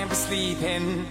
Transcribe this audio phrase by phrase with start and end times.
[0.00, 1.06] can't be sleeping,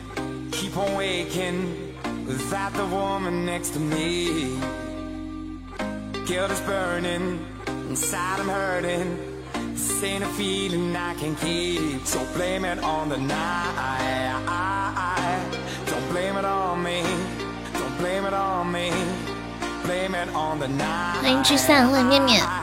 [0.51, 1.93] keep on waking
[2.25, 4.57] without the woman next to me.
[6.25, 7.39] Guilt is burning,
[7.89, 9.17] inside I'm hurting.
[9.73, 14.31] This ain't a feeling I can keep, so blame it on the night.
[15.85, 17.03] Don't blame it on me,
[17.73, 18.91] don't blame it on me,
[19.83, 21.21] blame it on the night.
[21.21, 22.58] 欢迎聚散，欢迎面面。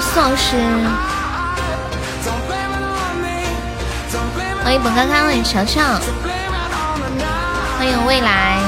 [0.00, 0.56] 宋老师，
[4.64, 5.82] 欢迎本康康，欢迎乔乔，
[7.76, 8.58] 欢迎未来。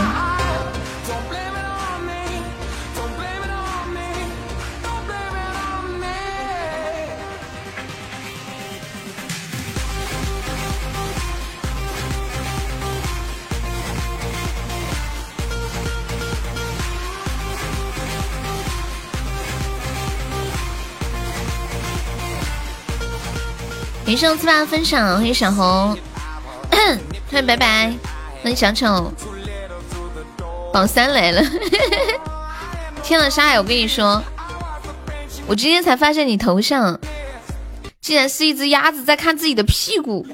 [24.12, 25.96] 感谢我四八的分享，欢迎小红，
[27.30, 27.90] 欢迎白白，
[28.42, 29.10] 欢迎小丑，
[30.70, 31.42] 榜三来了！
[33.02, 34.22] 天呐，沙海，我跟你说，
[35.46, 37.00] 我今天才发现你头像
[38.02, 40.26] 竟然是一只鸭子在看自己的屁股。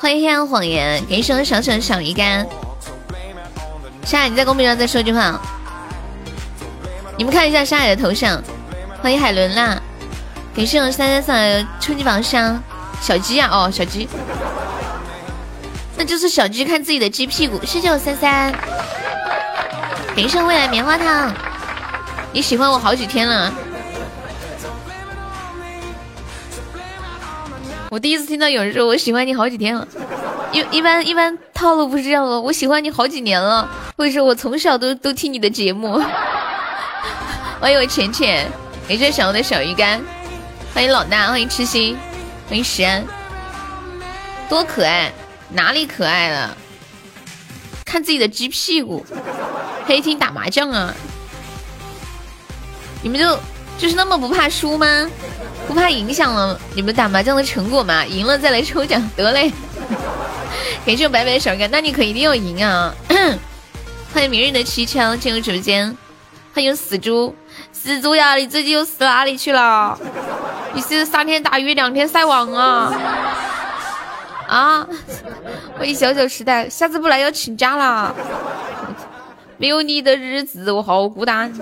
[0.00, 2.44] 欢迎黑暗谎言，给谢我小丑小鱼干。
[4.04, 5.40] 沙海，你在公屏上再说句话。
[7.16, 8.42] 你们看一下沙海的头像，
[9.00, 9.80] 欢迎海伦啦。
[10.60, 12.62] 感谢我三三三的初级宝箱，
[13.00, 14.06] 小鸡啊，哦，小鸡，
[15.96, 17.58] 那就是小鸡看自己的鸡屁股。
[17.64, 18.52] 谢谢我三三，
[20.14, 21.32] 感谢未来棉花糖，
[22.30, 23.50] 你喜欢我好几天了。
[27.88, 29.88] 我第一次听到有人说我喜欢你好几天了，
[30.52, 35.98] 一一般一般套路不是这样的，我喜欢你好几年了，或者说我从小都都听你的节目。
[37.58, 38.46] 欢 迎我浅浅，
[38.86, 39.98] 感谢小红的小鱼干。
[40.72, 41.96] 欢迎老大，欢迎痴心，
[42.48, 43.04] 欢迎石安，
[44.48, 45.12] 多可爱，
[45.50, 46.56] 哪里可爱了？
[47.84, 49.04] 看自己的鸡屁股，
[49.84, 50.94] 黑厅打麻将啊？
[53.02, 53.38] 你们就
[53.78, 55.10] 就是那么不怕输吗？
[55.66, 58.06] 不怕影响了你们打麻将的成果吗？
[58.06, 59.52] 赢了再来抽奖，得嘞！
[60.86, 62.94] 感谢我白白的小哥，那你可一定要赢啊！
[64.14, 65.96] 欢迎明日的七枪进入直播间，
[66.54, 67.36] 欢迎死猪，
[67.72, 69.98] 死猪呀，你最近又死哪里去了？
[70.72, 72.92] 你是三天打鱼两天晒网啊？
[74.46, 74.86] 啊！
[75.76, 78.14] 欢迎小小时代，下次不来要请假啦！
[79.56, 81.52] 没有你的日子我好孤单。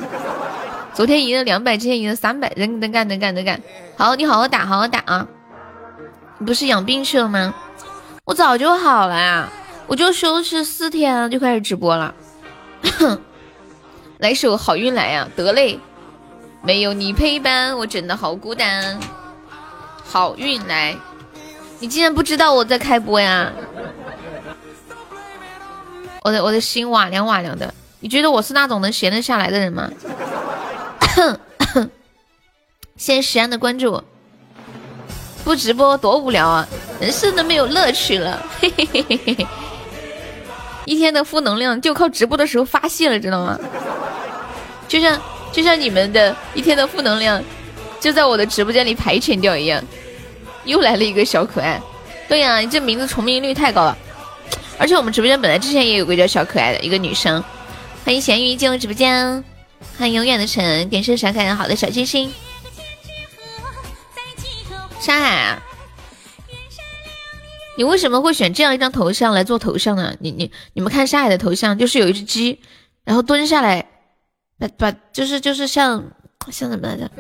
[0.93, 3.61] 昨天赢了两百，今天赢了三百，能能干能干能干。
[3.97, 5.27] 好，你好好打，好好打啊！
[6.39, 7.55] 你不是养病去了吗？
[8.25, 9.49] 我早就好了呀，
[9.87, 12.15] 我就休息四天就开始直播了。
[14.19, 15.79] 来首好运来呀、得嘞！
[16.63, 18.99] 没有你陪伴，我真的好孤单。
[20.05, 20.97] 好运来，
[21.79, 23.53] 你竟然不知道我在开播呀？
[26.23, 27.73] 我的我的心瓦凉瓦凉的。
[28.01, 29.91] 你觉得我是那种能闲得下来的人吗？
[32.97, 34.03] 谢谢石安的关注。
[35.45, 36.67] 不直播多无聊啊，
[37.01, 38.43] 人生都没有乐趣了。
[38.61, 39.47] 嘿嘿嘿嘿嘿。
[40.85, 43.59] 一天的负能量就靠直播的时候发泄了，知道吗？
[44.89, 45.21] 就像
[45.53, 47.43] 就像你们的一天的负能量，
[48.01, 49.83] 就在我的直播间里排遣掉一样。
[50.65, 51.81] 又来了一个小可爱，
[52.29, 53.97] 对呀、你这名字重名率太高了。
[54.79, 57.43] 而且我们直播间本来之前也有个叫小可爱的一个女生，
[58.05, 59.43] 欢迎咸鱼进入直播间，
[59.99, 62.33] 欢迎永远的晨，感谢小可爱好的小心心。
[65.01, 65.63] 山海啊，
[67.77, 70.15] 你为什么会选这样一张头像来做头像呢？
[70.21, 72.61] 你你你们看山海的头像，就是有一只鸡，
[73.05, 73.87] 然后蹲下来，
[74.59, 76.05] 把把就是就是像
[76.51, 77.11] 像怎么来着？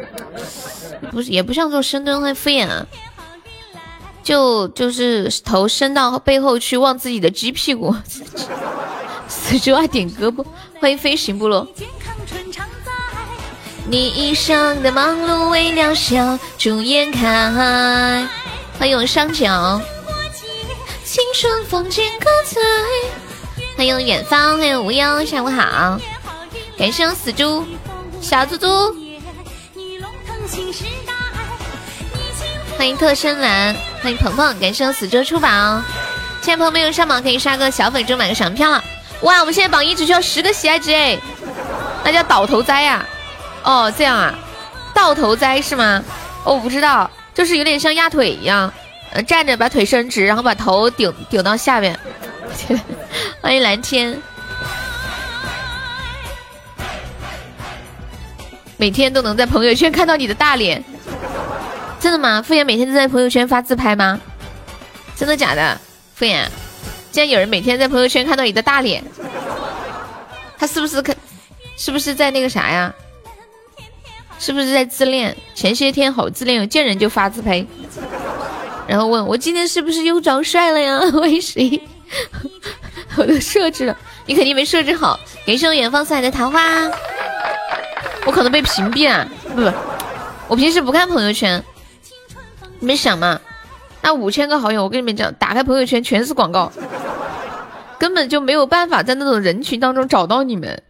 [1.10, 2.87] 不是也不像做深蹲会敷衍啊，
[4.22, 7.94] 就就是头伸到背后去望自己的鸡屁股。
[9.28, 10.44] 死猪啊，点胳膊！
[10.81, 11.66] 欢迎飞行部落。
[13.87, 18.26] 你一生的忙碌为了笑逐颜开。
[18.79, 19.81] 欢迎我上角。
[21.05, 22.61] 青春风景各彩。
[23.76, 26.00] 欢迎远方，欢迎无忧，下午好。
[26.78, 27.66] 感谢死猪，
[28.20, 28.69] 小猪猪。
[32.76, 35.82] 欢迎特深蓝，欢迎鹏鹏，感谢死猪出宝。
[36.40, 38.82] 现在朋友们有上榜可以刷个小粉猪买个赏票了。
[39.22, 41.19] 哇，我们现在榜一只需要十个喜爱值哎，
[42.04, 43.04] 那叫倒头栽呀、
[43.64, 44.32] 哦，这样啊，
[44.94, 46.00] 倒头栽是吗？
[46.44, 48.72] 哦，我不知道，就是有点像压腿一样，
[49.10, 51.98] 呃，站着把腿伸直，然后把头顶顶到下边。
[53.42, 54.22] 欢迎蓝天，
[58.78, 60.82] 每天都能在朋友圈看到你的大脸，
[62.00, 62.40] 真的吗？
[62.40, 64.19] 敷衍每天都在朋友圈发自拍吗？
[65.16, 65.78] 真的假的？
[66.14, 66.46] 敷衍，
[67.10, 69.02] 竟然有人每天在朋友圈看到你的大脸，
[70.56, 71.14] 他是不是可？
[71.76, 72.94] 是不是在那个啥呀？
[74.38, 75.36] 是不是在自恋？
[75.56, 77.66] 前些天好自恋，见人就发自拍，
[78.86, 81.00] 然后问我今天是不是又长帅了呀？
[81.20, 81.81] 为谁？
[83.19, 85.19] 我都设置了，你肯定没设置好。
[85.44, 86.88] 感谢我远方送来的桃花，
[88.28, 89.26] 我可能被屏蔽了。
[89.54, 89.72] 不不，
[90.48, 91.64] 我平时不看朋友圈。
[92.78, 93.40] 你们想嘛？
[94.02, 96.70] 那五千个好友，我跟你们讲，打开朋友圈全是广告，
[97.98, 100.82] 根本就没有办法在那种人群当中找到你们。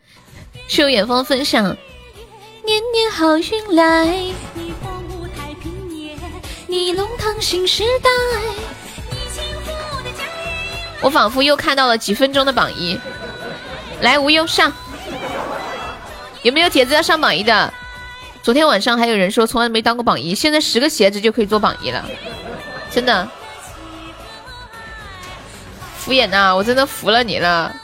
[0.67, 1.65] 去有远方分享，
[2.65, 4.05] 年年好运来，
[6.67, 8.11] 你龙腾新时代。
[11.01, 12.99] 我仿佛又看到了几分钟的榜一，
[14.01, 14.73] 来无忧上，
[16.43, 17.73] 有没有铁子要上榜一的？
[18.43, 22.05] 昨天晚上还有人说从来没当过榜一，现在十个鞋子就可以做榜一了，
[22.91, 23.29] 真的。
[25.99, 27.75] 敷衍呐，我真的服了你了。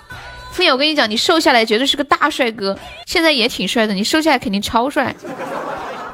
[0.53, 5.15] 敷衍，我跟你讲，你瘦下来绝对是个大帅哥，现在也挺帅的，你瘦下来肯定超帅。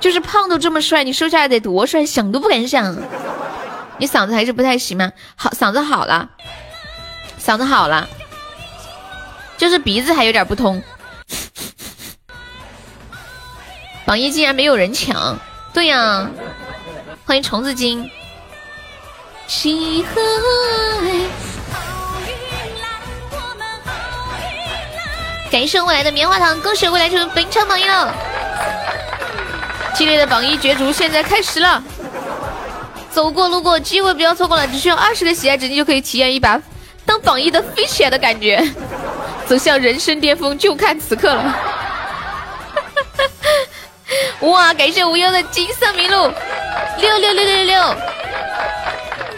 [0.00, 2.96] 就是胖都这么帅，你瘦下来得多帅，想都不敢想。
[3.98, 5.12] 你嗓子还是不太行吗？
[5.36, 6.28] 好，嗓子好了，
[7.38, 8.08] 嗓子好了，
[9.58, 10.82] 就是鼻子还有点不通。
[14.10, 15.38] 榜一竟然没有人抢，
[15.72, 16.28] 对呀，
[17.24, 18.10] 欢迎虫子精。
[25.48, 28.12] 感谢未来的棉花糖，恭喜未来成为本场榜一了！
[29.94, 31.80] 激烈的榜一角逐现在开始了，
[33.12, 36.60] 走过路过机会不要错过了，只需要二十个喜爱值，你就可以体验一把
[37.06, 38.60] 当榜一的飞起来的感觉，
[39.46, 41.56] 走向人生巅峰就看此刻了！
[44.40, 46.32] 哇，感谢无忧的金色麋鹿，
[46.98, 47.96] 六六六六六六，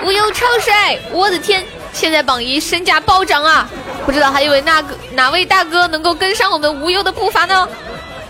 [0.04, 1.64] 无忧超帅，我的天！
[1.92, 3.69] 现在榜一身价暴涨啊！
[4.06, 7.69] 不知道还以为那个哪位大哥能够跟上我们无忧的步伐呢？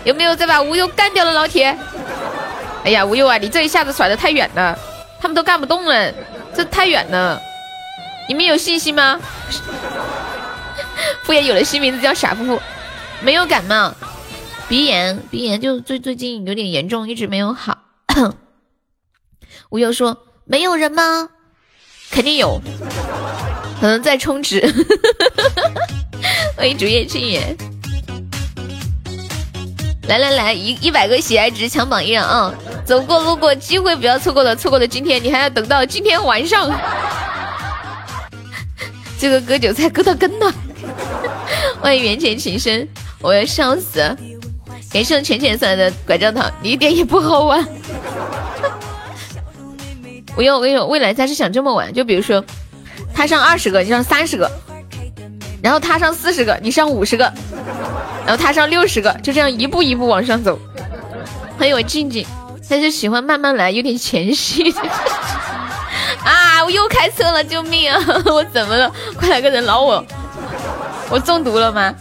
[0.03, 1.75] 有没有再把无忧干掉的老铁？
[2.83, 4.77] 哎呀，无忧啊，你这一下子甩的太远了，
[5.21, 6.11] 他们都干不动了，
[6.53, 7.41] 这太远了。
[8.27, 9.17] 你们有信心吗？
[11.23, 12.61] 敷衍有了新名字叫傻夫妇，
[13.21, 13.93] 没有感冒，
[14.69, 17.77] 鼻炎，鼻炎就最最近有点严重，一直没有好。
[19.69, 21.29] 无忧说没有人吗？
[22.09, 22.61] 肯定有。
[23.79, 24.61] 可能在充值，
[26.55, 27.55] 欢迎竹叶青野，
[30.07, 32.53] 来来来，一一百个喜爱值抢榜一啊！
[32.85, 36.71] 走过路过，机会不要错过了，错过了今天，你还要等到今天晚上。
[39.19, 40.53] 这个割韭菜割到根了，
[41.81, 42.87] 欢迎缘浅情深，
[43.19, 44.15] 我要笑死！
[44.93, 47.67] 感谢浅浅送来的拐杖糖，你一点也不好玩。
[50.37, 52.43] 我用我跟你说，未来他是想这么玩，就比如说。
[53.15, 54.51] 他上二十个，你上三十个，
[55.61, 57.31] 然后他上四十个，你上五十个，
[58.25, 60.57] 然后他上六十个，就这样一步一步往上走。
[61.59, 62.25] 欢迎我静静，
[62.67, 64.73] 他就喜欢慢慢来，有点前戏。
[66.25, 66.63] 啊！
[66.65, 67.99] 我又开车了，救命啊！
[68.25, 68.91] 我怎么了？
[69.15, 70.03] 快来个人捞我！
[71.11, 71.93] 我中毒了吗？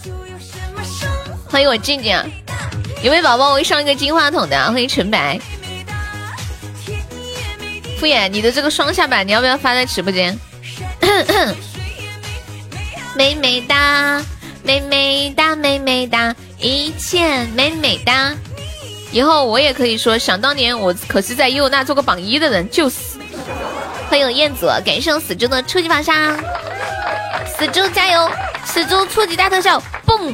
[1.51, 2.17] 欢迎我静静，
[3.03, 4.57] 有没有宝宝会上一个金话筒的？
[4.57, 5.37] 欢迎纯白。
[7.99, 10.39] 敷衍，你的这个双下巴，你要不要发在直播间？
[13.17, 14.23] 美美哒，
[14.63, 18.33] 美美哒，美美哒，一切美美哒。
[19.11, 22.97] 以后我也可以说，想当年我可是在优娜做过榜一的人，就是。
[24.09, 26.37] 欢迎燕子，感谢死猪的初级榜上，
[27.59, 28.31] 死猪加油，
[28.65, 30.33] 死猪初级大特效，蹦！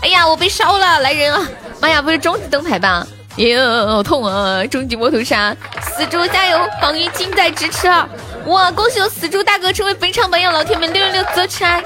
[0.00, 1.48] 哎呀，我被烧了，来人啊！
[1.80, 3.06] 妈呀，不是终极灯牌吧？
[3.36, 4.64] 哟，好痛啊！
[4.66, 8.08] 终极摩头杀，死猪加油，榜一近在咫尺啊！
[8.46, 8.70] 哇！
[8.70, 11.82] 恭喜我死猪大哥成为本场榜样，老铁们六六六走起来！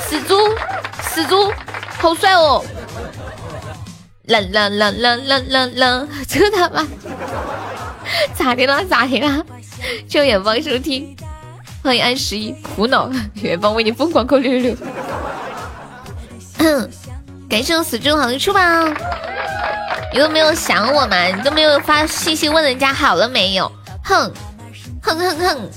[0.00, 0.36] 死猪，
[1.02, 1.52] 死猪，
[1.98, 2.64] 好帅哦！
[4.24, 6.08] 啦啦啦啦啦啦啦！
[6.26, 6.86] 这他妈
[8.34, 8.82] 咋的啦？
[8.88, 9.42] 咋的啦？
[10.08, 11.14] 求远方收听，
[11.82, 14.76] 欢迎安十一苦恼，远方为你疯狂扣六六六。
[17.48, 18.94] 感谢我死猪好的出榜，
[20.12, 21.16] 你都没有想我吗？
[21.26, 23.70] 你都没有发信息问人家好了没有？
[24.04, 24.30] 哼！
[25.02, 25.70] 哼哼哼！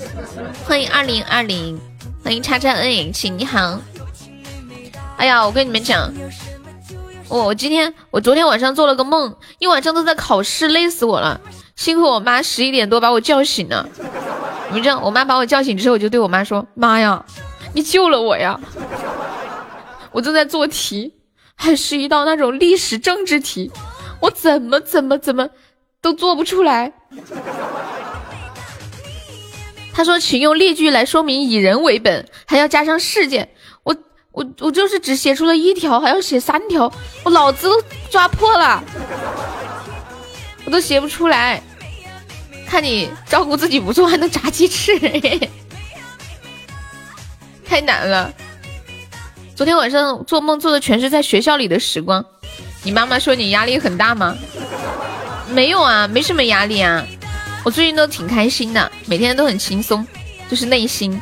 [0.66, 1.80] 欢迎二零二零，
[2.22, 3.78] 欢迎叉叉 N H，你好。
[5.16, 6.12] 哎呀，我跟你们讲，
[7.28, 11.40] 我我今天我昨天晚上做了个梦，一晚上都在考试，累死我了。
[11.76, 13.88] 幸亏我妈十一点多把我叫醒了。
[14.72, 17.24] 你知道，我妈把我叫醒之后，我就对我妈说：“妈呀，
[17.72, 18.60] 你救了我呀！”
[20.12, 21.14] 我正在做题，
[21.54, 23.70] 还是一道那种历史政治题，
[24.20, 25.48] 我怎么怎么怎么
[26.00, 26.92] 都做不出来。
[29.94, 33.50] 他说：“请用例句来说明以人为本，还要加上事件。”
[33.84, 33.94] 我
[34.30, 36.90] 我我就是只写出了一条，还要写三条，
[37.24, 38.82] 我脑子都抓破了，
[40.64, 41.62] 我都写不出来。
[42.66, 44.98] 看你照顾自己不错，还能炸鸡翅，
[47.66, 48.32] 太难了。
[49.54, 52.24] 昨天晚上做梦做的全是在学校里的时光。
[52.82, 54.36] 你妈妈说你压力很大吗？
[55.48, 57.04] 没有啊，没什么压力啊。
[57.64, 60.04] 我最近都挺开心的，每天都很轻松，
[60.50, 61.20] 就是内心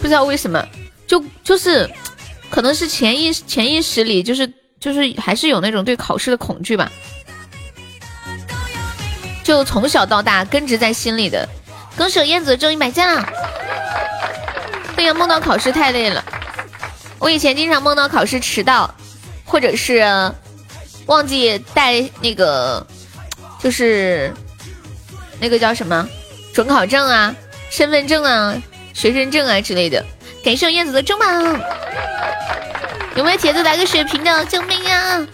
[0.00, 0.64] 不知道为什么，
[1.06, 1.90] 就就是，
[2.48, 6.90] 可能是潜意识潜意识里就是就是还是有那种对考试的恐惧吧，
[9.42, 11.46] 就从小到大根植在心里的。
[11.96, 13.22] 恭喜燕子中一百赞！
[14.96, 16.24] 哎呀，梦到考试太累了，
[17.18, 18.94] 我以前经常梦到考试迟到，
[19.44, 20.04] 或者是
[21.06, 22.86] 忘记带那个，
[23.62, 24.32] 就是。
[25.40, 26.04] 那个叫什么
[26.52, 27.32] 准考证啊、
[27.70, 28.60] 身份证啊、
[28.92, 30.04] 学生证啊之类的。
[30.42, 31.60] 感谢燕子的中榜，
[33.14, 34.44] 有没有铁子来个血瓶的？
[34.46, 35.24] 救命啊！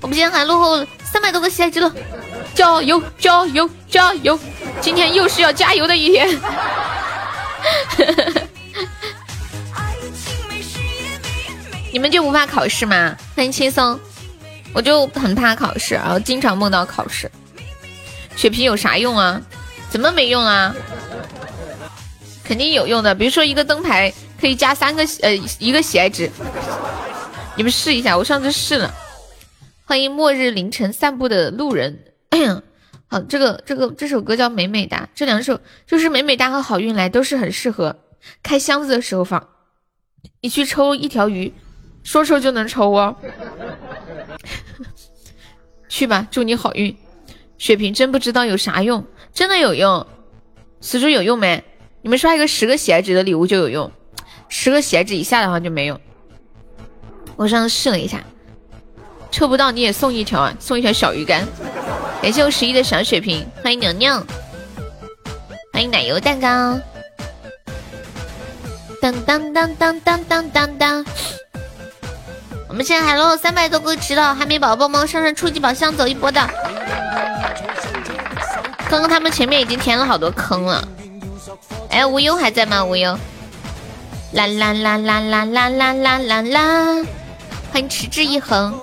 [0.00, 1.92] 我们今天还落后三百多个喜爱值了，
[2.54, 4.38] 加油加油加油！
[4.80, 6.38] 今天又是要加油的一天。
[11.98, 13.16] 你们就不怕考试吗？
[13.34, 13.98] 欢迎轻松，
[14.72, 17.28] 我就很怕考试，然后经常梦到考试。
[18.36, 19.42] 血瓶有啥用啊？
[19.90, 20.72] 怎么没用啊？
[22.44, 23.12] 肯定有用的。
[23.16, 26.30] 比如说一个灯牌可以加三个呃一个喜爱值，
[27.56, 28.16] 你们试一下。
[28.16, 28.94] 我上次试了。
[29.84, 31.98] 欢迎末日凌晨散步的路人。
[33.10, 37.96] 好，这个这个这首歌叫《美美哒》，这两首就是《美美哒》和《好运来》都是很适合
[38.44, 39.48] 开箱子的时候放。
[40.40, 41.52] 你去抽一条鱼，
[42.02, 43.14] 说抽就能抽哦。
[45.88, 46.96] 去吧，祝你好运。
[47.58, 50.06] 血瓶真不知道有啥用，真的有用。
[50.80, 51.64] 死猪有用没？
[52.02, 53.90] 你们刷一个十个喜爱值的礼物就有用，
[54.48, 56.00] 十个喜爱值以下的话就没用。
[57.36, 58.22] 我上次试了一下，
[59.30, 61.44] 抽不到你也送一条啊，送一条小鱼干。
[62.22, 64.24] 感谢我十一的小血瓶，欢迎娘娘，
[65.72, 66.78] 欢迎奶油蛋糕。
[69.00, 71.04] 当当当当当当当当。
[72.68, 76.46] 我们现在还落三百多个值了，还没宝宝帮上上初级宝箱走一波的。
[78.90, 80.86] 刚刚他们前面已经填了好多坑了。
[81.88, 82.84] 哎，无忧还在吗？
[82.84, 83.18] 无忧。
[84.32, 87.06] 啦啦啦啦啦啦啦啦啦啦！
[87.72, 88.78] 欢迎持之以恒。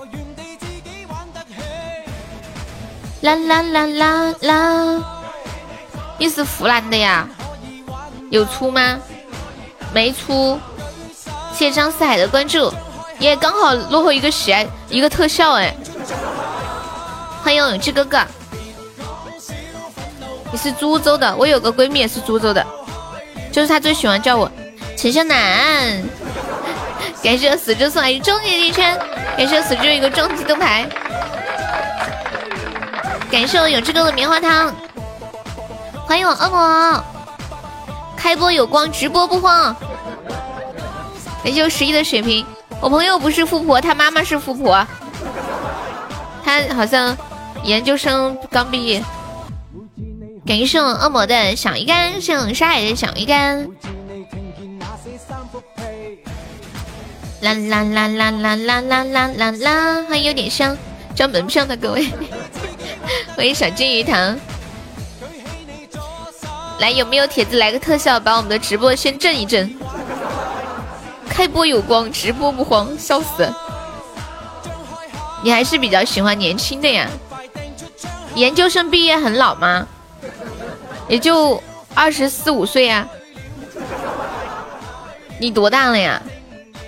[3.21, 5.03] 啦啦啦啦啦！
[6.17, 7.27] 你是湖南的呀？
[8.31, 8.97] 有出吗？
[9.93, 10.59] 没出。
[11.53, 12.73] 谢谢张四海的关注。
[13.19, 15.73] 也刚好落后一个喜爱一个特效哎！
[17.43, 18.19] 欢迎永志哥哥，
[20.51, 22.65] 你是株洲的，我有个闺蜜也是株洲的，
[23.51, 24.51] 就是她最喜欢叫我
[24.97, 26.03] 陈秀楠。
[27.23, 28.95] 感谢死猪送来一终极地圈，
[29.35, 30.87] 感谢死猪一个终极灯牌，
[33.31, 34.71] 感谢我永志哥的棉花糖，
[36.05, 37.03] 欢迎我恶魔，
[38.15, 39.75] 开播有光，直播不慌，
[41.43, 42.45] 感谢我十一的血瓶。
[42.81, 44.85] 我朋友不是富婆，他妈妈是富婆，
[46.43, 47.17] 他好像
[47.63, 49.03] 研究生刚毕业。
[50.45, 53.67] 感谢恶魔的小鱼干，送沙海的小鱼干。
[57.41, 60.77] 啦啦啦啦啦啦啦啦啦啦，欢迎有点香，
[61.15, 62.07] 交门票的各位，
[63.35, 64.37] 欢迎小金鱼糖。
[66.79, 69.75] 来，有没有帖子来个特效，把我们的直播先震一震？
[71.35, 73.53] 开播有光，直播不慌，笑死！
[75.43, 77.09] 你还是比较喜欢年轻的呀？
[78.35, 79.85] 研究生毕业很老吗？
[81.09, 81.61] 也就
[81.93, 83.05] 二十四五岁呀。
[85.37, 86.21] 你多大了呀？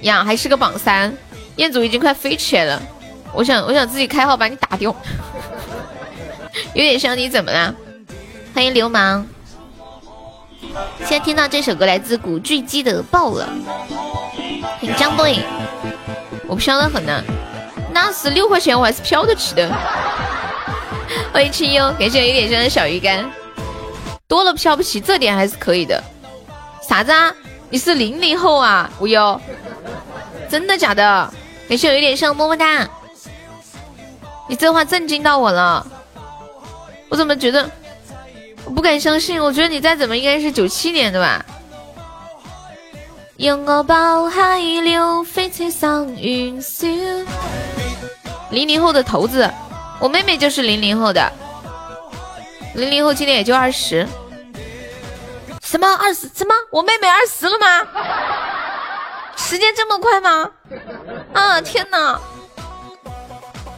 [0.04, 1.14] 呀，还是个榜三，
[1.58, 2.82] 彦祖已经快飞起来了。
[3.34, 4.96] 我想，我想自己开号把你打掉。
[6.74, 7.76] 有点像你怎么了？
[8.56, 9.28] 欢迎流氓。
[11.00, 13.48] 现在听到这首歌来自古巨基的《爆了》。
[14.80, 15.40] 很张 boy，
[16.48, 17.24] 我飘的很呢，
[17.92, 19.72] 那十六块钱我还是飘得起的。
[21.34, 23.30] 欢迎清幽，感谢有点香的小鱼干，
[24.28, 26.04] 多了飘不起，这点还是可以的。
[26.88, 27.34] 啥子啊？
[27.70, 28.90] 你是零零后啊？
[29.00, 29.40] 无忧，
[30.50, 31.34] 真的假的？
[31.68, 32.88] 感谢有点香，么么哒。
[34.48, 35.86] 你这话震惊到我了，
[37.10, 37.70] 我怎么觉得？
[38.68, 41.46] 我不敢相信，我觉得你再怎么应该是九七年的吧。
[43.38, 47.26] 拥我抱海流，飞车上云霄。
[48.50, 49.50] 零零后的头子，
[50.02, 51.32] 我妹妹就是零零后的。
[52.76, 54.06] 零零后今年也就二十。
[55.64, 56.30] 什么二十？
[56.36, 56.54] 什么？
[56.70, 57.88] 我妹妹二十了吗？
[59.38, 60.52] 时间这么快吗？
[61.32, 62.20] 啊天哪！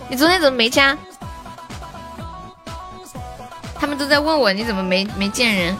[0.07, 0.97] 你昨天怎么没加？
[3.79, 5.75] 他们都在问我你怎么没没见人。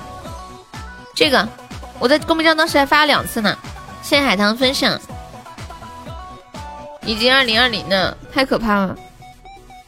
[1.13, 1.48] 这个
[2.00, 3.58] 我在公屏上当时还发了两次呢。
[4.01, 5.00] 谢谢海棠分享。
[7.06, 8.96] 已经二零二零了，太可怕了！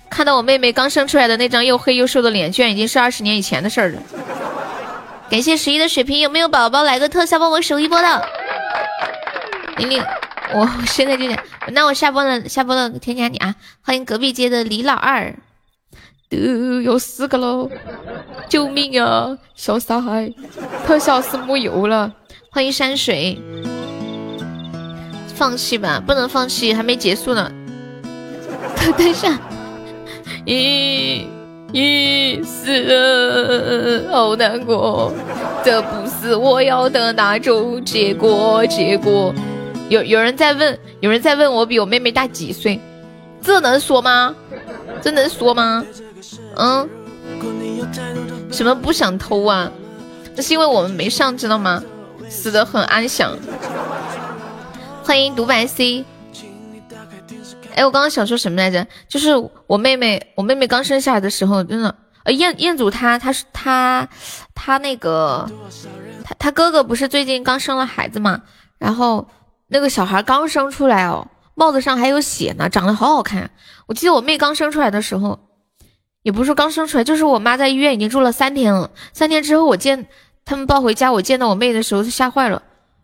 [0.09, 4.01] 看到我妹妹刚生出来的那张又黑又瘦的脸，居然已经是二十年以前的事儿了。
[5.29, 8.29] 感谢十一的水瓶，有没有宝宝来个特效帮我守一波的？
[9.77, 10.03] 玲玲，
[10.53, 13.55] 我现在就点，那我下播了，下播了，添加你啊！
[13.81, 15.33] 欢迎隔壁街的李老二。
[16.31, 17.69] 都有四个喽！
[18.47, 19.37] 救命啊！
[19.53, 20.33] 小傻孩，
[20.85, 22.13] 特效是木有了。
[22.49, 23.37] 欢迎山水，
[25.35, 27.51] 放弃吧，不能放弃，还没结束呢。
[28.97, 29.37] 等一下，
[30.45, 31.25] 咦
[31.73, 35.13] 咦，死了，好难过，
[35.65, 38.65] 这不是我要的那种结果。
[38.67, 39.33] 结果
[39.89, 42.79] 有有人在问，有人在问我比我妹妹大几岁，
[43.41, 44.33] 这能说吗？
[45.01, 45.85] 这能说吗？
[46.55, 46.89] 嗯，
[48.51, 49.71] 什么不想偷啊？
[50.35, 51.83] 那是因为我们没上，知道吗？
[52.29, 53.37] 死的很安详。
[55.03, 56.05] 欢迎独白 C。
[57.75, 58.85] 哎，我刚刚想说什么来着？
[59.07, 59.29] 就是
[59.67, 64.07] 我妹妹，我妹妹刚生下来的时候，真的，呃，彦彦祖他他是他
[64.53, 65.49] 他那个
[66.23, 68.41] 他他哥哥不是最近刚生了孩子嘛？
[68.77, 69.27] 然后
[69.67, 73.49] 那个小孩刚生出来哦，帽子上还有血呢，长得好好看。
[73.87, 75.39] 我记得我妹刚生出来的时候。
[76.23, 78.91] 也不是刚生出来，就是我妈在医院已经住了三天了。
[79.13, 80.05] 三天之后，我见
[80.45, 82.61] 他们抱回家，我见到我妹的时候，吓坏了，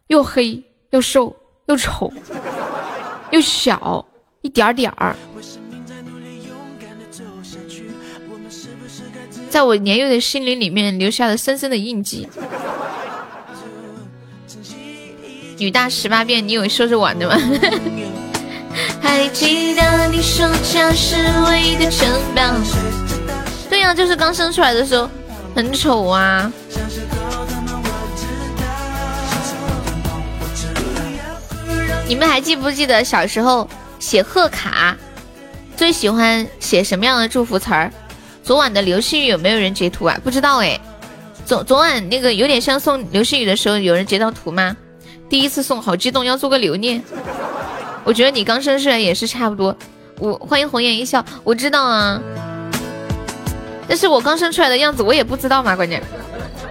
[0.08, 2.12] 又黑又瘦又丑
[3.32, 4.06] 又小，
[4.42, 5.16] 一点点儿，
[9.50, 12.28] 在我年幼的心灵里面留下了深深的印记。
[15.58, 17.36] 女大十八变，你以为说着玩的吗？
[19.02, 21.16] 还记得你说家是
[21.48, 22.42] 唯一的城堡。
[23.70, 25.10] 对呀，就是刚生出来的时候
[25.56, 26.52] 很丑啊。
[32.08, 33.68] 你们还记不记得小时候
[34.00, 34.96] 写贺卡，
[35.76, 37.92] 最喜欢写什么样的祝福词儿？
[38.44, 40.18] 昨晚的流星雨有没有人截图啊？
[40.24, 40.80] 不知道哎。
[41.46, 44.76] 昨昨晚那个有点像送流星雨的时候，有人截到图吗？
[45.30, 47.04] 第一次送，好激动，要做个留念。
[48.08, 49.76] 我觉得你刚生出来也是差不多。
[50.18, 52.18] 我欢迎红颜一笑，我知道啊。
[53.86, 56.02] 但是我刚生出来的样子我也不知道嘛，关键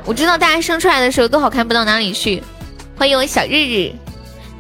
[0.06, 2.42] 我知道大家生出来的时候都好看不到哪里去。
[2.96, 3.92] 欢迎我小日日，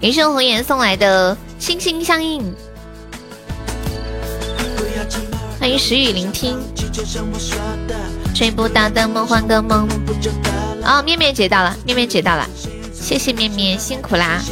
[0.02, 2.44] 感谢红颜送来的心心相印。
[5.58, 6.58] 欢迎时雨聆听，
[8.34, 9.88] 追不到的梦换个梦。
[10.84, 12.46] 哦，面面姐到了，面面姐到了，
[12.92, 14.42] 谢谢面面，辛苦啦。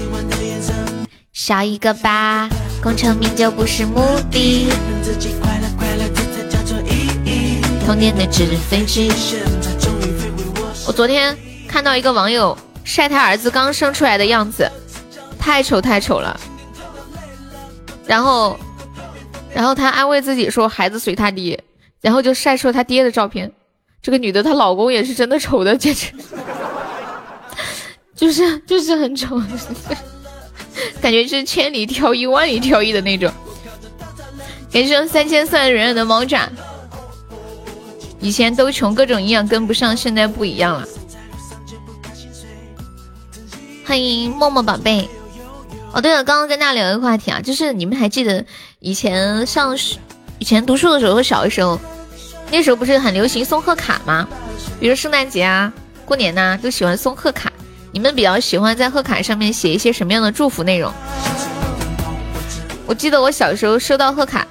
[1.35, 2.49] 笑一个吧，
[2.81, 4.69] 功成名就不是目的。
[7.85, 9.11] 童年的纸飞机。
[10.87, 11.37] 我昨天
[11.69, 14.71] 看到一个网友晒他儿子刚生出来的样子，
[15.37, 16.39] 太丑太丑了。
[18.07, 18.57] 然后，
[19.53, 21.61] 然后他安慰自己说孩子随他爹，
[22.01, 23.51] 然后就晒出他爹的照片。
[24.01, 26.13] 这个女的她老公也是真的丑的，简直
[28.15, 29.43] 就是就是很丑，
[31.01, 33.33] 感觉是千里挑一、万里挑一的那种。
[34.73, 36.49] 感谢三千算软软的猫爪。
[38.21, 40.89] 以前都穷，各种营养跟不上，现在不一样了。
[43.85, 45.09] 欢迎默默宝贝。
[45.93, 48.45] 哦，对了，刚刚跟大家聊一个话题啊，就是你们还记得
[48.81, 49.99] 以前上学
[50.39, 51.79] 以前读书的时候，小的时候，
[52.51, 54.27] 那时候不是很流行送贺卡吗？
[54.81, 55.73] 比如圣诞节啊、
[56.05, 57.53] 过年呐，都喜欢送贺卡。
[57.95, 60.93] 你们比较喜欢在贺卡上面写一些什么样的祝福内容？
[62.87, 64.45] 我记得我小时候收到贺卡，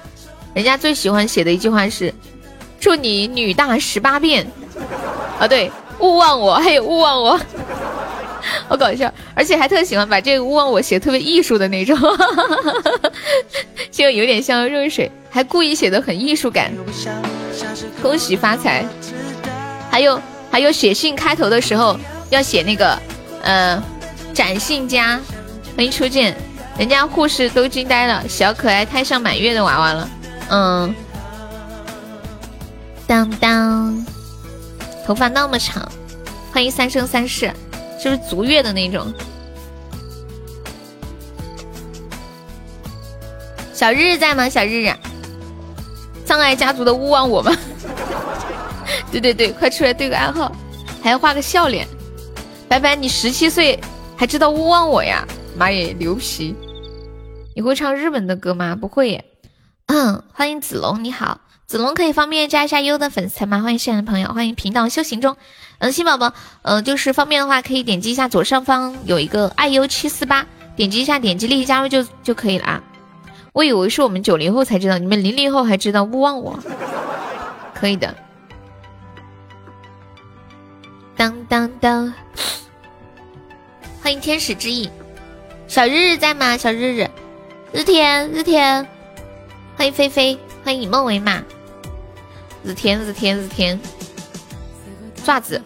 [0.54, 2.12] 人家最喜欢写的一句话是。
[2.80, 4.46] 祝你女大十八变，
[5.38, 7.38] 啊对，勿忘我，还有勿忘我，
[8.66, 11.98] 好搞笑，而且还特喜欢把这个勿忘我写特别艺术的那种，
[13.92, 16.72] 就有点像热水，还故意写的很艺术感。
[18.02, 18.86] 恭喜发财，
[19.90, 20.18] 还有
[20.50, 21.98] 还有写信开头的时候
[22.30, 22.98] 要写那个，
[23.44, 23.82] 呃，
[24.32, 25.20] 展信佳，
[25.76, 26.34] 欢迎初见，
[26.78, 30.08] 人家护士都惊呆了，小可爱太像满月的娃娃了，
[30.48, 30.94] 嗯。
[33.06, 34.06] 当当，
[35.06, 35.86] 头发那么长，
[36.50, 37.52] 欢迎三生三世，
[38.00, 39.12] 是不是足月的那种？
[43.74, 44.48] 小日日在吗？
[44.48, 44.90] 小日日，
[46.24, 47.54] 障碍家族的勿忘我吗？
[49.12, 50.50] 对对对，快出来对个暗号，
[51.02, 51.86] 还要画个笑脸。
[52.74, 53.78] 白白，你十七岁
[54.16, 55.24] 还知道勿忘我呀？
[55.56, 56.56] 妈耶，牛皮！
[57.54, 58.74] 你会唱日本的歌吗？
[58.74, 59.24] 不会耶。
[59.86, 63.60] 嗯，欢迎子龙，你好，子龙可以方便加一下优的粉丝团吗？
[63.60, 65.36] 欢迎新来的朋友，欢迎频道修行中。
[65.78, 66.32] 嗯，新宝宝，
[66.62, 72.82] 呃，就是方便的话可以点击一下左上方有一个爱优七四八，点击一下，点击立即加入就就可以了啊。
[73.52, 76.58] 我以为是我们九零后才知道，你们零零后还知道勿忘我，
[77.72, 78.12] 可以的。
[81.16, 82.12] 当当当，
[84.04, 84.90] 欢迎天使之翼，
[85.66, 86.58] 小日日在吗？
[86.58, 87.08] 小日日，
[87.72, 88.86] 日天日天，
[89.78, 91.42] 欢迎菲菲，欢迎以梦为马，
[92.62, 93.80] 日天日天日天，
[95.24, 95.58] 爪子，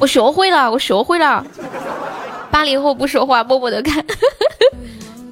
[0.00, 1.46] 我学会了，我学会了。
[2.50, 4.02] 八零后不说话，默默的看。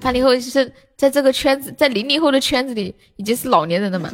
[0.03, 4.11] 八零后是在这个圈子，在零零后的圈子里已经是老年人了嘛？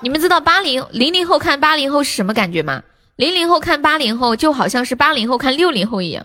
[0.00, 2.80] 你们知道八零零零后看八零后是什么感觉吗？
[3.16, 6.24] 零零后看八零后，就好像是八零后看六零后一样。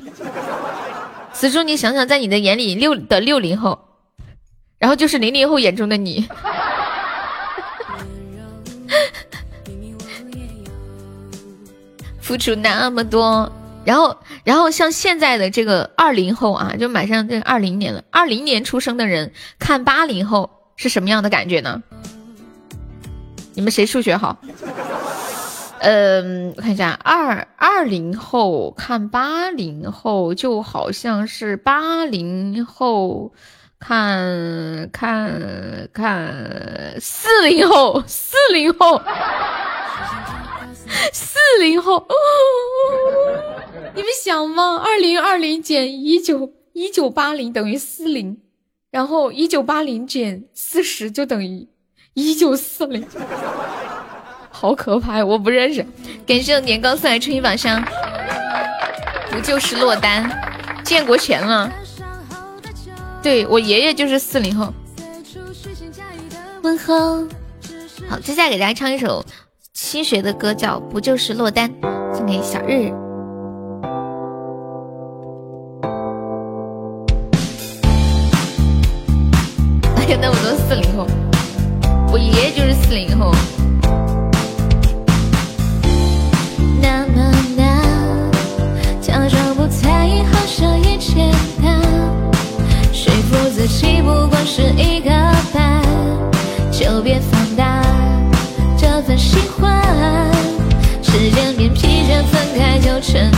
[1.33, 3.77] 此处你想想，在你的眼里，六的六零后，
[4.77, 6.27] 然后就是零零后眼中的你。
[12.21, 13.51] 付出那么多，
[13.83, 14.15] 然后，
[14.45, 21.83] 然后像现在的这个二零后啊，就马上这二零年了，二零年出生的人看八零后是什么样的感觉呢？
[23.53, 24.39] 你们谁数学好？
[25.85, 33.33] 嗯，我看一下，二二零后看八零后，就好像是八零后
[33.77, 39.01] 看看看四零后， 四零后，
[41.11, 42.07] 四零后，
[43.93, 44.77] 你们想吗？
[44.77, 48.37] 二零二零减一九一九八零等于四零，
[48.89, 51.67] 然后一九八零减四十就等于
[52.13, 53.05] 一九四零。
[54.63, 55.25] 好可怕呀！
[55.25, 55.85] 我不认识。
[56.25, 57.83] 感谢我年糕送来春雨宝箱，
[59.29, 60.25] 不就是落单？
[60.85, 61.69] 建国前了。
[63.21, 64.73] 对我爷爷就是四零后。
[66.61, 67.27] 问候。
[68.07, 69.25] 好，接下来给大家唱一首
[69.73, 71.69] 新学的歌，叫《不就是落单》，
[72.15, 72.89] 送给小日。
[79.97, 81.05] 哎呀，那么多四零后，
[82.13, 83.35] 我爷爷就是四零后。
[94.45, 95.09] 是一个
[95.53, 95.81] 伴，
[96.71, 97.81] 就别放大
[98.77, 99.81] 这份喜欢。
[101.01, 103.31] 时间变疲倦，分开就成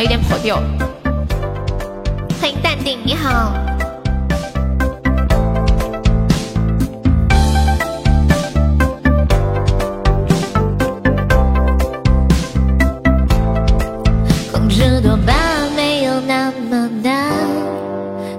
[0.00, 0.56] 有点跑调。
[2.40, 3.52] 欢迎淡定，你好。
[14.50, 15.34] 控制多巴
[15.76, 17.30] 没有那么难，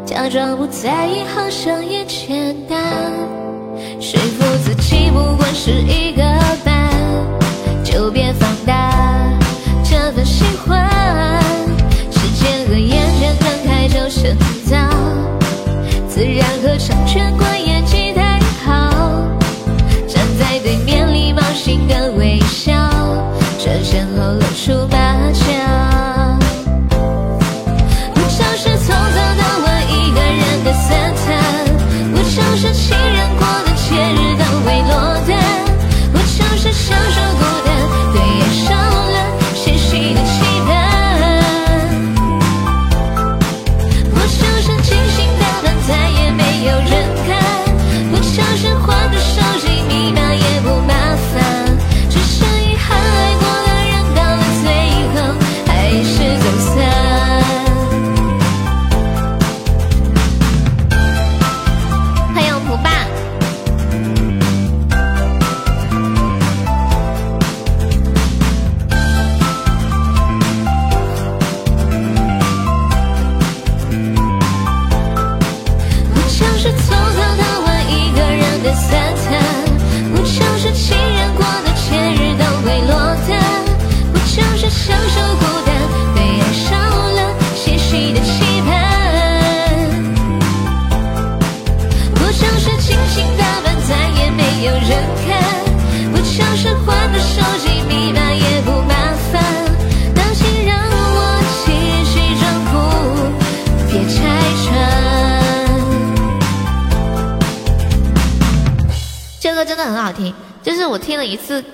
[0.03, 2.79] 假装不在意好像也简单，
[3.99, 6.23] 说服自己不过是一个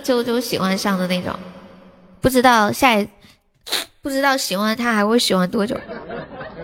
[0.08, 1.36] 就就喜欢上的那种，
[2.22, 3.06] 不知道下一
[4.02, 5.76] 不知道喜欢他还会喜欢多久。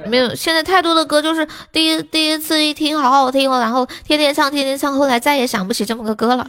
[0.05, 6.47] 没有，现在太多的歌就是第一第一次一听好好听哦，然后天天唱天天唱，后来再也想不起这么个歌了。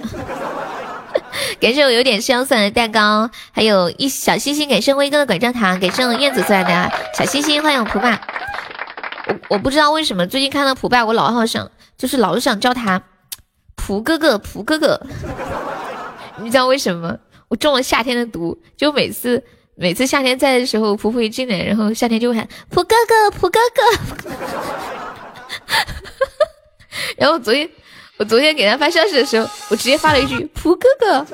[1.61, 8.21] 感谢我有点香送的蛋糕，还有一小星星给盛威哥的拐杖糖，给盛燕子送来的小星星，欢迎蒲爸。
[9.27, 13.03] 我我不知道为什么最近看到蒲爸，我老好想就是老是想叫他
[13.75, 15.01] 蒲哥哥，蒲哥哥。
[16.39, 17.19] 你知道为什么？
[17.49, 19.43] 我中了夏天的毒，就每次。
[19.77, 23.83] 每次夏天在的时候，普普一进来，然后夏天就会喊普哥哥，普哥哥。
[27.19, 27.69] 然后昨天
[28.17, 31.27] 我昨天给他发消息的时候，我直接发了一句普哥哥，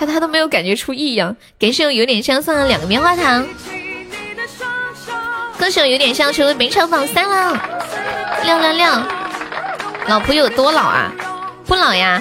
[0.00, 1.36] 他他都没有感觉出异样。
[1.56, 3.46] 感谢有点像送了两个棉花糖，
[5.56, 7.52] 歌手有点像成为名场榜三了，
[8.44, 9.06] 亮亮亮。
[10.08, 11.12] 老婆有多老啊？
[11.66, 12.20] 不老呀，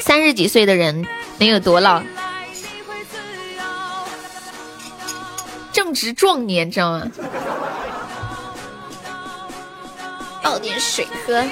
[0.00, 1.06] 三十几岁的人
[1.38, 2.02] 能有多老？
[5.72, 7.10] 正值壮年，知道吗？
[10.42, 11.44] 倒点水喝。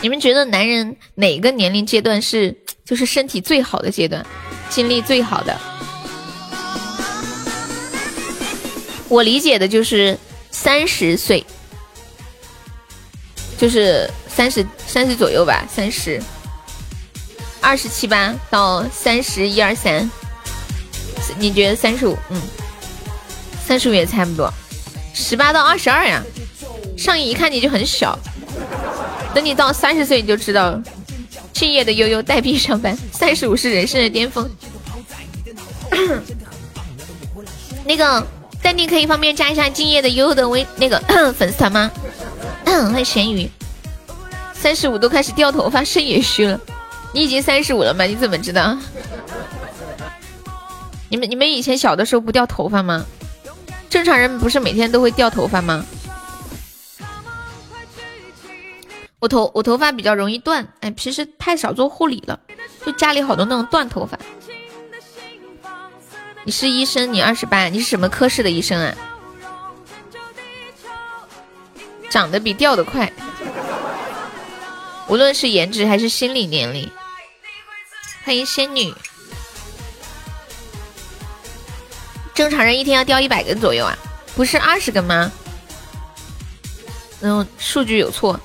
[0.00, 4.24] 你们觉得男人哪个年龄阶段是就是身体最好的阶段，
[4.68, 5.58] 精力最好的？
[9.08, 10.18] 我理解的就是
[10.50, 11.44] 三十岁，
[13.56, 16.20] 就是三十三十左右吧，三十。
[17.60, 20.10] 二十七八到三十一二三，
[21.38, 22.14] 你觉得三十五？
[22.28, 22.40] 嗯，
[23.66, 24.52] 三十五也差不多。
[25.14, 26.22] 十八到二十二呀，
[26.98, 28.18] 上一一看你就很小，
[29.34, 30.82] 等你到三十岁你就知道了。
[31.54, 34.50] 敬业的悠悠代币上班，三十五是人生的巅峰。
[37.86, 38.26] 那个
[38.64, 40.98] 淡定可以方便加一下敬业的悠悠的微那个
[41.36, 41.90] 粉丝团吗？
[42.64, 43.46] 欢迎咸鱼，
[44.54, 46.58] 三十五都开始掉头发，肾也虚了。
[47.12, 48.04] 你已经三十五了吗？
[48.04, 48.74] 你怎么知道？
[51.10, 53.04] 你们你们以前小的时候不掉头发吗？
[53.90, 55.84] 正常人不是每天都会掉头发吗？
[59.18, 62.40] 我头我头发比较容易断，哎，平时太少做护理了，
[62.86, 64.18] 就家里好多那种断头发。
[66.46, 68.94] 你是医生，你二十八，你是什么科室的医生啊？
[72.10, 73.10] 长得比掉的快，
[75.08, 76.90] 无论是颜值还是心理年龄。
[78.24, 78.94] 欢迎仙女，
[82.34, 83.96] 正常人一天要掉一百根左右啊，
[84.36, 85.32] 不是二十根吗？
[87.22, 88.38] 嗯，数据有错。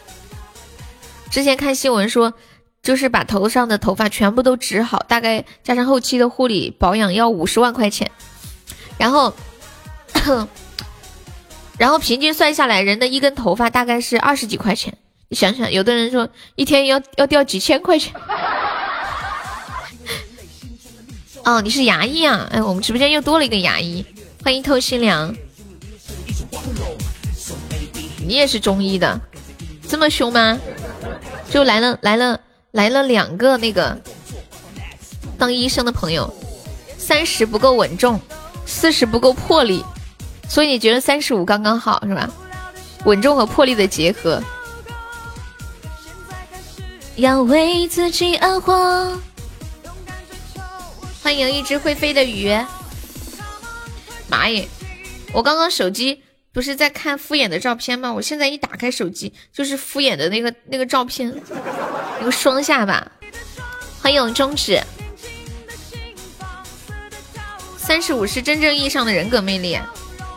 [1.30, 2.34] 之前看新闻说，
[2.82, 8.10] 就是把头上的头发全部都植好，大概加上后期的护理保养要五十万块钱，
[8.98, 9.34] 然后，
[11.78, 14.98] 然后平均算下来，人的一根头发大概是二十几块钱。
[15.28, 18.14] 你想想，有的人说一天要要掉几千块钱。
[21.46, 22.48] 哦，你是牙医啊？
[22.52, 24.06] 哎，我们直播间又多了一个牙医，
[24.44, 25.36] 欢迎透心凉。
[28.26, 29.20] 你也是中医的，
[29.88, 30.60] 这么凶吗？
[31.50, 32.40] 就来了来了
[32.72, 34.00] 来了两个那个
[35.38, 36.32] 当医生的朋友，
[36.98, 38.20] 三十不够稳重，
[38.66, 39.84] 四十不够魄力，
[40.48, 42.30] 所以你觉得三十五刚刚好是吧？
[43.06, 44.44] 稳重和魄力的结合，
[47.16, 49.20] 要为自己而活。
[51.24, 52.56] 欢迎一只会飞的鱼，
[54.28, 54.68] 妈耶！
[55.32, 56.22] 我刚刚手机
[56.52, 58.12] 不是在看敷衍的照片吗？
[58.12, 61.34] 我现在一打开手机，就是敷衍的那个那个照片，
[62.20, 63.06] 那个双下巴。
[64.02, 64.82] 欢迎中指，
[67.78, 69.78] 三十五是真正意义上的人格魅力。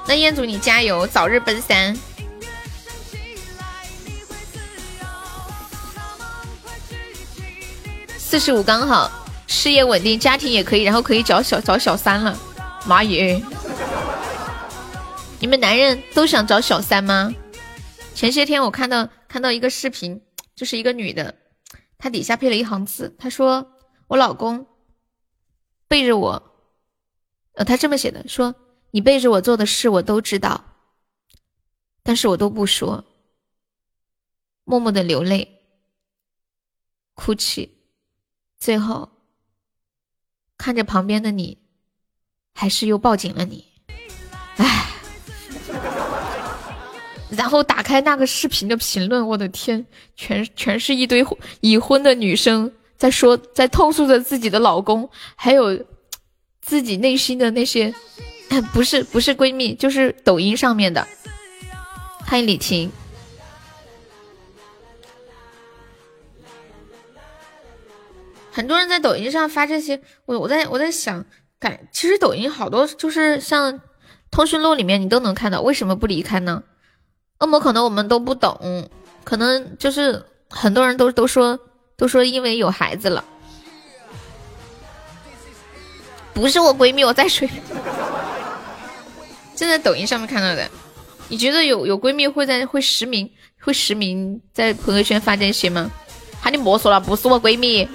[0.07, 1.97] 那彦祖你加油，早日奔三。
[8.19, 9.11] 四十五刚好。
[9.47, 12.37] 事业稳定，家庭也可以，然后可以找小找小三了，
[12.87, 13.41] 妈耶！
[15.43, 17.35] 你们男人都想找小三吗？
[18.15, 20.23] 前些天我看到看到一个视频，
[20.55, 21.37] 就是一个女的，
[21.99, 23.73] 她底下配了一行字，她说
[24.07, 24.69] ：“我老公
[25.89, 26.41] 背着我，
[27.55, 28.55] 呃，她这么写的，说
[28.93, 30.65] 你背着我做的事我都知道，
[32.05, 33.05] 但是我都不说，
[34.63, 35.61] 默默的流泪，
[37.15, 37.69] 哭泣，
[38.57, 39.11] 最后。”
[40.57, 41.59] 看着旁边的你，
[42.55, 43.72] 还是又抱紧了你。
[47.37, 51.25] 然后打开那个视频的评论，我的天，全全是一堆
[51.61, 55.83] 已婚的女生在说，在痛诉着自己的老公，还有
[56.61, 57.93] 自己内心的那些，
[58.75, 61.07] 不是不是闺蜜，就是抖音上面的。
[62.27, 62.93] 欢迎李婷。
[68.51, 71.25] 很多人在抖音上发这些，我我在我在想，
[71.59, 73.81] 感其实抖音好多就是像
[74.31, 76.63] 通讯录里面你都能看到，为什么不离开呢？
[77.43, 78.89] 恶魔可能我们都不懂，
[79.25, 81.59] 可能就是很多人都都说
[81.97, 83.25] 都说因为有孩子了，
[86.33, 87.51] 不是我闺蜜，我在水，
[89.57, 90.71] 就在抖音上面看到的。
[91.27, 93.29] 你觉得有有闺蜜会在会实名
[93.61, 95.91] 会实名在朋友圈发这些吗？
[96.41, 97.89] 喊你莫说了，不是我闺蜜。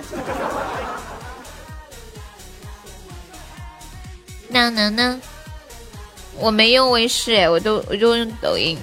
[4.49, 5.17] 那那那，
[6.35, 8.77] 我没用微视，我都我就用抖音。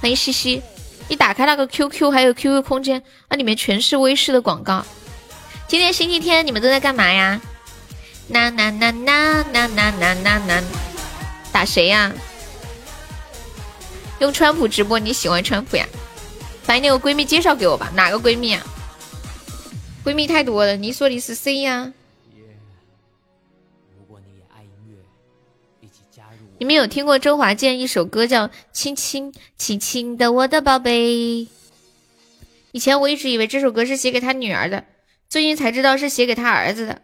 [0.00, 0.62] 欢迎西西，
[1.08, 4.82] 一打开那个 QQ 还有 QQ 空间，那里面全是微视的广告。
[5.68, 7.38] 今天星期天，你们都在干嘛呀？
[8.28, 10.62] 呐呐呐呐呐呐呐呐呐，
[11.52, 12.10] 打谁呀？
[14.20, 15.86] 用川普直播，你喜欢川普呀？
[16.64, 18.62] 把你那个闺蜜介绍给我吧，哪个闺蜜啊？
[20.02, 21.92] 闺蜜太多了，你说你是谁呀？
[26.60, 30.92] 你们有听过周华健一首歌叫《亲亲亲亲的我的宝贝》？
[32.72, 34.84] 以前我一直以为这首歌是写给他女儿的，
[35.26, 37.00] 最近才知道是写给他儿子的。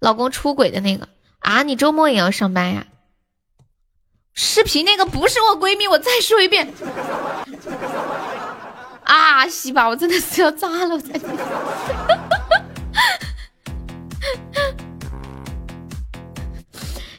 [0.00, 1.62] 老公出轨的那个啊？
[1.62, 2.86] 你周末也要上班呀？
[4.34, 6.70] 视频那个不是我闺蜜，我再说一遍。
[9.02, 11.00] 啊，西吧，我真的是要炸了！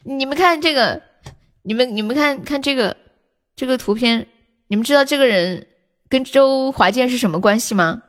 [0.09, 1.01] 你们看这个，
[1.63, 2.95] 你们你们看看这个
[3.57, 4.25] 这个图片，
[4.69, 5.67] 你们知道这个人
[6.07, 8.01] 跟周华健是什么关系吗？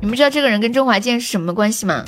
[0.00, 2.06] 你们知道这个人跟周华健是什么关系吗？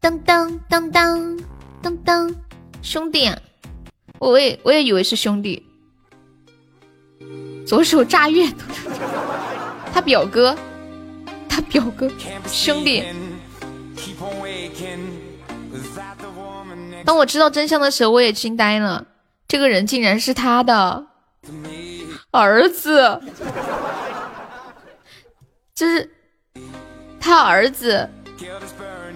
[0.00, 1.38] 当当当当
[1.80, 2.34] 当当，
[2.82, 3.30] 兄弟，
[4.18, 5.66] 我也我也以为是兄弟。
[7.66, 8.46] 左手炸月，
[9.94, 10.54] 他表哥，
[11.48, 12.06] 他表哥
[12.46, 13.02] 兄弟。
[17.04, 19.04] 当我知道真相的时候，我也惊呆了。
[19.46, 21.06] 这个人竟然是他的
[22.30, 23.20] 儿子，
[25.74, 26.10] 就是
[27.20, 28.08] 他儿子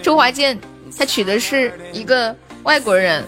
[0.03, 0.59] 周华健，
[0.97, 3.25] 他娶的是一个外国人。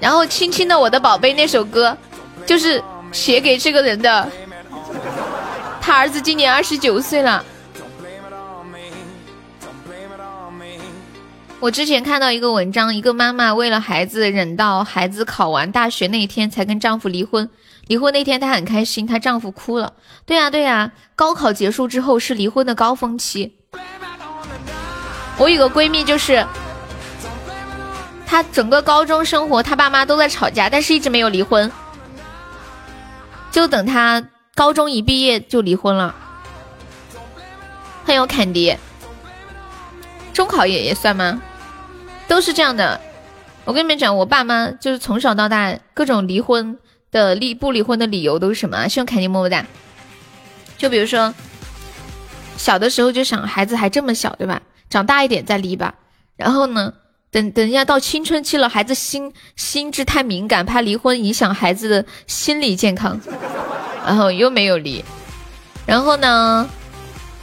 [0.00, 1.96] 然后《亲亲的我的宝贝》那首歌，
[2.44, 4.28] 就是写给这个人的。
[5.80, 7.44] 他儿子今年二十九岁了。
[11.60, 17.50] 我之前看到一个文章，一个妈妈为了孩子忍到孩子考完大学那一天才跟丈夫离婚。
[17.86, 19.92] 离婚那天她很开心，她丈夫哭了。
[20.24, 23.58] 对呀对呀，高考结束之后是离婚的高峰期。
[25.36, 26.46] 我有个闺蜜，就是
[28.26, 31.70] 她整个高中生活，她爸妈都在吵架，但是一直没有离婚。
[33.50, 36.14] 就等她高中一毕业就离婚了。
[38.06, 38.74] 还有坎迪，
[40.32, 41.42] 中考也也算吗？
[42.30, 43.00] 都是这样的，
[43.64, 46.78] 我跟你们讲，我爸妈就是从小到大各种离婚
[47.10, 48.86] 的离不离婚的理由都是什么？
[48.86, 49.66] 希望肯定么么哒。
[50.78, 51.34] 就比如说，
[52.56, 54.62] 小的时候就想孩子还这么小，对吧？
[54.88, 55.96] 长大一点再离吧。
[56.36, 56.94] 然后呢，
[57.32, 63.20] 等等一下到青春期了，孩子心心智太敏感，怕离婚影响孩子的心理健康，
[64.06, 65.04] 然后又没有离。
[65.84, 66.70] 然后呢，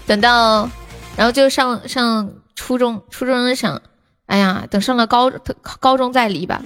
[0.06, 0.70] 等到
[1.18, 3.82] 然后就上上初中，初中想。
[4.28, 5.32] 哎呀，等上了高
[5.80, 6.62] 高中再离吧，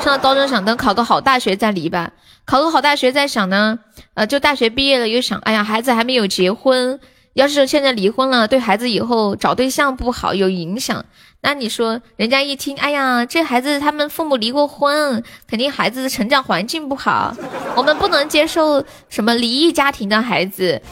[0.00, 2.12] 上了高中想等考个好大学再离吧，
[2.44, 3.78] 考个好大学再想呢，
[4.14, 7.00] 呃，就大学毕业了又想，哎呀，孩子还没有结婚，
[7.32, 11.04] 要是现在离婚了，对孩子以后找对象不好，有影响。
[11.40, 17.34] 那你说，人家一听，哎呀，这孩子他们父母离过婚，肯定孩子的成长环境不好，
[17.76, 20.82] 我们不能接受什么离异家庭的孩子。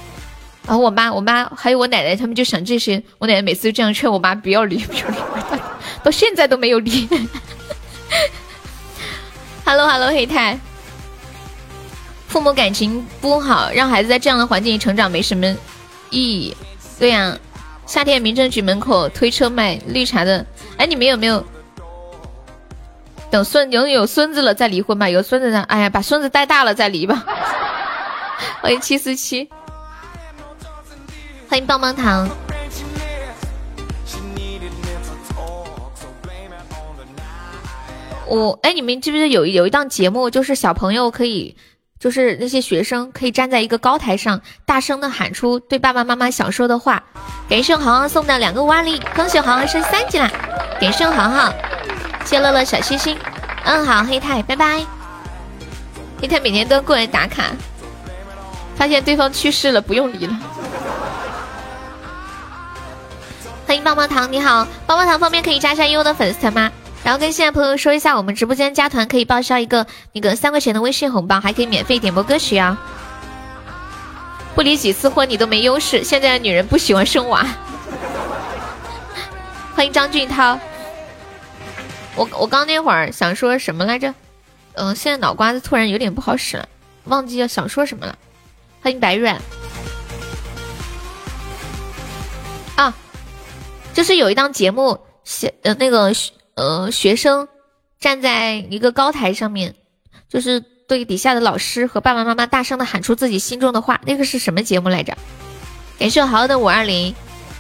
[0.66, 3.03] 然后我妈、我妈还有我奶奶，他们就想这些。
[3.18, 5.16] 我奶奶每次都这样劝我妈不要离，不要离，
[6.05, 7.09] 到现在都没有离。
[9.65, 10.59] Hello，Hello，黑太，
[12.29, 15.47] 父母感情不好，让孩子在这样的环境里成长没什么
[16.11, 16.55] 意义。
[16.99, 17.37] 对呀，
[17.87, 20.45] 夏天民政局门口推车卖绿茶的，
[20.77, 21.43] 哎，你们有没有
[23.31, 25.09] 等孙有有孙子了再离婚吧？
[25.09, 27.25] 有孙子的，哎呀，把孙子带大了再离吧。
[28.61, 29.49] 欢迎七四七。
[31.49, 32.29] 欢迎棒棒糖。
[38.27, 41.57] 我哎，你们记不记得有有一档节目，就是小朋友可以，
[42.01, 47.03] 就是那些学生可以站在一个高台上，大声的喊出对爸爸妈妈想说的话。
[47.49, 50.31] 感谢航航送的两个五二零，恭喜航航升三级啦！
[50.81, 51.53] 感谢航航，
[52.25, 53.16] 谢乐乐小心心。
[53.64, 54.83] 嗯，好，黑太，拜拜。
[56.20, 57.45] 黑太每天都过来打卡，
[58.77, 60.35] 发现对方去世了，不用理了。
[63.66, 66.72] 欢迎棒棒糖，你好，棒棒糖方便可以加一下悠悠的粉丝团吗？
[67.05, 72.81] 然后跟现在朋友说一下，我们直播间加团可以报销一个那个三块钱的微信红包，还可以免费点播歌曲啊！
[74.55, 77.47] 不离几次婚你都没优势，现在的女人不喜欢生娃。
[79.77, 80.59] 欢迎张俊涛，
[82.17, 84.15] 我我刚那会儿想说什么来着？
[84.73, 86.67] 嗯，现在脑瓜子突然有点不好使了，
[87.05, 88.17] 忘记要想说什么了。
[88.81, 89.39] 欢迎白软
[92.77, 92.95] 啊，
[93.93, 96.11] 就是有一档节目，写呃那个。
[96.57, 97.49] 呃，学生
[97.99, 99.75] 站在一个高台上面，
[100.29, 104.01] 就是对底下的老师和爸爸妈妈大声的喊出自己心中的话。
[104.07, 105.17] 那个是什么节目来着？
[105.99, 107.15] 感谢我好友的五二零，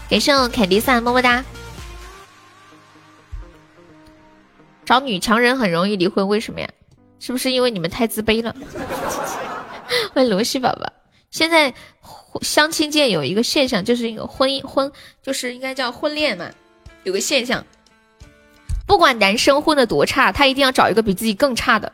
[0.08, 1.44] 感谢我凯迪萨么么哒。
[4.84, 6.68] 找女强人很容易离婚，为什么呀？
[7.18, 8.54] 是不是因为你们太自卑了？
[10.12, 10.92] 欢迎罗西宝宝。
[11.30, 11.74] 现在
[12.42, 14.92] 相亲界有一个现象，就是一个婚姻婚，
[15.22, 16.50] 就是应该叫婚恋嘛，
[17.02, 17.64] 有个现象。
[18.86, 21.88] 不管男生混的多差，他一定要找一个比自己更差的；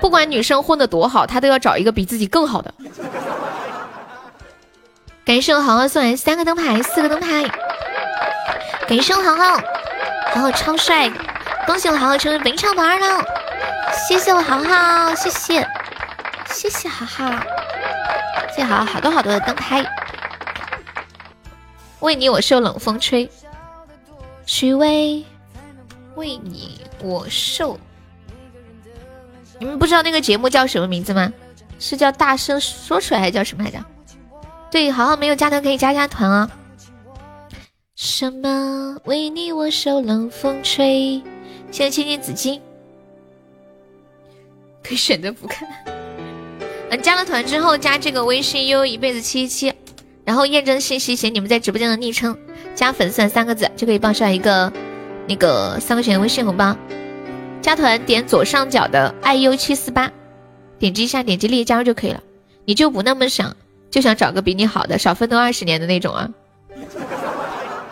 [0.00, 2.74] 不管女生混的多好，他都要找一个比自己更好的。
[5.24, 7.42] 感谢我豪豪送来三个灯牌，四个灯牌。
[8.88, 9.56] 感谢我豪豪，
[10.34, 11.08] 豪豪超帅！
[11.64, 13.24] 恭喜我豪豪成为本场榜二了！
[14.08, 15.66] 谢谢我豪豪，谢谢，
[16.46, 17.30] 谢谢豪豪，
[18.50, 19.86] 谢谢豪豪好多好多的灯牌。
[22.00, 23.30] 为你我受冷风吹，
[24.44, 25.24] 虚伪。
[26.16, 27.78] 为你我受，
[29.58, 31.32] 你们不知道那个节目叫什么名字吗？
[31.78, 33.84] 是叫大声说出来还是叫什么来着？
[34.70, 36.50] 对，好好没有加团可以加加团啊。
[37.96, 41.20] 什么为你我受冷风吹？
[41.70, 42.60] 现在千金紫金
[44.82, 45.68] 可以选择不看。
[46.90, 49.72] 嗯，加了团之后加这个微信悠一辈子七七，
[50.24, 52.38] 然后验证信息写你们在直播间的昵称，
[52.74, 54.72] 加粉丝三个字就可以报销一个。
[55.32, 56.76] 那个三块钱微信红包，
[57.62, 60.12] 加团点左上角的 iu 七四八，
[60.78, 62.22] 点击一下，点击立即加入就可以了。
[62.66, 63.56] 你就不那么想，
[63.90, 66.28] 就想找个比你好的，少奋斗二十年的那种啊？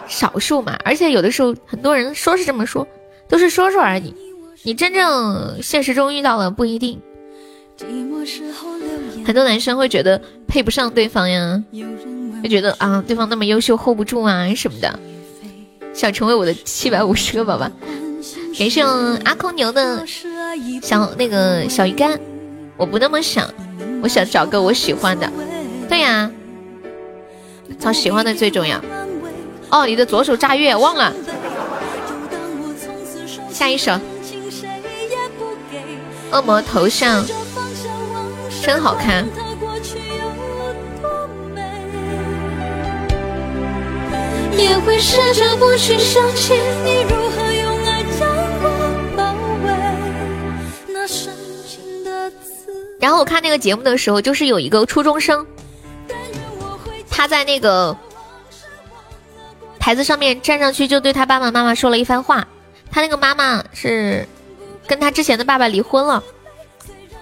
[0.07, 2.86] 少数嘛，而且有的时候很多人说是这么说，
[3.26, 4.14] 都是说说而已。
[4.62, 7.01] 你真正现实中遇到了不一定。
[9.24, 11.64] 很多男生会觉得配不上对方呀，
[12.43, 15.01] 会觉得啊对方那么优秀 hold 不住啊什么的。
[16.01, 17.70] 想成为我的七百五十个宝宝，
[18.59, 18.82] 感谢
[19.22, 20.03] 阿空牛的
[20.82, 22.18] 小那个小鱼干。
[22.78, 23.46] 我不那么想，
[24.03, 25.30] 我想找个我喜欢的。
[25.90, 26.30] 对呀，
[27.78, 28.80] 找喜欢的最重要。
[29.68, 31.12] 哦，你的左手炸月忘了。
[33.53, 33.92] 下一首。
[36.32, 37.22] 恶魔头像
[38.64, 39.28] 真好看。
[44.63, 46.53] 也会试着不去想起
[46.85, 48.29] 你如何用爱将
[48.63, 48.69] 我
[49.17, 49.33] 包
[49.65, 50.93] 围。
[50.93, 51.33] 那深
[51.67, 52.31] 情的
[53.01, 55.47] 然后我看那个节目的时候，就是有一个初中生，
[57.09, 57.97] 他在那个
[59.79, 62.47] 台子上面站上去，就对他爸爸妈妈说了一番话。
[62.91, 64.29] 他那个妈妈是
[64.87, 66.23] 跟他之前的爸爸离婚了，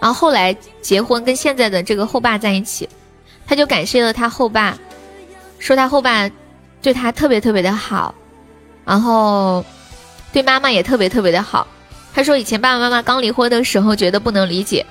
[0.00, 2.88] 然后后来结婚，跟现在的这个后爸在一起。
[3.46, 4.76] 他就感谢了他后爸，
[5.60, 6.28] 说他后爸。
[6.80, 8.14] 对他特别特别的好，
[8.84, 9.64] 然后
[10.32, 11.66] 对妈妈也特别特别的好。
[12.14, 14.84] 他说以前爸爸妈妈刚离婚的时候觉得不能理解，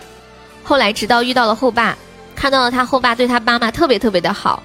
[0.63, 1.97] 后来直到遇到了后爸，
[2.35, 4.61] 看到了他后爸对他妈妈特别特别的好，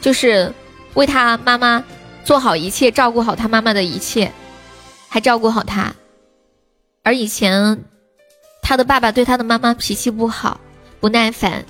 [0.00, 0.52] 就是
[0.94, 1.82] 为他妈妈
[2.24, 4.30] 做好一切，照顾好他妈妈的一切，
[5.08, 5.92] 还照顾好他。
[7.02, 7.84] 而以前
[8.62, 10.60] 他的爸爸对他的妈妈脾气不好，
[11.00, 11.64] 不耐烦。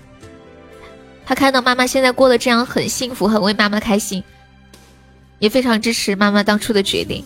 [1.29, 4.25] 他看到妈妈现在过得这样很幸福，很为妈妈开心，
[5.39, 7.23] 也非常支持妈妈当初的决定。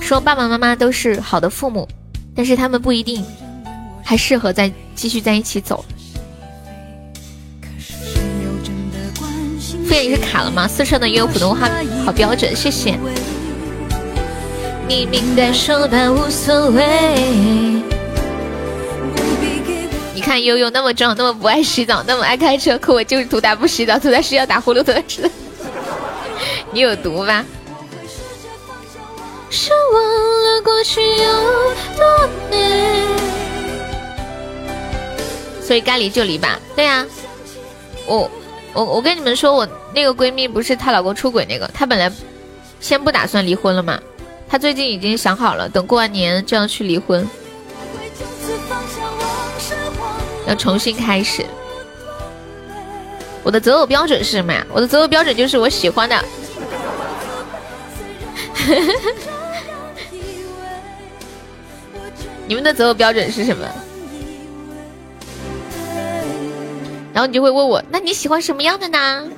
[0.00, 1.86] 说爸爸妈妈都是好的父母，
[2.34, 3.24] 但是他们不一定
[4.02, 5.84] 还适合再继续在一起走。
[9.86, 10.66] 敷衍你是卡了吗？
[10.66, 11.70] 四川的也有普通话
[12.04, 12.98] 好标准，谢谢。
[14.88, 17.97] 你明白说吧，无所谓。
[20.28, 25.22] 看悠悠那么壮，那么不爱洗澡，那么爱开车，可我就是图他不洗澡，图他睡觉打呼噜，图他吃。
[26.70, 27.42] 你有毒吧？
[29.48, 31.24] 是忘了过去有
[31.96, 33.06] 多美。
[35.62, 36.60] 所以该离就离吧。
[36.76, 37.06] 对呀，
[38.06, 38.30] 我
[38.74, 42.12] 我我跟你们说，我那个闺蜜不是她老公出轨那个，她本来
[42.80, 43.98] 先不打算离婚了嘛，
[44.46, 47.26] 她最近已经想好了，等过完年就要去离婚，
[50.48, 51.44] 要重新开始。
[53.44, 54.66] 我的择偶标准是什么呀？
[54.72, 56.24] 我的择偶标准就是我喜欢的。
[62.46, 63.68] 你们的择偶标准是什么？
[67.12, 69.28] 然后你就会问我，那你喜欢什么样的呢？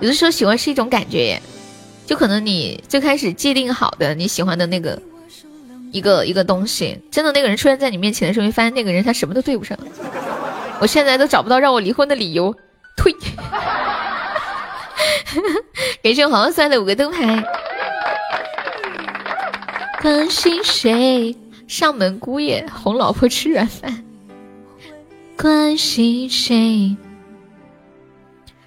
[0.00, 1.42] 有的时候喜欢是一种感觉耶，
[2.06, 5.00] 就可能你最开始界定好的你喜欢的那个
[5.96, 9.78] 一个一个东西，真的那个人出现在你面前的时候，你发现那个人他什么都对不上。
[10.78, 12.54] 我现在都找不到让我离婚的理由，
[12.96, 13.14] 退。
[16.02, 17.42] 感谢我好好算的五个灯牌。
[20.02, 21.34] 关心谁？
[21.66, 24.04] 上门姑爷哄老婆吃软饭。
[25.38, 26.94] 关心谁？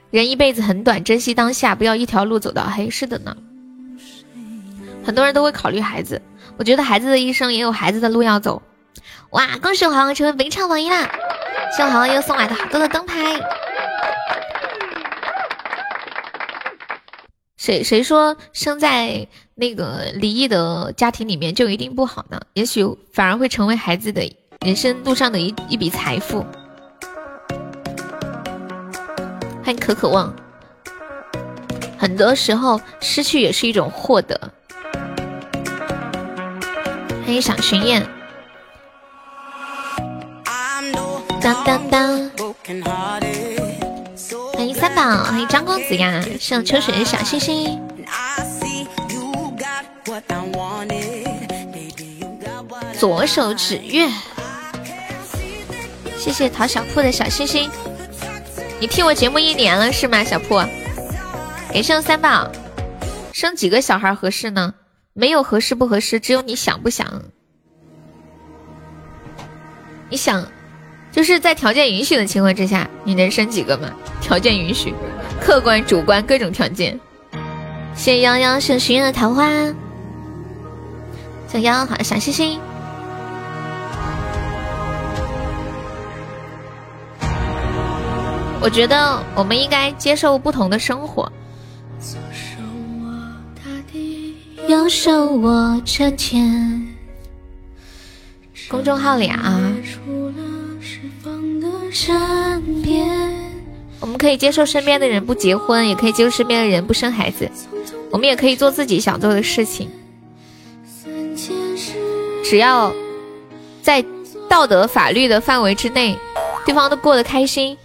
[0.10, 2.90] 人一辈子很短，珍惜当下，不要一条路走到黑。
[2.90, 3.38] 是的呢。
[5.06, 6.22] 很多人都会考虑孩子，
[6.60, 8.62] 我觉得孩子的一生也有孩子的路要走。
[9.30, 9.58] 哇！
[9.62, 11.10] 恭喜我豪豪成为本场榜一啦！
[11.78, 13.40] 谢我豪豪又送来的好多的灯牌。
[17.56, 22.42] 谁谁说生在那个离异的家庭里面就一定不好呢？
[22.56, 24.30] 也许反而会成为孩子的
[24.66, 26.46] 人生路上的一一笔财富。
[29.64, 30.36] 欢迎可可望，
[31.98, 34.52] 很多时候失去也是一种获得。
[37.30, 38.04] 欢迎小寻燕，
[41.40, 42.32] 当当当。
[44.56, 47.80] 欢迎三宝，欢迎张公子呀，送秋水的小星星。
[52.98, 54.10] 左手指月，
[56.18, 57.70] 谢谢陶小铺的小星星。
[58.80, 60.60] 你听我节目一年了是吗，小铺？
[61.72, 62.50] 给生三宝，
[63.32, 64.74] 生几个小孩合适呢？
[65.14, 67.24] 没有合适不合适，只有你想不想。
[70.10, 70.46] 你想。
[71.12, 73.92] 就是在条件允许的情况之下，你能生几个吗？
[74.22, 74.94] 条件允许，
[75.42, 77.00] 客观主观各种条件。
[77.96, 79.50] 谢谢幺幺是寻月的桃花，
[81.48, 82.60] 小幺好小星星。
[88.62, 91.30] 我觉得我们应该接受不同的生活。
[94.70, 96.88] 右手握着天。
[98.70, 99.60] 公众号里啊。
[104.00, 107.50] 我们可以接受身边的人不结婚，也可以接受身边的人不生孩子。
[108.12, 109.90] 我们也可以做自己想做的事情，
[112.44, 112.94] 只要
[113.82, 114.06] 在
[114.48, 116.16] 道德法律的范围之内，
[116.64, 117.76] 对方都过得开心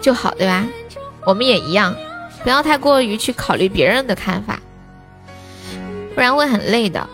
[0.00, 0.66] 就好，对吧？
[1.26, 1.94] 我们也一样，
[2.42, 4.58] 不要太过于去考虑别人的看法，
[6.16, 7.06] 不然会很累的。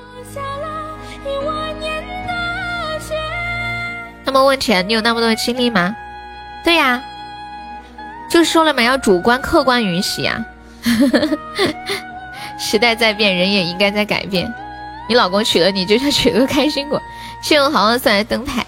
[4.24, 5.94] 那么问钱，你有那么多的精力吗？
[6.64, 7.02] 对呀，
[8.30, 10.42] 就说了嘛，要主观客观允许呀。
[12.58, 14.50] 时代在变，人也应该在改变。
[15.08, 17.02] 你老公娶了你，就像娶了个开心果。
[17.42, 18.64] 信用好好算来灯牌。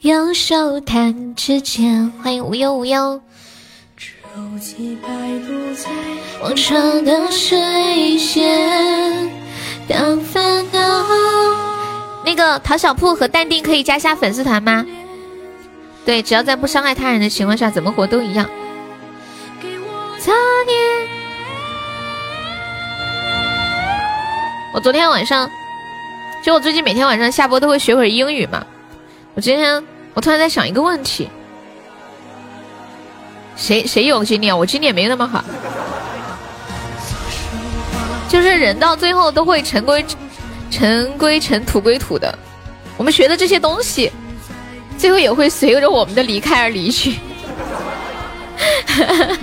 [0.00, 3.20] 右手弹指间，欢迎无忧无忧。
[6.42, 9.30] 往常的水仙，
[9.88, 10.80] 当烦恼。
[12.24, 14.86] 那个陶小铺和淡定可以加下粉丝团吗？
[16.04, 18.48] 对，只要在不伤害他人的情况下，怎么活都一样。
[24.72, 25.50] 我昨天晚上，
[26.44, 28.64] 就我最近每天晚上下播都会学会英语嘛。
[29.34, 31.28] 我今天我突然在想一个问题：
[33.60, 34.58] 谁谁有经验？
[34.58, 35.44] 我经验没那么好。
[38.26, 40.04] 就是人到最后都会尘归。
[40.70, 42.38] 尘归尘，土归土的，
[42.96, 44.10] 我们学的这些东西，
[44.96, 47.16] 最后也会随着我们的离开而离去。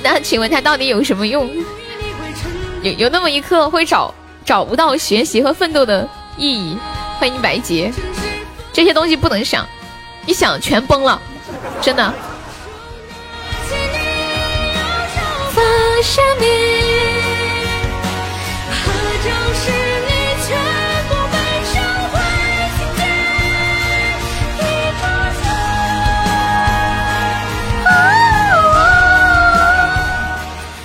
[0.00, 1.50] 那请问他到底有什么用？
[2.82, 6.78] 有有那么一刻会找找不到学习和奋斗的意义？
[7.18, 7.92] 欢迎白洁，
[8.72, 9.66] 这些东西不能想，
[10.24, 11.20] 一想全崩了，
[11.82, 12.14] 真的。
[15.98, 16.46] 发现你。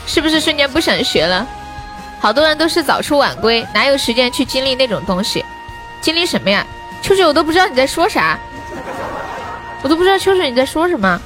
[0.07, 1.45] 是不是瞬间不想学了？
[2.19, 5.45] 好多人都是早出晚归，哪有时间去经历那种东西？
[6.01, 6.65] 经历什么呀？
[7.03, 8.39] 秋水，我都不知道你在说啥，
[9.83, 11.21] 我都不知道秋水你在说什么。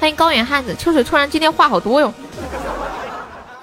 [0.00, 2.12] 欢迎高原汉子，秋水突然今天话好多哟，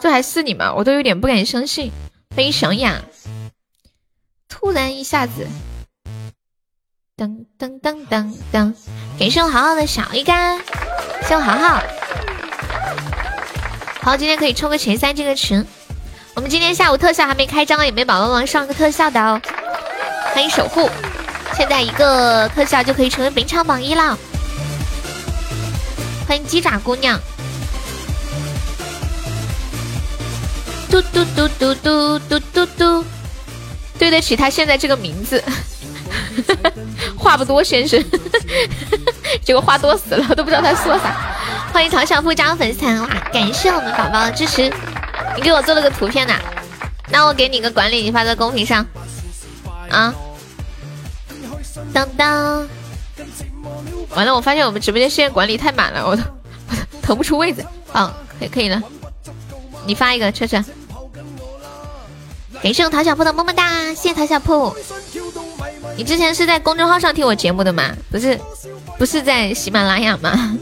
[0.02, 0.74] 这还是你吗？
[0.74, 1.92] 我都有点不敢相信。
[2.36, 3.00] 欢迎小雅，
[4.50, 5.48] 突然一下子，
[7.16, 8.74] 噔噔噔噔噔，
[9.20, 10.60] 感谢我豪豪的小鱼干，
[11.28, 11.84] 谢我豪豪。
[14.02, 15.64] 好，今天可以冲个前三这个群。
[16.34, 19.40] 我们今天下午特效还没开张，有没有宝宝们上个特效的哦？
[20.34, 20.90] 欢迎守护，
[21.56, 24.18] 现在一个特效就可以成为本场榜一了。
[26.28, 27.20] 欢迎鸡爪姑娘，
[30.92, 33.06] 嘟嘟嘟嘟嘟嘟嘟嘟，
[33.98, 35.42] 对得起他现在这个名字。
[37.18, 38.04] 话不多先生，
[39.42, 41.16] 结果话多死了，都不知道他说啥。
[41.72, 44.70] 欢迎唐小富加入粉丝团，哇，感谢我们宝宝的支持。
[45.38, 46.34] 你给我做了个图片呐，
[47.10, 48.86] 那我给你个管理，你发在公屏上
[49.90, 50.14] 啊。
[51.94, 52.68] 当当。
[54.10, 56.22] 完了，我发现我们直播间现在管理太满了，我都
[57.02, 57.66] 腾不出位子。
[57.94, 58.82] 嗯，可以可以了，
[59.86, 60.62] 你发一个，车车。
[62.62, 64.76] 感谢我陶小铺的么么哒，谢谢陶小铺。
[65.98, 67.92] 你之前是在公众号上听我节目的吗？
[68.12, 68.40] 不是，
[69.00, 70.56] 不是在喜马拉雅吗？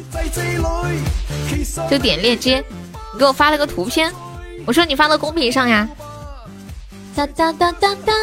[1.91, 2.63] 就点链接，
[3.13, 4.13] 你给我发了个图片，
[4.65, 5.87] 我说你发到公屏上呀。
[7.15, 8.13] 哒哒哒哒哒，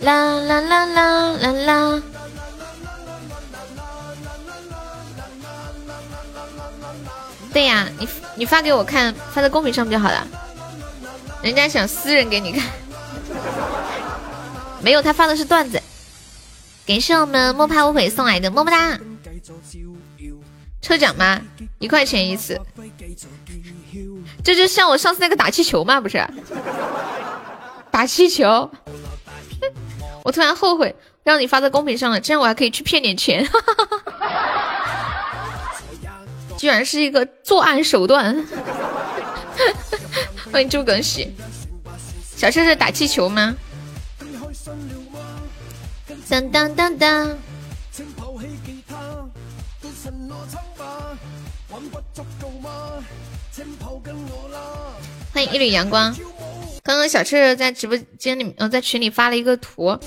[0.00, 2.02] 啦啦啦啦啦啦。
[7.52, 10.26] 对呀，你你发给我看，发在公屏上不就好了？
[11.44, 12.62] 人家想私人给你看，
[14.80, 15.78] 没有，他发的是段子。
[16.86, 18.98] 感谢我们莫怕无悔送来的么么哒。
[20.80, 21.38] 抽奖吗？
[21.78, 22.58] 一块钱一次。
[24.42, 26.26] 这就像我上次那个打气球嘛，不是？
[27.90, 28.70] 打气球。
[30.24, 33.46] 我突然后悔让你发在公屏上了，这样我还可以去骗点钱。
[36.56, 38.34] 居然是一个作案手段！
[40.54, 41.34] 欢迎朱耿喜，
[42.36, 43.56] 小车是打气球吗？
[46.28, 47.36] 当当当当！
[55.32, 56.14] 欢迎一缕阳光。
[56.84, 59.98] 刚刚小赤在直播间里，呃，在群里发了一个图，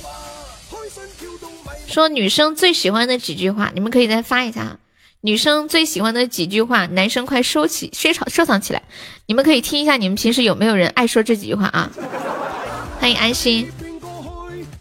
[1.85, 4.79] 说女生最喜欢的几句话，你们可以再发一下。
[5.27, 8.81] 女生最喜欢的几句话，男生快收起，收藏收藏起来。
[9.25, 11.91] 你们可以听一下，你们平时有没有人爱说这几句话啊？
[13.01, 13.69] 欢迎安心。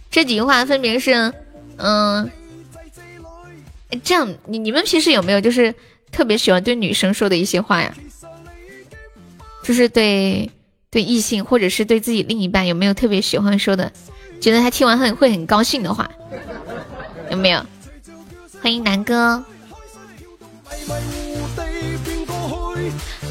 [0.09, 1.33] 这几句话分别是，
[1.79, 2.31] 嗯，
[4.05, 5.75] 这样，你你们平时有没有就是
[6.13, 7.93] 特别喜欢对女生说的一些话呀？
[9.65, 10.49] 就是对
[10.93, 13.91] 对异性或者是对自己另一半有没有特别喜欢说的，
[14.41, 16.09] 觉得他听完很会很高兴的话？
[17.33, 17.67] 有没有？
[18.63, 19.43] 欢迎南哥。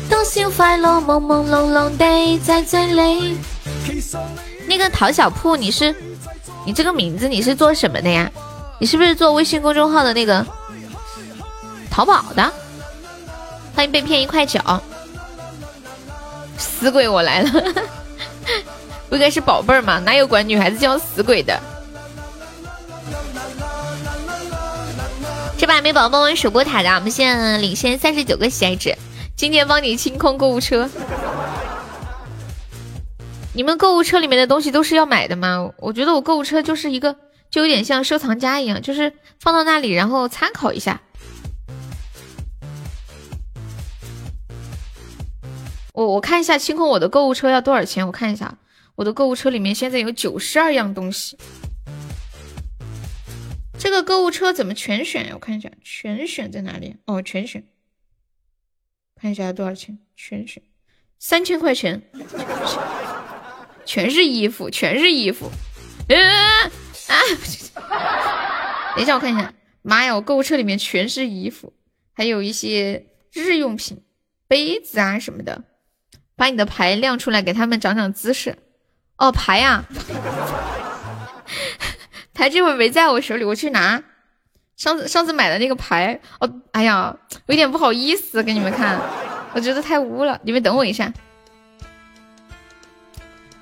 [0.09, 3.37] 多少快乐朦朦胧胧地在嘴里。
[4.67, 5.95] 那个陶小铺，你是
[6.65, 8.29] 你这个名字你是做什么的呀？
[8.79, 10.45] 你是不是做微信公众号的那个
[11.89, 12.51] 淘宝的？
[13.75, 14.59] 欢迎被骗一块九，
[16.57, 17.51] 死鬼我来了，
[19.09, 19.99] 不应该是宝贝儿吗？
[19.99, 21.59] 哪有管女孩子叫死鬼的？
[25.65, 28.95] 这把没宝宝们守波塔的，我们现在领先三十九个喜爱值。
[29.35, 30.87] 今天帮你清空购物车。
[33.51, 35.71] 你们购物车里面的东西都是要买的吗？
[35.79, 37.15] 我觉得我购物车就是一个，
[37.49, 41.01] 就有点像收藏夹一样，就是放到那里，然后参考一下。
[45.93, 48.05] 我我看一下清空我的购物车要多少钱？
[48.05, 48.55] 我看一下，
[48.93, 51.35] 我的购物车里面现在有九十二样东西。
[53.77, 55.31] 这个购物车怎么全选呀？
[55.33, 56.95] 我看一下，全选在哪里？
[57.05, 57.63] 哦，全选，
[59.15, 59.99] 看一下多少钱？
[60.15, 60.63] 全选
[61.19, 62.01] 三千块钱，
[63.85, 65.49] 全是衣服，全是衣服。
[66.07, 66.17] 嗯
[67.07, 67.21] 啊！
[68.95, 69.53] 等一下，我看一下。
[69.81, 71.73] 妈呀，我购物车里面全是衣服，
[72.13, 74.03] 还有一些日用品，
[74.47, 75.63] 杯子啊什么的。
[76.35, 78.57] 把你的牌亮出来，给他们长长姿势。
[79.17, 79.85] 哦，牌呀。
[82.35, 84.03] 牌这会没在我手里，我去拿。
[84.75, 87.15] 上次上次买的那个牌，哦，哎呀，
[87.45, 88.99] 有点不好意思给你们看，
[89.53, 90.37] 我觉得太污了。
[90.43, 91.11] 你们等我一下，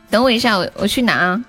[0.09, 1.39] 等我一下，我我去拿。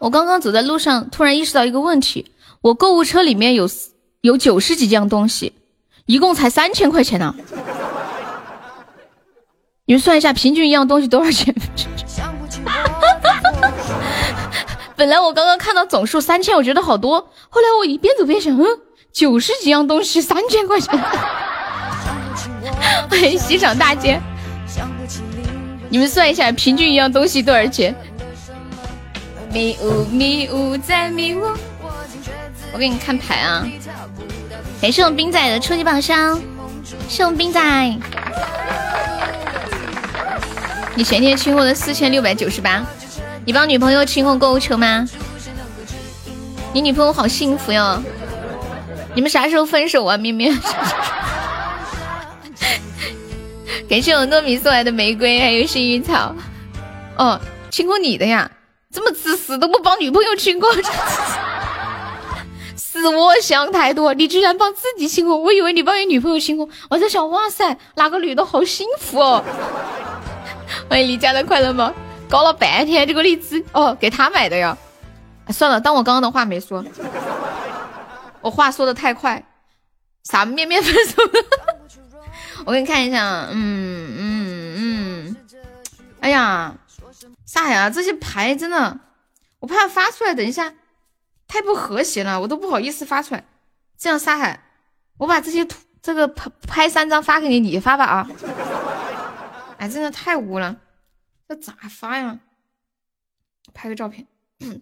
[0.00, 3.68] 我刚刚走在路上，突然意识到一个问题：我购物车里面有
[4.22, 5.52] 有九十几样东西，
[6.06, 7.34] 一共才三千块钱呢。
[9.86, 11.54] 你们算一下，平均一样东西多少钱？
[14.96, 17.20] 本来我刚刚看到总数三千，我觉得好多。
[17.48, 18.64] 后来我一边走边想，嗯，
[19.12, 20.98] 九十几样东西，三千块钱。
[23.10, 24.20] 欢迎西厂大姐，
[25.92, 27.94] 你们算一下，平均一样东西多少钱？
[29.52, 31.42] 迷雾迷雾在迷雾。
[32.72, 33.62] 我给你看牌啊，
[34.80, 36.40] 感谢我们冰仔的初级宝箱，
[37.10, 37.60] 谢我们冰仔。
[40.94, 42.82] 你前天清货的四千六百九十八，
[43.44, 45.06] 你帮女朋友清空购物车吗？
[46.72, 48.02] 你女朋友好幸福哟。
[49.14, 50.58] 你们啥时候分手啊，面面？
[53.88, 56.34] 感谢我糯米送来的玫瑰，还有幸运草。
[57.16, 58.50] 哦，清过你的呀？
[58.90, 60.70] 这么自私，都不帮女朋友清过，
[62.76, 64.12] 死我想太多。
[64.14, 66.68] 你居然帮自己清过，我以为你帮你女朋友清过。
[66.90, 69.42] 我在想，哇塞，哪个女的好幸福哦！
[70.88, 71.92] 欢迎离家的快乐猫，
[72.28, 74.76] 搞了半天这个荔枝哦，给他买的呀。
[75.48, 76.84] 算了，当我刚刚的话没说，
[78.40, 79.42] 我话说的太快。
[80.24, 81.22] 啥面面分手？
[82.66, 85.36] 我给你看一下，嗯嗯嗯，
[86.20, 86.76] 哎呀。
[87.44, 87.90] 啥呀？
[87.90, 88.98] 这些牌真的，
[89.58, 90.72] 我怕发出来，等一下
[91.46, 93.44] 太不和谐了，我都不好意思发出来。
[93.98, 94.64] 这样，沙海，
[95.18, 98.30] 我把这些图，这个拍拍三张发给你，你发吧啊！
[99.76, 100.76] 哎，真的太污了，
[101.46, 102.38] 这咋发呀？
[103.74, 104.26] 拍个照片，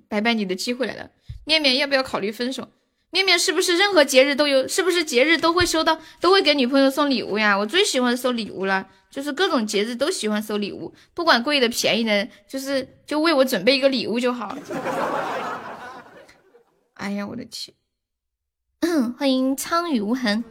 [0.07, 1.11] 拜拜，你的机会来了。
[1.45, 2.69] 面面要不要考虑分手？
[3.11, 4.67] 面面是不是任何节日都有？
[4.69, 7.57] 是不是节日都会收到，都会给女朋友送礼物呀？
[7.59, 8.87] 我最喜欢收礼物了。
[9.11, 14.57] 就是各种节日都喜欢收礼物，不管贵的便宜的，就是就为我准备一个礼物就好。
[16.95, 17.75] 哎呀，我的天！
[19.19, 20.45] 欢迎苍雨无痕，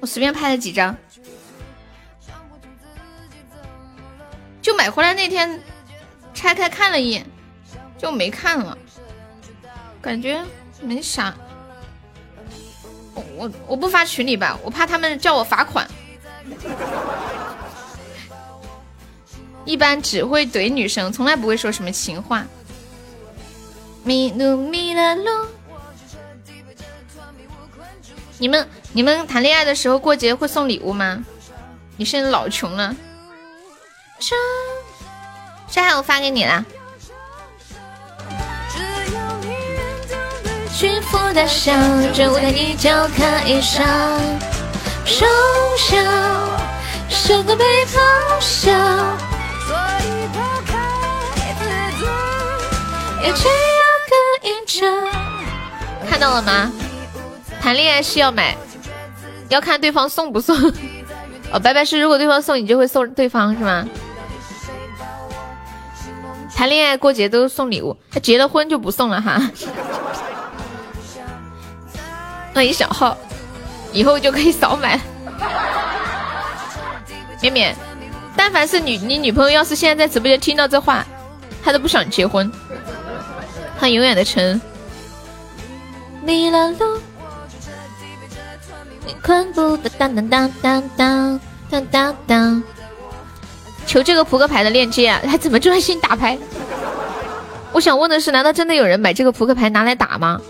[0.00, 0.96] 我随便拍了几张，
[4.60, 5.62] 就买回来那天
[6.34, 7.24] 拆开看了一眼，
[7.96, 8.76] 就没看了，
[10.06, 10.40] 感觉
[10.80, 11.34] 没啥。
[13.34, 15.84] 我我不发群里吧，我怕他们叫我罚款。
[19.64, 22.46] 一般只会怼女生，从来不会说什么情话。
[24.04, 25.48] 迷路迷了路。
[28.38, 31.24] 你们你们谈恋爱的时候过节会送礼物吗？
[31.96, 32.94] 你现在老穷了。
[35.68, 36.64] 这还我发给你了。
[40.76, 41.72] 驯服的笑，
[42.12, 43.82] 这舞台你就可以上。
[45.06, 45.24] 瘦
[45.78, 45.96] 小，
[47.08, 47.98] 瘦的被嘲
[48.40, 48.70] 笑。
[49.66, 49.74] 所
[50.04, 50.76] 以抛开
[51.58, 51.64] 自
[51.98, 52.06] 尊，
[53.24, 54.14] 也只有隔
[54.46, 55.08] 一程。
[56.10, 56.70] 看到了吗？
[57.58, 58.54] 谈恋爱是要买，
[59.48, 60.54] 要看对方送不送。
[61.52, 63.88] 哦，拜拜是如果对方送，你就会送对方是吗？
[66.54, 69.40] 谈恋爱过节都送礼物，他结了婚就不送了哈。
[72.56, 73.14] 欢迎小号，
[73.92, 74.98] 以后就可以少买。
[77.42, 77.76] 绵绵，
[78.34, 81.04] 但凡是女你女朋友，要是现在在直播间听到这话，
[81.62, 82.50] 她都不想结婚。
[83.78, 84.58] 她永远的沉。
[86.22, 86.98] 迷了路，
[89.22, 92.62] 困不当当当当当当当当。
[93.86, 95.20] 求这个扑克牌的链接啊！
[95.26, 96.38] 还怎么专心打牌？
[97.72, 100.40] 我想问的是，难道真的有人买这个扑克牌拿来打吗？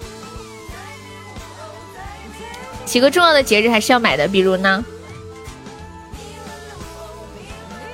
[2.87, 4.83] 几个重要的节日还是要买的，比如呢？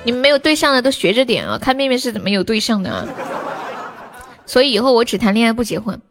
[0.05, 1.57] 你们没有对象的都学着点啊！
[1.57, 3.07] 看妹妹是怎么有对象的啊！
[4.45, 6.01] 所以以后我只谈恋爱不结婚，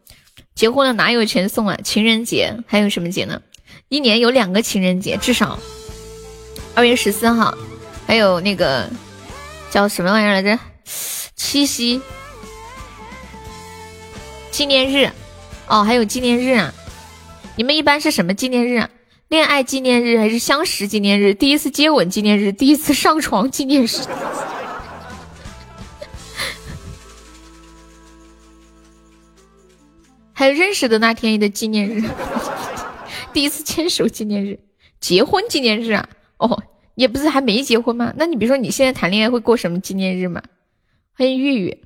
[0.54, 1.78] 结婚了哪有钱送啊？
[1.84, 3.40] 情人节还有什么节呢？
[3.88, 5.58] 一年有两个情人节，至少
[6.74, 7.54] 二月十四号，
[8.06, 8.88] 还有那个
[9.70, 10.58] 叫什么玩意儿来着？
[11.36, 12.00] 七夕
[14.50, 15.10] 纪念日
[15.66, 16.72] 哦，还有纪念日啊！
[17.62, 18.90] 你们一般是什么纪念日啊？
[19.28, 21.32] 恋爱纪念日还是相识纪念日？
[21.32, 22.50] 第一次接吻纪念日？
[22.50, 23.86] 第一次上床纪念日？
[30.34, 32.02] 还有认识的那天的纪念日？
[33.32, 34.58] 第一次牵手纪念日？
[34.98, 36.08] 结婚纪念日啊？
[36.38, 36.64] 哦，
[36.96, 38.12] 也不是还没结婚吗？
[38.16, 40.42] 那你比如说你现在谈恋爱会过什么纪念日吗？
[41.12, 41.78] 欢迎玉玉，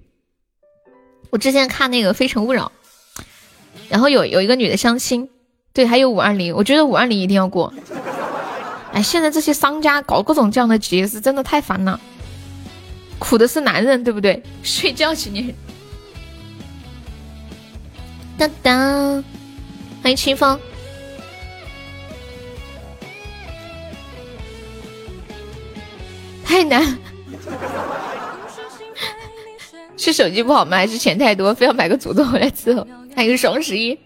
[1.29, 2.73] 我之前看那个《非诚勿扰》。
[3.91, 5.29] 然后有有一个女的相亲，
[5.77, 7.71] 对，还有五二零，我觉得五二零一定要过。
[8.95, 12.01] 哎，现在这些商家搞各种这样的节日，真的太烦了。
[13.19, 14.43] 苦的是男人，对不对？
[14.63, 15.55] 睡觉去你。
[18.39, 19.23] 当当，
[20.03, 20.59] 欢迎清风。
[26.43, 26.99] 太难。
[29.99, 30.79] 是手机不好吗？
[30.79, 32.87] 还是钱太多，非要买个祖宗回来伺候？
[33.15, 33.99] 还有双十一，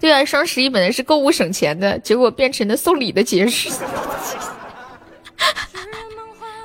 [0.00, 3.50] 对啊，双十一本来是购物省钱的，结果变成了送礼的节日。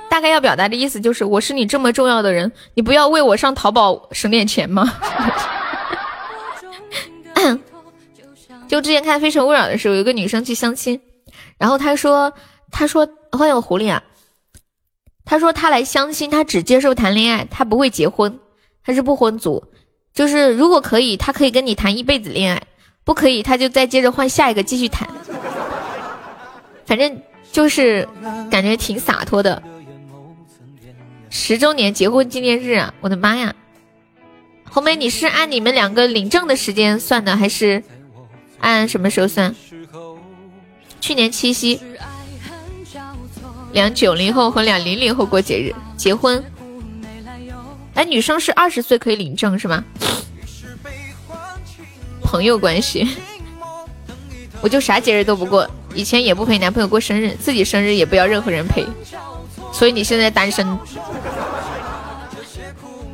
[0.09, 4.93] 大概要表达的意思就是，我是你这么重要的人，你不要为我上淘宝省点钱吗？
[8.67, 11.01] 就之前看《非诚勿扰》的时候，有一个女生去相亲，
[11.57, 12.33] 然后她说
[12.71, 14.03] ：“她说欢迎狐狸啊。”
[15.25, 18.39] 她说她来相亲，她只接受谈恋爱，她不会结婚，
[18.83, 19.63] 她是不婚族。
[20.13, 22.61] 就是如果可以，她可以跟你谈一辈子恋爱；
[23.03, 25.07] 不可以，他就再接着换下一个继续谈。
[26.85, 28.07] 反正就是
[28.49, 29.61] 感觉挺洒脱的。
[31.29, 32.93] 十周年结婚纪念日啊！
[33.01, 33.55] 我的妈呀！
[34.69, 37.83] 红梅，你是按你们两个领证的时间算的，还是
[38.59, 39.55] 按什么时候算？
[41.01, 41.81] 去年七夕，
[43.71, 46.43] 两九零后和两零零后过节日结婚。
[47.95, 49.83] 哎，女生是二十岁可以领证是吗？
[52.33, 53.07] 朋友关系，
[54.59, 58.83] 我就啥节日都不过，以前也不陪男朋友过生日，自己生日也不要任何人陪。
[59.71, 60.67] 所以你现在单身，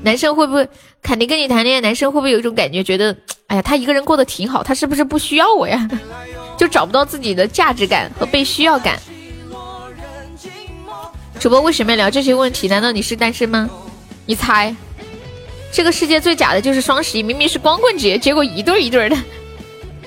[0.04, 0.66] 男生会不会
[1.02, 1.82] 肯定跟你谈恋爱？
[1.82, 3.14] 男生会不会有一种感觉，觉得
[3.48, 5.86] 哎呀，他一个人过得挺好，他是不是不需要我呀？
[6.58, 8.98] 就找不到自己的价值感和被需要感。
[11.42, 12.70] 主播为什么要聊这些问题？
[12.70, 13.70] 难道你是单身吗？
[14.26, 14.74] 你猜，
[15.72, 19.16] 这个世界最假的就是双十一，明明是光棍节，结果一对一对的。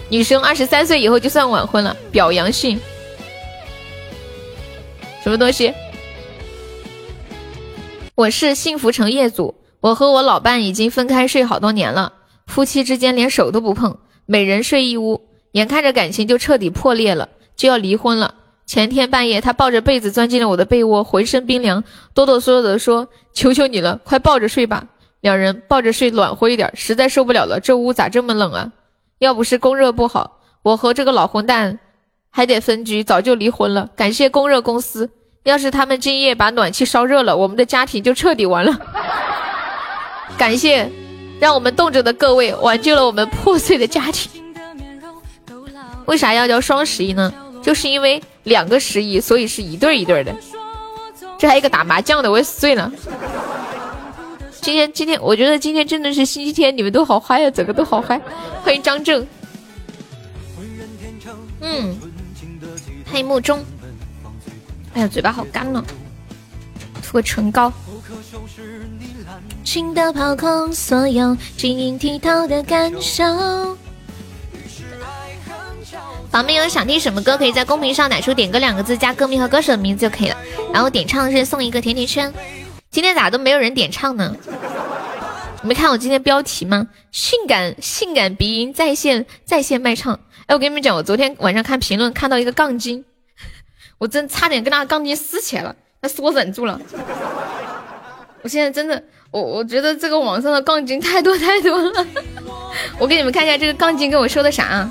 [0.09, 2.79] 女生二十三岁以后就算晚婚了，表扬信，
[5.23, 5.73] 什么东西？
[8.15, 12.13] 我是幸福城业主，我和我老伴已经分开睡好多年了，
[12.47, 13.97] 夫妻之间连手都不碰，
[14.27, 18.35] 每人睡一屋，眼看着感情就彻底破裂了，就要离婚了。
[18.67, 21.83] 前天半夜，他抱着被子钻进了我的被窝，浑身冰凉，
[22.13, 24.87] 哆哆嗦嗦的说：“求求你了，快抱着睡吧。”
[25.23, 28.73] 两人抱着睡暖和一点，实在受不了了，这屋咋这么冷啊？
[29.19, 31.79] 要不是供热不好，我和这个老混蛋
[32.29, 33.89] 还得分居，早就离婚了。
[33.95, 35.09] 感谢供热公司。
[35.45, 38.77] 要是他们今夜把暖气烧热了，我们的家庭就彻底完了。
[40.37, 40.91] 感谢
[41.39, 44.31] 让我们冻着的各位，挽救了我们破碎的家庭。
[46.07, 47.33] 为啥要叫双十一呢？
[47.63, 50.35] 就是因为两个十一，所以是一对一对的。
[51.39, 52.91] 这还有一个打麻将的，我也死醉了。
[54.63, 58.21] 今天今天，我觉得今天真的是星期天，你们都好嗨呀，整个都好嗨。
[58.63, 59.27] 欢迎张正，
[61.61, 61.99] 嗯，
[63.11, 63.61] 欢迎木中。
[64.95, 65.85] 哎呀，嘴巴好干了，
[67.03, 67.73] 涂个唇膏。
[69.65, 73.77] 轻的抛空所有晶莹剔透的感受。
[76.31, 80.37] 宝贝有想听什么歌，可以在公屏上打出“点歌”两个字，加歌名和歌手的名字就可以了。
[80.73, 82.33] 然后点唱是送一个甜甜圈。
[82.93, 84.37] 今天咋都没有人点唱呢？
[85.63, 86.89] 你没看我今天标题吗？
[87.11, 90.13] 性感性感鼻音在线在线卖唱。
[90.45, 93.03] 哎，我跟你们讲，我昨天晚上看评论看到一个杠精。
[93.97, 96.79] 我真差点跟那个杠精撕起来了，但是我忍住了。
[98.43, 102.07] 我现在真的，我我觉得这个网上的杠精太多太多了。
[102.99, 104.91] 我给你们看一下这个杠精跟我说的啥啊？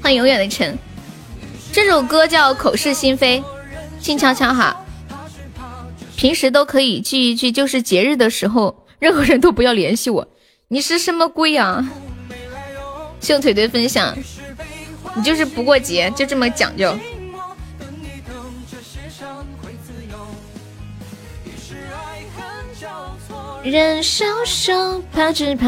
[0.00, 0.78] 欢迎永远的晨，
[1.72, 3.40] 这首歌叫《口是心非》，
[4.00, 4.84] 静悄悄哈。
[6.18, 10.26] 平时都可以聚一聚，就是节日的时候，任何人都不要联系我。
[10.66, 11.88] 你是什么鬼啊？
[13.20, 14.18] 谢谢腿腿分享，
[15.14, 16.98] 你就是不过节，就这么讲究。
[23.62, 25.66] 人消瘦，怕只怕。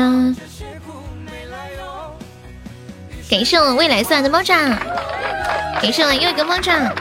[3.31, 4.57] 感谢我未来送来的猫爪，
[5.81, 6.93] 感谢我又一个猫爪。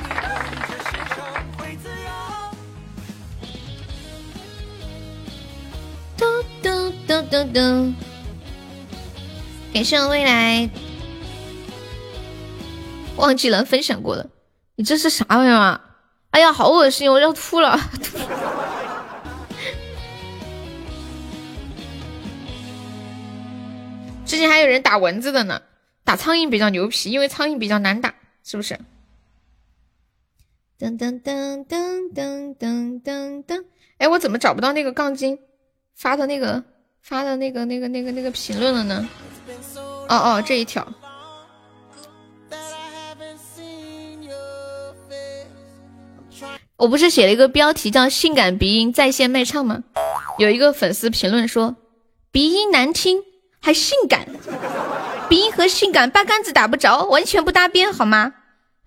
[7.30, 7.93] 噔噔。
[9.73, 10.69] 感谢我未来，
[13.17, 14.27] 忘记了分享过了。
[14.75, 15.80] 你这是啥玩意儿？
[16.32, 17.80] 哎呀，好恶心，我要吐了。
[24.25, 25.61] 之前还有人打蚊子的呢，
[26.03, 28.13] 打苍蝇比较牛皮，因为苍蝇比较难打，
[28.43, 28.80] 是不是？
[30.80, 33.65] 噔噔噔噔噔噔噔噔，
[33.97, 35.39] 哎，我怎么找不到那个杠精
[35.95, 36.63] 发的那个
[37.02, 39.08] 发的那个那个那个那个评论了呢？
[40.08, 40.88] 哦哦，这一条。
[46.78, 49.84] 我不是写了一个标题叫“性感鼻音在线卖唱”吗？
[50.38, 51.76] 有一个粉丝评论说
[52.32, 53.22] ：“鼻音难听
[53.60, 54.26] 还性感，
[55.28, 58.34] 鼻音和性感八竿子打不着，完全不搭边，好吗？”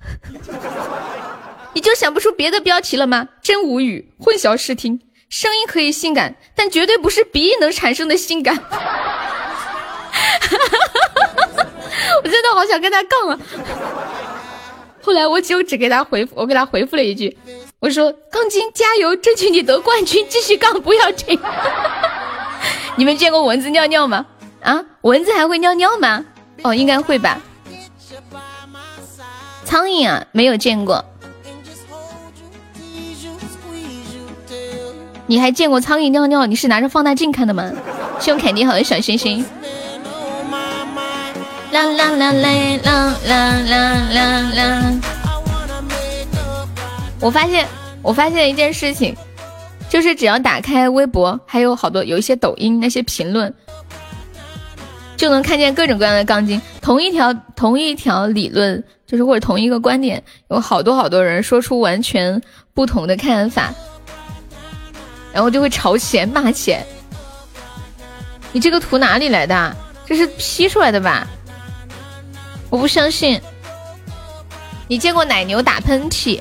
[1.75, 3.29] 你就想不出别的标题了吗？
[3.43, 4.99] 真无语，混淆视听，
[5.33, 8.55] 声音可以性感，但绝对不是鼻音能产生的性感。
[12.23, 13.39] 我真的好想跟他杠啊！
[15.01, 17.35] 后来我就只给他回复，我给他回复了一句，
[17.81, 21.41] 我说：“杠精加油，争取你得冠军，继续杠，不要停。
[22.97, 24.27] ”你们见过蚊子尿尿吗？
[24.61, 26.23] 啊，蚊子还会尿尿吗？
[26.63, 27.41] 哦，应该会吧。
[29.65, 31.03] 苍蝇啊，没有见过。
[35.33, 36.45] 你还见过苍蝇尿尿？
[36.45, 37.73] 你是拿着放大镜看的吗？
[38.21, 39.43] 谢我凯蒂好的小星星。
[41.71, 42.43] 啦啦啦啦
[42.83, 43.63] 啦啦
[44.13, 45.01] 啦啦！
[47.19, 47.67] 我发现，
[48.03, 49.17] 我发现一件事情，
[49.89, 53.55] 就是只要打开微博，还有好多有一些抖音那些评论，
[55.17, 56.61] 就能看见各种各样的杠精。
[56.83, 62.39] 同一条同一条理论，就是或者同一个观点，有好多好多人说出完全
[62.75, 63.73] 不同的看法。
[65.33, 66.85] 然后就会吵起来骂起来。
[68.53, 69.77] 你这个图哪里来的？
[70.05, 71.27] 这是 P 出来的吧？
[72.69, 73.41] 我不相信。
[74.89, 76.41] 你见过奶牛打喷嚏？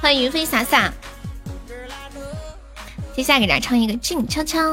[0.00, 0.92] 欢迎云飞洒洒。
[3.14, 4.72] 接下来给大家唱一个静悄悄。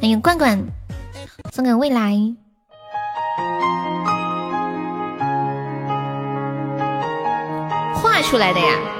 [0.00, 0.62] 欢迎罐罐，
[1.52, 2.16] 送给未来。
[7.94, 8.99] 画出来的呀。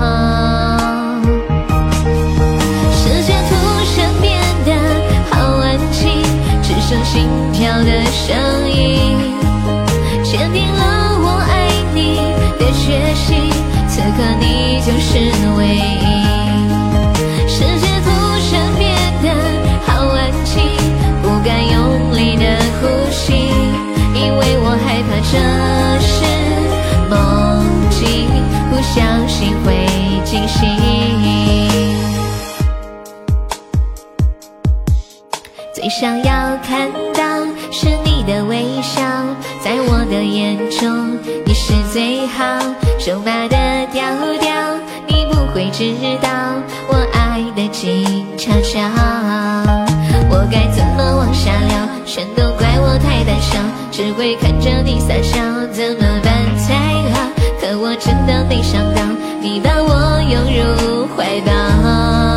[7.11, 9.17] 心跳的声音，
[10.23, 12.15] 坚定了我爱你
[12.57, 13.51] 的决心。
[13.89, 15.19] 此刻你就是
[15.57, 16.07] 唯一。
[17.49, 18.07] 世界突
[18.53, 19.25] 然变得
[19.85, 20.63] 好安静，
[21.21, 21.75] 不敢用
[22.15, 22.45] 力的
[22.79, 23.33] 呼吸，
[24.15, 25.33] 因为我害怕这
[25.99, 26.15] 是
[27.09, 27.13] 梦
[27.89, 27.99] 境，
[28.69, 29.67] 不小心会
[30.23, 30.61] 惊醒。
[35.73, 36.30] 最想要
[43.03, 43.57] 手拿的
[43.91, 44.03] 调
[44.39, 44.53] 调，
[45.07, 45.91] 你不会知
[46.21, 46.29] 道
[46.87, 48.05] 我爱的静
[48.37, 48.79] 悄悄。
[50.29, 51.87] 我该怎么往下聊？
[52.05, 53.57] 全都怪我太胆小，
[53.91, 55.41] 只会看着你傻笑，
[55.73, 56.75] 怎么办才
[57.11, 57.27] 好？
[57.59, 59.01] 可我真的没想到，
[59.41, 62.30] 你把我拥入怀抱。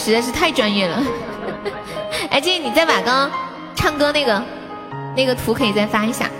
[0.00, 1.02] 实在是太专业了。
[2.30, 3.30] 哎，静，你再把刚刚
[3.76, 4.42] 唱歌那个
[5.14, 6.30] 那个图可以再发一下。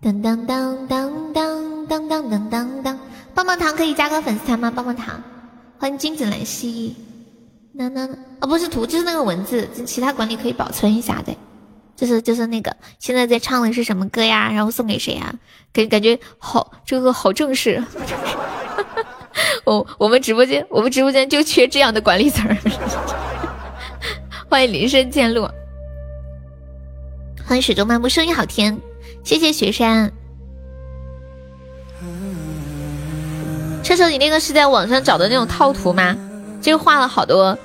[0.00, 2.98] 当当当当当当当当当当，
[3.34, 4.70] 棒棒糖可以加个粉丝团吗？
[4.70, 5.20] 棒棒糖，
[5.78, 6.96] 欢迎金子兰溪。
[7.72, 8.08] 那那
[8.40, 11.34] 哦，不是图，就是那个文字，其他管理可以保存一下的。
[11.96, 14.50] 就是就是那个现在在唱的是什么歌呀？
[14.50, 15.34] 然后送给谁呀？
[15.72, 17.84] 感感觉好，这个好正式。
[19.64, 22.44] 我我们直播间，我们直播间就缺这样的管理层。
[24.48, 25.48] 欢迎林深见鹿，
[27.46, 28.80] 欢迎水中漫步，声音好听，
[29.22, 30.12] 谢谢雪山。
[33.82, 36.16] 车车，你那个是在网上找的那种套图吗？
[36.60, 37.58] 就画了好多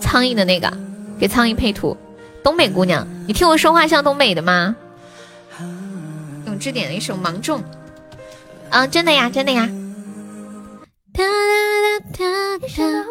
[0.00, 0.72] 苍蝇的那个，
[1.18, 1.96] 给苍蝇配图。
[2.42, 4.74] 东北姑娘，你听我说话像东北的吗？
[6.46, 7.60] 永志点了一首《芒种》。
[8.70, 9.68] 啊，真的呀，真的呀。
[11.16, 11.28] 哒哒
[12.18, 12.26] 哒
[12.58, 13.06] 哒哒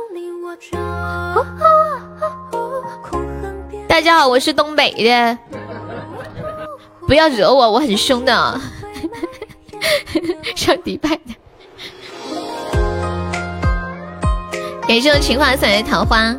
[3.88, 5.38] 大家好，我是东北的，
[7.08, 8.60] 不要惹我，我很凶的。
[10.54, 11.34] 上迪拜的。
[14.86, 16.36] 感谢我情话送来的桃花，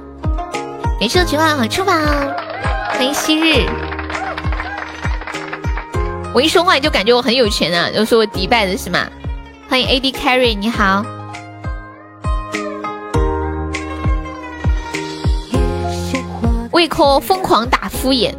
[1.01, 2.37] 感谢我情话好出发哦。
[2.91, 3.65] 欢迎昔日，
[6.35, 9.09] 我一说话你就感觉我很有钱啊，就说我迪拜的是吗？
[9.67, 11.03] 欢迎 AD Carry，你好。
[16.75, 18.35] 胃口疯狂打敷衍，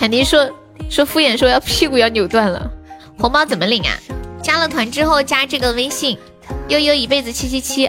[0.00, 0.50] 海迪说
[0.90, 2.68] 说敷衍说要屁股要扭断了，
[3.16, 3.94] 红包怎么领啊？
[4.42, 6.18] 加了团之后加这个微信
[6.66, 7.88] 悠悠一辈子七七七。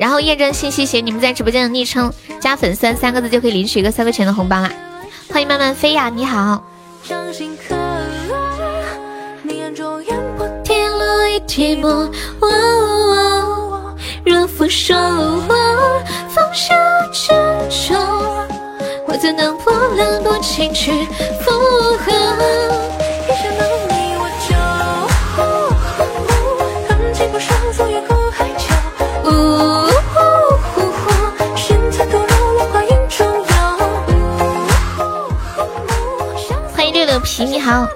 [0.00, 4.72] 然后验证信息写你们在直播间的昵称加粉丝三个字就可以领取一个三块钱的红包啦！
[5.32, 6.64] 欢迎慢慢飞呀，你好。
[14.24, 14.94] 若俯首，
[16.28, 16.74] 放下
[17.12, 17.32] 执
[17.68, 17.96] 着，
[19.06, 21.06] 我怎能波澜不惊去
[21.40, 21.50] 附
[21.96, 22.12] 和？
[23.26, 24.50] 一想到你，我就！
[27.88, 28.74] 于苦海囚，
[29.24, 29.88] 落，
[32.72, 33.50] 花影中游，
[36.74, 37.86] 欢迎六六皮，你好。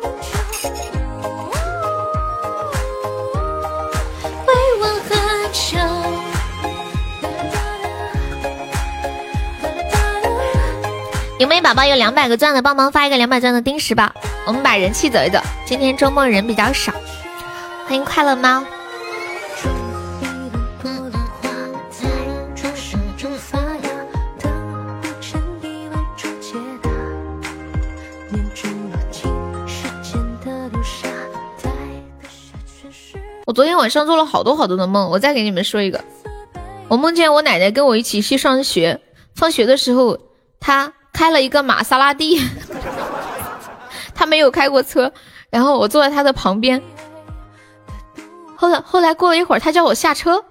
[11.45, 14.15] 有没有宝宝有两百个钻的，帮忙发一个两百钻的丁石吧。
[14.47, 16.91] 我们把人气走一走，今天周末人比较少。
[17.87, 18.65] 欢迎快乐猫。
[33.45, 36.03] 我昨天晚上做了好多好多的梦，我再给你们说一个。
[36.89, 38.99] 我梦见我奶奶跟我一起去上学，
[39.35, 40.19] 放学的时候，
[40.59, 42.39] 她开了一个玛莎拉蒂，
[44.15, 45.11] 他没有开过车，
[45.49, 46.83] 然后我坐在他的旁边。
[48.57, 50.45] 后来后来过了一会儿，他叫我下车，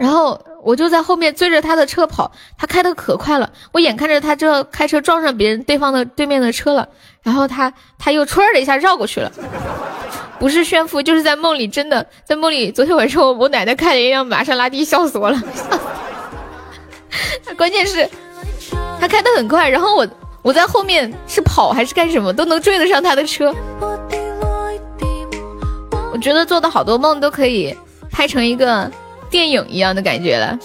[0.00, 6.88] 然后我就在后面追着他的车跑，他开的可快了，我眼看着他这开车撞上别人对方的对面的车了，
[7.22, 9.30] 然后他他又唰的一下绕过去了。
[10.38, 12.70] 不是炫富，就是在梦里，真的在梦里。
[12.70, 15.40] 昨天晚上我奶奶开了一辆玛莎拉蒂，笑死我了。
[17.56, 18.08] 关键是，
[19.04, 20.08] 他开的很快，然后我
[20.40, 23.54] 我在后面是跑还是干什么，都能追得上他的车。
[26.10, 27.76] 我觉得做的好多梦都可以
[28.10, 28.90] 拍成一个
[29.28, 30.58] 电影一样的感觉了。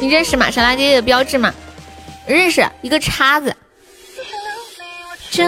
[0.00, 1.54] 你认识玛莎拉蒂的标志吗？
[2.26, 3.54] 认识，一个叉子。
[5.30, 5.44] 就，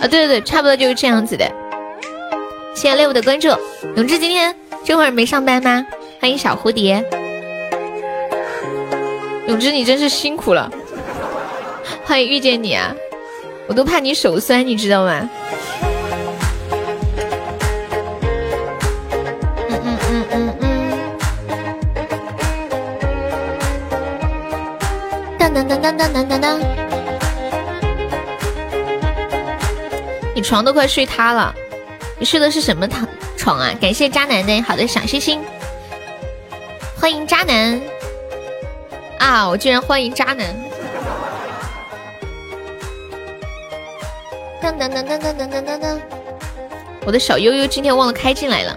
[0.00, 1.50] 啊，对对对，差不多就是这样子的。
[2.74, 3.48] 谢谢六五的关注，
[3.96, 4.54] 永志今天
[4.84, 5.86] 这会儿没上班吗？
[6.20, 7.04] 欢迎小蝴蝶，
[9.46, 10.70] 永志你真是辛苦了。
[12.04, 12.94] 欢迎遇见你啊，
[13.66, 15.30] 我都怕你手酸，你知道吗？
[25.54, 26.60] 当当当当当当当！
[30.34, 31.54] 你床都快睡塌了，
[32.18, 33.06] 你睡的是什么躺
[33.36, 33.72] 床啊？
[33.80, 35.40] 感谢渣男的好的小心心，
[37.00, 37.80] 欢迎渣男
[39.20, 39.48] 啊！
[39.48, 40.54] 我居然欢迎渣男！
[44.60, 46.00] 当当当当当当当当当！
[47.06, 48.76] 我的小悠悠今天忘了开进来了，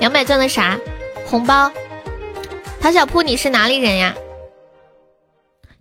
[0.00, 0.76] 两百钻的啥
[1.24, 1.70] 红包？
[2.80, 4.12] 陶小铺，你是哪里人呀？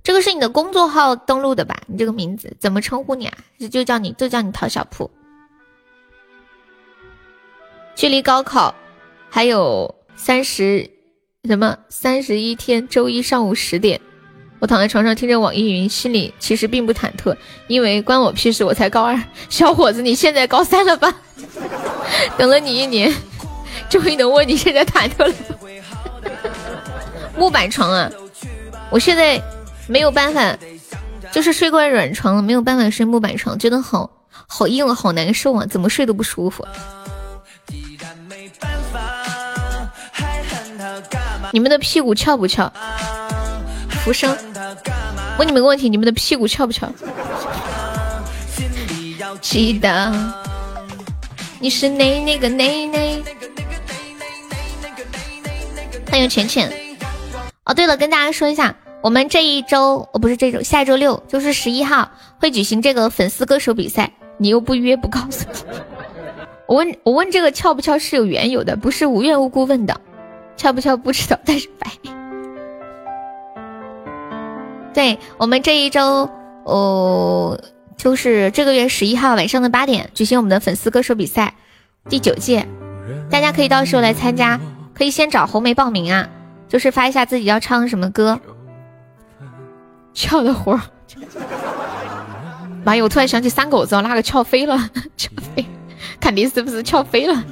[0.07, 1.81] 这个是你的工作号登录的吧？
[1.85, 3.37] 你这个名字怎么称呼你啊？
[3.69, 5.11] 就叫你，就叫你陶小铺。
[7.93, 8.73] 距离高考
[9.29, 10.89] 还有三十
[11.43, 13.99] 什么三十一天，周一上午十点，
[14.59, 17.35] 我躺在床上听着网易云，心里其实并不忐忑，
[17.67, 19.21] 因为关我屁事，我才高二。
[19.51, 21.13] 小伙子，你现在高三了吧？
[22.39, 23.13] 等了你一年，
[23.89, 25.33] 终于能问你现在忐忑了。
[27.35, 28.09] 木板床啊，
[28.89, 29.37] 我现在
[29.87, 30.57] 没有办法，
[31.31, 34.09] 就是睡惯软床了，没有办法睡木板床，觉得好
[34.47, 36.65] 好硬，好难受啊，怎么睡都不舒服。
[41.51, 42.71] 你们的屁股翘不翘？
[44.03, 44.37] 浮生，
[45.37, 46.91] 问你们个问题，你们的屁股翘不翘？
[49.41, 50.13] 记得
[51.59, 53.23] 你是那那个那那。
[56.09, 56.71] 欢迎浅浅。
[57.63, 58.75] 哦，对了，跟大家说一下，
[59.07, 62.11] 我们这一周哦，不是这周，下周六就是十一号
[62.41, 64.11] 会举行这个粉丝歌手比赛。
[64.37, 65.79] 你又不约不告诉你，
[66.67, 70.01] 我问我问这个翘不翘是有缘由的，不是无缘无故问的。
[70.57, 71.89] 翘不翘不知道，但是白。
[74.93, 76.29] 对我们这一周，
[76.65, 77.57] 哦，
[77.95, 81.53] 就是这个月十一号晚上的八点举行我们的粉丝歌手比赛，
[82.09, 82.67] 第九届，
[83.29, 84.59] 大家可以到时候来参加，
[84.93, 86.27] 可以先找红梅报名啊，
[86.67, 88.41] 就是发一下自己要唱什么歌。
[90.17, 90.81] 翘的活儿，
[92.83, 93.03] 妈呀！
[93.03, 94.75] 我突然想起三狗子，那个翘飞了，
[95.15, 95.63] 翘飞，
[96.19, 97.43] 肯定是不是翘飞了？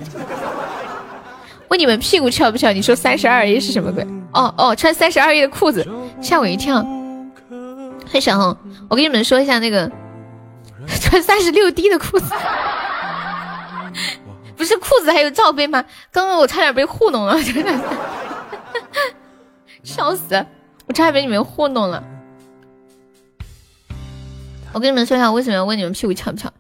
[1.68, 2.72] 问你们屁股翘不翘？
[2.72, 4.04] 你说三十二 A 是什么鬼？
[4.34, 5.88] 哦哦，穿三十二 A 的裤子，
[6.20, 6.84] 吓我一跳。
[8.12, 8.58] 黑小红，
[8.90, 9.92] 我跟你们说一下那个
[11.00, 12.34] 穿三十六 D 的裤子，
[14.58, 15.86] 不是裤子还有罩杯吗？
[16.12, 17.72] 刚刚我差点被糊弄了，真的，
[19.84, 20.44] 笑死！
[20.88, 22.04] 我差点被你们糊弄了。
[24.76, 26.52] 我跟你们说一下，为什么要问你们屁股翘不翘？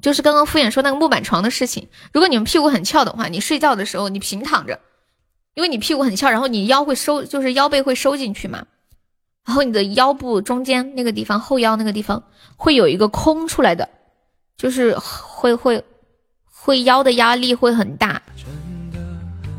[0.00, 1.86] 就是刚刚敷衍说那个木板床的事情。
[2.10, 4.80] 如果你们屁股很翘的话，你睡觉的时候你平躺着，
[5.52, 8.64] 因为你屁股很翘，然后你腰会收，就是腰背会收进去嘛。
[9.44, 12.22] 然后你的腰部中间那个地方，后腰那个地方
[12.56, 13.86] 会有一个空出来的，
[14.56, 15.84] 就是会会
[16.46, 18.22] 会腰的压力会很大。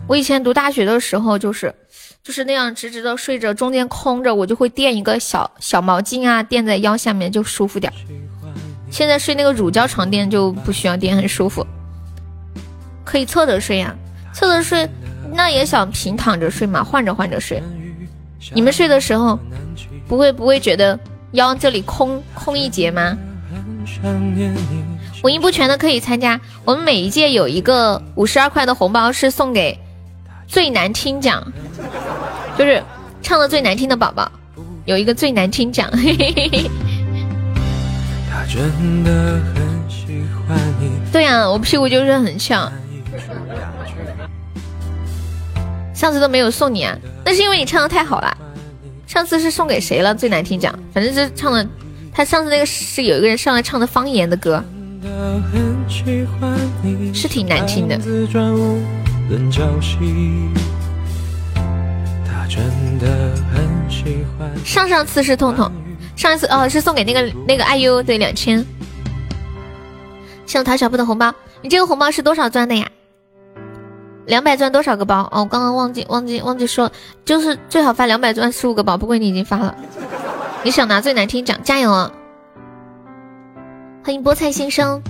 [0.07, 1.76] 我以前读大学的时候就是
[2.23, 7.91] 就是那样直直的睡着，中间空着，我就会垫一个小小毛巾啊，垫在腰下面就舒服点。
[8.89, 11.65] 现在睡那个乳胶床垫就不需要垫，很舒服，
[13.03, 13.95] 可以侧着睡呀，
[14.34, 14.88] 侧着睡
[15.34, 17.61] 那也想平躺着睡嘛，换着换着睡。
[18.53, 19.39] 你们睡的时候。
[20.07, 20.99] 不会不会觉得
[21.31, 23.18] 腰这里空空一节吗？
[25.23, 29.80] 五音不全的可以参加，我们每一届有一个五十二块的红包是送给
[30.52, 31.41] 最难听奖，
[32.57, 32.84] 就是
[33.22, 34.30] 唱的最难听的宝宝
[34.84, 35.90] 有一个最难听奖。
[41.10, 42.69] 对呀，我屁股就是很翘，
[45.94, 48.38] 上次都没有送你啊，那是因为你唱的太好了。
[49.07, 50.14] 上次是送给谁了？
[50.14, 51.65] 最难听奖，反正是唱的。
[52.14, 54.61] 他上次那个是有一个人上来唱的方言的歌，
[57.14, 57.98] 是挺难听的。
[64.65, 65.71] 上上次是痛痛，
[66.17, 68.59] 上一次哦是送给那个那个 IU 对两千。
[70.45, 72.85] 谢谢陶小布的红包，你这个红包是多少钻的呀？
[74.25, 75.21] 两百钻多少个包？
[75.31, 76.91] 哦，我刚刚忘记忘记忘记说，
[77.23, 78.97] 就是最好发两百钻十五个包。
[78.97, 79.73] 不过你已经发了，
[80.63, 82.11] 你想拿最难听奖，加油啊！
[84.03, 85.01] 欢迎菠菜先生。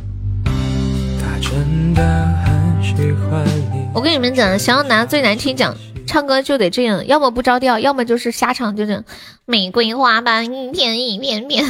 [3.94, 5.76] 我跟你们讲，想要拿最难听奖，
[6.08, 9.04] 唱歌就得这样，要么不着调，要么就是瞎唱，就是
[9.46, 11.66] 玫瑰花瓣一片一片片。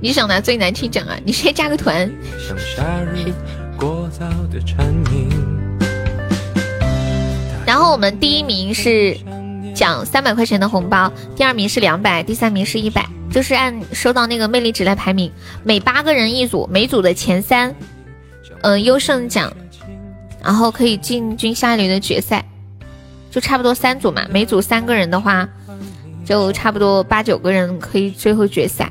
[0.00, 1.16] 你想拿最难听奖啊？
[1.24, 2.10] 你先加个团。
[7.66, 9.16] 然后我们第一名是
[9.74, 15.30] 奖三百块钱的红包，第二名是两百，第三名是一百，就是按收到那个魅力值来排名。
[15.62, 17.74] 每八个人一组，每组的前三，
[18.62, 19.52] 呃，优胜奖，
[20.42, 22.44] 然后可以进军下一轮的决赛，
[23.30, 24.26] 就差不多三组嘛。
[24.30, 25.48] 每组三个人的话，
[26.24, 28.90] 就差不多八九个人可以最后决赛。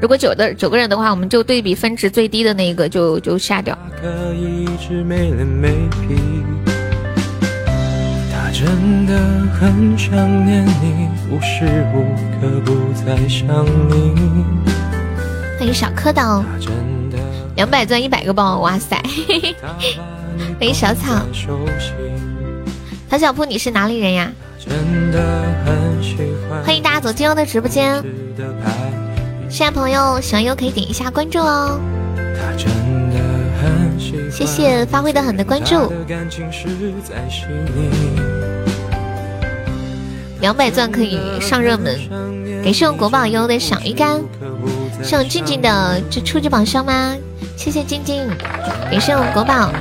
[0.00, 3.78] 如果九的九个人的话，我们就对比分值最低的那一个就就下掉。
[15.58, 16.44] 欢迎小蝌蚪，
[17.56, 18.96] 两百钻一百个包，哇塞！
[20.60, 21.26] 欢 迎小草，
[23.10, 24.30] 小小铺，你是哪里人呀？
[26.64, 28.00] 欢迎大家走进我的直播间。
[29.48, 31.80] 现在朋友喜欢优可以点一下关注哦。
[32.16, 32.66] 他真
[33.10, 33.18] 的
[33.60, 35.92] 很喜欢谢谢发挥的很的关注，
[40.44, 41.98] 两百钻可以上热门。
[42.62, 44.20] 感谢我国宝优的小鱼干，
[45.02, 47.16] 是我静静的这初级宝箱吗？
[47.56, 48.28] 谢谢静静，
[48.90, 49.72] 感谢我国宝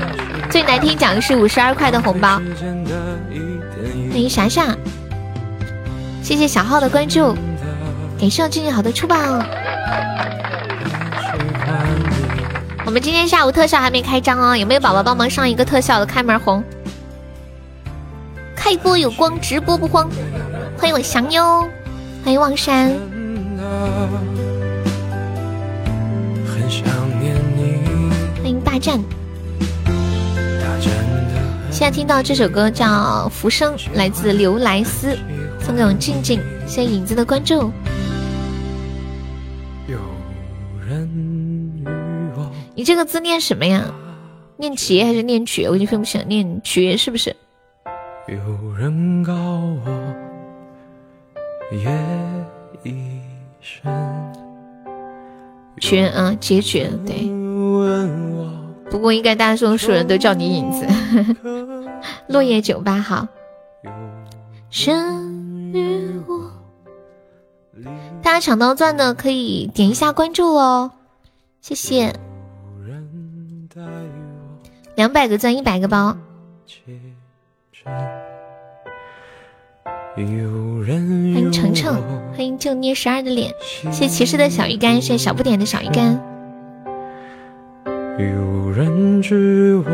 [0.50, 2.42] 最难听讲的是五十二块的红包，
[4.10, 4.74] 欢迎霞霞，
[6.22, 7.36] 谢谢小号的关注，
[8.18, 9.18] 感谢我静静好的出宝。
[12.86, 16.64] 我们今天下午特效还没开张哦，有没有宝宝帮忙上一个特效的开门红？
[18.56, 20.10] 开播有光，直播不慌。
[20.78, 21.68] 欢迎我翔哟，
[22.24, 22.90] 欢迎望山。
[28.42, 29.00] 欢迎大战。
[31.72, 32.86] 现在听到这首歌叫
[33.30, 35.18] 《浮生》，来自刘莱斯，
[35.60, 36.40] 送给我静静。
[36.66, 37.72] 谢谢影子的关注。
[42.76, 43.86] 你这个字念什么呀？
[44.58, 45.70] 念绝还是念绝？
[45.70, 46.28] 我已经分不清了。
[46.28, 47.36] 念绝是不是？
[48.28, 48.38] 有
[48.78, 50.16] 人告我
[51.74, 51.92] 夜
[52.84, 53.20] 已
[53.62, 53.92] 深。
[55.80, 57.30] 绝啊，结绝对。
[58.90, 60.86] 不过应该大多数人都叫你影子。
[62.28, 63.28] 落叶酒吧好。
[68.22, 70.92] 大家抢到钻的可以点一下关注哦，
[71.62, 72.14] 谢谢。
[74.96, 76.16] 两百个钻，一百个包。
[80.16, 81.96] 欢迎程程，
[82.34, 83.52] 欢迎就捏十二的脸，
[83.92, 86.22] 谢谢骑士的小鱼干，谢谢小不点的小鱼干。
[87.86, 89.86] 有人知我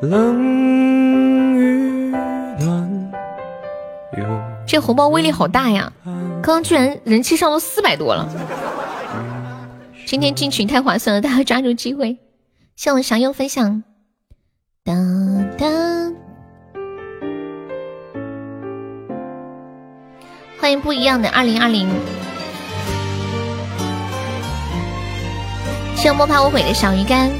[0.00, 0.42] 冷
[1.58, 2.10] 与
[2.58, 3.10] 暖。
[4.66, 5.92] 这红包威力好大呀！
[6.04, 8.26] 刚刚居然人气上了四百多了。
[10.06, 12.16] 今天进群太划算了，大家抓住机会。
[12.74, 13.82] 谢我祥优分享，
[14.82, 14.96] 当
[15.58, 15.68] 当，
[20.60, 21.88] 欢迎不一样的二零二零，
[25.96, 27.30] 谢我莫怕无悔的小鱼干，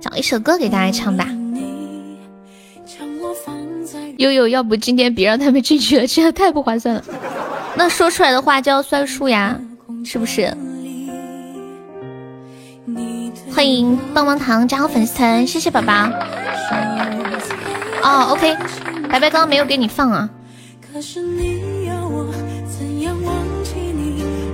[0.00, 1.28] 找一首歌给大家唱吧。
[4.18, 7.04] 悠悠，要不今天别让他们进去了，这样太不划算了。
[7.76, 9.60] 那说出来的话就要算数呀，
[10.04, 10.52] 是不是？
[13.54, 15.92] 欢迎棒棒糖加入粉丝团，谢谢宝宝。
[18.02, 18.52] 哦，OK，
[19.08, 20.28] 白白刚刚没有给你放啊。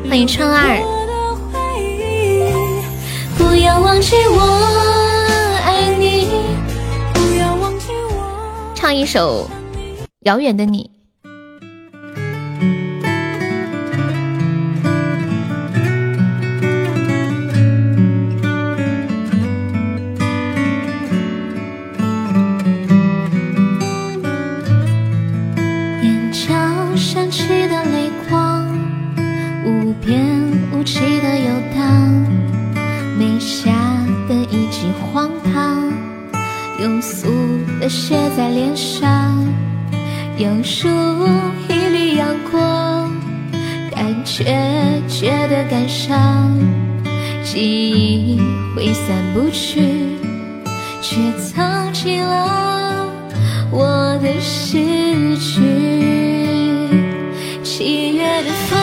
[0.08, 0.78] 欢迎春儿。
[3.38, 4.40] 不要忘记我
[5.64, 6.28] 爱你。
[8.74, 9.48] 唱一首
[10.20, 10.90] 《遥远的你》。
[40.62, 41.26] 犹如
[41.68, 43.10] 一缕阳光，
[43.94, 44.44] 但却
[45.08, 46.54] 觉得感伤，
[47.42, 47.58] 记
[47.90, 48.38] 忆
[48.76, 49.80] 挥散不去，
[51.00, 53.08] 却藏起了
[53.70, 55.62] 我的失去。
[57.64, 58.78] 七月的风，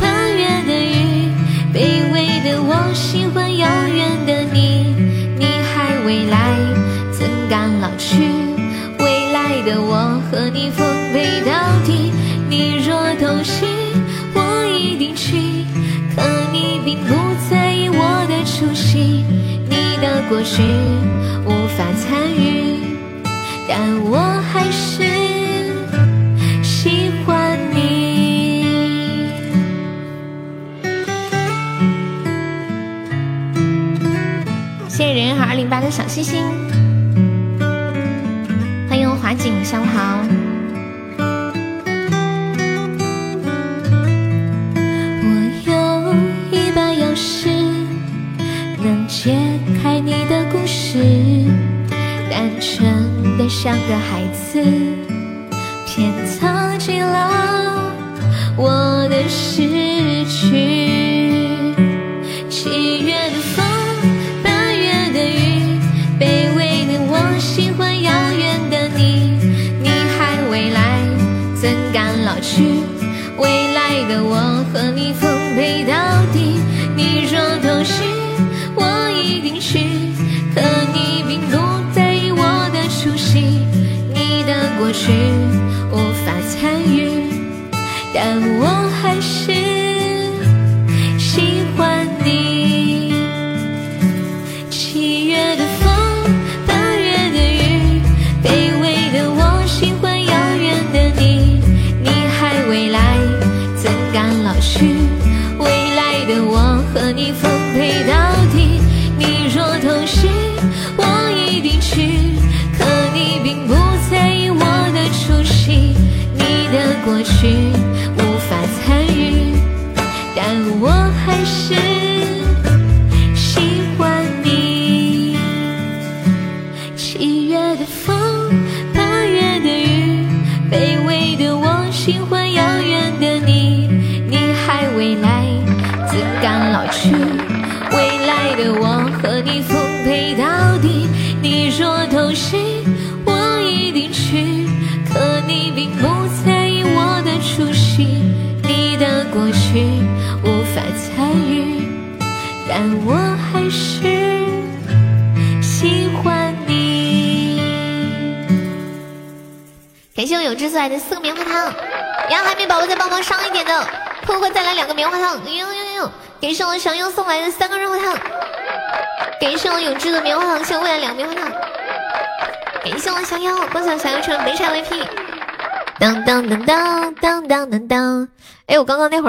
[0.00, 1.32] 八月的雨，
[1.74, 4.94] 卑微的我喜欢遥远的你，
[5.36, 6.56] 你还未来。
[7.12, 8.16] 怎敢老去，
[8.98, 10.70] 未来的我和你
[20.32, 20.62] 过去
[21.44, 22.78] 无法参与，
[23.68, 24.16] 但我
[24.50, 25.04] 还是
[26.62, 28.64] 喜欢你。
[34.88, 36.61] 谢谢人人和二零八的小星星。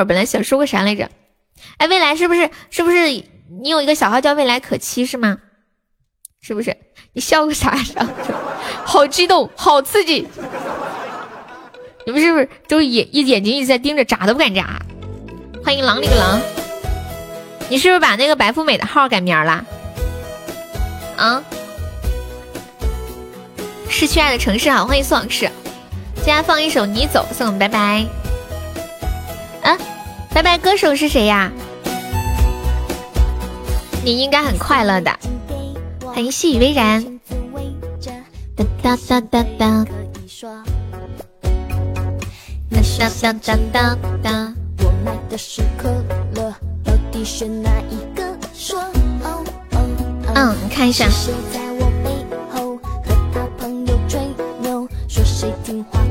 [0.05, 1.09] 本来想说个啥来着？
[1.77, 3.09] 哎，未来是不是是不是
[3.61, 5.37] 你有一个小号叫未来可期是吗？
[6.41, 6.75] 是不是？
[7.13, 8.05] 你笑个啥笑？
[8.85, 10.27] 好激动，好刺激！
[12.05, 14.81] 你们是不是都眼一眼睛一直在盯着，眨都不敢眨？
[15.63, 16.41] 欢迎狼里个狼！
[17.69, 19.65] 你是不是把那个白富美的号改名了？
[21.15, 21.43] 啊！
[23.89, 25.49] 失去爱的城市好，欢迎苏老师。
[26.17, 28.05] 接下来放一首《你走》，送我们拜拜。
[29.61, 29.77] 啊，
[30.33, 30.57] 拜拜！
[30.57, 31.51] 歌手是谁呀？
[34.03, 35.11] 你应该很快乐的。
[36.03, 37.03] 欢迎细雨微然。
[38.55, 39.85] 哒哒哒哒哒。
[42.71, 44.53] 哒哒哒哒哒。
[44.79, 45.89] 我买的是可
[46.33, 46.51] 乐，
[46.83, 48.35] 到底选哪一个？
[48.55, 48.79] 说
[49.21, 49.85] 哦哦。
[50.33, 51.07] 嗯，你看一下。
[51.09, 52.09] 谁在我背
[52.51, 54.19] 后和他朋友吹
[54.59, 56.02] 牛，说谁听话。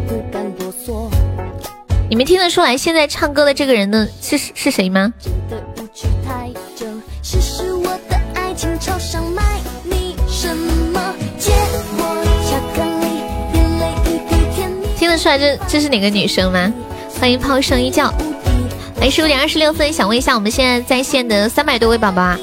[2.12, 5.10] 你们听得出来现在唱歌的这个人的是是谁吗？
[14.94, 16.70] 听得出来这这是哪个女生吗？
[17.18, 18.12] 欢迎抛声一觉。
[19.00, 22.38] 来十五点二十六分，想问一下我们现在在线的三百多位宝宝啊，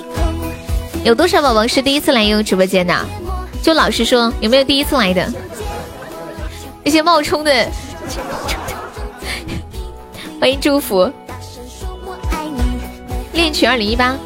[1.04, 3.06] 有多少宝宝是第一次来悠悠直播间的？
[3.62, 5.32] 就老实说，有没有第一次来的？
[6.84, 7.70] 那些冒充的，
[10.40, 11.12] 欢迎祝福。
[13.34, 14.18] 恋曲二零一八，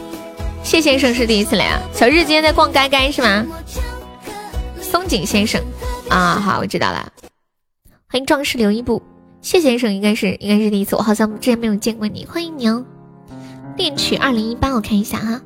[0.63, 1.81] 谢先生是第一次来啊。
[1.91, 3.43] 小日今天在逛街街是吗？
[4.79, 5.59] 松井先生
[6.09, 7.11] 啊，好，我知道了。
[8.07, 9.01] 欢迎壮士留一步。
[9.41, 12.85] 谢先生应该是应该是第一次，我好像之前没有见过你，欢迎你哦。
[13.75, 15.41] 恋曲二零一八，我看一下哈。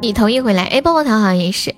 [0.00, 1.74] 你头一回来，哎，棒棒糖好像也是。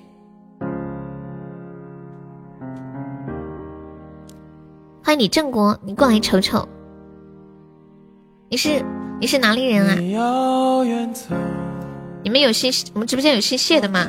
[5.07, 6.67] 欢迎你郑国，你过来瞅瞅。
[8.49, 8.83] 你是
[9.21, 9.95] 你是哪里人啊？
[12.21, 14.05] 你们有姓我们直播间有姓谢的吗？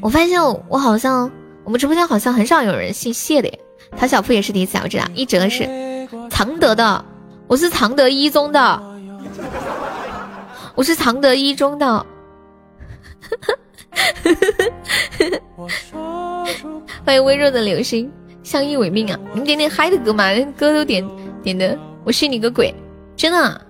[0.00, 1.30] 我发现我好像。
[1.64, 3.60] 我们直播间好像很少有人姓谢的耶，
[3.94, 5.04] 陶小铺也是第一次，我知道。
[5.14, 5.68] 一哲是
[6.30, 7.04] 常德的，
[7.46, 8.82] 我是常德一中的，
[10.74, 12.06] 我是常德一中的。
[17.04, 18.10] 欢迎微弱的流星，
[18.48, 19.20] 相依为命啊！
[19.32, 20.24] 你们点点嗨的歌嘛，
[20.56, 21.06] 歌都点
[21.42, 22.74] 点的，我信你个鬼！
[23.14, 23.60] 真的，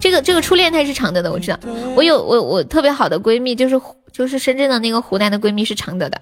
[0.00, 1.58] 这个这个初恋他是常德的，我知道。
[1.94, 3.78] 我有我我特别好的闺蜜就是。
[4.12, 6.20] 就是深圳的那个湖南的闺蜜是常德的，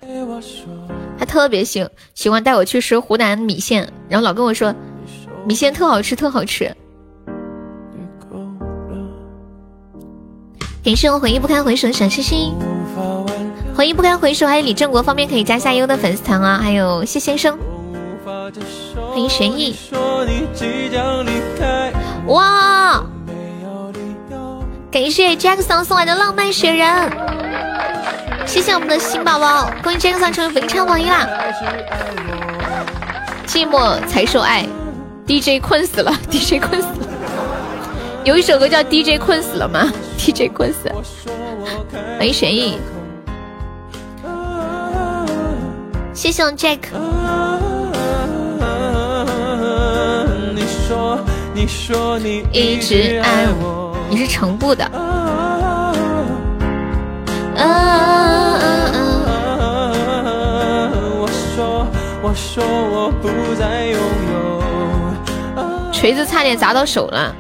[1.19, 1.85] 她特别喜
[2.15, 4.73] 喜欢带我去吃湖南米线，然后老跟我说
[5.45, 6.73] 米线特好吃，特好吃。
[10.85, 12.55] 感谢我回忆不堪回首的小星星，
[13.81, 17.59] 欢迎不堪回首，还有李正国方面可以加下优的粉丝团啊，还有谢先生，
[19.11, 19.75] 欢迎玄逸，
[22.27, 23.03] 哇！
[24.91, 27.11] 感谢 Jackson 送来的浪漫雪人，
[28.45, 31.27] 谢谢我们的新宝宝，恭喜 Jackson 成为本场榜一啦！
[33.47, 34.67] 寂寞才说爱
[35.27, 37.09] ，DJ 困死了，DJ 困死了。
[38.25, 40.93] 有一首歌叫 DJ 困死了吗？DJ 困死。
[42.19, 42.77] 欢迎玄逸。
[46.31, 46.79] 谢谢我 Jack。
[50.55, 51.19] 你说，
[51.53, 53.97] 你说你一直爱我。
[54.09, 54.89] 你是城步的。
[61.19, 61.27] 我
[61.57, 61.85] 说，
[62.23, 63.27] 我说我不
[63.59, 64.01] 再拥
[64.33, 65.93] 有。
[65.93, 67.35] 锤子差点砸到手了。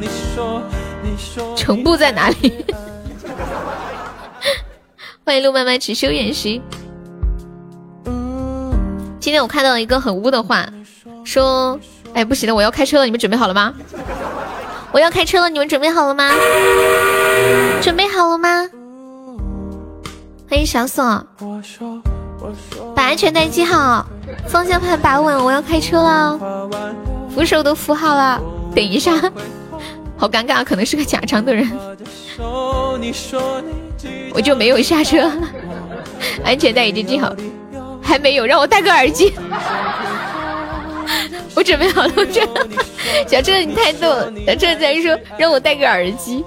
[0.00, 0.60] 你说，
[1.00, 1.54] 你说。
[1.54, 2.61] 成都在哪里？
[5.32, 6.60] 欢迎陆漫漫只修远兮。
[9.18, 10.68] 今天我看到了一个很污的话，
[11.24, 11.80] 说
[12.12, 13.72] ：“哎，不行了，我要开车了，你们准备好了吗？
[14.92, 16.34] 我要开车了，你们准备好了吗？
[17.80, 18.68] 准备好了吗？”
[20.50, 21.26] 欢迎小锁，
[22.94, 24.06] 把安全带系好，
[24.46, 26.38] 方向盘把稳，我要开车了，
[27.34, 28.38] 扶手都扶好了。
[28.74, 29.12] 等一下，
[30.18, 31.66] 好尴尬，可能是个假装的人，
[34.34, 35.30] 我就没有下车，
[36.44, 37.32] 安全带已经系好。
[38.02, 39.32] 还没有，让我戴个耳机。
[41.54, 42.40] 我准备好了，我这
[43.28, 44.32] 小郑你太逗了。
[44.46, 46.44] 小郑在说让我戴个耳机。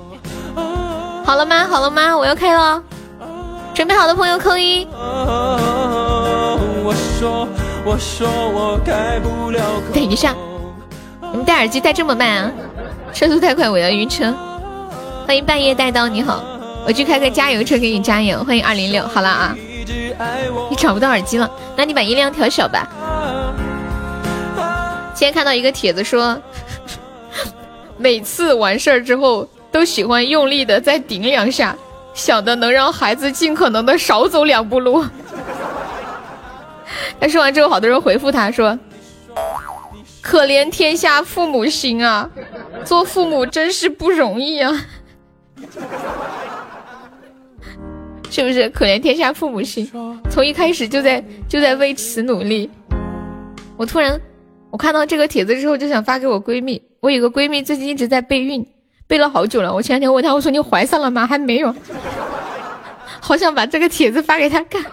[1.24, 1.68] 好了吗？
[1.68, 2.18] 好了吗？
[2.18, 2.82] 我要开了。
[3.74, 4.88] 准备好的朋友扣一。
[9.94, 10.36] 等一下，
[11.32, 12.52] 你们戴耳机戴这么慢啊？
[13.14, 14.34] 车速太快，我要晕车。
[15.26, 16.44] 欢迎半夜带刀，你好，
[16.86, 18.44] 我去开个加油车给你加油。
[18.44, 19.56] 欢迎二零六，好了啊。
[20.70, 22.88] 你找不到耳机了，那你把音量调小吧。
[25.14, 26.40] 今天看到一个帖子说，
[27.98, 31.76] 每次完事儿之后都喜欢用力的再顶两下，
[32.14, 35.04] 想的能让孩子尽可能的少走两步路。
[37.20, 38.78] 他说完之后，好多人回复他说
[40.22, 42.30] ：“可怜天下父母心啊，
[42.84, 44.86] 做父母真是不容易啊。”
[48.36, 49.90] 是不是可怜天下父母心？
[50.30, 52.70] 从一开始就在就在为此努力。
[53.78, 54.20] 我突然
[54.70, 56.82] 我看到这个帖子之后，就想发给我闺蜜。
[57.00, 58.68] 我有个闺蜜最近一直在备孕，
[59.08, 59.74] 备了好久了。
[59.74, 61.26] 我前两天问她，我说你怀上了吗？
[61.26, 61.74] 还没有。
[63.22, 64.84] 好想把这个帖子发给她看。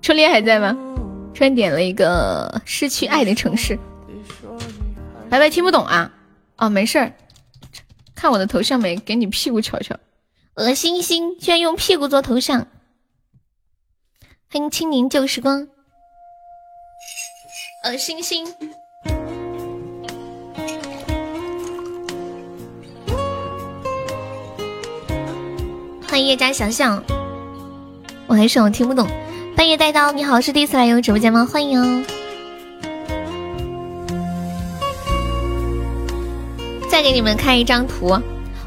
[0.00, 0.74] 初恋还在吗？
[1.34, 3.78] 突然点了一个失去爱的城市。
[5.28, 6.10] 白白听不懂啊？
[6.56, 7.12] 哦，没事儿。
[8.22, 8.96] 看我的头像没？
[8.98, 9.96] 给你屁股瞧瞧，
[10.54, 12.68] 恶心心，居然用屁股做头像。
[14.48, 15.66] 欢迎青柠旧时光，
[17.84, 18.46] 恶心心。
[26.06, 27.02] 欢迎叶家想想，
[28.28, 29.04] 我还是我听不懂。
[29.56, 31.44] 半夜带刀，你好，是第一次来游直播间吗？
[31.44, 32.21] 欢迎。
[36.92, 38.20] 再给你们看一张图，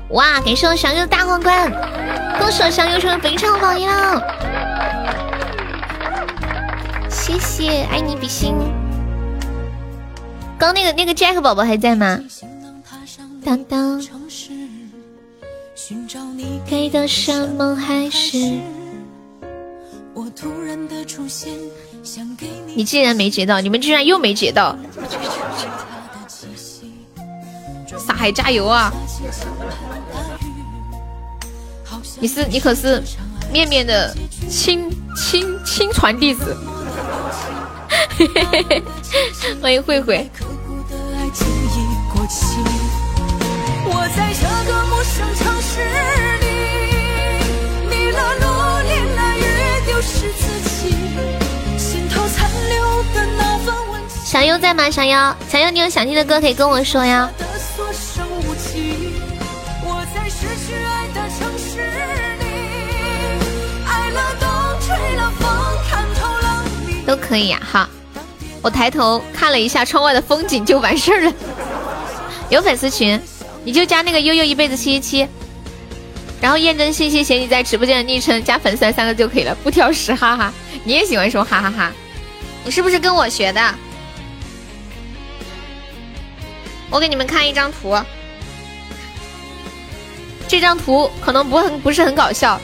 [0.09, 0.41] 哇！
[0.41, 1.71] 感谢我小优的大皇冠，
[2.39, 4.19] 恭喜我小优成为本场榜样，
[7.07, 8.55] 谢谢，爱你比心。
[10.57, 12.19] 刚那个那个 Jack 宝宝还在吗？
[13.43, 14.03] 当当。
[22.73, 24.75] 你竟然没截到，你们居然又没截到。
[28.05, 28.93] 撒海加油啊！
[32.19, 33.01] 你是你可是
[33.51, 34.15] 面面的
[34.49, 36.55] 亲亲亲传弟子，
[39.61, 40.29] 欢迎慧慧。
[54.23, 54.89] 小优在吗？
[54.89, 55.11] 小优，
[55.49, 57.29] 小优，你有想听的歌可以跟我说呀。
[67.05, 67.87] 都可以呀，好，
[68.61, 71.33] 我抬头看了一下窗外的风景就完事儿了。
[72.49, 73.19] 有粉丝群，
[73.63, 75.27] 你就加那个悠悠一辈子七七七，
[76.41, 80.53] 然后验证信息写你在直播间的昵称加粉丝三个就可以了，不挑食，哈哈。
[80.83, 81.91] 你也喜欢说哈哈哈，
[82.63, 83.75] 你是不是跟我学的？
[86.91, 87.97] 我给你们看一张图，
[90.47, 92.61] 这张图可能不很不是很搞笑，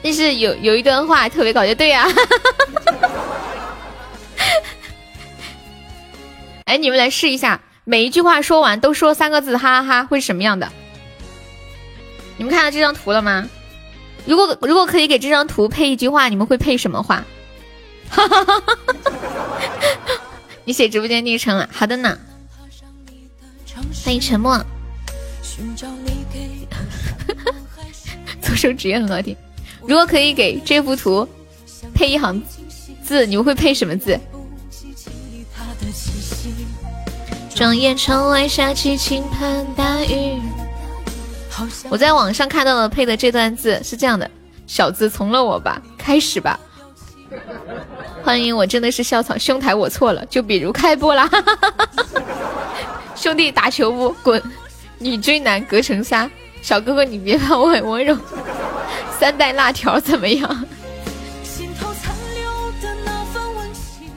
[0.00, 2.08] 但是有有一段话特别搞笑，对呀。
[6.68, 10.70] 哎，你们来试一下，每一句话说完都说三个字，哈哈哈，会是什么样的？
[12.36, 13.48] 你们看到这张图了吗？
[14.26, 17.24] 如果如果可以给这张图配一句话，你们会配什么话？
[18.10, 18.62] 哈哈哈！
[20.66, 22.18] 你写直播间昵称了，好的呢。
[24.04, 24.62] 欢迎沉默。
[28.42, 29.34] 左手指也很好听。
[29.86, 31.26] 如果可以给这幅图
[31.94, 32.42] 配一行
[33.02, 34.20] 字，你们会配什么字？
[37.58, 40.40] 转眼窗外下起倾盆大雨。
[41.88, 44.30] 我在网上看到了配的这段字是这样的：
[44.68, 46.56] 小子从了我吧，开始吧。
[48.22, 50.24] 欢迎我真的是校草，兄台我错了。
[50.26, 51.28] 就比如开播啦，
[53.16, 54.40] 兄弟打球不滚，
[54.98, 56.30] 女追男隔层纱。
[56.62, 58.16] 小哥哥你别怕，我很温柔。
[59.18, 60.64] 三代辣条怎么样？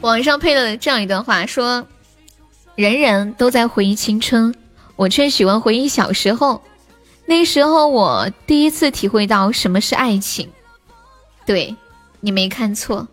[0.02, 1.84] 网上配了这样一段话，说：
[2.82, 4.56] 人人都在回忆青春，
[4.96, 6.60] 我却喜欢回忆小时候。
[7.28, 10.52] 那时候我第一次体会到什么是爱情。
[11.46, 11.76] 对，
[12.20, 13.08] 你没看错，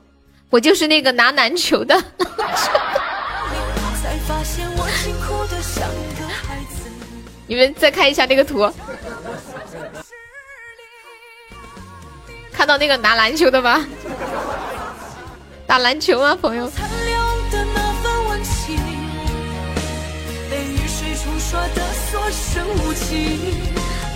[0.48, 2.02] 我就是那个拿篮球的。
[7.46, 8.66] 你们再看一下那个图。
[12.50, 13.86] 看到那个拿篮球的吗？
[15.66, 16.72] 打篮球吗，朋友？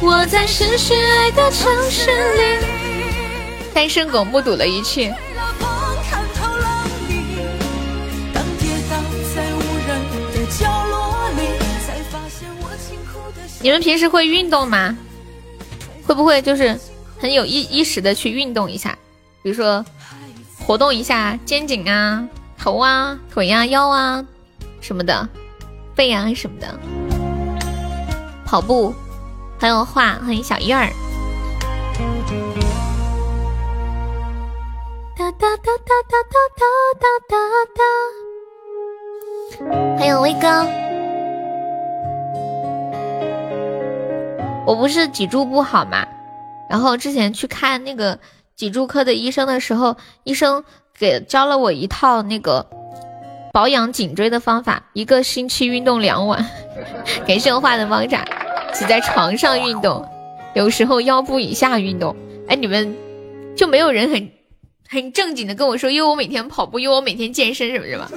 [0.01, 2.67] 我在失去爱的城市里。
[3.75, 5.15] 单身狗目睹了一切。
[13.61, 14.97] 你们平时会运动吗？
[16.07, 16.79] 会不会就是？
[17.21, 18.99] 很有意意识的去运动一下，
[19.45, 19.85] 比如说
[20.59, 22.27] 活动一下肩颈啊、
[22.59, 24.27] 头啊、腿啊、腰啊
[24.81, 25.29] 什么的，
[25.95, 26.77] 背啊什么的，
[28.53, 28.95] 跑步，
[29.59, 30.93] 还有画，欢迎小燕儿。
[35.17, 36.37] 哒哒哒哒哒哒
[37.01, 37.39] 哒哒
[39.57, 40.67] 哒哒，还有威哥，
[44.67, 46.07] 我不是脊柱不好吗？
[46.69, 48.19] 然后之前去看那个
[48.55, 50.63] 脊柱科的医生的时候，医生
[50.99, 52.67] 给教了我一套那个
[53.51, 56.47] 保养颈椎的方法，一个星期运动两晚，
[57.27, 58.23] 感谢我画的猫爪，
[58.75, 60.07] 只在床上运动，
[60.55, 62.17] 有时候腰部以下运动。
[62.49, 62.97] 哎，你们
[63.57, 64.31] 就没有人很
[64.89, 68.11] 很正经的跟我说，因为我每天跑步，因为我每天健身什么什么，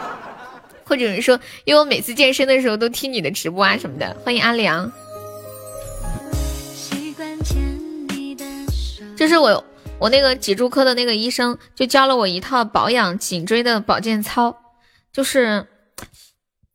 [0.84, 4.16] 或者是说，因为我每次健身的时候都听你的直播啊什么的。
[4.24, 4.90] 欢迎阿良。
[9.16, 9.64] 就是我，
[9.98, 14.56] 我那个脊柱科的那个医生就教了我一套保养颈椎的保健操，
[15.12, 15.66] 就是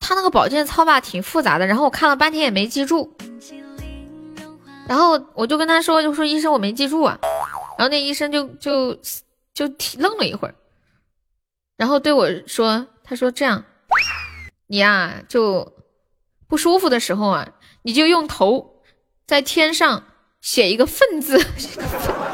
[0.03, 3.15] 他那个保健操吧挺复杂的，然后我看了半天也没记住，
[4.87, 7.17] 然后我就跟他说，就说医生我没记住啊，
[7.77, 8.93] 然后那医生就就
[9.53, 9.65] 就
[9.97, 10.53] 愣了一会儿，
[11.77, 13.63] 然后对我说，他说这样，
[14.67, 15.73] 你呀就
[16.47, 17.47] 不舒服的时候啊，
[17.83, 18.83] 你就用头
[19.25, 20.03] 在天上。
[20.43, 21.41] 写一个“粪”字，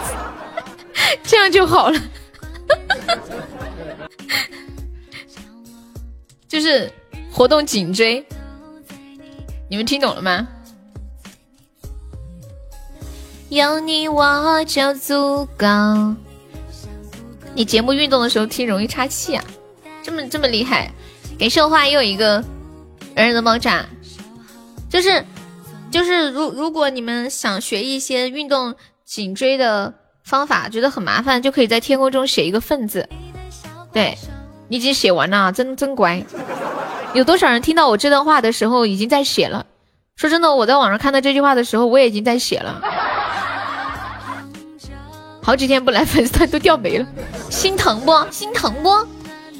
[1.21, 2.01] 这样就好了。
[6.49, 6.91] 就是
[7.31, 8.25] 活动颈椎，
[9.69, 10.47] 你们听懂了吗？
[13.49, 15.65] 有你我就足够。
[17.53, 19.43] 你节目运动的时候听容易岔气啊？
[20.03, 20.91] 这么这么厉害？
[21.37, 22.43] 给秀花又一个
[23.15, 23.85] 人人的爆炸，
[24.89, 25.25] 就是。
[25.91, 28.75] 就是如如果你们想学一些运动
[29.05, 29.91] 颈椎的
[30.23, 33.09] 方法，觉得很麻烦，就可以在天空中写一个“份”字。
[33.91, 34.15] 对，
[34.67, 36.23] 你已经写完了，真真乖。
[37.13, 39.65] 有多少人听到我这段话的时候已经在写了？
[40.15, 42.81] 说真的，我在网上看到这句话的时候，我也已经在写了。
[45.41, 47.07] 好几天不来，粉丝团都掉没了，
[47.49, 48.13] 心疼不？
[48.29, 48.89] 心疼不？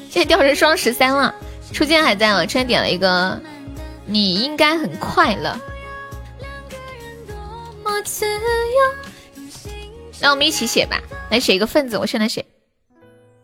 [0.09, 1.33] 现在掉成双十三了，
[1.73, 2.45] 初见还在吗？
[2.45, 3.41] 初见点了一个，
[4.05, 5.55] 你应该很快乐。
[10.19, 11.01] 让我们一起写吧，
[11.31, 11.97] 来写一个“份”子。
[11.97, 12.45] 我现在写，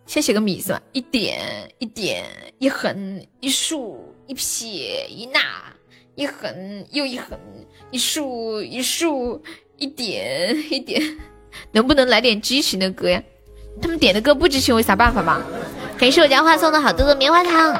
[0.06, 0.82] 先写个“米”字吧。
[0.91, 2.23] 一点一点，
[2.60, 5.40] 一横一竖，一撇一捺，
[6.15, 7.38] 一横又一横，
[7.91, 9.41] 一竖一竖，
[9.77, 11.02] 一点一点。
[11.72, 13.22] 能不能来点激情的歌呀？
[13.82, 15.41] 他们点的歌不激情，我有啥办法吗？
[15.98, 17.80] 感谢我家花送的好多的棉花糖。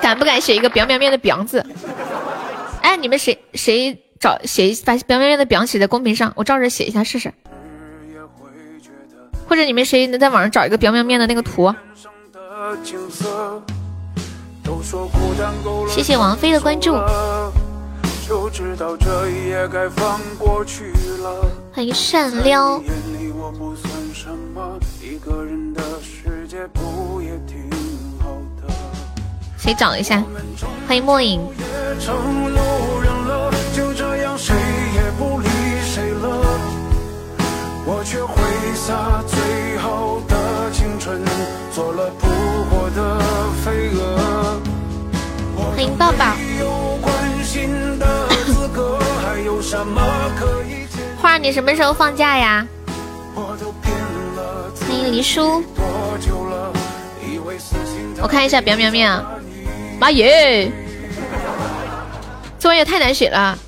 [0.00, 1.64] 敢不敢写一个“表表面”的“表”字？
[2.82, 4.04] 哎，你们谁谁？
[4.20, 7.32] 找写一把表表面的表写在公屏上，我照着写一下试试。
[9.48, 11.74] 或者你们谁能在网上找一个表面面的那个图？
[15.88, 16.94] 谢谢王菲的关注。
[21.72, 22.80] 欢迎善撩。
[29.56, 30.22] 谁找一下？
[30.86, 31.40] 欢迎末影。
[38.88, 41.22] 他最好的青春，
[41.74, 42.26] 做了扑
[42.70, 43.18] 火的
[43.62, 44.58] 飞蛾。
[45.76, 46.34] 欢迎抱抱。
[51.20, 52.66] 花，你什么时候放假呀？
[53.34, 55.62] 欢迎黎叔。
[58.22, 59.22] 我看一下表表面，
[60.00, 60.72] 妈耶！
[62.58, 63.58] 作业太难写了，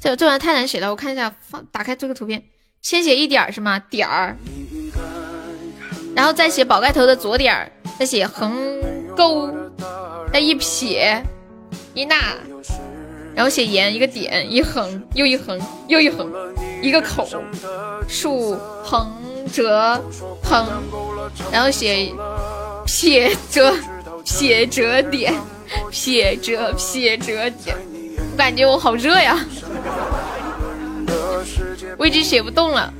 [0.00, 0.88] 这这玩意太难写了。
[0.88, 2.42] 我看一下，放打开这个图片，
[2.82, 3.78] 先写一点儿是吗？
[3.90, 4.36] 点儿，
[6.14, 8.54] 然后再写宝盖头的左点儿，再写横
[9.16, 9.50] 勾，
[10.32, 11.22] 再一撇
[11.94, 12.14] 一捺，
[13.34, 16.32] 然后写言一个点一横又一横又一横
[16.82, 17.28] 一个口
[18.08, 19.12] 竖横
[19.52, 20.00] 折
[20.42, 20.66] 横，
[21.50, 22.12] 然后写
[22.86, 23.74] 撇折
[24.24, 25.34] 撇折点。
[25.90, 27.76] 撇折撇折点，
[28.30, 29.44] 我感觉我好热呀，
[31.98, 32.92] 我已经写不动了。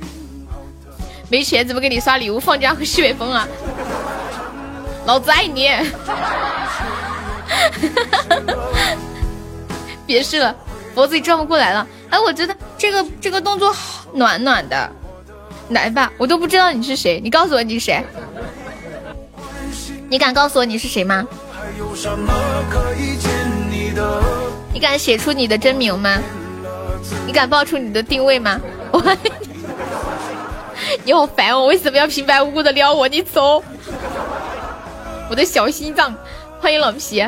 [1.29, 3.47] 没钱怎么给你刷礼物、放假和西北风啊？
[5.05, 5.69] 老子爱你！
[10.05, 10.55] 别试了，
[10.95, 11.87] 脖子也转不过来了。
[12.09, 14.89] 哎，我觉得这个这个动作好暖暖的，
[15.69, 18.03] 来吧，我都不知道你是谁，你告诉我你是谁？
[20.09, 21.27] 你敢告诉我你是谁吗？
[24.73, 26.17] 你敢写出你的真名吗？
[27.25, 28.59] 你敢报出你的定位吗？
[28.91, 29.01] 我，
[31.03, 31.65] 你好烦哦！
[31.65, 33.07] 为什么要平白无故的撩我？
[33.07, 33.63] 你走！
[35.29, 36.15] 我的小心脏，
[36.59, 37.25] 欢迎老皮。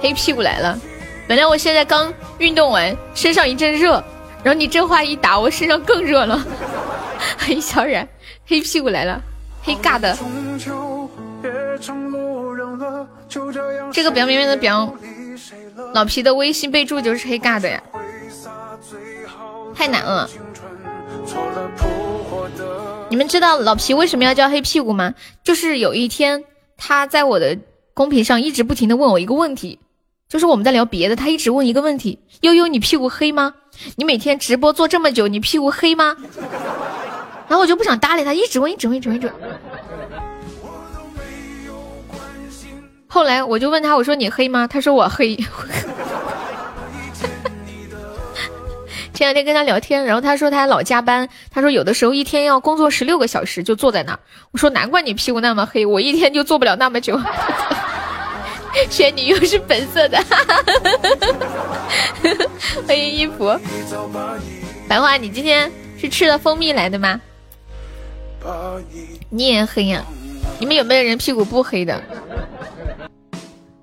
[0.00, 0.78] 黑屁股来了！
[1.28, 4.02] 本来我现在刚运动完，身上一阵热，
[4.42, 6.44] 然后你这话一打，我身上更热了。
[7.38, 8.06] 黑 小冉。
[8.44, 9.20] 黑屁股来了，
[9.62, 10.16] 黑尬的。
[13.92, 14.94] 这个表明明的表，
[15.94, 17.82] 老皮的微信备注就是黑尬的呀，
[19.74, 20.28] 太难了。
[23.08, 25.14] 你们知道老皮为什么要叫黑屁股吗？
[25.44, 26.44] 就是有一天
[26.76, 27.58] 他在我的
[27.94, 29.78] 公屏上一直不停的问我一个问题，
[30.28, 33.54] 就是我们在聊别的，他一直问一个问题：悠悠，你屁股黑吗？
[33.96, 36.16] 你每天直播做这么久，你屁股黑吗？
[37.48, 39.30] 然后我就不想搭理他，一直问，一直问，一直问，一直。
[43.12, 44.66] 后来我就问他，我说你黑吗？
[44.66, 45.36] 他说我黑。
[49.12, 54.18] 前两天跟他聊天，然后他说他老加班，他说有的时候一天要工作十六个小时，就坐在那儿。
[54.50, 57.20] 我说难怪你屁股那么黑，我一天就坐不了那么久。
[58.88, 60.18] 仙女又是粉色的，
[62.88, 63.54] 欢迎衣服。
[64.88, 65.70] 白花，你今天
[66.00, 67.20] 是吃了蜂蜜来的吗？
[69.28, 70.02] 你也黑呀？
[70.58, 72.02] 你们有没有人屁股不黑的？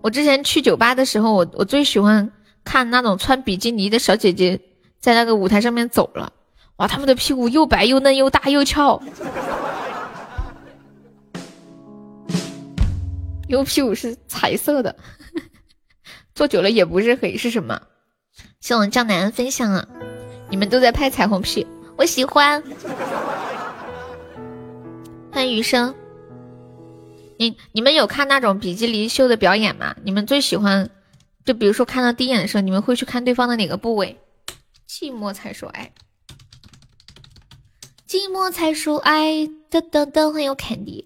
[0.09, 2.31] 我之前去酒吧的时候，我我最喜欢
[2.63, 4.59] 看那种穿比基尼的小姐姐
[4.99, 6.33] 在那个舞台上面走了，
[6.77, 8.99] 哇，她们的屁股又白又嫩又大又翘。
[13.47, 14.95] 有屁股是彩色的，
[16.33, 17.79] 坐久了也不是黑，是什么？
[18.61, 19.87] 谢我江南分享啊！
[20.49, 22.63] 你们都在拍彩虹屁，我喜欢。
[25.31, 25.93] 欢迎余生，
[27.39, 29.95] 你你们有看那种比基尼秀的表演吗？
[30.03, 30.89] 你们最喜欢，
[31.45, 34.19] 就比如说看到第一眼的时候，你们会去看对方的哪个部位？
[34.89, 35.93] 寂寞才说爱，
[38.05, 41.05] 寂寞才说爱，噔噔噔，很有肯定。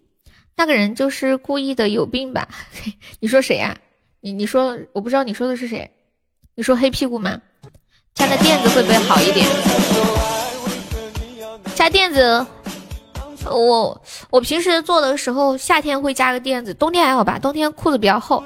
[0.55, 2.49] 那个人就是故意的，有病吧？
[3.21, 3.77] 你说谁呀？
[4.21, 5.91] 你你说我不知道你说的是谁？
[6.55, 7.39] 你说黑屁股吗？
[8.15, 9.45] 加个垫子会不会好一点？
[11.75, 12.43] 加垫子。
[13.45, 17.37] 我我平时做的时候，夏天会加个垫子，冬天还好吧？
[17.39, 18.43] 冬天裤子比较厚，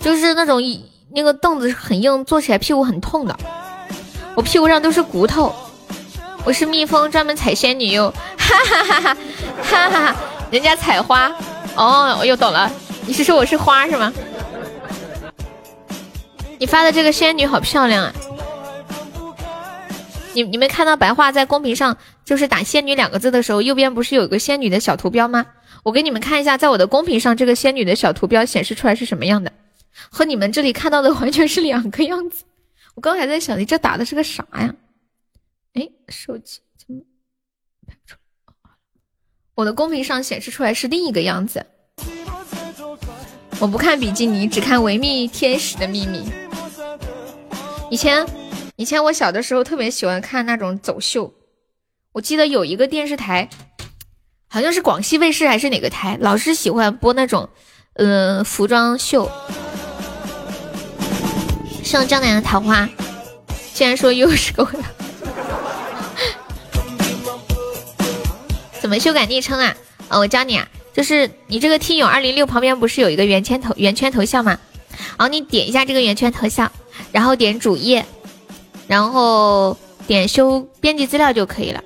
[0.00, 0.60] 就是那种
[1.12, 3.36] 那个凳子很硬，坐起来屁股很痛的。
[4.34, 5.54] 我屁股上都是骨头。
[6.46, 9.14] 我是蜜蜂，专门采仙女哟，哈哈哈哈
[9.62, 10.16] 哈哈！
[10.50, 11.32] 人家采花，
[11.74, 12.70] 哦，我又懂了，
[13.06, 14.12] 你是说我是花是吗？
[16.58, 18.12] 你发的这个仙女好漂亮啊！
[20.34, 25.46] 你你没看到白话在公屏上就是打“仙女”两个字的时候，右边不是有个仙女的小图标吗？
[25.82, 29.52] 我给你们看一下，在我的公屏上这个仙女的小图标显示出来是什么样的，
[30.10, 32.44] 和你们这里看到的完全是两个样子。
[32.94, 34.74] 我刚还在想，你这打的是个啥呀？
[35.74, 37.02] 哎，手机怎么
[37.86, 38.16] 拍不出
[38.64, 38.70] 来？
[39.54, 41.64] 我的公屏上显示出来是另一个样子。
[43.60, 46.24] 我不看比基尼，只看维密天使的秘密。
[47.90, 48.26] 以前。
[48.76, 51.32] 以前我小的时候特别喜欢看那种走秀，
[52.14, 53.48] 我记得有一个电视台，
[54.48, 57.48] 好像是广西卫视还是哪个台，老是喜欢播那种，
[57.94, 59.28] 嗯，服装秀。
[61.82, 62.88] 像江南的桃花，
[63.72, 64.64] 竟然说又是个，
[68.80, 69.74] 怎么修改昵称啊？
[70.08, 74.56] 啊，我教你啊，就是你这个听友二零六旁边不是有一个圆圈头圆圈头像吗？
[75.18, 76.70] 然后你点一下这个圆圈头像，
[77.10, 78.06] 然后点主页，
[78.86, 79.76] 然后
[80.06, 81.82] 点修编辑资料就可以了。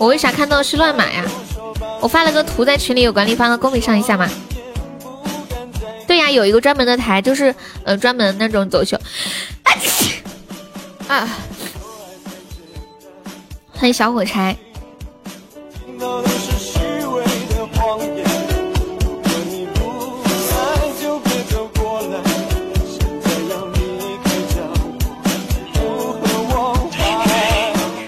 [0.00, 1.22] 我为啥看到是乱码呀？
[2.00, 4.26] 我发了个图在群里，有管理发到公屏上一下吗？
[6.06, 7.54] 对呀，有一个专门的台，就是
[7.84, 8.98] 呃专门那种走秀。
[11.06, 11.28] 啊！
[13.72, 14.56] 欢迎小火柴。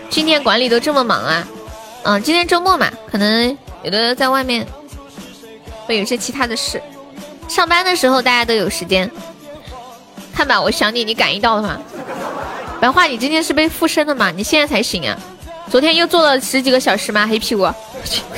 [0.09, 1.47] 今天管理都这么忙啊？
[2.05, 4.66] 嗯，今天周末嘛，可能有的在外面
[5.87, 6.83] 会有些其他的事。
[7.49, 9.11] 上班的时候大家都有时间。
[10.35, 11.79] 看吧，我想你，你感应到了吗？
[12.81, 14.33] 白话，你今天是被附身的吗？
[14.35, 15.16] 你现在才醒啊？
[15.70, 17.27] 昨天又做了十几个小时吗？
[17.27, 17.70] 黑屁股。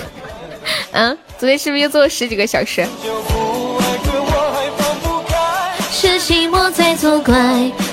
[0.93, 2.87] 嗯，昨天是不是又做了十几个小时？
[5.91, 7.35] 是寂寞在作怪，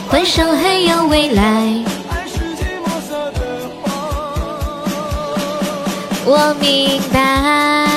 [0.10, 2.01] 幻想还有未来。
[6.24, 7.88] 我明白，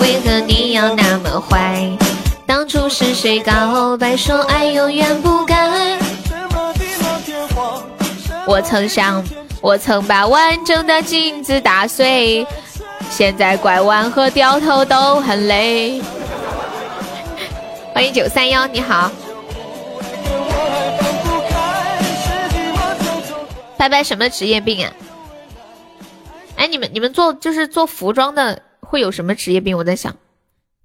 [0.00, 1.90] 为何你要那么坏？
[2.46, 5.98] 当初是谁告白说爱永远不改？
[8.46, 9.24] 我曾想，
[9.60, 12.46] 我曾把完整的镜子打碎，
[13.10, 16.00] 现在拐弯和掉头都很累。
[17.92, 19.10] 欢迎九三幺，你好。
[23.76, 24.92] 拜拜，什么职业病啊？
[26.56, 29.76] 哎，你们你们做就是做服装的会有什么职业病？
[29.76, 30.16] 我在想，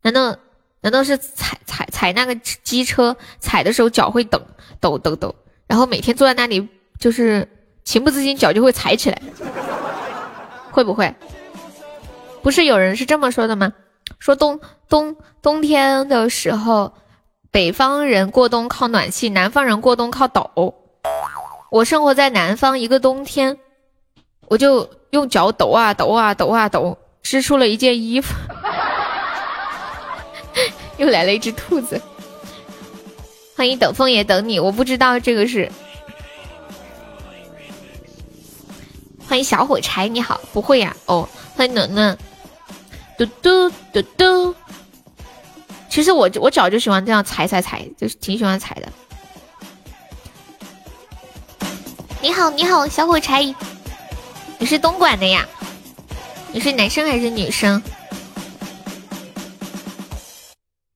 [0.02, 0.36] 难道
[0.82, 4.42] 难道是踩踩踩那个机车踩的时候脚会抖
[4.82, 5.34] 抖抖抖，
[5.68, 6.68] 然后每天坐在那里
[7.00, 7.48] 就是
[7.86, 9.22] 情不自禁脚就会踩起来，
[10.72, 11.16] 会不会？
[12.42, 13.72] 不是有人是这么说的吗？
[14.20, 16.94] 说冬冬冬天的时候，
[17.50, 20.76] 北方人过冬靠暖气，南方人过冬靠抖。
[21.70, 23.58] 我生活在南方，一个冬天
[24.50, 24.90] 我就。
[25.12, 28.34] 用脚抖啊抖啊抖啊抖，织出了一件衣服。
[30.98, 32.02] 又来了一只兔子。
[33.56, 35.70] 欢迎等风也等你，我不知道这个是。
[39.28, 40.96] 欢迎小火柴，你好，不会呀？
[41.06, 42.18] 哦，欢迎暖暖。
[43.18, 44.56] 嘟嘟嘟嘟。
[45.90, 48.88] 其实我我脚就喜欢这样踩踩踩，就是挺喜欢踩的。
[52.22, 53.54] 你好，你好，小火柴。
[54.62, 55.50] 你是东莞的呀？
[56.54, 57.82] 你是男生还是女生？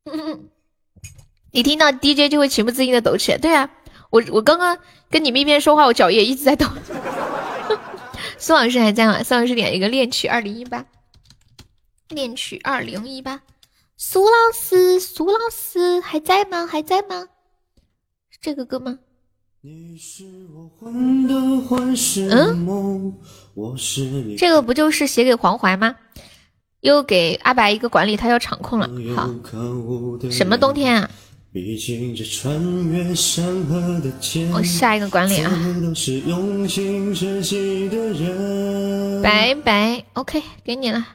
[1.51, 3.39] 你听到 DJ 就会情不自禁的抖起来。
[3.39, 3.67] 对啊，
[4.11, 4.77] 我我刚刚
[5.09, 6.67] 跟你们一边说话，我脚也一直在抖。
[8.37, 9.23] 苏老师还在吗？
[9.23, 10.85] 苏老师点一个恋曲二零一八，
[12.09, 13.41] 恋曲二零一八。
[13.97, 16.67] 苏老师，苏老师还在吗？
[16.67, 17.29] 还在吗？
[18.29, 18.99] 是这个歌吗？
[22.29, 22.55] 嗯，
[24.37, 25.95] 这个不就是写给黄淮吗？
[26.81, 28.87] 又给阿白一个管理，他要场控了。
[29.15, 29.27] 好，
[30.29, 31.09] 什么冬天啊？
[34.53, 35.51] 我下一个管理啊。
[39.23, 41.07] 拜拜，OK，给你了。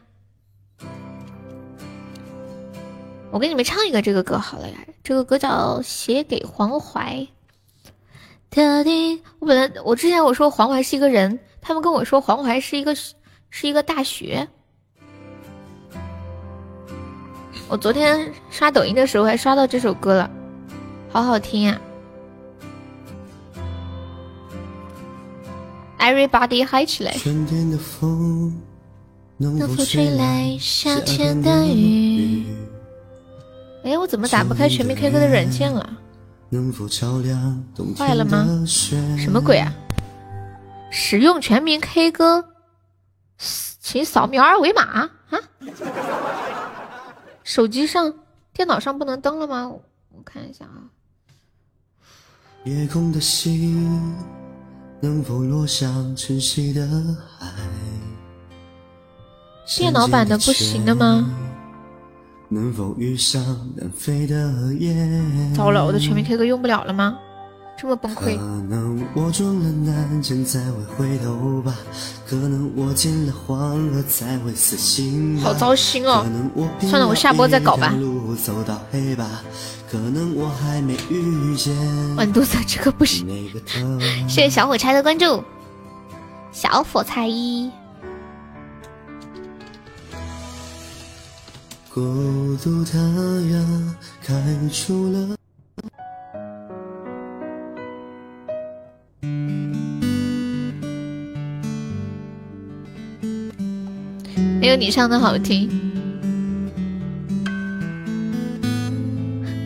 [3.30, 7.16] 我给你们唱一个这个歌好了呀，这个歌叫《写给黄淮》。
[8.50, 14.48] 特地，我本来我之前我说黄淮是一个人，他们跟我说黄淮是一个是一个大学。
[17.68, 20.30] 我昨天刷抖音的时候还刷到这首歌了，
[21.08, 21.80] 好好听呀
[25.98, 27.14] ！Everybody 嗨起来！
[29.36, 32.44] 能否吹来夏天的雨？
[33.84, 35.88] 哎，我怎么打不开全民 K 歌的软件了？
[37.96, 38.64] 坏了吗？
[38.66, 39.72] 什么鬼啊！
[40.90, 42.44] 使用全民 K 歌，
[43.38, 45.10] 请扫描二维码啊！
[47.44, 48.12] 手机上、
[48.52, 49.68] 电脑上不能登了吗？
[49.68, 50.90] 我看一下啊。
[52.64, 54.14] 夜空的星
[55.00, 56.86] 能否落向晨曦的
[57.38, 57.46] 海？
[59.78, 61.32] 电脑版的不行的吗？
[62.48, 63.40] 能否遇上
[63.76, 64.52] 南飞的
[65.54, 67.16] 糟了，我的全民 K 歌用不了了吗？
[67.80, 68.36] 这么崩溃。
[68.36, 71.74] 可能我撞了南墙才会回头吧，
[72.28, 73.58] 可能我见了黄
[73.90, 75.44] 河才会死心吧。
[75.44, 76.26] 好糟心哦！
[76.82, 77.94] 算了，我下播再搞吧。
[77.98, 79.42] 路走到黑吧，
[79.90, 81.74] 可能我还没遇见。
[82.16, 83.26] 万度在这个不行。
[84.28, 85.42] 谢谢小火柴的关注，
[86.52, 87.70] 小火柴一。
[91.94, 92.98] 孤独的
[93.50, 94.34] 呀，开
[94.70, 95.39] 出了。
[104.60, 105.70] 没有你唱的好听。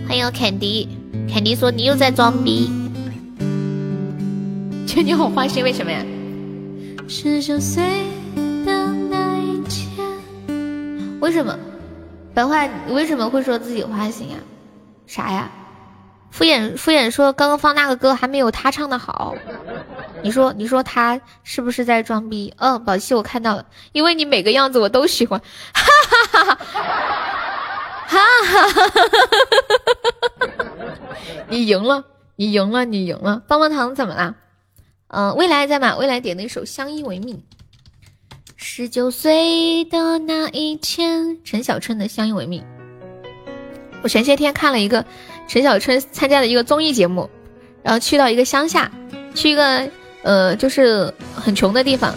[0.07, 0.89] 欢迎凯迪，
[1.29, 2.71] 凯迪说你又在装逼。
[4.87, 6.01] 觉得你好花心，为什么呀？
[7.09, 7.83] 十九岁
[8.65, 10.07] 的那一天，
[11.19, 11.59] 为什么？
[12.33, 14.37] 白话，你为什么会说自己花心呀？
[15.09, 15.51] 啥呀？
[16.35, 19.37] 敷衍敷衍说，刚刚放那个歌还没有他唱的好，
[20.21, 22.53] 你说你说他是不是在装逼？
[22.57, 25.41] 嗯，宝气我看到了，因为你每个样子我都喜欢，
[25.73, 25.85] 哈
[26.33, 26.59] 哈哈哈，
[28.09, 29.07] 哈哈哈哈
[30.41, 30.57] 哈！
[31.49, 32.05] 你赢了，
[32.35, 33.41] 你赢了，你赢了！
[33.47, 34.35] 棒棒糖怎么了？
[35.07, 35.97] 嗯，未来在吗？
[35.97, 37.37] 未来点了一首《相依为命》，
[38.57, 42.61] 十九岁的那一天，陈小春的《相依为命》。
[44.03, 45.07] 我前些天看了一个。
[45.47, 47.31] 陈小春参加的一个综艺节目，
[47.83, 48.91] 然后去到一个乡下，
[49.35, 49.89] 去一个
[50.23, 52.15] 呃就是很穷的地方，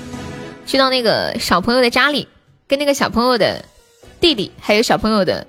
[0.65, 2.27] 去到那个小朋友的家里，
[2.67, 3.63] 跟那个小朋友的
[4.19, 5.45] 弟弟还有小朋友的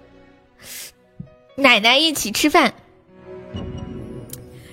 [1.55, 2.75] 奶奶一起吃饭。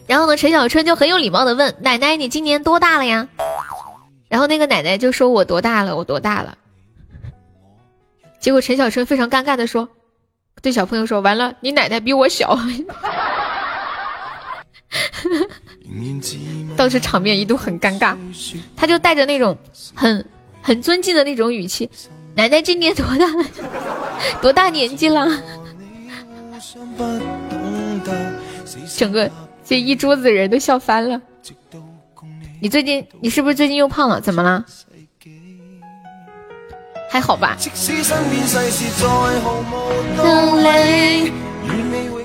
[0.08, 3.28] 然后呢，陈小春就很有礼貌的问奶奶：“你今年多大了呀？”
[4.30, 5.96] 然后那个奶奶就说：“我多大了？
[5.96, 6.58] 我多大了？”
[8.40, 9.90] 结果陈小春非常尴尬的说
[10.62, 12.58] ：“对小朋友说，完了，你奶奶比我小。
[16.76, 18.18] ”当时场面一度很尴尬，
[18.76, 19.56] 他就带着那种
[19.94, 20.26] 很
[20.62, 21.90] 很尊敬的那种语气
[22.36, 23.46] ：“奶奶今年多大了？
[24.42, 25.28] 多大年纪了？”
[28.98, 29.30] 整个
[29.64, 31.22] 这一桌子人都笑翻了。
[32.62, 34.20] 你最近你是不是最近又胖了？
[34.20, 34.66] 怎么了？
[37.16, 37.56] 还好吧。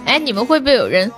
[0.05, 1.09] 哎，你们会不会有人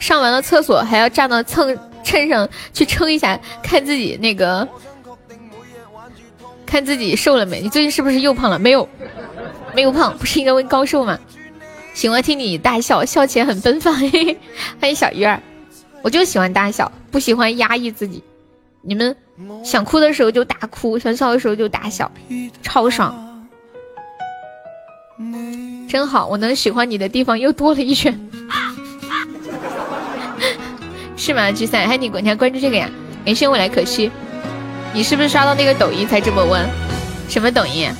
[0.00, 4.66] 上完了厕所还要站到蹭秤上去称一下，看自己那个，
[6.66, 7.60] 看自己瘦了没？
[7.60, 8.58] 你最近是不是又胖了？
[8.58, 8.88] 没有，
[9.72, 11.16] 没有胖，不是应该问高瘦吗？
[11.94, 13.94] 喜欢听你大笑，笑起来很奔放。
[13.94, 14.36] 嘿嘿
[14.80, 15.40] 欢迎小鱼儿，
[16.02, 18.20] 我就喜欢大笑，不喜欢压抑自己。
[18.82, 19.14] 你们
[19.62, 22.10] 想哭的时候就大哭，想笑的时候就大笑，
[22.62, 23.14] 超爽，
[25.88, 26.26] 真好。
[26.26, 28.18] 我能喜欢你的地方又多了一圈，
[31.16, 31.52] 是吗？
[31.52, 32.88] 聚散，还你你还关注这个呀？
[33.24, 34.10] 感谢未来可惜，
[34.94, 36.66] 你是不是刷到那个抖音才这么问？
[37.28, 37.90] 什么抖音？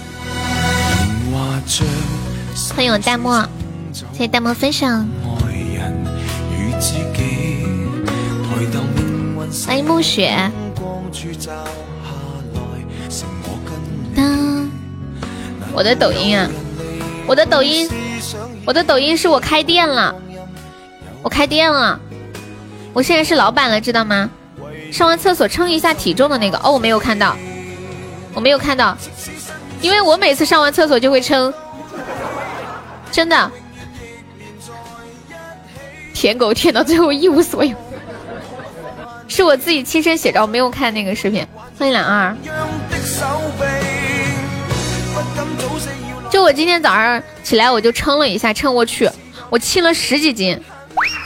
[2.74, 3.30] 欢迎我弹幕，
[3.92, 5.06] 谢谢弹幕分享。
[9.66, 10.50] 欢迎暮雪。
[14.14, 14.70] 当
[15.72, 16.48] 我的抖音啊，
[17.26, 17.88] 我的抖音，
[18.64, 20.14] 我的抖音是我开店了，
[21.22, 21.98] 我开店了，
[22.92, 24.30] 我现在是老板了，知道吗？
[24.92, 27.36] 上完厕所称一下体重的那个哦，我没有看到，
[28.34, 28.96] 我没有看到，
[29.80, 31.52] 因为我每次上完厕所就会称，
[33.10, 33.50] 真的，
[36.14, 37.76] 舔狗舔到最后一无所有。
[39.30, 41.46] 是我自己亲身写照，没有看那个视频。
[41.78, 42.36] 欢迎两二。
[46.28, 49.08] 就我今天早上起来，我就称了一下，称过去，
[49.48, 50.60] 我轻了十几斤，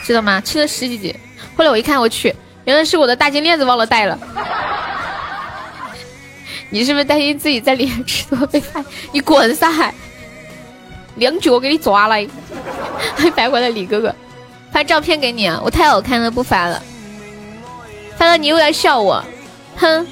[0.03, 0.39] 知道吗？
[0.39, 1.13] 轻了十几斤。
[1.57, 2.33] 后来我一看，我去，
[2.65, 4.17] 原来是我的大金链子忘了带了。
[6.69, 8.85] 你是不是担心自己在里面吃多被发？
[9.11, 9.91] 你滚撒海！
[11.15, 12.15] 两脚给你抓了！
[13.15, 14.13] 还白回来李哥哥，
[14.71, 15.59] 发照片给你啊！
[15.65, 16.79] 我太好看了，不发了。
[18.17, 19.23] 发了你又要笑我，
[19.77, 20.07] 哼！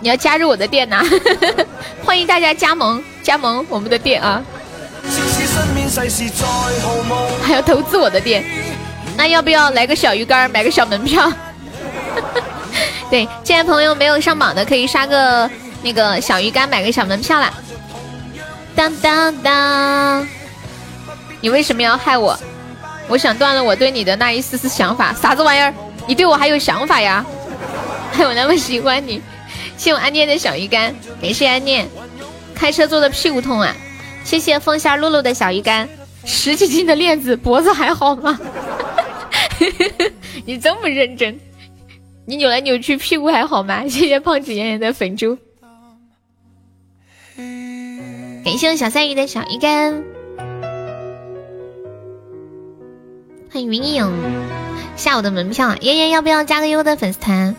[0.00, 1.02] 你要加入我的店呐，
[2.04, 4.42] 欢迎大家加盟加盟我们的店啊！
[7.42, 8.44] 还要投资我的店，
[9.16, 11.32] 那要不要来个小鱼干买个小门票？
[13.10, 15.48] 对，现在朋友没有上榜的可以刷个
[15.82, 17.52] 那个小鱼干买个小门票啦！
[18.74, 20.26] 当当当！
[21.40, 22.38] 你为什么要害我？
[23.06, 25.72] 我想断了我对你的那一丝丝想法，啥子玩意儿？
[26.06, 27.24] 你对我还有想法呀？
[28.12, 29.20] 还有那么喜欢你？
[29.76, 31.88] 谢我安念的小鱼干，感谢安念。
[32.54, 33.74] 开车坐的屁股痛啊！
[34.24, 35.88] 谢谢风下露露的小鱼干，
[36.24, 38.38] 十几斤的链子，脖子还好吗？
[40.46, 41.38] 你这么认真，
[42.24, 43.82] 你扭来扭去屁股还好吗？
[43.88, 45.36] 谢谢胖子妍妍的粉猪，
[48.44, 50.04] 感谢我小三鱼的小鱼干，
[53.50, 54.12] 欢迎云影。
[54.96, 57.56] 下午的门票，妍妍要不要加个优的粉丝团？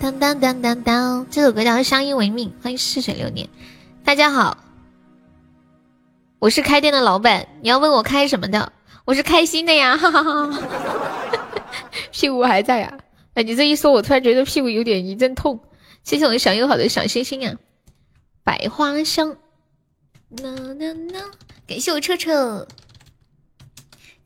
[0.00, 2.48] 当当当当当，这首歌叫《相依为命》。
[2.62, 3.48] 欢迎逝水流年，
[4.04, 4.56] 大家好，
[6.38, 8.72] 我是开店的老板，你要问我开什么的？
[9.04, 10.62] 我是开心的呀，哈哈哈。
[12.12, 12.98] 屁股还在呀？
[13.34, 15.58] 哎，你这一说，我突然觉得屁股有点一阵痛。
[16.04, 17.56] 谢谢我的小友好的小心心啊！
[18.44, 19.36] 百花香，
[21.66, 22.68] 感谢我车车。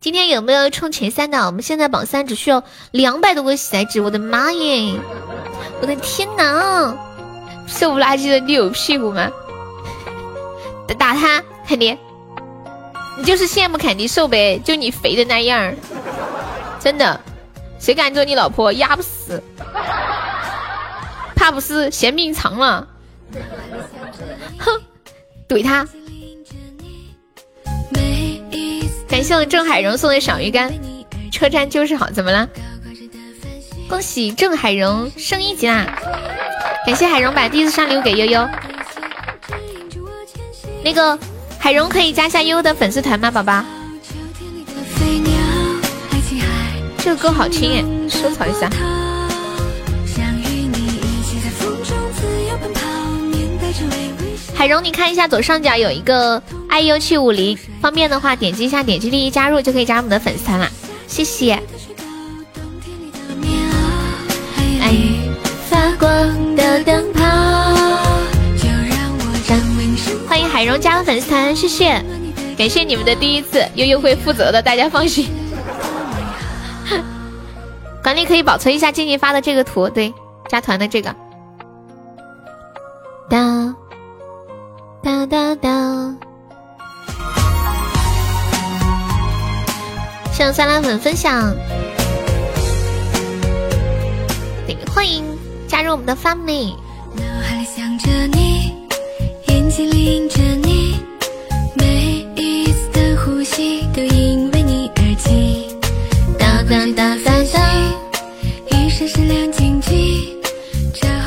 [0.00, 1.44] 今天有没有冲前三的？
[1.44, 4.98] 我们现在榜三只需要两百多个喜爱值，我的妈耶！
[5.82, 6.96] 我的天哪，
[7.66, 9.30] 瘦不拉几的，你有屁股吗？
[10.98, 11.98] 打他，凯迪，
[13.18, 15.74] 你就是羡慕凯迪瘦呗，就你肥的那样
[16.80, 17.20] 真的，
[17.78, 19.42] 谁敢做你老婆，压不死，
[21.36, 22.88] 怕不是嫌命长了？
[24.58, 24.80] 哼，
[25.46, 25.86] 怼他。
[29.10, 30.72] 感谢我郑海荣送的小鱼干，
[31.32, 32.48] 车站就是好，怎么了？
[33.88, 35.84] 恭喜郑海荣升一级啦！
[36.86, 38.48] 感谢海荣把第一次上礼物给悠悠。
[40.84, 41.18] 那个
[41.58, 43.64] 海荣可以加下悠悠的粉丝团吗，宝宝？
[46.98, 48.70] 这个歌好听耶，收藏一下。
[54.54, 56.40] 海荣，你看一下左上角有一个
[56.70, 60.68] iu 七五零，方便的话点击一下，点击立即加入就可以加入我们的粉丝团了，
[61.06, 61.60] 谢谢。
[70.28, 72.00] 欢迎海荣加入粉丝团，谢谢，
[72.56, 75.28] 感谢你们的第一次，悠悠会负责的，大家放心。
[78.02, 80.14] 管理可以保存一下静静发的这个图，对，
[80.48, 81.14] 加团的这个。
[83.28, 83.74] 哒。
[85.02, 85.56] 哒哒
[90.40, 91.54] 向酸辣粉分享，
[94.90, 95.22] 欢迎
[95.68, 96.74] 加入我们的 family。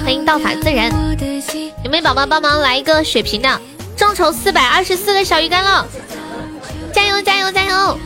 [0.03, 0.91] 欢迎道法自然，
[1.83, 3.61] 有没有宝宝帮忙来一个血瓶的
[3.95, 5.85] 众筹四百二十四个小鱼干喽！
[6.91, 7.99] 加油加油加油！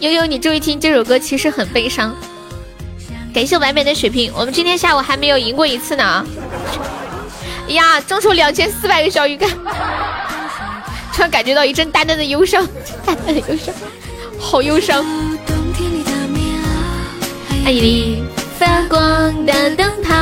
[0.00, 2.14] 悠悠，你注意听，这首歌其实很悲伤。
[3.32, 6.26] 感谢白白的血瓶，我们今天下午还没有赢过一次呢。
[7.68, 9.48] 哎呀，众筹两千四百个小鱼干，
[11.14, 12.66] 突然感觉到一阵淡淡的忧伤，
[13.06, 13.74] 淡淡的忧伤，
[14.38, 15.04] 好忧伤。
[17.64, 18.22] 爱你
[18.58, 20.12] 发光的灯泡。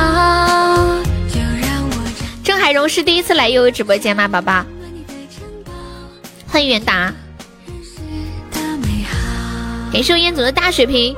[2.43, 4.65] 郑海荣是第一次来悠悠直播间吗，宝宝？
[6.47, 7.13] 欢迎袁达，
[9.95, 11.15] 感谢我彦祖的大血瓶。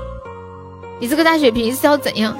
[0.99, 2.37] 你这个大血瓶是要怎样？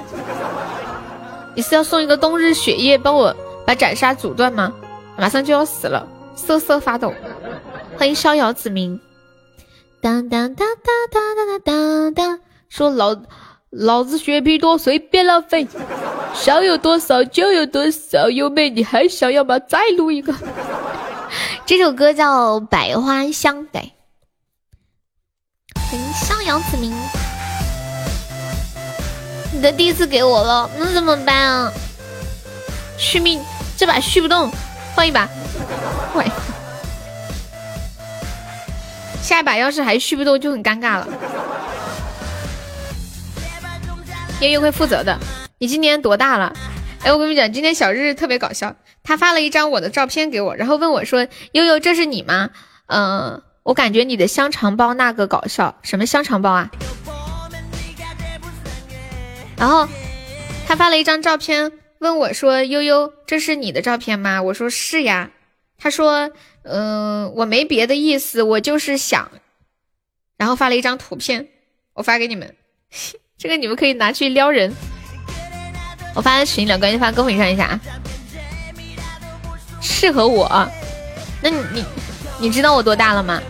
[1.56, 3.34] 你是要送一个冬日血液帮我
[3.66, 4.72] 把斩杀阻断吗？
[5.16, 6.06] 马上就要死了，
[6.36, 7.12] 瑟瑟发抖。
[7.96, 9.00] 欢迎逍遥子明。
[10.00, 13.16] 当当当当当当当当，说老。
[13.70, 15.66] 老子血皮多，随便浪费，
[16.34, 18.30] 想有多少就有多少。
[18.30, 19.58] 优妹，你还想要吗？
[19.58, 20.32] 再录一个。
[21.66, 23.92] 这首歌叫《百花香》对。
[25.90, 26.94] 欢迎逍遥子明，
[29.54, 31.72] 你的第一次给我了，那怎么办啊？
[32.98, 33.40] 续命，
[33.74, 34.50] 这把续不动，
[34.94, 35.26] 换一把。
[36.14, 36.26] 喂，
[39.22, 41.08] 下一把要是还续不动，就很尴尬了。
[44.42, 45.18] 悠悠会负责的。
[45.56, 46.52] 你今年多大了？
[47.02, 48.76] 哎，我跟你讲，今天小日日特别搞笑。
[49.02, 52.50] 他发了一张我的照片给我，然后问我说：“悠悠，这是你吗？”
[52.88, 55.78] 嗯，我感觉你的香肠包那个搞笑。
[55.82, 56.70] 什么香肠包啊？
[59.56, 59.88] 然后
[60.66, 65.30] 他发了一张照片，问我说：“悠悠，这是你的照片吗？”我说：“是呀。”
[65.76, 66.30] 他说
[66.62, 69.30] ：“嗯，我没别的意思，我就是想。”
[70.38, 71.48] 然后发了一张图片，
[71.94, 72.54] 我发给你们。
[73.36, 74.72] 这个你们可以拿去撩人，
[76.14, 77.80] 我发在群里了，赶紧发公屏上一下啊！
[79.80, 80.48] 适合我，
[81.40, 81.84] 那你你
[82.40, 83.40] 你知道我多大了吗？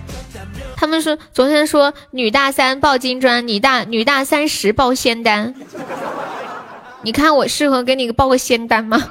[0.77, 5.55] 他们说昨天说女大三抱金砖，女大女大三十抱仙丹，
[7.02, 9.02] 你看我适合给你抱个仙丹吗？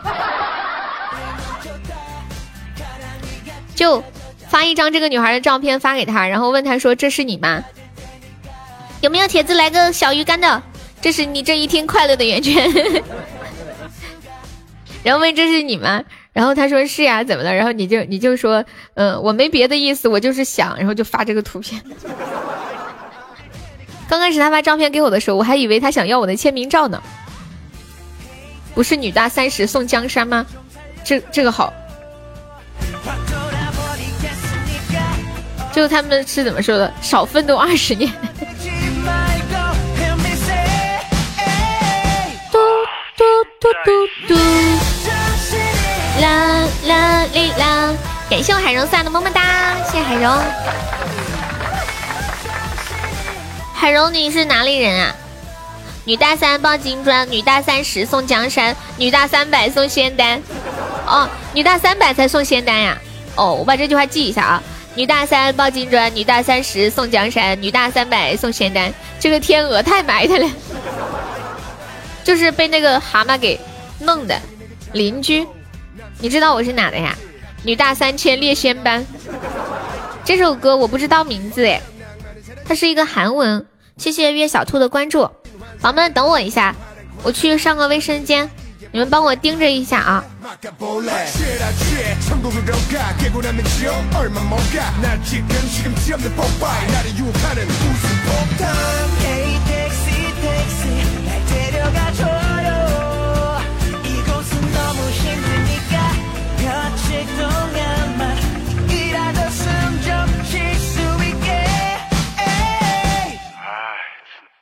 [3.75, 4.01] 就
[4.47, 7.63] 发一张这个女孩的照片发给他，然后问他说这是你吗？
[9.01, 10.63] 有没有铁子来个小鱼干的？
[11.01, 12.69] 这是你这一天快乐的源泉。
[15.03, 16.01] 然后问这是你吗？
[16.37, 17.51] 然后他说是呀，怎么了？
[17.51, 21.81] 然后你就你就说，嗯，我没别的意思，我就是想，然后就发这个图片。
[24.07, 27.01] 刚开始他发照片给我的时候，我还以为他想要我的签名照呢。
[28.75, 30.45] 不是女大三十送江山吗？
[31.03, 31.73] 这这个好。
[35.73, 36.93] 就他们是怎么说的？
[37.01, 38.11] 少奋斗二十年。
[42.51, 42.59] 嘟
[43.17, 43.23] 嘟
[43.59, 43.89] 嘟嘟
[44.27, 44.35] 嘟，
[46.21, 47.93] 啦啦哩啦！
[48.29, 50.37] 感谢我海荣送的么么哒，谢谢海荣。
[53.73, 55.15] 海荣，你是哪里人啊？
[56.05, 60.41] 女大三抱金砖，女大三十送江山，女大三百送仙丹。
[61.05, 62.97] 哦，女大三百才送仙丹呀？
[63.35, 64.63] 哦，我把这句话记一下啊。
[64.95, 68.91] 女大三抱金砖，女大三十送江山，女大三百送仙丹。
[69.19, 70.49] 这个天鹅太埋汰了，
[72.23, 73.59] 就是被那个蛤蟆给
[73.99, 74.35] 弄的。
[74.93, 75.45] 邻居，
[76.19, 77.15] 你知道我是哪的呀？
[77.63, 79.05] 女大三千列仙班。
[80.23, 81.81] 这首歌我不知道名字哎，
[82.65, 83.65] 它是一个韩文。
[83.97, 85.33] 谢谢月小兔的关注，宝
[85.81, 86.75] 宝们等我一下，
[87.23, 88.49] 我去上个卫生间。
[88.91, 90.23] 你们帮我盯着一下啊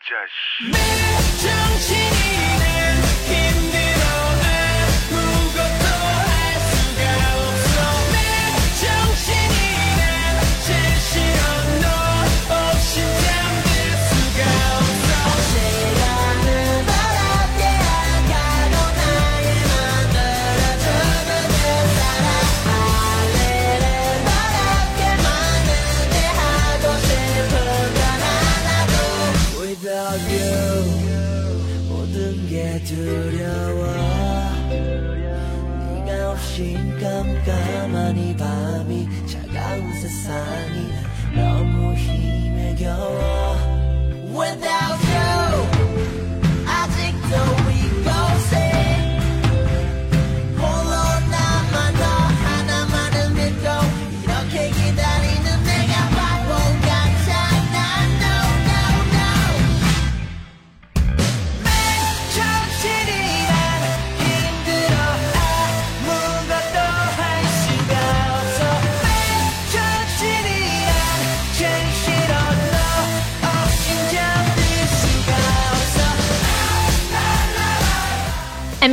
[0.06, 1.15] just.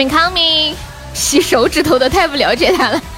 [0.09, 0.75] coming，
[1.15, 3.03] 洗手指头的太不了解他了。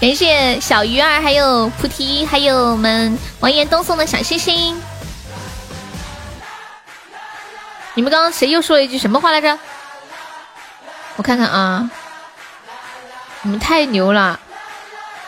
[0.00, 4.80] 感谢小鱼儿，还有菩提，还有我们王岩东送的小星星。
[7.94, 9.58] 你们刚刚谁又说了一句什么话来着？
[11.16, 11.90] 我看看啊，
[13.40, 14.38] 你们太牛了！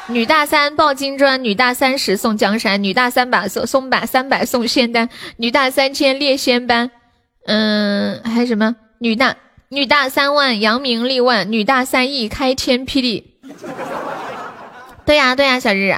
[0.06, 5.08] 女大三抱金砖，女大三十送江山，女大三百送送把三百送仙丹，
[5.38, 6.90] 女大三千列仙班。
[7.48, 8.76] 嗯，还有什么？
[8.98, 9.34] 女大
[9.70, 13.40] 女大三万扬名立万，女大三亿开天辟地。
[15.06, 15.96] 对呀对呀，小日，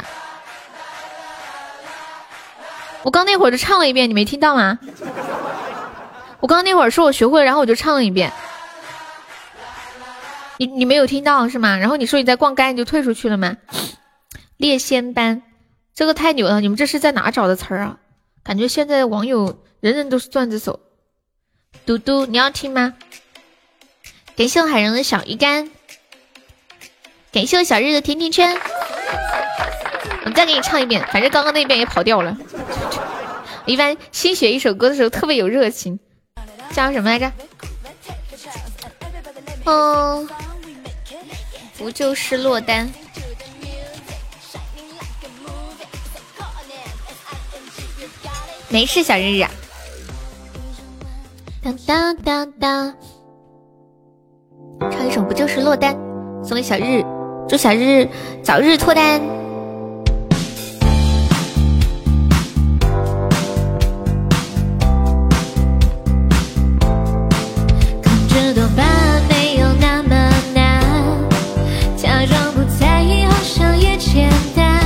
[3.02, 4.78] 我刚那会儿就唱了一遍，你没听到吗？
[6.38, 8.32] 我刚那会儿说我学会了，然后我就唱了一遍。
[10.58, 11.76] 你你没有听到是吗？
[11.78, 13.56] 然后你说你在逛街，你就退出去了吗？
[14.56, 15.42] 列仙班，
[15.96, 16.60] 这个太牛了！
[16.60, 17.96] 你们这是在哪找的词儿啊？
[18.44, 20.78] 感觉现在网友人人都是段子手。
[21.86, 22.94] 嘟嘟，你要听吗？
[24.36, 25.70] 感谢我海荣的小鱼干，
[27.32, 28.56] 感谢我小日的甜甜圈。
[30.24, 32.36] 我再给你唱一遍，反正刚刚那遍也跑调了。
[33.66, 35.98] 一般新学一首歌的时候特别有热情，
[36.72, 37.32] 叫什么来着？
[39.64, 40.28] 嗯，
[41.76, 42.90] 不就是落单？
[48.68, 49.46] 没事，小日日。
[51.62, 52.94] 当当当当，
[54.90, 55.94] 唱一首不就是落单，
[56.42, 57.04] 送给小日，
[57.46, 58.08] 祝小日
[58.42, 59.20] 早日脱单。
[68.02, 70.82] 控制多半没有那么难，
[71.94, 74.80] 假装不在意好像也简单，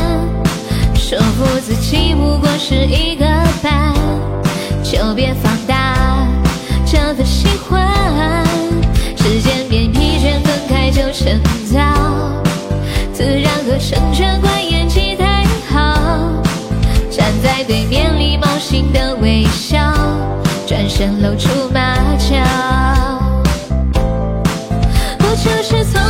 [0.97, 3.25] 说服自己不过是一个
[3.63, 3.95] 伴，
[4.83, 5.94] 就别放大。
[7.69, 8.45] 换，
[9.17, 11.41] 时间变疲倦，分开就趁
[11.73, 11.81] 早。
[13.13, 16.43] 自然和成全，关演技太好。
[17.11, 19.79] 站在对面，礼貌性的微笑，
[20.67, 22.37] 转身露出马脚。
[25.19, 26.01] 不就是从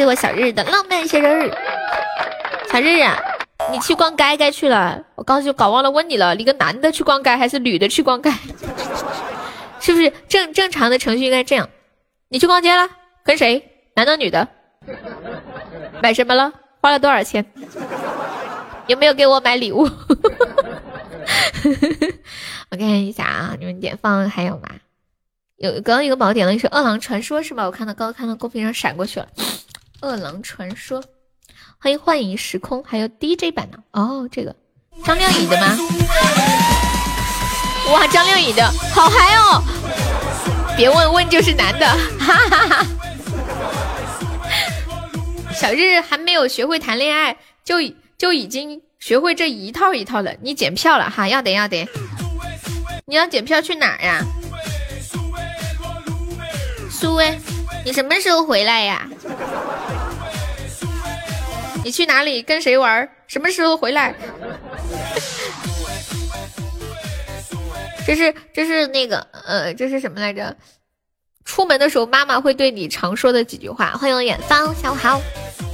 [0.00, 1.50] 谢我小日的浪漫小人儿。
[2.72, 3.20] 小日啊，
[3.70, 5.04] 你去逛街街去了。
[5.14, 8.32] 我刚就搞忘了问你了，你跟男的去逛街还是女的去逛街？
[9.78, 11.68] 是不是正正常的程序应该这样？
[12.30, 12.88] 你去逛街了，
[13.22, 13.62] 跟谁？
[13.94, 14.48] 男的女的？
[16.02, 16.50] 买什么了？
[16.80, 17.44] 花了多少钱？
[18.86, 19.82] 有没有给我买礼物？
[22.70, 24.70] 我看一下啊，你们点放还有吗？
[25.56, 27.66] 有刚刚有个宝点了一首《饿狼传说》是吧？
[27.66, 29.28] 我看到刚刚看到公屏上闪过去了，
[30.02, 31.02] 《饿狼传说》，
[31.78, 34.56] 欢迎幻影时空，还有 DJ 版的哦，这个
[35.04, 35.76] 张靓颖的吗？
[37.92, 38.64] 哇，张靓颖的
[38.94, 39.62] 好嗨哦！
[40.74, 41.86] 别问问就是男的，
[42.18, 42.86] 哈哈哈。
[45.54, 47.76] 小日还没有学会谈恋爱，就
[48.16, 51.28] 就已经学会这一套一套的，你检票了哈？
[51.28, 51.86] 要得要得，
[53.04, 54.24] 你要检票去哪儿呀？
[56.90, 57.38] 苏威，
[57.84, 59.08] 你什么时候回来呀？
[61.82, 63.08] 你去哪里跟谁玩？
[63.26, 64.14] 什么时候回来？
[68.06, 70.56] 这是这是那个呃，这是什么来着？
[71.44, 73.92] 出门的时候妈妈会对你常说的几句话。
[73.92, 75.20] 欢迎远方，下午好。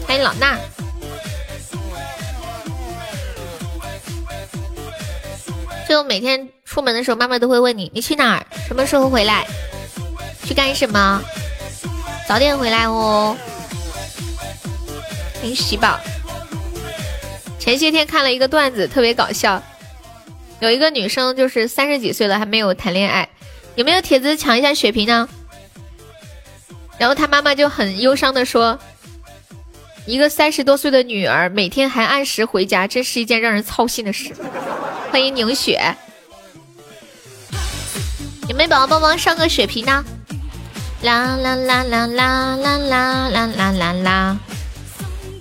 [0.06, 0.56] 欢迎老衲。
[5.88, 8.46] 就每天出门的时候，妈妈都会问你：你去哪儿？
[8.66, 9.46] 什么时候回来？
[10.44, 11.22] 去干什么？
[12.26, 13.36] 早点回来哦。
[15.34, 16.00] 欢迎喜宝。
[17.58, 19.62] 前些天看了一个段子，特别搞笑。
[20.58, 23.28] 有一个女生就是三十几岁了还没有谈恋爱，
[23.76, 25.28] 有没有铁子抢一下血瓶呢？
[26.98, 28.76] 然后她妈妈就很忧伤的说
[30.04, 34.32] ：“一个三十多岁的女儿每天还按时回家，真是一件让人操心的事。”
[35.12, 35.94] 欢迎凝雪，
[38.48, 40.04] 有没有宝宝帮忙上个血瓶呢？
[41.02, 44.36] 啦啦啦啦啦啦啦啦啦啦啦！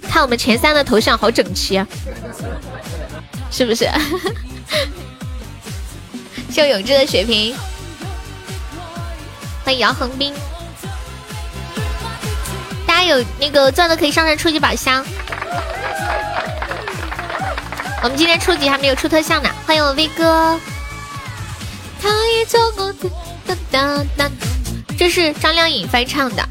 [0.09, 1.87] 看我们前三的头像好整齐啊，
[3.51, 3.89] 是不是？
[6.51, 7.55] 谢永志的血瓶，
[9.63, 10.33] 欢迎姚恒斌。
[12.85, 15.03] 大家有那个钻的可以上上初级宝箱。
[18.03, 20.59] 我们今天初级还没有出特效呢，欢迎我威哥。
[24.97, 26.49] 这是张靓颖翻唱的。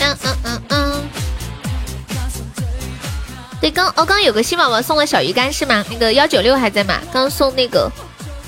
[0.00, 1.02] 嗯嗯嗯嗯。
[3.60, 5.84] 对，刚哦，刚有个新宝宝送了小鱼干是吗？
[5.90, 7.00] 那个幺九六还在吗？
[7.12, 7.90] 刚送那个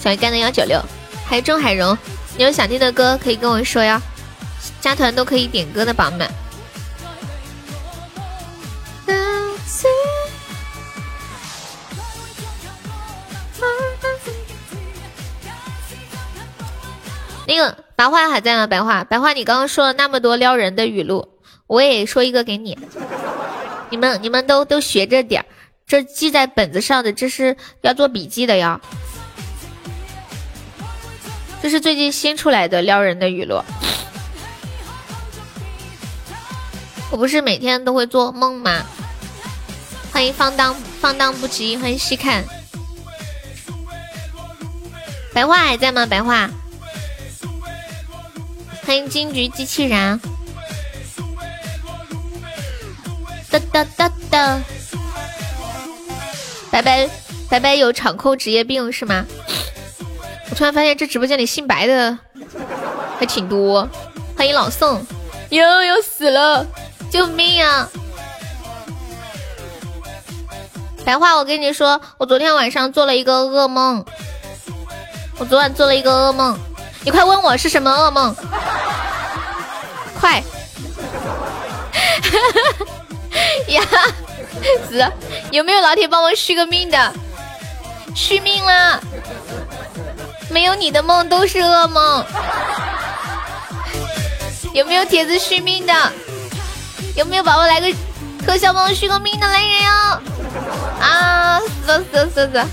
[0.00, 0.80] 小鱼干的幺九六，
[1.26, 1.96] 还有钟海荣，
[2.36, 4.00] 你有想听的歌可以跟我说呀。
[4.80, 6.30] 加团都可以点歌的宝宝们。
[17.48, 18.66] 那个白话还在吗？
[18.66, 21.26] 白话，白话，你刚刚说了那么多撩人的语录，
[21.66, 22.78] 我也说一个给你。
[23.88, 25.46] 你们你们都都学着点儿，
[25.86, 28.78] 这记在本子上的，这是要做笔记的呀。
[31.62, 33.62] 这是最近新出来的撩人的语录。
[37.10, 38.82] 我不是每天都会做梦吗？
[40.12, 42.44] 欢迎放荡放荡不羁，欢迎细看。
[45.32, 46.04] 白话还在吗？
[46.04, 46.50] 白话。
[48.88, 50.18] 欢迎金桔机器人。
[53.50, 54.62] 哒哒哒哒。
[56.70, 57.10] 白白
[57.50, 59.26] 白白有场控职业病是吗？
[60.48, 62.18] 我突然发现这直播间里姓白的
[63.20, 63.86] 还挺多。
[64.38, 65.04] 欢迎老宋，
[65.50, 66.66] 哟要死了，
[67.10, 67.90] 救命啊！
[71.04, 74.02] 白话，我跟你说，我昨天晚上做了一个噩梦。
[75.36, 76.58] 我昨晚做了一个噩梦，
[77.02, 78.34] 你快问我是什么噩梦？
[80.20, 80.42] 快！
[83.68, 83.82] 呀，
[84.88, 85.12] 死！
[85.50, 87.12] 有没有老铁帮我续个命的？
[88.14, 89.00] 续命了！
[90.50, 92.24] 没有你的梦都是噩梦。
[94.74, 95.92] 有没有铁子续命的？
[97.14, 97.94] 有没有宝宝来个
[98.44, 100.20] 特效帮我续个命的来人哟？
[101.00, 102.66] 啊，死死死死死！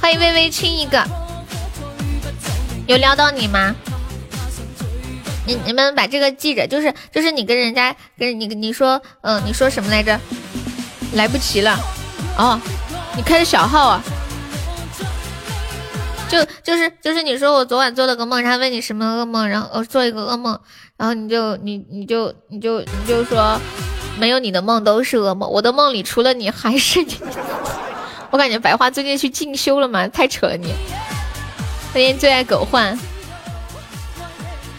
[0.00, 1.02] 欢迎微微亲一个，
[2.88, 3.76] 有撩到你吗？
[5.46, 10.18] 你你们把这个记着，就是就是你跟人家跟你你说嗯你说什么来着？
[11.12, 11.78] 来不及了
[12.36, 12.60] 哦，
[13.14, 14.02] 你开的小号啊？
[16.28, 20.58] 就就是就是你说我昨晚做了个梦，然后问你什么噩梦，然后做一个噩梦，
[20.96, 23.58] 然后你就你你就你就你就说
[24.18, 27.16] 没有你的梦都是噩梦，我的梦里除了你还是你。
[28.30, 30.06] 我感觉白花最近去进修了吗？
[30.08, 30.74] 太扯了你！
[31.98, 32.96] 欢迎最爱狗焕。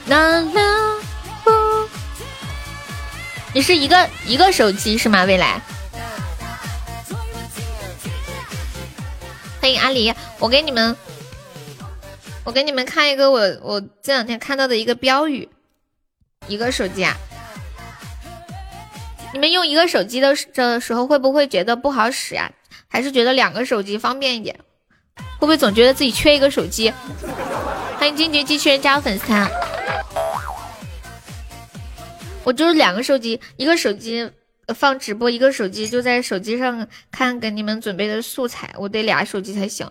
[0.08, 0.96] 啦啦
[3.54, 5.26] 你是一个一个手机是吗？
[5.26, 5.60] 未来。
[9.60, 10.96] 欢迎阿狸，我给你们。
[12.46, 15.50] 我给你们看一个我我这两天看到的一个标语，
[16.48, 17.18] 一个手机啊，
[19.34, 22.50] 你们用一个手机的的时候会不会觉得不好使呀？
[22.88, 24.58] 还是觉得两个手机方便一点？
[25.40, 26.94] 会不会总觉得自己缺一个手机？
[27.98, 29.50] 欢迎金桔机器人加入粉丝团。
[32.44, 34.30] 我就是两个手机，一个手机
[34.76, 39.90] 放直播，一个手机就在手机上看给你们准备的素材，我得俩手机才行。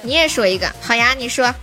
[0.00, 1.54] 你也说一个，好呀，你说，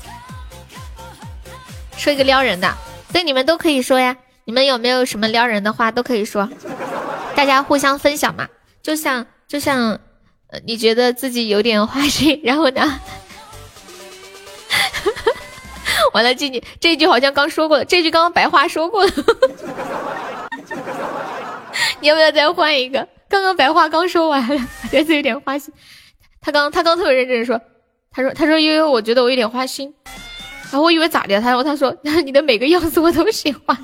[1.97, 2.71] 说一个撩人的，
[3.11, 4.15] 对，你们都可以说呀。
[4.45, 6.49] 你们有没有什么撩人的话都可以说，
[7.39, 8.49] 大家互相分享嘛。
[8.83, 9.97] 就像就像，
[10.65, 12.99] 你觉得自己有点花心，然后呢？
[16.11, 19.11] 完了，这句这句好像刚说过了，这句刚刚白话说过了。
[22.01, 23.07] 你要不要再换一个？
[23.29, 25.73] 刚刚白话刚说完了，觉得有点花心。
[26.41, 27.61] 他刚他刚特别认真说。
[28.11, 29.93] 他说：“他说，因为我觉得我有点花心，
[30.63, 31.39] 然后我以为咋的？
[31.39, 31.95] 他说：他说，
[32.25, 33.77] 你的每个样子我都喜欢。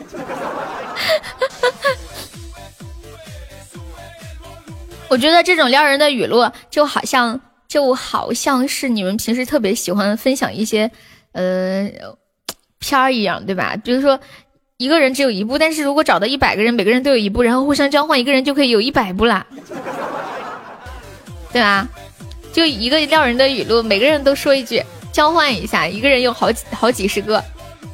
[5.07, 10.89] 我觉得这种撩人的语录，就好像就好像是你们平时特别喜欢分享一些
[11.31, 11.89] 呃
[12.79, 13.75] 片儿一样，对吧？
[13.83, 14.19] 比如说
[14.77, 19.45] 一个人只有一部，但是如果找到一百个人，每个人都有一部，然后互相交换，一个人就可以有一百部啦，
[21.53, 21.87] 对吧？”
[22.51, 27.43] 就一个撩人的语录，每个人都说一句，交换一下，一个人有好几好几十个。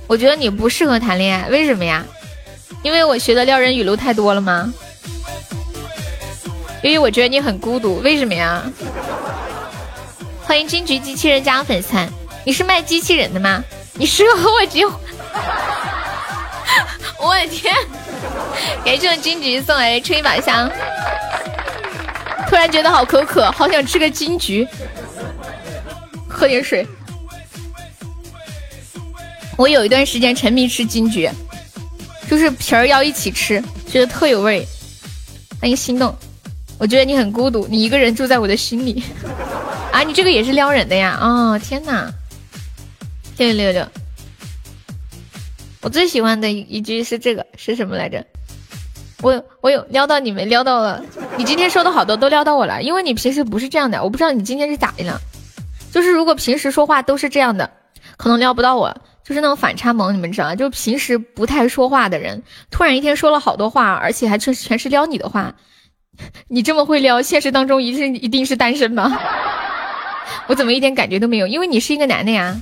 [0.05, 2.05] 我觉得你不适合谈恋爱，为什么呀？
[2.83, 4.71] 因为我学的撩人语录太多了吗？
[6.81, 8.63] 因为我觉得你很孤独，为什么呀？
[10.43, 11.95] 欢迎金桔机器人加粉丝，
[12.43, 13.63] 你是卖机器人的吗？
[13.93, 14.99] 你适合和我结婚？
[17.19, 17.75] 我的天！
[18.83, 20.69] 感谢金桔送来的吹把香。
[22.49, 24.67] 突然觉得好口渴，好想吃个金桔，
[26.27, 26.85] 喝点水。
[29.55, 31.31] 我有一段时间沉迷吃金桔，
[32.27, 34.67] 就是皮儿要一起吃，觉得特有味。
[35.61, 36.13] 欢迎心动，
[36.81, 39.03] 我觉得你很孤独，你一个人住在我的心里。
[39.91, 41.15] 啊，你这个也是撩人的呀？
[41.21, 42.11] 哦，天哪！
[43.37, 43.87] 六六六，
[45.81, 48.25] 我最喜欢的一句是这个，是什么来着？
[49.21, 51.05] 我我有撩到你没撩到了？
[51.37, 55.21] 你今天说的好多都撩到我了，因为你平时不是这样的，我不知道你今天是咋的了。
[55.91, 57.69] 就是如果平时说话都是这样的，
[58.17, 58.91] 可能撩不到我。
[59.23, 60.55] 就是那种反差萌，你们知道？
[60.55, 62.41] 就平时不太说话的人，
[62.71, 65.53] 突然一天说了好多话，而且还全全是撩你的话。
[66.49, 69.19] 你这么会撩，现实当中一定一定是单身吗？
[70.48, 71.48] 我怎么一点感觉都没有？
[71.48, 72.57] 因为你是一个男的呀。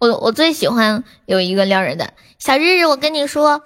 [0.00, 3.62] 我我最喜欢有一个撩人的小日日，我跟你说，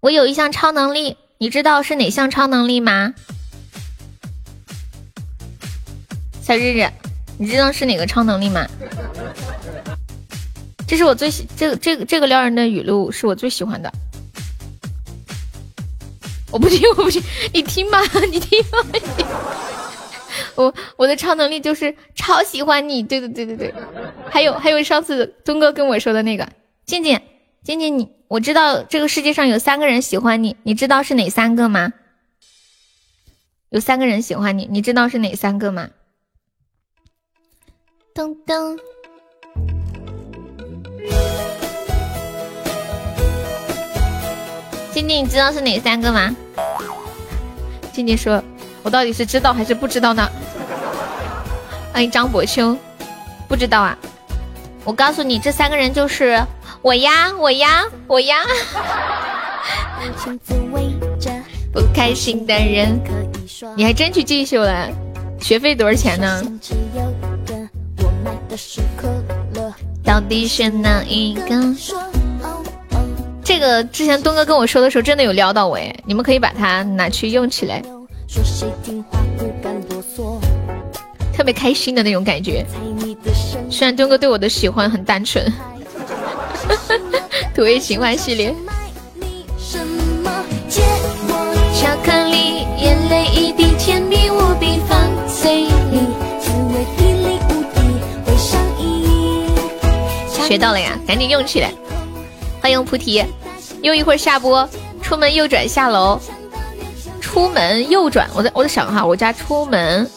[0.00, 3.14] 我有一项超能力，你知道是哪项超能力吗？
[6.42, 6.90] 小日日，
[7.38, 8.66] 你知道是哪个超能力吗？
[10.86, 13.90] 这是我最喜这个这个这个撩人的语录，是我最喜欢的。
[16.50, 17.22] 我不听，我不听，
[17.52, 18.00] 你听吧，
[18.30, 18.78] 你听吧。
[20.54, 23.74] 我我的超能力就是超喜欢你，对对对对对。
[24.28, 26.48] 还有还有上次东哥跟我说的那个，
[26.86, 27.20] 静静
[27.64, 31.92] 静静，你我知道这个世界上有三个人喜欢你，你知道是哪三个吗？
[33.70, 35.90] 有三个人喜欢你，你知道是哪三个吗？
[38.14, 38.78] 噔噔。
[45.00, 46.34] 静静，你知道是哪三个吗？
[47.92, 48.42] 静静说
[48.82, 50.28] ：“我到底是知道还是不知道呢？”
[51.92, 52.76] 欢迎张博秋，
[53.48, 53.96] 不知道啊。
[54.84, 56.38] 我告诉你，这三个人就是
[56.82, 58.36] 我呀，我呀，我呀。
[61.72, 63.00] 不开心的人，
[63.76, 64.88] 你还真去进修了？
[65.40, 66.42] 学费多少钱呢？
[70.04, 72.19] 到底是哪一个？
[73.50, 75.92] 这个之前东哥跟我说的时候，真的有撩到我哎！
[76.04, 77.82] 你们可以把它拿去用起来，
[81.36, 82.64] 特别开心的那种感觉。
[83.68, 85.52] 虽然东哥对我的喜欢很单纯，
[87.52, 88.54] 土味情话系列。
[91.74, 94.96] 巧克力，眼泪一滴，甜蜜无比放
[95.26, 95.98] 嘴里，
[96.38, 96.86] 滋味
[97.48, 97.80] 无敌，
[98.24, 99.44] 回上瘾
[100.46, 101.72] 学到了呀，赶紧用起来！
[102.60, 103.24] 欢迎菩提。
[103.82, 104.68] 又一会儿下播，
[105.02, 106.20] 出门右转下楼，
[107.20, 110.08] 出门右转，我在我在想哈，我家出门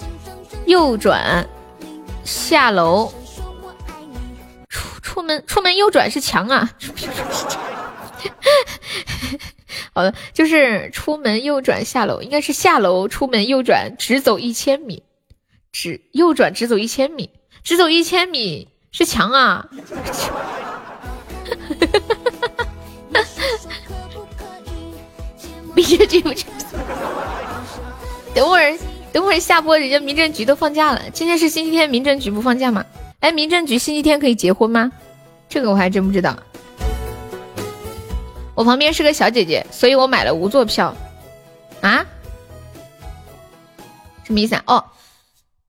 [0.66, 1.48] 右转
[2.26, 3.14] 下楼，
[4.68, 6.70] 出出门出门右转是墙啊，
[9.96, 15.04] 好的，就是出门右转下楼，应该是下楼出门右转，直走一千米，
[15.72, 17.30] 直右转直走一千米，
[17.64, 19.70] 直走一千米是墙啊。
[21.46, 22.13] 哈哈哈
[25.76, 26.30] 民政局不
[28.34, 28.78] 等会儿，
[29.12, 31.02] 等会儿下播，人家民政局都放假了。
[31.12, 32.84] 今天是星期天，民政局不放假吗？
[33.20, 34.92] 哎，民政局星期天可以结婚吗？
[35.48, 36.36] 这个我还真不知道。
[38.56, 40.96] 我旁边是个小姐姐，所以我买了无座票。
[41.82, 42.06] 啊？
[44.24, 44.64] 什么意思啊？
[44.68, 44.84] 哦，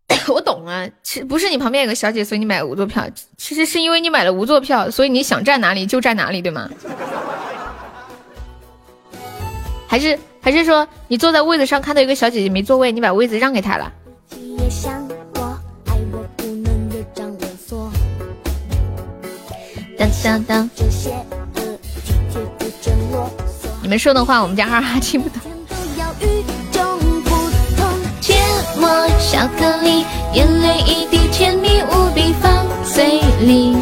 [0.29, 3.07] 我懂了，其实不是你旁边有个小姐，所以你买了无座票。
[3.37, 6.69] 其实是因为你买了无座票，所以你想站哪里就站哪里，对吗？
[9.95, 13.93] 还是还是说你坐在位子上看到一个小姐姐没座位，你把位子让给她了？
[19.97, 20.71] 当当当！
[23.83, 25.39] 你们说的话我们家哈哈听不懂。
[29.31, 33.77] 巧克力，眼泪一滴，甜蜜无比放嘴里。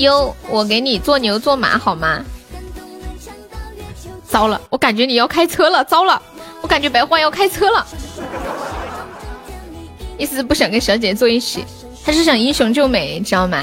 [0.00, 2.24] 优，我给你做牛做马好吗？
[4.26, 5.84] 糟了，我感觉你要开车了。
[5.84, 6.20] 糟了，
[6.62, 7.86] 我感觉白话要开车了。
[10.16, 11.64] 意思是不想跟小姐坐一起，
[12.04, 13.62] 他是想英雄救美，知道吗？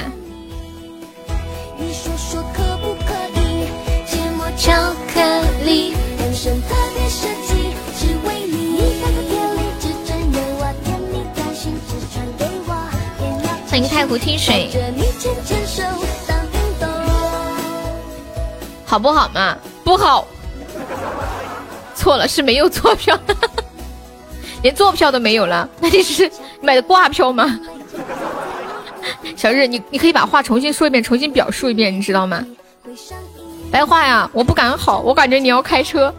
[13.70, 14.70] 欢迎太湖听水。
[18.88, 19.58] 好不好嘛？
[19.84, 20.26] 不好，
[21.94, 23.20] 错了，是没有坐票，
[24.64, 25.68] 连坐票都没有了。
[25.82, 26.32] 那你是
[26.62, 27.60] 买的挂票吗？
[29.36, 32.42] 小日，你你可以把话重新说一遍，重新表述一遍，你知道吗？
[33.70, 36.14] 白话呀，我不敢好，我感觉你要开车。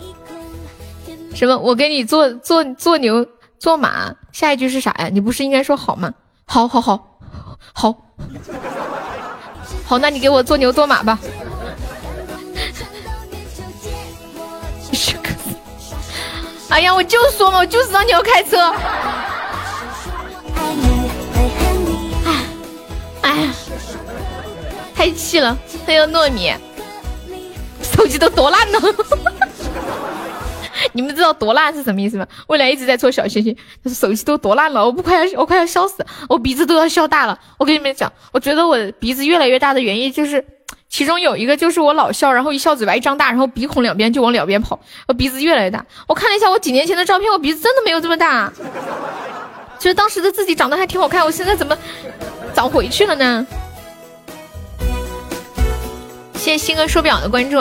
[1.35, 1.57] 什么？
[1.57, 3.27] 我给你做做做牛
[3.59, 5.09] 做马，下一句是啥呀？
[5.11, 6.13] 你不是应该说好吗？
[6.45, 7.19] 好好好
[7.73, 7.95] 好
[9.87, 11.19] 好，那你给我做牛做马吧。
[16.71, 18.59] 哎呀，我就说嘛，我就知道你要开车。
[22.23, 22.45] 哎，
[23.23, 23.53] 哎呀，
[24.95, 25.57] 太气了！
[25.87, 26.53] 还有糯米，
[27.83, 28.81] 手机都多烂了。
[30.93, 32.27] 你们知道多烂是什么意思吗？
[32.47, 33.57] 未来一直在做小星星，
[33.93, 37.39] 手机都多烂了，我不快要我快要笑死，我鼻子都要笑大了。
[37.59, 40.45] 我跟你们讲，我觉得我鼻子越来越大的原因就是，
[40.89, 45.85] 其中有一个就是我老笑，然后一笑嘴巴一张大，然后鼻孔两边就往两边跑，我鼻子越来越大。
[46.07, 48.53] 我看了一下我几年前的照片，我鼻子真的没有这么大，
[49.79, 51.77] 觉得当时的自己长得还挺好看，我现在怎么
[52.55, 53.47] 长回去了呢？
[56.35, 57.59] 谢谢星哥手表的关注。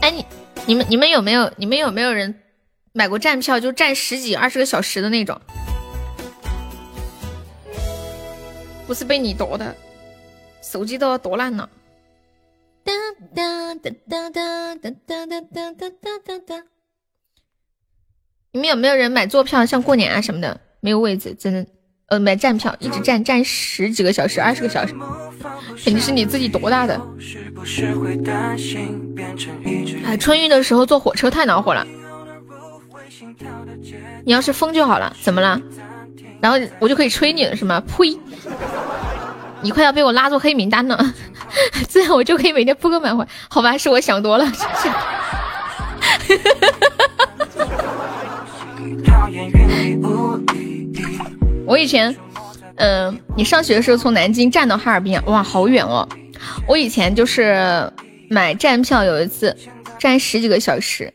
[0.00, 0.26] 哎，你、
[0.66, 2.42] 你们、你们有没有、你们有没有人
[2.92, 5.40] 买过站票，就站十几、二十个小时的那种？
[8.86, 9.74] 不是被你夺的，
[10.62, 11.68] 手机都要夺烂了。
[12.84, 12.92] 哒
[13.34, 15.40] 哒哒哒哒哒哒哒
[15.72, 16.64] 哒哒哒哒。
[18.52, 21.66] 你们有没有人买坐票，像过年啊什么的，没有位置，真的，
[22.06, 24.94] 呃，买站票，一直站站十几个小时、二十个小时，
[25.84, 27.00] 肯定是你自己多大的。
[30.04, 31.86] 哎，春运的时候坐火车太恼火了。
[34.24, 35.60] 你要是疯就好了，怎么了？
[36.42, 37.80] 然后我就可以吹你了是吗？
[37.86, 38.18] 呸！
[39.62, 41.14] 你快要被我拉入黑名单了，
[41.88, 43.24] 这样我就可以每天扑克满怀。
[43.48, 44.44] 好吧，是我想多了。
[51.64, 52.12] 我以前，
[52.74, 56.08] 嗯，你上学的时候从南京站到哈尔滨，哇，好远哦。
[56.66, 57.88] 我以前就是
[58.28, 59.56] 买站票，有一次
[59.96, 61.14] 站十几个小时，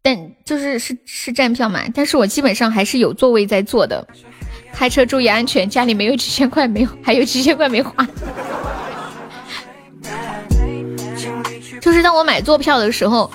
[0.00, 4.06] 但就是是是站票买，但是我基本上还是有座位在坐的。
[4.78, 8.06] 开车注意安全，家里没有几千块，没有，还有几千块没花。
[11.80, 13.28] 就是当我买坐票的时候，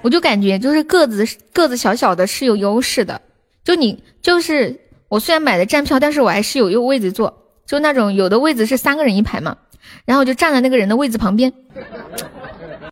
[0.00, 3.20] 我就感觉就是个子个子小小的是有优势的。
[3.62, 9.58] 就你就是我虽然买的站票，但是我还是有有位置坐，就那种有的位置是三个人一排嘛。
[10.06, 11.52] 然后我就站在那个人的位置旁边，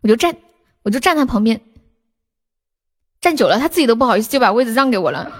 [0.03, 0.35] 我就站，
[0.83, 1.59] 我就站他旁边，
[3.19, 5.31] 站久了他自己都不好意思就把位子让给我了。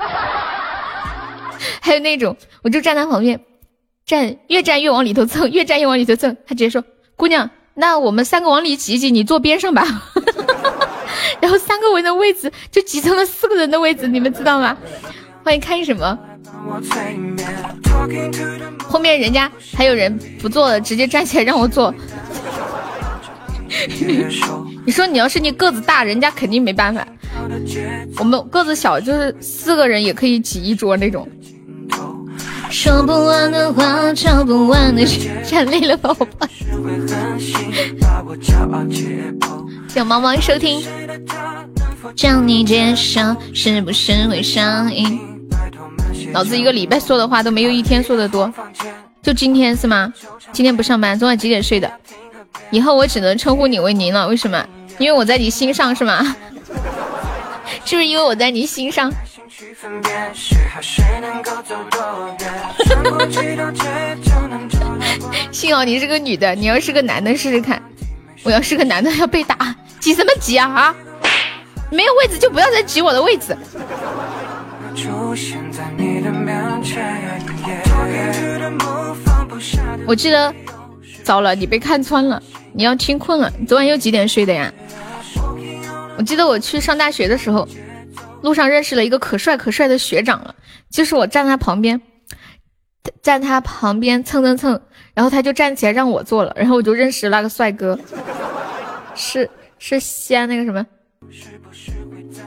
[1.81, 3.39] 还有那种，我就站他旁边，
[4.05, 6.35] 站越站越往里头蹭，越站越往里头蹭。
[6.47, 6.83] 他直接说
[7.15, 9.85] ：“姑娘，那我们三个往里挤一挤，你坐边上吧。
[11.41, 14.77] ”然后三个人的位置就挤成了四个人的位置，你们知道吗？
[15.43, 16.17] 欢迎看什么？
[18.87, 21.93] 后面人家还有人不坐了，直接站起来让我坐。
[24.85, 27.07] 你说你要是你个子大，人家肯定没办法。
[28.17, 31.27] 我们个子小，就是四个人也可以挤一桌那种。
[32.69, 36.47] 说不完的话，唱不完的曲，站累了宝宝。
[39.87, 40.83] 小毛毛收听，
[42.15, 45.19] 将你介绍是不是会上瘾？
[46.31, 48.53] 老子一个礼拜说的话都没有一天说的多，
[49.23, 50.13] 就今天是吗？
[50.51, 51.91] 今天不上班，昨晚几点睡的？
[52.71, 54.65] 以后我只能称呼你为您了，为什么？
[54.97, 56.35] 因为我在你心上是吗？
[57.85, 59.11] 是不是因为我在你心上？
[65.51, 67.81] 幸好你是个女的，你要是个男的试试看。
[68.43, 70.95] 我要是个男的要被打，挤什么挤啊啊！
[71.91, 73.57] 没有位置就不要再挤我的位置。
[80.07, 80.53] 我记得，
[81.23, 82.41] 糟了，你被看穿了，
[82.73, 83.51] 你要听困了。
[83.67, 84.71] 昨晚又几点睡的呀？
[86.17, 87.67] 我记得我去上大学的时候，
[88.41, 90.53] 路上认识了一个可帅可帅的学长了，
[90.89, 92.01] 就是我站他旁边，
[93.21, 94.81] 站他旁边蹭蹭蹭，
[95.13, 97.97] 然后他就站起来让我坐了，然后我就认识那个帅哥，
[99.15, 100.85] 是是西安那个什么。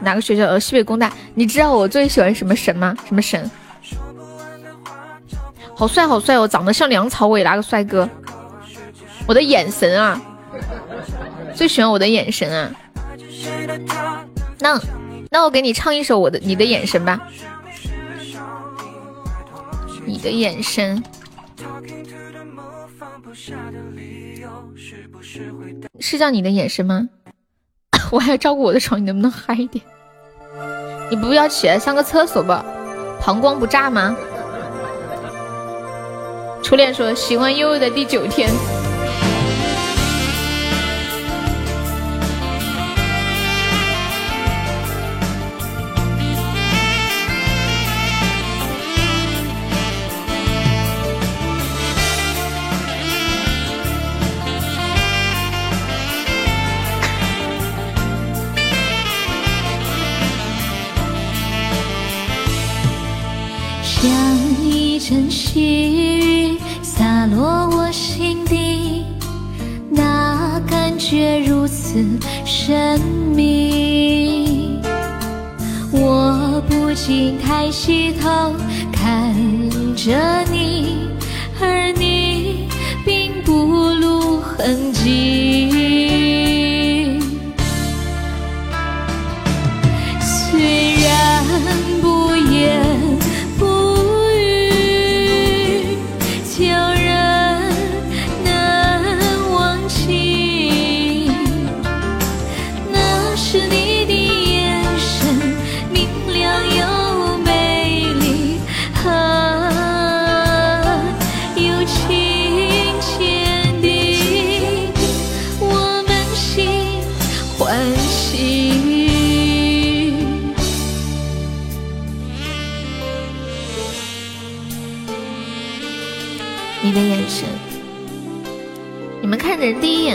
[0.02, 0.44] 哪个学校？
[0.47, 1.12] 呃，西北工大。
[1.34, 2.94] 你知道我最喜欢什么神吗？
[3.07, 3.51] 什么神？
[5.75, 6.47] 好帅，好帅哦！
[6.47, 8.09] 长得像梁朝伟那个帅哥。
[9.26, 10.20] 我的眼神啊，
[11.55, 12.70] 最喜欢我的眼神啊。
[14.59, 14.81] 那
[15.31, 17.20] 那我给你唱一首我的你的眼神吧。
[20.05, 21.02] 你的眼神
[26.01, 27.09] 是叫你的眼神吗？
[28.10, 29.84] 我还要照顾我的床，你能不能嗨一点？
[31.10, 32.65] 你不要起来上个厕所吧？
[33.20, 34.17] 膀胱不炸吗？
[36.62, 38.51] 初恋说喜欢悠悠的第九天。
[65.53, 69.05] 细雨洒落我心底，
[69.91, 72.03] 那感觉如此
[72.47, 72.99] 神
[73.37, 74.81] 秘。
[75.93, 78.55] 我不禁抬起头
[78.91, 79.35] 看
[79.95, 81.11] 着你，
[81.61, 82.67] 而你
[83.05, 83.53] 并不
[83.91, 85.72] 露痕迹。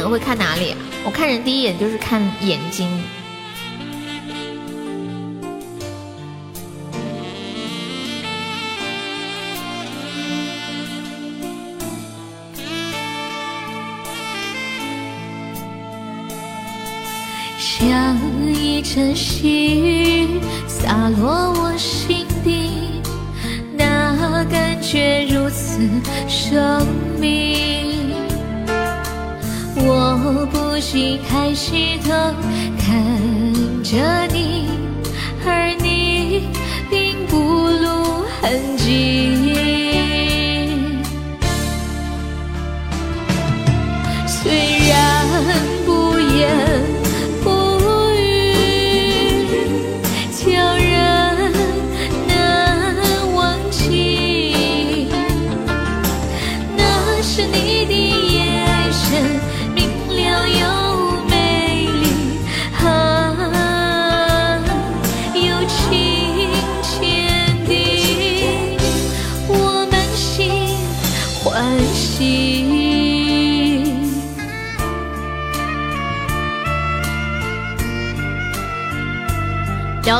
[0.09, 0.75] 会看哪里？
[1.05, 2.87] 我看人第一眼就是看眼睛。
[17.59, 18.17] 像
[18.53, 23.01] 一阵细雨洒落我心底，
[23.77, 25.79] 那感觉如此
[26.27, 26.85] 神
[27.19, 27.86] 秘。
[29.79, 32.09] 我不惜抬起头
[32.79, 33.97] 看着
[34.33, 34.67] 你，
[35.45, 36.47] 而你
[36.89, 39.66] 并不露痕迹。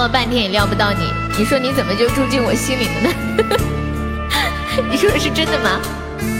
[0.08, 3.10] 半天也撩不到你，你说你怎么就住进我心里了呢？
[4.90, 5.80] 你说的是真的吗？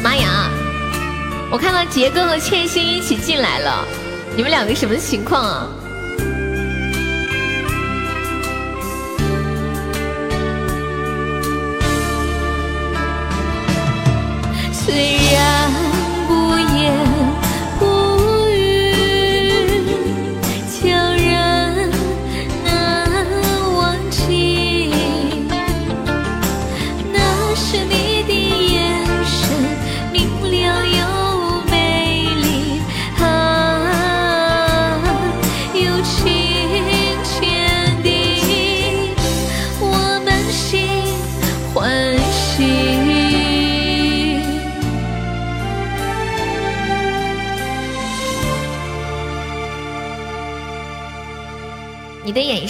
[0.04, 0.50] 妈呀！
[1.50, 3.86] 我看到杰哥和倩心一起进来了，
[4.36, 5.68] 你们两个什么情况啊？
[14.74, 15.47] 虽然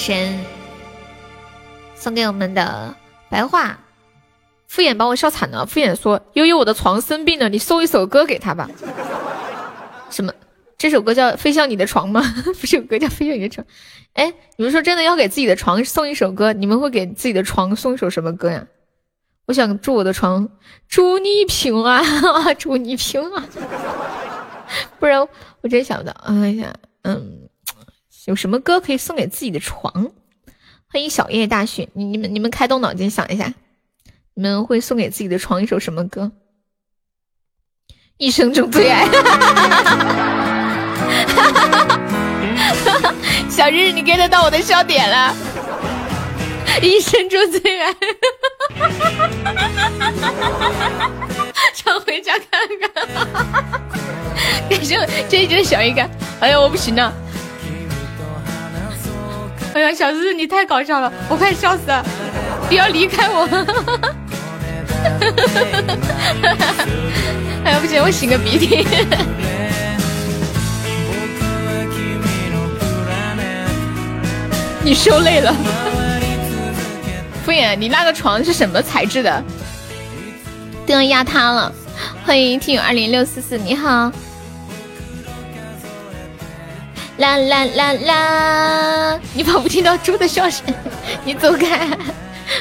[0.08, 0.40] 神
[1.94, 2.96] 送给我们的
[3.30, 3.78] 白话。
[4.70, 5.66] 敷衍把我笑惨了。
[5.66, 8.70] 敷衍说：“悠悠，我的床生病了，你送一首歌给他吧。
[10.10, 10.32] ”什么？
[10.78, 12.24] 这首歌叫《飞向你的床》吗？
[12.58, 13.68] 不是有歌叫《飞向你的床》？
[14.14, 18.66] 哎，你们说真的要给自己的床送一首歌，你们会给自己的床送一首什么歌呀？
[19.48, 20.48] 我想祝我的床，
[20.88, 23.44] 祝你平安啊， 祝你平安。
[25.00, 25.28] 不然
[25.60, 26.14] 我真想不到。
[26.24, 27.47] 哎呀，嗯，
[28.28, 30.12] 有什么歌可以送给自己的床？
[30.92, 33.54] 欢迎小叶大雪，你你们你们开动脑筋想一下。
[34.34, 36.34] 你们会送给自己的床一首什么歌？
[38.18, 39.08] 一生中最爱。
[43.50, 45.34] 小日，你 get 到我的笑点了。
[46.82, 47.96] 一生中最爱。
[51.74, 52.92] 常回家看看。
[54.70, 55.00] 感谢
[55.30, 56.10] 这一只小鱼干。
[56.42, 57.14] 哎呀，我不行了。
[59.78, 62.04] 哎呀，小日你太搞笑了，我快笑死了！
[62.68, 63.46] 不要离开我。
[67.64, 68.88] 哎呀，不行，我擤个鼻涕。
[74.82, 75.54] 你受累了。
[77.46, 79.44] 敷衍，你那个床是什么材质的？
[80.88, 81.72] 都要压塌了。
[82.26, 84.12] 欢迎听友二零六四四，你好。
[87.18, 89.20] 啦啦啦啦！
[89.34, 90.64] 你仿佛听到猪的笑声，
[91.26, 91.90] 你走开。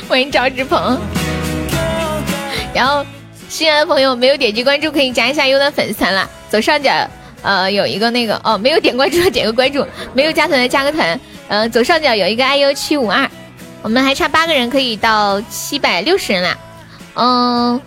[0.08, 0.98] 欢迎赵志鹏。
[2.72, 3.04] 然后
[3.50, 6.26] 新来的朋友没有点击关注，可以加一下优的粉丝团啦。
[6.50, 6.90] 左上角
[7.42, 11.20] 呃有一个那个哦，没有点关注的点个关注，没有加团的加个团。
[11.48, 13.28] 呃，左上角有一个 iu 七五二，
[13.82, 16.56] 我们还差八个人可以到七百六十人啦。
[17.14, 17.80] 嗯，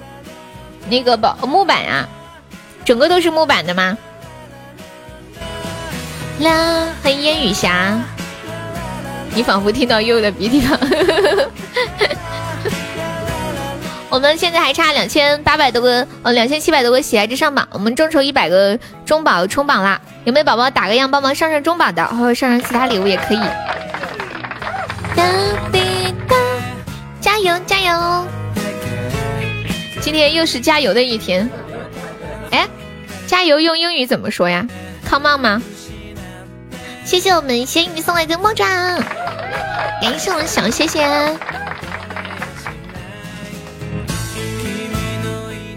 [0.87, 2.07] 那个宝木板啊，
[2.85, 3.97] 整个都是木板的吗？
[6.39, 7.99] 啦，欢迎烟雨霞，
[9.35, 10.79] 你仿佛听到悠悠的鼻涕吧？
[14.09, 19.99] 我们现在还差两千八百多个，呃，两千七百多个喜爱值上榜，我们众筹一百个中宝冲榜啦！
[20.23, 23.39] 有没有宝宝打个样帮忙上上中宝的，或者上上其他礼物也可以。
[25.15, 25.23] 哒
[25.71, 26.35] 滴哒，
[27.19, 28.25] 加油加油！
[30.01, 31.49] 今天又是加油的一天。
[32.51, 32.65] 哎，
[33.27, 34.65] 加油用英语怎么说呀
[35.07, 35.61] ？Come on 吗？
[37.09, 38.67] 谢谢我们咸鱼送来的魔爪，
[39.99, 41.03] 感谢我们小谢谢。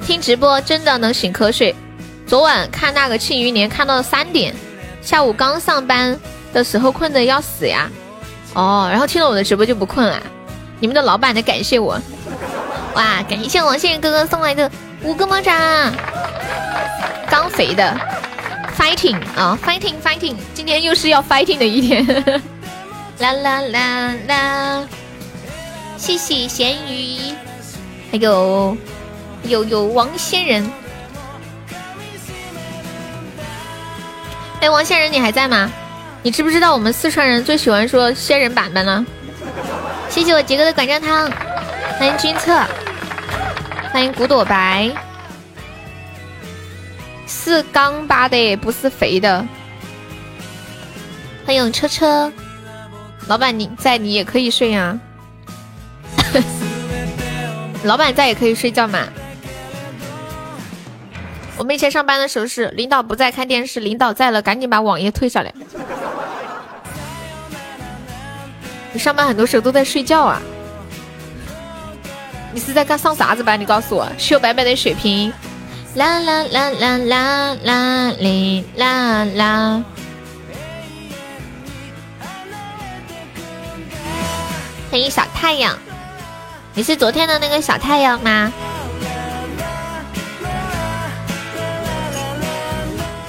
[0.05, 1.75] 听直播真的能醒瞌睡。
[2.27, 4.55] 昨晚看那个《庆余年》，看到了三点，
[5.01, 6.20] 下午刚上班
[6.52, 7.89] 的时候困得要死呀。
[8.52, 10.23] 哦，然后听了我的直播就不困了。
[10.81, 11.99] 你们的老板得感谢我。
[12.94, 14.70] 哇，感谢王谢谢哥哥送来的
[15.01, 15.91] 五个魔爪，
[17.31, 17.99] 刚肥的
[18.78, 22.07] ，fighting 啊，fighting fighting，今天又是要 fighting 的一天。
[23.18, 24.84] 啦啦啦啦，
[25.97, 27.34] 谢谢咸鱼，
[28.10, 28.76] 还有。
[29.44, 30.73] 有有王仙人，
[34.60, 35.68] 哎，王仙人你还在吗？
[36.23, 39.05] 你知不知道我们四川人最喜欢说仙人板板呢？
[40.09, 41.28] 谢谢我杰哥的管账汤，
[41.99, 42.57] 欢迎君策，
[43.92, 44.89] 欢迎古朵白，
[47.35, 49.44] 是刚巴的，不是肥的。
[51.47, 52.31] 欢迎车车，
[53.27, 54.97] 老板你在你也可以睡呀，
[57.85, 59.01] 老板在也可以睡觉嘛。
[61.57, 65.52] 我们以前上班的时候是领导不在看电视，领导在了赶紧把网页退下来。
[68.93, 70.41] 你上班很多时候都在睡觉啊？
[72.52, 73.59] 你是在干上啥子班？
[73.59, 75.33] 你告诉我，秀白白的水平。
[75.94, 79.84] 啦啦啦啦啦啦哩啦啦。
[84.90, 85.78] 欢迎小太阳，
[86.72, 88.50] 你是昨天的那个小太阳吗？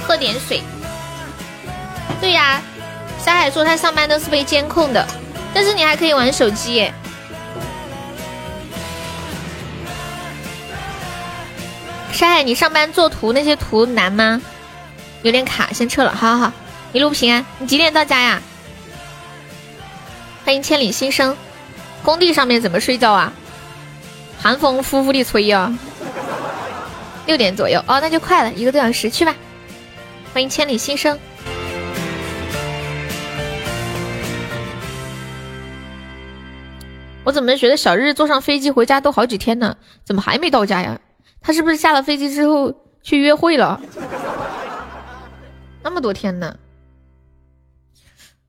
[0.07, 0.61] 喝点水。
[2.21, 2.61] 对呀，
[3.19, 5.05] 小海说他上班都是被监控的，
[5.53, 6.93] 但是你还可以玩手机耶。
[12.13, 14.39] 山海，你上班做图那些图难吗？
[15.23, 16.13] 有点卡，先撤了。
[16.15, 16.53] 好好好，
[16.91, 17.43] 一路平安。
[17.57, 18.39] 你几点到家呀？
[20.45, 21.35] 欢迎千里新生。
[22.03, 23.33] 工地上面怎么睡觉啊？
[24.39, 25.75] 寒风呼呼的吹呀。
[27.25, 29.33] 六点左右哦，那就快了一个多小时，去吧。
[30.33, 31.17] 欢迎千里新生。
[37.23, 39.77] 我怎么觉得小日坐上飞机回家都好几天呢？
[40.03, 40.99] 怎么还没到家呀？
[41.43, 43.79] 他是不是下了飞机之后去约会了？
[45.83, 46.57] 那么多天呢？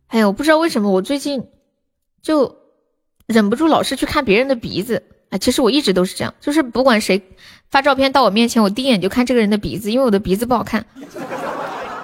[0.06, 1.48] 哎呀，我不知道为什么我最近
[2.22, 2.56] 就
[3.26, 5.02] 忍不住老是去看别人的鼻子。
[5.30, 7.20] 哎，其实我一直都是这样，就是不管谁
[7.68, 10.86] 发照片到我面前，我第一眼就看这个人的鼻子，因为我的鼻子不好看。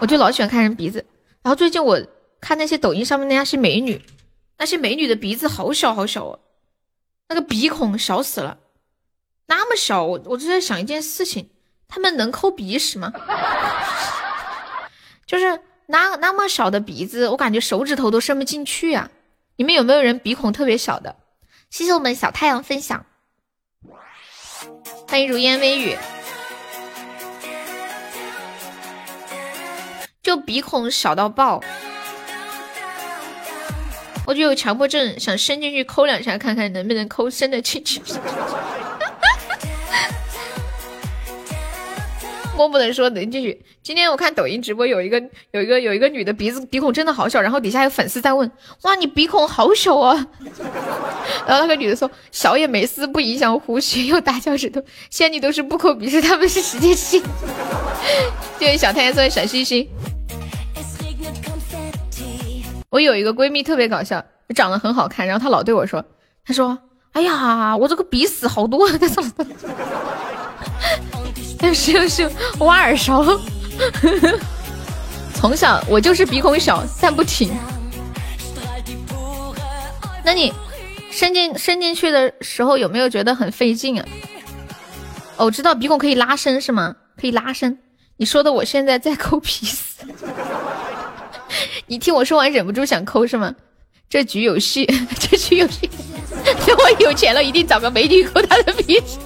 [0.01, 1.05] 我就老喜欢看人鼻子，
[1.43, 2.02] 然后最近我
[2.41, 4.02] 看那些抖音上面那些美女，
[4.59, 6.41] 那些美女的鼻子好小好小哦，
[7.28, 8.59] 那个鼻孔小死了，
[9.51, 11.51] 那么小，我我就在想一件事情，
[11.89, 13.12] 他们能抠鼻屎吗？
[15.27, 19.11] 就是那那么小的鼻子，我感觉手指头都伸不进去啊！
[19.57, 21.17] 你们有没有人鼻孔特别小的？
[21.69, 23.05] 谢谢我们小太阳分享，
[25.09, 25.97] 欢迎如烟微雨。
[30.23, 31.61] 就鼻孔小到爆，
[34.27, 38.01] 我就有强迫症，想伸进去抠两下，看看能不能抠伸得进去。
[42.60, 43.64] 摸不能说能进去。
[43.82, 45.18] 今天我看抖音直播，有一个
[45.52, 48.50] 有一个有一个女的鼻子鼻孔真的好小，然后底下有粉丝在问：
[48.82, 50.26] 哇，你鼻孔好小啊！
[51.48, 54.82] 然后那个女的说：小也没事，不影响呼吸，又大脚趾头。
[55.08, 57.22] 仙女都是不抠鼻屎，他们是实际性。
[58.60, 59.89] 谢谢小太阳送的小星星。
[62.90, 64.22] 我有一个闺蜜特别搞笑，
[64.55, 66.05] 长得很好看，然后她老对我说
[66.44, 66.76] ：“她说，
[67.12, 69.24] 哎呀，我这个鼻屎好多。”她说
[71.62, 73.24] ：“又 是又是挖耳勺。”
[75.34, 77.50] 从小我就是鼻孔小，但不挺。
[80.22, 80.52] 那你
[81.10, 84.06] 伸进伸进去的时候有没有觉得很费劲啊？
[85.36, 86.94] 哦，知道鼻孔可以拉伸是吗？
[87.18, 87.78] 可以拉伸。
[88.18, 90.05] 你说的我现在在抠鼻屎。
[91.86, 93.55] 你听我说完忍不住想抠是吗？
[94.10, 94.84] 这局有戏，
[95.18, 95.89] 这局有戏。
[96.66, 99.18] 等我有钱了，一定找个美女抠他的鼻屎。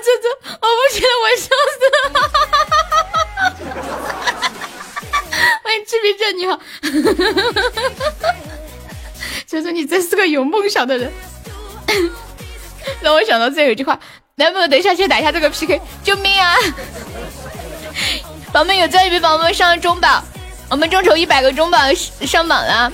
[0.00, 0.28] 这这，
[0.60, 2.00] 我不行了，我笑死了。
[5.62, 6.58] 欢迎志明正， 你好。
[9.46, 11.12] 就说你真是个有梦想的人，
[13.00, 13.98] 让我想到这有一句话，
[14.34, 15.80] 能不能等一下先打一下这个 PK？
[16.02, 16.56] 救命啊！
[18.52, 20.22] 宝宝们有在一笔宝们上中宝，
[20.70, 21.78] 我们众筹一百个中宝
[22.22, 22.92] 上榜了，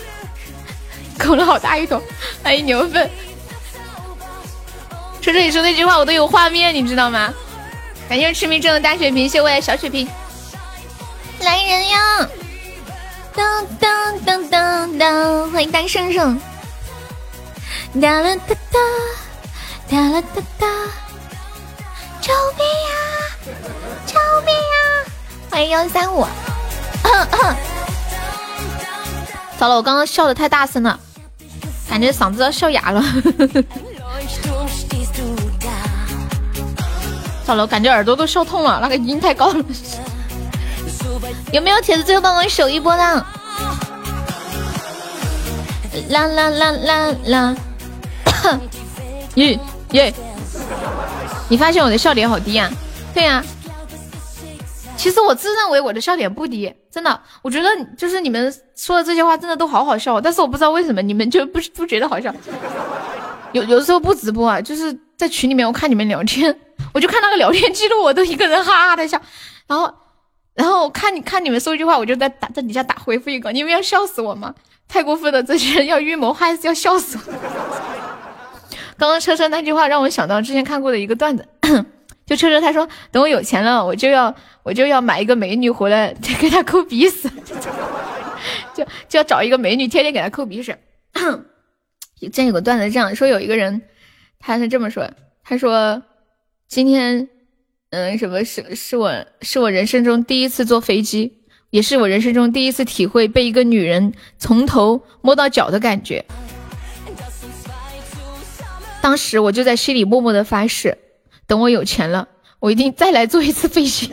[1.19, 2.03] 口了好大一桶，
[2.43, 3.11] 欢迎牛粪。
[5.23, 7.33] 说这里说那句话我都有画面，你知道吗？
[8.09, 10.09] 感谢痴迷症的大血瓶，谢谢小血瓶。
[11.39, 12.29] 来人呀！
[13.33, 16.37] 噔噔噔噔噔，欢迎单圣圣。
[18.01, 18.81] 哒啦哒哒，
[19.89, 20.67] 哒啦哒哒，
[22.21, 22.91] 救命呀！
[24.05, 25.07] 救命呀！
[25.49, 26.27] 欢迎幺三五。
[29.57, 30.99] 糟了，我刚刚笑的太大声了，
[31.89, 33.01] 感觉嗓子要笑哑了。
[37.43, 39.65] 糟了，我感觉耳朵都笑痛了，那个音太高了。
[41.53, 43.03] 有没有铁子最后帮我守一波的？
[46.09, 47.57] 啦啦啦啦啦！
[49.37, 49.59] 耶
[49.93, 50.13] 耶！
[51.49, 52.71] 你发现我的笑点好低啊？
[53.13, 53.45] 对呀。
[54.97, 57.21] 其实我自认为我的笑点不低，真的。
[57.43, 62.33] 我觉得就是你们说的这些话真的都好好笑，但是我不知道为什么你们就不不觉得好笑。
[63.53, 66.57] 有有的时候不直播啊，就是在群里面我看你们聊天，
[66.93, 69.21] 我就看那个聊天记录，我都一个人哈哈的笑，
[69.67, 69.93] 然后。
[70.55, 74.55] 然后看你看你们说一句话，我就在打在底下打回复一个，你们要笑死我吗？
[74.87, 77.33] 太过分了，这些人要预谋还是要笑死我？
[78.99, 81.49] 刚刚车车那句话让我想到之前看过的一个段子，
[82.27, 87.31] 就车车他说等我有钱了，我就要我就要买一个美女回来给他抠鼻屎，
[88.77, 90.77] 就就要找一个美女天天给他抠鼻屎。
[92.21, 93.81] 之前有个段子这样说，有一个人
[94.39, 95.11] 他是这么说，
[95.43, 96.03] 他说
[96.73, 97.29] 今天。
[97.91, 106.25] 嗯，什么是是我是我人生中第一次坐飞机，也是我人生中第一次体会被一个女人从头摸到脚的感觉。
[109.03, 110.97] 当时我就在心里默默的发誓，
[111.47, 112.27] 等我有钱了，
[112.59, 114.11] 我一定再来坐一次飞机。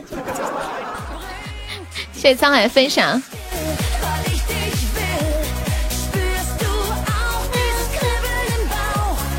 [2.12, 3.22] 谢谢沧海分享。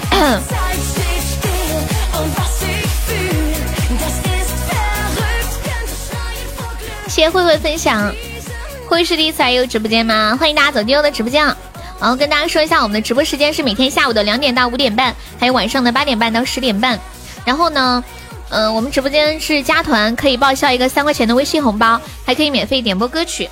[7.21, 8.11] 谢慧慧分享，
[8.87, 10.35] 慧是第一次来优直播间吗？
[10.39, 11.45] 欢迎大家走进优的直播间。
[11.99, 16.99] 然后跟大家说一下，我们的直播时间是每天下午的两点到五点半，还有晚上的八点半到十点半。
[17.45, 18.03] 然后呢，
[18.49, 23.47] 嗯，我们直播间是加团可以报销一个三块钱的微信红包，还可以免费点播歌曲。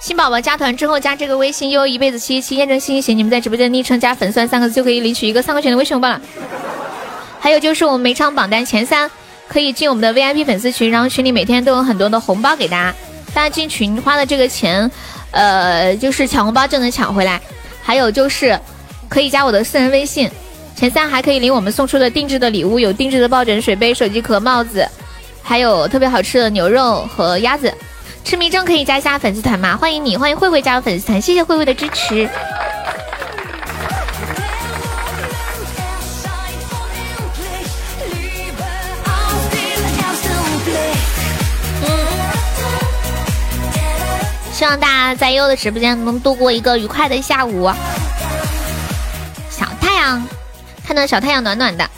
[0.00, 6.18] 新宝宝加团之后加这个微信优一辈子七七验证信息型，你们在直播间昵称加粉丝三个字就可以领取一个三块钱的微信红包了。
[7.40, 9.10] 还有就是我们每场榜单前三。
[9.48, 12.96] 可以进我们的 VIP 粉丝群，然后群里每天都有很多的红包给大家。
[13.34, 14.90] 大家进群花的这个钱，
[15.30, 17.40] 呃，就是抢红包就能抢回来。
[17.82, 18.58] 还有就是
[19.08, 20.30] 可以加我的私人微信，
[20.74, 24.88] 前三还可以领我们送出的定制的礼物，有定制的抱枕、水杯、手机壳、帽子，
[25.42, 27.72] 还有特别好吃的牛肉和鸭子。
[28.24, 29.76] 痴迷症可以加一下粉丝团吗？
[29.76, 32.28] 欢迎你，欢迎慧慧加入粉丝团，谢谢慧慧的支持。
[44.56, 47.70] 希望大家在优的直播间能度过一个愉快的下午。
[49.50, 50.26] 小太阳，
[50.82, 51.90] 看到小太阳暖暖的，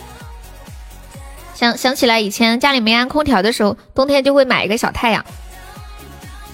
[1.55, 5.25] 想想起来以前家里没安空调的时候，冬天就会买一个小太阳，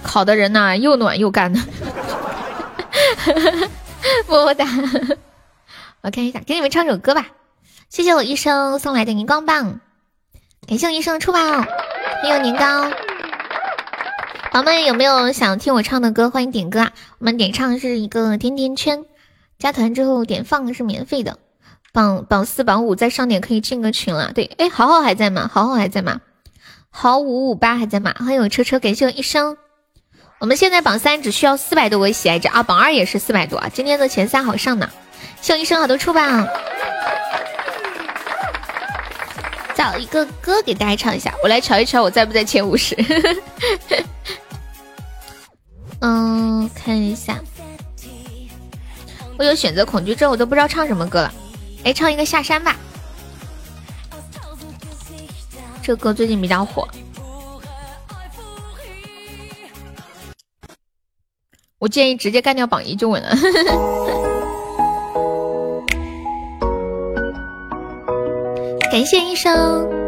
[0.03, 1.61] 烤的人呐又暖又干的。
[4.29, 4.67] 么么哒！
[6.03, 7.29] 我看一下，给你们唱首歌吧。
[7.89, 9.81] 谢谢我医生送来的荧光棒，
[10.69, 12.91] 感谢我医生的出宝，还有年糕。
[14.55, 16.31] 宝宝们有没有想听我唱的歌？
[16.31, 16.93] 欢迎点歌啊！
[17.19, 19.05] 我们点唱是一个甜甜圈，
[19.59, 21.39] 加团之后点放是免费的。
[21.93, 24.31] 榜榜四榜五再上点可以进个群了。
[24.33, 25.51] 对，哎，豪豪还在吗？
[25.53, 26.21] 豪豪还在吗？
[26.89, 28.15] 豪五五八还在吗？
[28.17, 29.57] 欢迎我车车，感谢我一生。
[30.39, 33.69] 我们现在榜三只需要四百多个喜爱值啊，榜二也是四百多啊。
[33.75, 34.89] 今天的前三好上呢，
[35.41, 36.47] 谢我一生好多出榜。
[39.75, 42.97] 找一个歌给大家唱一下，我来瞧一瞧我在不在前五十。
[46.01, 47.41] 嗯，看一下，
[49.39, 51.33] 我有选择恐惧症，我都不知道唱什么歌了。
[51.85, 52.77] 哎，唱一个下山吧，
[55.83, 56.89] 这歌最近比较火。
[61.79, 63.37] 我建议直接干掉榜一就稳了。
[68.91, 70.04] 感谢医生。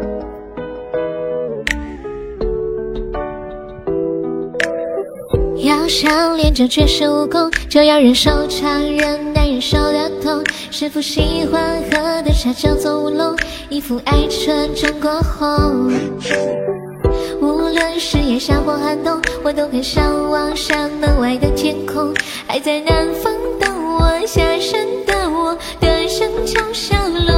[5.87, 10.43] 想练就绝世武功，就要忍受常人难忍受的痛。
[10.69, 13.35] 师傅喜欢喝的茶叫做乌龙，
[13.69, 15.91] 一副爱春中国红。
[17.39, 22.13] 无论是炎夏或寒冬，我都很向往山门外的天空。
[22.45, 27.33] 还在南方的我，下山的我，的声敲响落。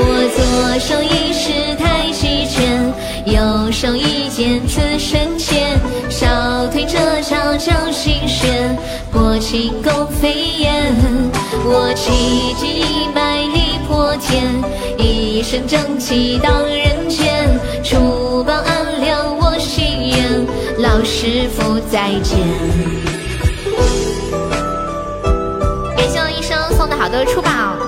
[0.00, 0.04] 我
[0.36, 2.92] 左手一式太极拳，
[3.26, 5.78] 右手一剑刺身前，
[6.78, 8.76] 少腿这招叫心弦，
[9.10, 10.94] 破轻功飞燕。
[11.64, 14.44] 我气急败力破天，
[14.96, 17.48] 一身正气荡人间，
[17.82, 20.46] 除暴安良我心愿，
[20.78, 22.38] 老师傅再见。
[25.96, 27.87] 感谢我医生送的好多出宝。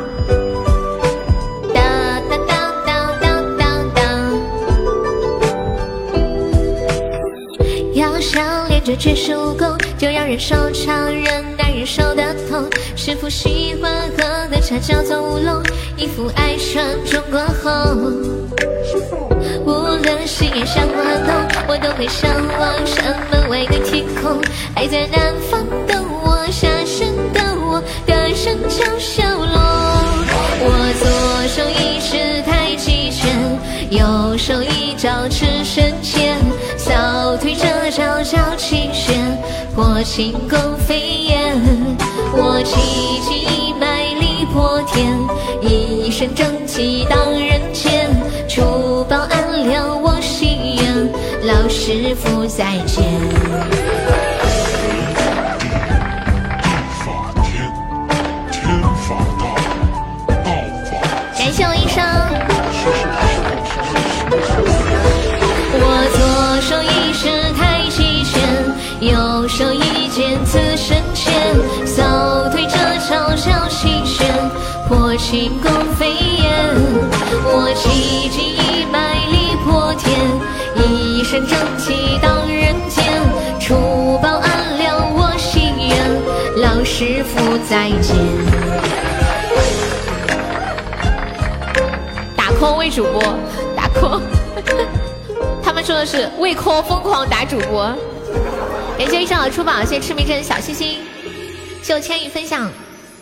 [9.00, 12.68] 绝世武功，就要忍受常人难忍受的痛。
[12.94, 15.62] 师傅喜欢喝的茶叫做乌龙，
[15.96, 18.12] 一副爱穿中国红。
[19.64, 21.34] 无论是炎夏或寒冬，
[21.66, 24.38] 我都会向往山门外的天空。
[24.76, 29.58] 还在南方的我，下山的我，歌声敲响落。
[30.62, 30.68] 我
[31.00, 33.34] 左手一式太极拳，
[33.90, 36.36] 右手一招赤身剑，
[40.00, 40.98] 破轻功飞
[41.28, 41.54] 燕。
[42.32, 45.14] 我气急败力破天，
[45.60, 48.08] 一身正气荡人间，
[48.48, 51.12] 除暴安良我心愿，
[51.46, 53.04] 老师傅再见。
[61.36, 62.02] 感谢我医生。
[65.82, 65.84] 我
[66.16, 66.18] 左
[66.62, 68.40] 手一式太极拳，
[69.00, 69.14] 右
[70.50, 71.32] 手一剑刺身前，
[71.86, 72.76] 扫腿这
[73.08, 74.26] 招叫心弦，
[74.88, 76.74] 破轻功飞燕。
[77.44, 80.18] 我气急败力破天，
[80.76, 83.04] 一身正气荡人间，
[83.60, 85.96] 除暴安良我心愿，
[86.60, 88.16] 老师傅再见。
[92.36, 93.22] 打 call 为主播，
[93.76, 94.20] 打 call。
[95.62, 97.94] 他们说的是为 call 疯狂打主播。
[99.00, 100.98] 感谢一上的出宝，谢谢痴迷症小心心，
[101.82, 102.70] 谢我千羽分享。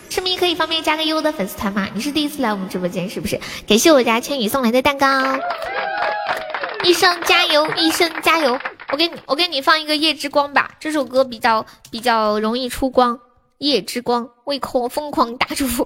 [0.09, 1.87] 痴迷可以方便加个优的粉丝团吗？
[1.93, 3.39] 你是第一次来我们直播间是不是？
[3.65, 5.07] 感谢我家千羽送来的蛋糕。
[6.83, 8.59] 医生加油，医生加油！
[8.91, 13.17] 我给你，我给你放一个夜之光吧，这首歌比较比较容易出光。
[13.59, 15.85] 夜之光为 call 疯狂打祝福。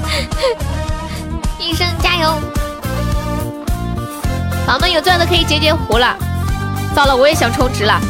[1.60, 2.32] 医生加油！
[4.66, 6.16] 宝宝们有钻的可以截截胡了。
[6.94, 8.00] 糟了，我也想充值了，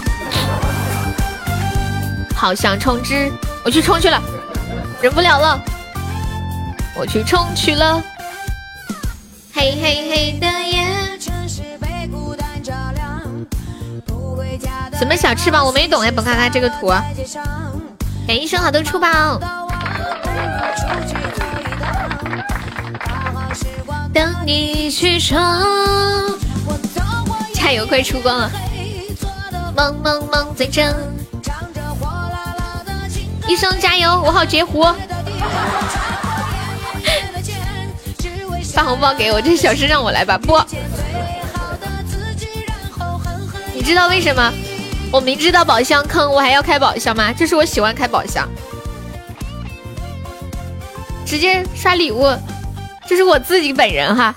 [2.36, 3.32] 好想充值，
[3.64, 4.22] 我去充去了，
[5.00, 5.58] 忍不了了，
[6.94, 8.00] 我去充去了。
[9.54, 10.86] 嘿嘿嘿的夜，
[14.98, 15.64] 什么小翅膀？
[15.64, 16.88] 我没懂哎，本看看这个图。
[16.88, 19.40] 感谢生好多出宝。
[24.12, 25.62] 等你去闯，
[27.54, 28.50] 加油，快出光了！
[29.74, 30.94] 梦梦梦最真，
[33.48, 34.84] 医生加油，我好截胡。
[38.74, 40.36] 发红包给我，这小事让我来吧。
[40.36, 40.60] 不，
[43.72, 44.52] 你知道为什么
[45.10, 47.32] 我明知道宝箱坑，我还要开宝箱吗？
[47.32, 48.46] 就是我喜欢开宝箱，
[51.24, 52.30] 直接刷礼物。
[53.06, 54.34] 这是我自己本人哈，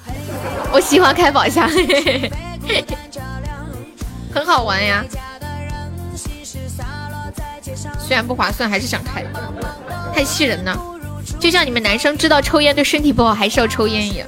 [0.72, 1.68] 我喜欢开宝箱，
[4.34, 5.04] 很好玩呀。
[8.00, 9.24] 虽然不划算，还是想开，
[10.14, 10.78] 太气人了。
[11.40, 14.28] 就像你们男生知道抽烟对身体不好，还是要抽烟一样，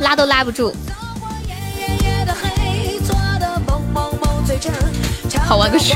[0.00, 0.74] 拉都拉不住。
[5.46, 5.94] 好玩个去！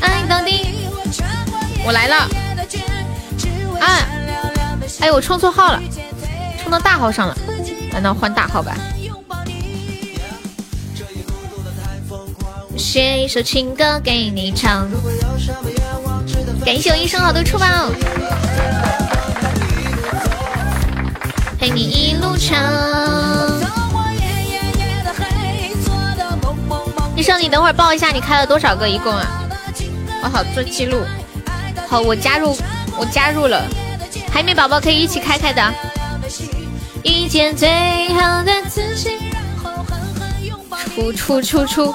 [0.00, 0.86] 爱到底，
[1.84, 2.16] 我来了。
[3.80, 4.06] 啊！
[5.00, 5.80] 哎，我充错号了，
[6.62, 7.36] 充到大号上了，
[7.90, 8.76] 难道换大号吧？
[12.76, 14.88] 写一首情歌给你唱。
[16.64, 17.66] 感谢我一生好多出宝，
[21.58, 22.58] 陪你一路唱。
[27.16, 28.88] 医生，你等会儿报一下，你开了多少个？
[28.88, 29.44] 一共啊？
[30.22, 30.98] 我好做记录。
[31.88, 32.56] 好，我加入，
[32.98, 33.62] 我加入了。
[34.30, 35.62] 海绵宝宝可以一起开开的。
[37.04, 37.68] 遇见最
[38.14, 39.10] 好的自己，
[40.94, 41.94] 出出出出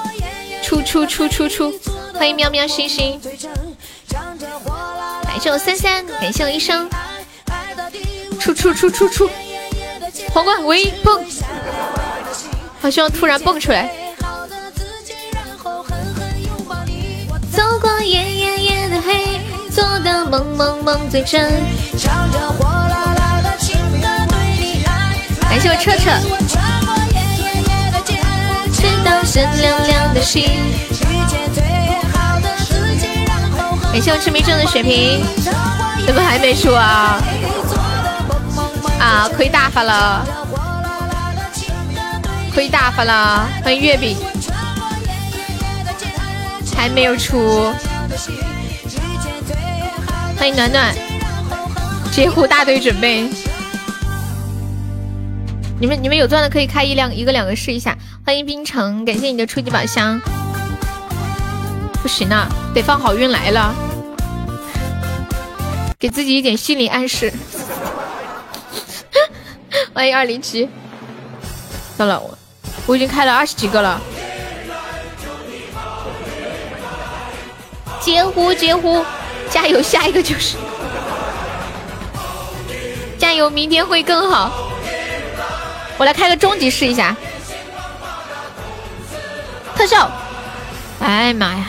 [0.70, 1.74] 出出出出出，
[2.14, 3.20] 欢迎喵喵星星。
[5.24, 6.88] 感谢我三三，感谢我医生。
[8.38, 9.28] 出出出出出，
[10.32, 11.24] 皇冠喂蹦，
[12.80, 13.90] 好希望突然蹦出来。
[17.52, 19.40] 走过夜夜夜的黑，
[19.72, 21.50] 做的梦梦梦最真。
[25.48, 26.79] 感谢我彻彻。
[29.32, 29.46] 感
[34.02, 35.20] 谢我痴迷症的血瓶，
[36.04, 37.22] 怎么还没出啊？
[38.98, 40.26] 啊，亏大发了，
[42.52, 43.48] 亏大发了！
[43.62, 44.16] 欢迎月饼，
[46.76, 47.72] 还没有出。
[50.36, 50.92] 欢迎暖暖，
[52.10, 53.30] 截胡大队准备。
[55.78, 57.96] 你们你们有钻的可以开一两一个两个试一下。
[58.24, 60.20] 欢迎冰城，感谢你的初级宝箱。
[62.02, 63.74] 不行啊，得放好运来了，
[65.98, 67.32] 给自己一点心理暗示。
[69.92, 70.68] 欢迎二零七。
[71.96, 72.38] 算了，我
[72.86, 74.00] 我已经开了二十几个了。
[78.00, 79.04] 截胡截胡，
[79.50, 80.56] 加油，下一个就是。
[83.18, 84.70] 加油，明天会更好。
[85.98, 87.14] 我来开个终极试一下，
[89.80, 90.10] 特效！
[91.00, 91.68] 哎妈呀，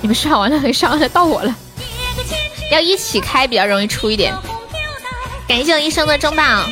[0.00, 1.54] 你们上完了，没上完了，到我了。
[2.72, 4.34] 要一起开比较容易出一点。
[5.46, 6.64] 感谢我一生的中宝，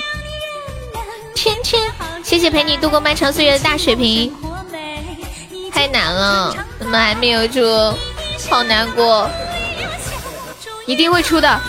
[1.34, 4.34] 天天谢谢陪你度过漫长岁月的大水瓶。
[5.70, 7.60] 太难了，怎么还没有出？
[8.48, 9.28] 好难过，
[10.86, 11.60] 一定会出的。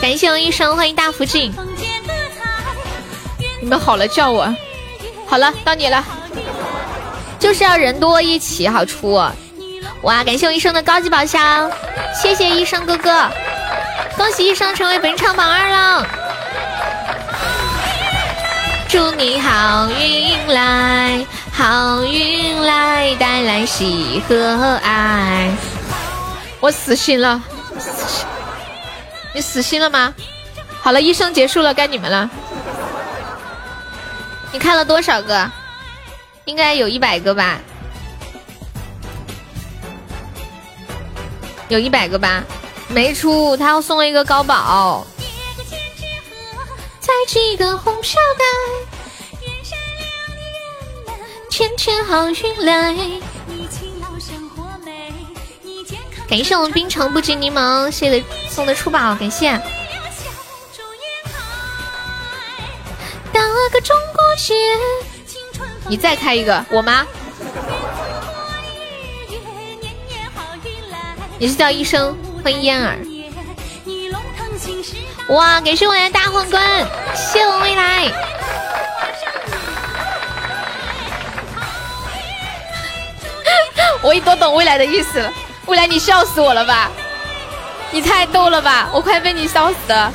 [0.00, 1.52] 感谢我一生，欢迎大福晋。
[3.60, 4.50] 你们好了叫我，
[5.28, 6.02] 好了到你了，
[7.38, 9.12] 就是要人多一起好出。
[10.02, 11.70] 哇，感谢我医生的高级宝箱，
[12.14, 13.28] 谢谢医生哥哥，
[14.16, 16.06] 恭喜医生成为本场榜二了，
[18.88, 25.50] 祝你好运来，好运来带来喜和爱。
[26.60, 27.42] 我死心了，
[29.34, 30.14] 你死心了吗？
[30.80, 32.30] 好了，医生结束了，该你们了。
[34.50, 35.50] 你看了多少个？
[36.46, 37.60] 应该有一百个吧，
[41.68, 42.42] 有一百个吧，
[42.88, 45.06] 没出，他要送一个高宝。
[47.00, 48.44] 再寄个红飘带，
[51.50, 52.94] 天天好运来。
[56.28, 59.60] 感谢我们冰城不止柠檬，谢谢送的出宝，感谢。
[63.70, 63.94] 个中
[65.88, 67.04] 你再开一个，我吗？
[71.38, 72.16] 你是叫医生？
[72.42, 72.98] 欢迎燕儿。
[75.28, 78.10] 哇，感谢我的大皇冠，谢我未来。
[84.02, 85.32] 我已多懂未来的意思了，
[85.66, 86.90] 未来你笑死我了吧？
[87.90, 90.12] 你太逗了吧，我快被你笑死了。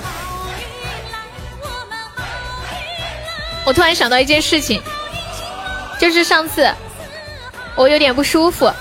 [3.65, 4.81] 我突然想到一件事情，
[5.99, 6.69] 就是上次
[7.75, 8.71] 我有点不舒服，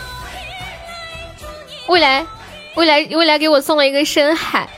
[1.89, 2.27] 未来
[2.75, 4.69] 未来未来给我送了一个深海，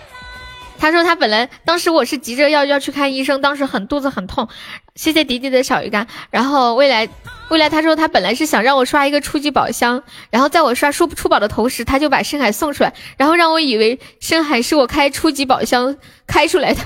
[0.79, 4.47] 他说他本来当时我是急着要要去看医生，当时很肚子很痛，
[4.95, 7.09] 谢谢迪迪的小鱼干，然后未来
[7.49, 16.81] 未来他说他本来是想让我刷一个初级宝箱，然后在我刷出出宝的同时，他就把深海送出来，然后让我以为深海是我开初级宝箱开出来的。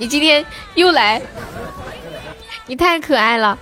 [0.00, 0.42] 你今天
[0.76, 1.20] 又来，
[2.64, 3.58] 你太可爱了，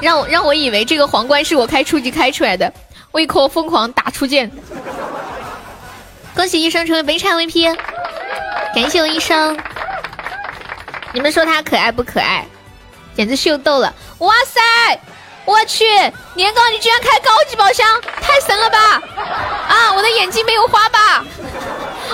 [0.00, 2.72] 让我让我以为这个皇冠是我开初级开出来的，
[3.12, 4.50] 胃口疯狂打出剑，
[6.34, 7.76] 恭喜医生成为本场 VP，
[8.74, 9.54] 感谢我医生，
[11.12, 12.46] 你们说他可爱不可爱？
[13.14, 14.58] 简直秀逗了，哇塞！
[15.50, 15.84] 我去，
[16.34, 19.02] 年糕，你居然开高级宝箱，太神了吧！
[19.68, 21.24] 啊，我的眼睛没有花吧？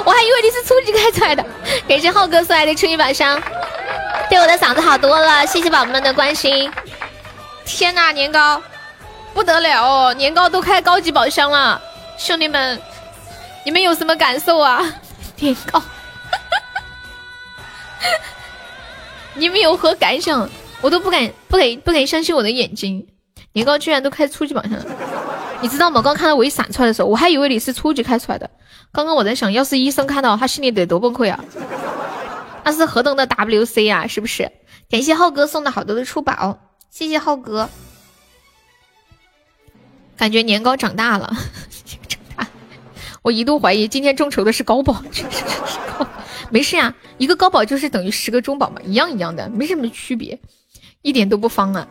[0.06, 1.44] 我还以为你是初级开出来的。
[1.86, 3.39] 感谢浩哥送来的初级宝箱，
[4.31, 6.73] 对我的嗓子好多了，谢谢宝宝们的关心。
[7.66, 8.62] 天呐，年糕
[9.34, 11.78] 不得了哦，年糕都开高级宝箱了，
[12.16, 12.81] 兄弟们，
[13.66, 14.82] 你们有什么感受啊？
[15.36, 15.82] 年糕，
[19.34, 20.48] 你们有何感想？
[20.81, 23.06] 我都不敢，不敢，不敢相信我的眼睛，
[23.57, 24.85] 年糕居然都开初级宝箱了。
[25.62, 26.02] 你知道吗？
[26.02, 28.51] 刚看到我一闪出来的时候，我还以为你是初级开出来的。
[28.93, 31.43] 刚刚我在想，要是医生看到，他心里得多崩溃啊！
[32.65, 34.52] 那是何等的 WC 啊，是不是？
[34.91, 36.59] 感谢浩哥送的好多的出宝，
[36.91, 37.70] 谢谢浩哥。
[40.18, 41.35] 感觉年糕长大了，
[42.07, 42.47] 长大。
[43.23, 45.02] 我一度怀疑今天众筹的是高宝，
[46.52, 50.39] 没事呀，一个高宝就是等于十个中宝嘛，一样一样的，没什么区别，
[51.01, 51.89] 一点都不方啊。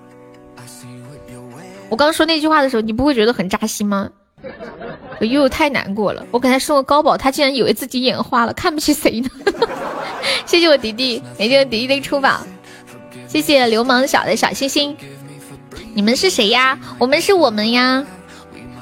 [1.90, 4.10] 我刚说那句话的时候，你不会觉得很扎心吗？
[5.20, 6.26] 我悠悠太难过了。
[6.32, 9.30] 我给他送个高宝，他竟然以为自己眼花了，看不起谁呢？
[10.46, 12.42] 谢谢我迪迪，感谢我迪迪的出宝，
[13.28, 14.96] 谢谢流氓小的小星星。
[15.94, 16.78] 你们是谁呀？
[17.00, 18.06] 我们是我们呀。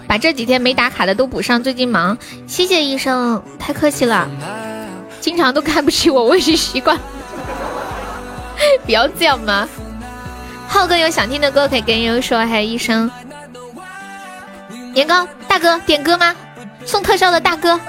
[0.08, 2.18] 把这几天没打卡的都补上，最近忙。
[2.46, 4.30] 谢谢医生，太客气了。
[5.22, 7.00] 经常都看不起我，我已经习惯。
[8.86, 9.68] 不要这样嘛。
[10.74, 13.10] 浩哥有想听的歌可以跟悠悠说，还有医生。
[14.92, 16.36] 年糕大哥点歌吗？
[16.84, 17.80] 送特效的大哥。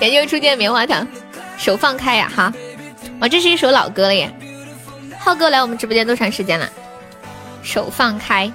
[0.00, 1.06] 感谢初见棉花糖，
[1.58, 2.50] 手放开呀哈！
[3.20, 4.34] 哇，这是一首老歌了耶。
[5.18, 6.66] 浩哥来我们直播间多长时间了？
[7.62, 8.50] 手放开，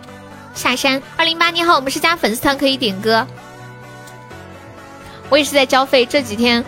[0.56, 1.00] 下山。
[1.18, 3.28] 二零八你好，我们是加粉丝团可以点歌。
[5.30, 6.66] 我也是在交费，这几天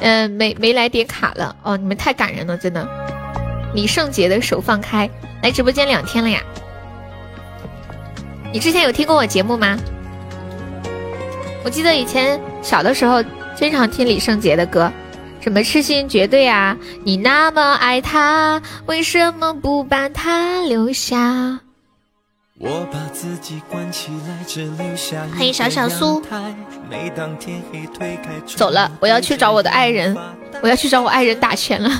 [0.00, 1.76] 嗯没没来点卡了哦。
[1.76, 2.86] 你们太感人了，真的。
[3.74, 5.08] 李圣杰的手放开，
[5.42, 6.40] 来直播间两天了呀。
[8.52, 9.76] 你之前有听过我节目吗？
[11.64, 13.22] 我记得以前小的时候
[13.56, 14.90] 经常听李圣杰的歌，
[15.40, 21.60] 什么痴心绝对啊，你那么爱他，为什么不把他留下？
[22.58, 22.70] 欢
[25.46, 26.22] 迎小小苏，
[28.46, 30.16] 走了，我要去找我的爱人，
[30.62, 31.90] 我要去找我爱人打拳了。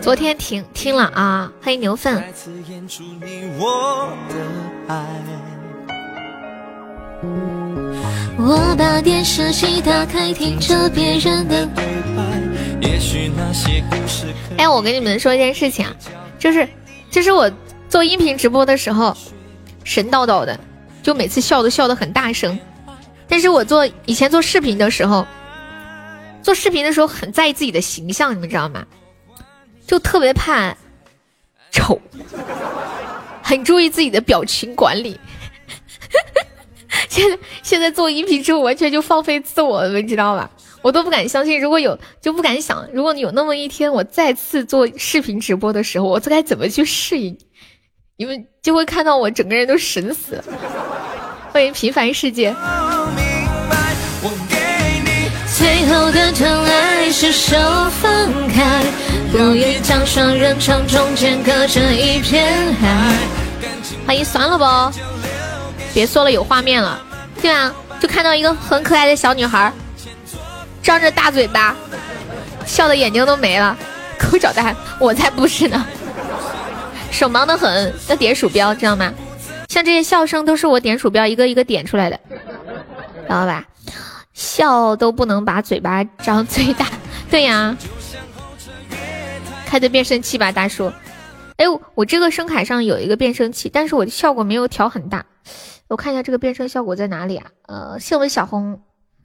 [0.00, 2.24] 昨天听听了啊，欢迎牛粪。
[8.38, 11.84] 我把电视机打开，听着别人的对
[12.16, 12.22] 白。
[14.56, 15.94] 哎，我跟你们说一件事情啊，
[16.38, 16.66] 就是
[17.10, 17.50] 就是我
[17.90, 19.16] 做音频直播的时候，
[19.82, 20.58] 神叨叨的，
[21.02, 22.56] 就每次笑都笑得很大声。
[23.26, 25.26] 但是我做以前做视频的时候，
[26.40, 28.86] 做视频的时候很在意自己的形象，你们知道吗？
[29.88, 30.76] 就特别怕
[31.72, 32.00] 丑，
[33.42, 35.18] 很注意自己的表情管理。
[37.10, 40.48] 现在现在做音频之后，完全就放飞自我了，你知道吧？
[40.80, 47.36] 我都不敢相信，如果有就不敢想，如果你有那么一天，我再次做视频直播的时候，我该怎么去适应？
[48.20, 50.44] 你们就会看到我整个人都神死了。
[51.54, 52.54] 欢迎平凡世界。
[55.56, 57.56] 最后的疼爱是手
[58.02, 58.82] 放开，
[59.32, 63.16] 不一张双人床，中间隔着一片海。
[64.06, 64.98] 欢迎酸了不？
[65.94, 67.02] 别说了，有画面了。
[67.40, 69.72] 对啊，就看到一个很可爱的小女孩，
[70.82, 71.74] 张着大嘴巴，
[72.66, 73.74] 笑的眼睛都没了，
[74.18, 74.76] 抠脚蛋。
[74.98, 75.86] 我才不是呢，
[77.10, 79.12] 手忙的很，要点鼠标，知道吗？
[79.68, 82.18] 像这些笑声都是我点鼠标一个一个点出来的，
[83.22, 83.64] 知道吧？
[84.32, 86.86] 笑都不能把嘴巴张最大。
[87.30, 87.76] 对呀，
[89.66, 90.92] 开的变声器吧，大叔。
[91.56, 95.26] 哎，我这个声卡上有一个变声器，但是我的效果没有调很大。
[95.88, 97.46] 我看一下这个变声效果在哪里啊？
[97.68, 98.80] 呃，谢我们小红，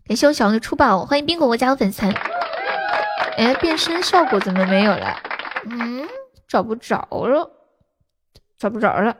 [0.07, 2.13] 感谢我小红的出宝，欢迎冰果果加入粉丝团。
[3.37, 5.15] 哎，变声效果怎么没有了？
[5.69, 6.07] 嗯，
[6.47, 7.49] 找不着了，
[8.57, 9.15] 找不着了。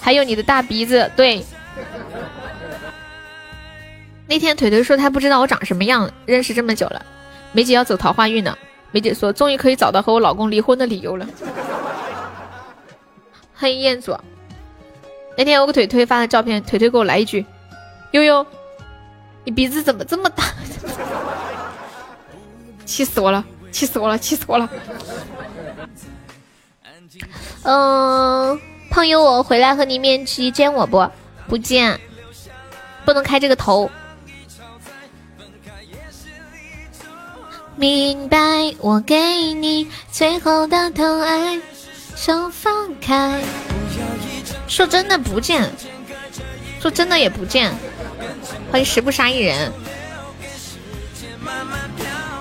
[0.00, 1.44] 还有你的大鼻子，对。
[4.26, 7.04] 那天腿腿说他不知道我长什么样，认识这么久了，
[7.52, 8.56] 梅姐要走桃花运呢。
[8.90, 11.26] 梅姐说终于可以找到和我老公离婚的理由了。
[13.54, 14.16] 欢迎彦祖。
[15.36, 17.44] 那天我给腿腿发的照片，腿腿给我来一句
[18.12, 18.44] ：“悠悠，
[19.44, 20.44] 你鼻子怎么这么大？”
[22.84, 23.44] 气死我了！
[23.70, 24.18] 气死我了！
[24.18, 24.68] 气死我了！
[27.62, 31.08] 嗯，胖友，我回来和你面基见我不
[31.48, 32.00] 不见，
[33.04, 33.90] 不能开这个头。
[37.76, 41.60] 明白，我给你最后的疼爱，
[42.16, 43.40] 手放开。
[44.66, 45.70] 说真的不见，
[46.80, 47.72] 说真的也不见。
[48.70, 49.72] 欢迎十不杀一人，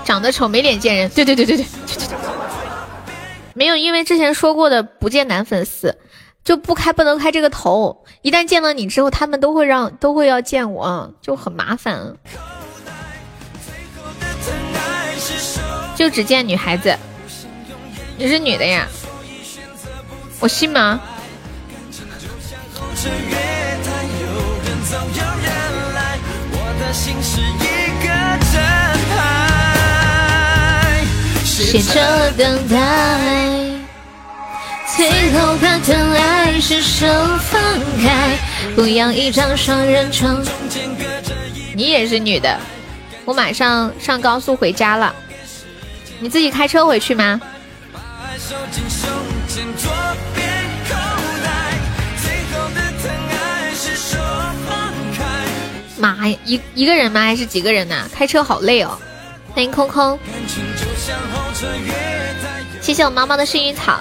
[0.04, 1.10] 长得丑没脸见人。
[1.10, 1.66] 对对对对对。
[3.58, 5.98] 没有，因为之前说过的不见男粉丝，
[6.44, 8.06] 就不开不能开这个头。
[8.22, 12.16] 一旦见了你之后，他们都会让都会要见我，就很麻烦。
[15.96, 16.96] 就只见女孩子，
[18.16, 18.88] 你是女的呀？
[20.40, 21.02] 我信吗？
[31.58, 32.78] 写着等待，
[34.96, 37.08] 最后的疼爱是手
[37.40, 37.60] 放
[38.00, 38.38] 开，
[38.76, 40.40] 不要一张双人床。
[41.74, 42.60] 你也是女的，
[43.26, 45.16] 我马上上高速回家了。
[46.20, 47.42] 你自己开车回去吗？
[55.98, 57.22] 妈呀，一一个人吗？
[57.22, 58.08] 还是几个人呢？
[58.14, 58.96] 开车好累哦。
[59.56, 60.20] 欢迎空空，
[62.82, 64.00] 谢谢我妈妈的幸运草。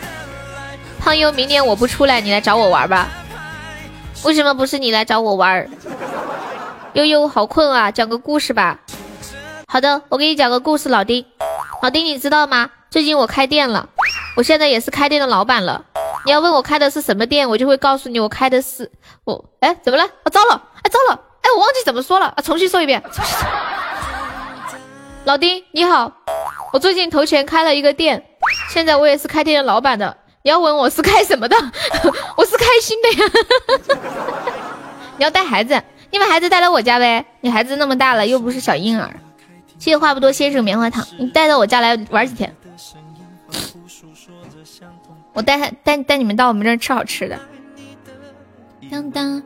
[0.98, 3.08] 胖优，明年我不出来，你来找我玩吧。
[4.24, 5.68] 为什么不是你来找我玩？
[6.94, 8.78] 悠悠，好困啊，讲个故事吧。
[9.68, 11.24] 好的，我给你讲个故事，老丁。
[11.82, 12.70] 老丁，你知道吗？
[12.90, 13.88] 最近我开店了，
[14.36, 15.84] 我现在也是开店的老板了。
[16.24, 18.90] 你要问我开的是什么店，我就会告诉你，我开的是
[19.24, 19.44] 我。
[19.60, 20.04] 哎，怎么了？
[20.04, 20.62] 啊，糟了！
[20.82, 21.20] 哎，糟了！
[21.42, 23.00] 哎，我忘记怎么说了啊，重新说一遍。
[25.26, 26.12] 老丁，你好，
[26.72, 28.24] 我最近投钱开了一个店，
[28.70, 30.16] 现在我也是开店的老板的。
[30.44, 31.56] 你要问我是开什么的，
[32.38, 33.30] 我是开心的呀。
[35.18, 35.82] 你要带孩子，
[36.12, 37.26] 你把孩子带到我家呗。
[37.40, 39.10] 你孩子那么大了，又不是小婴儿。
[39.80, 42.54] 谢谢话不多先生棉花糖，你带到我家来玩几天？
[45.32, 47.36] 我带他带带你们到我们这儿吃好吃的。
[48.88, 49.42] 当当，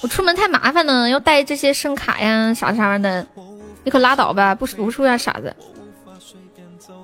[0.00, 3.26] 我出门太麻烦了，要带这些声卡呀啥啥的，
[3.88, 5.56] 你可拉倒吧，不读书呀傻子。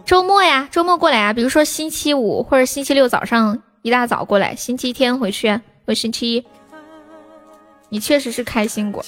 [0.05, 6.45] 周末呀，周末过来啊，比如说星期五或者星期六早上一大早过来，星期天回去，或星期一。
[7.89, 9.03] 你确实是开心果，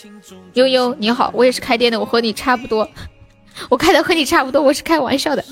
[0.54, 2.88] 悠悠你好，我也是开店的，我和你差不多，
[3.68, 5.44] 我开的和你差不多，我是开玩笑的。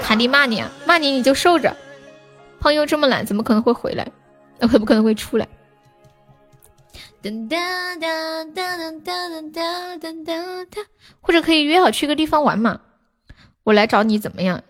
[0.00, 1.76] 卡迪骂你啊，骂你你就受着。
[2.60, 4.06] 胖优这么懒，怎么可能会回来？
[4.60, 5.48] 那可不可能会出来？
[11.20, 12.80] 或者可以约好去个地方玩嘛？
[13.62, 14.60] 我来找你怎么样？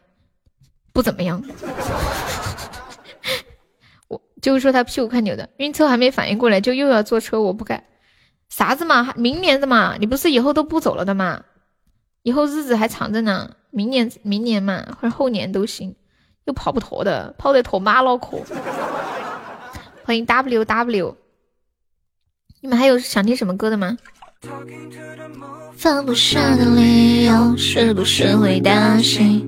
[0.93, 1.43] 不怎么样。
[4.09, 7.85] 我就是说他屁股看扭的，晕车还没反应过来就又要坐车，我不敢。
[8.51, 11.45] 啥子嘛，明年的嘛，你不是以后都不走了的嘛？
[12.23, 15.97] 以后日子还长着呢，明年明年嘛，或者后年都行，
[16.45, 18.37] 又跑不脱的，跑得脱马脑壳。
[20.05, 21.17] 欢迎 W W，
[22.65, 23.99] 你们还有想听什么歌的吗？
[25.77, 29.45] 放不下的理由是不是会担心？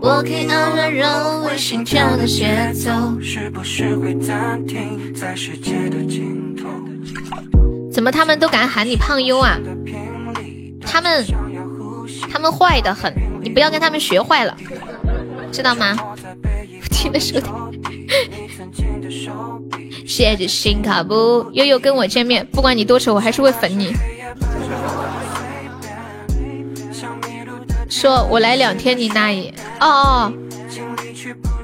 [0.00, 6.70] 我可以按软柔为心跳的节奏，是不是会暂停在世界的尽头？
[7.92, 9.58] 怎么他们都敢喊你胖优啊？
[10.80, 11.22] 他们
[12.30, 14.56] 他们坏的很，你不要跟他们学坏了，
[15.52, 15.96] 知道吗？
[16.90, 17.48] 听的说的。
[20.06, 23.94] 谢谢新卡布悠悠跟我见面，不管你多丑，我还是会粉你。
[27.88, 30.32] 说我来两天，你那里哦哦，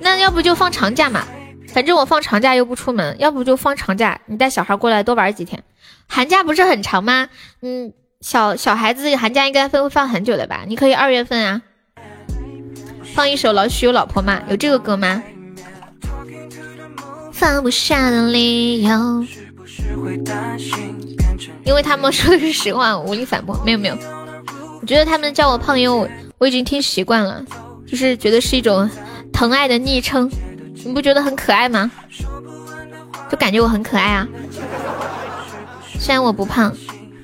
[0.02, 1.24] 那要不就放长假嘛？
[1.68, 5.62] 反正我放长假又不出门，要不就放长假，你带小孩过来多玩几天。
[6.06, 7.28] 寒假不是很长吗？
[7.62, 10.64] 嗯，小小孩子寒假应该会放很久的吧？
[10.66, 11.62] 你可以二月份啊，
[13.18, 14.40] 放一首老许有老婆吗？
[14.48, 15.20] 有这个歌吗？
[17.32, 19.24] 放不下的理由，
[21.64, 23.60] 因为他们说的是实话，无力反驳。
[23.66, 23.98] 没有没有。
[24.80, 27.44] 我觉得他们叫我胖优，我已经听习惯了，
[27.88, 28.88] 就是觉得是一种
[29.32, 30.30] 疼爱的昵称，
[30.84, 31.90] 你不觉得很可爱吗？
[33.28, 34.28] 就感觉我很可爱啊。
[35.98, 36.72] 虽然我不胖，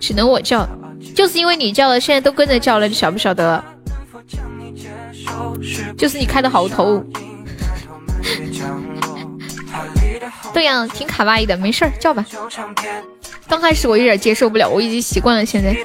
[0.00, 0.68] 只能我叫，
[1.14, 3.64] 就是因为你叫了，现在都跟着叫了，你晓不晓得？
[5.96, 7.02] 就是你开的好头。
[10.52, 12.24] 对呀，挺卡哇伊的，没事儿，叫吧。
[13.48, 15.44] 刚开始我有点接受不了，我已经习惯了。
[15.44, 15.74] 现在，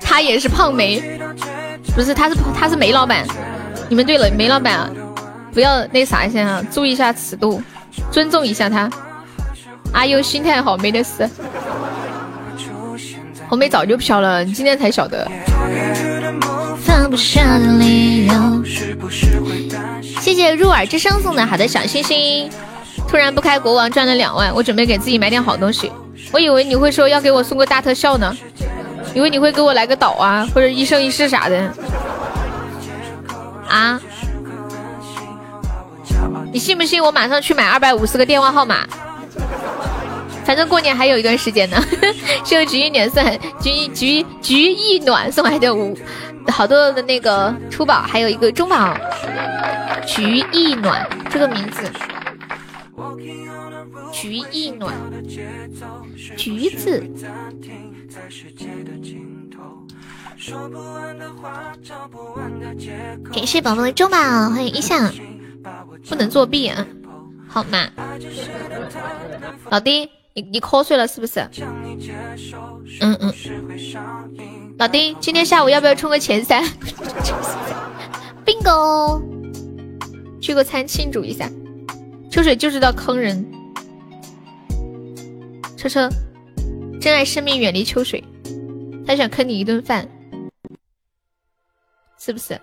[0.00, 1.18] 他也是胖梅，
[1.94, 3.26] 不是，他是他是梅老板。
[3.88, 4.90] 你们对了，梅老板啊，
[5.52, 7.60] 不要那啥一下啊，注意一下尺度，
[8.10, 8.90] 尊重一下他。
[9.92, 11.28] 阿优心态好，没得事。
[13.48, 15.26] 红梅早就飘了，你今天才晓得。
[16.84, 18.34] 放不下的理由。
[20.20, 22.50] 谢谢入耳之声送的好的小心心。
[23.08, 25.92] 突然不开国王赚了两万，我准备给自己买点好东西。
[26.32, 28.36] 我以为你会说要给我送个大特效呢，
[29.14, 31.72] 以为你会给我来个岛啊，或者一生一世啥的。
[33.68, 34.00] 啊？
[36.52, 38.86] 你信不信我马上去买二百五十个电话号码？
[40.46, 41.76] 反正过年还有一段时间呢。
[42.44, 43.24] 谢谢菊一暖送
[43.60, 45.98] 菊菊菊一暖送来的五
[46.46, 48.96] 好多的那个初宝，还有一个中宝。
[50.06, 51.90] 菊一暖这个名字。
[54.12, 54.94] 菊意暖，
[56.36, 57.04] 橘子。
[63.34, 65.12] 感谢宝宝的中宝，欢迎一向，
[66.08, 66.86] 不能作弊啊，
[67.46, 67.90] 好吗？
[69.70, 71.40] 老丁，你你瞌睡了是不是？
[73.00, 73.32] 嗯嗯。
[74.78, 76.62] 老丁，今天下午要不要冲个前三？
[78.44, 79.22] bingo，
[80.38, 81.50] 聚个餐庆祝一下。
[82.30, 83.42] 秋水就知道坑人，
[85.74, 86.06] 车车，
[87.00, 88.22] 珍爱生命，远离秋水，
[89.06, 90.06] 他想坑你一顿饭，
[92.20, 92.60] 是不是？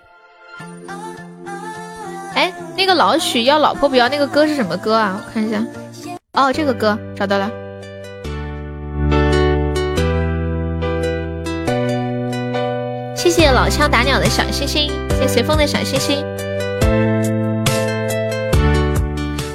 [2.36, 5.20] 哎，那个老许要老婆不要那个歌是什么歌啊？
[5.26, 5.66] 我看一下，
[6.34, 7.52] 哦，这个歌找到了，
[13.36, 16.24] 谢老枪打鸟的小心心，谢随风的小心心。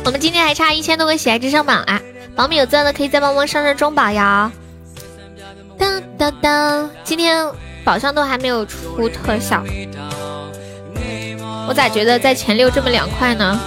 [0.04, 2.00] 我们今天还差一千多个喜爱值上榜啊！
[2.34, 4.50] 宝米有钻的可以再帮忙上上中宝呀！
[5.78, 7.46] 当当当，今天
[7.84, 9.62] 宝箱都还没有出特效，
[11.68, 13.60] 我咋觉得在前六这么凉快呢？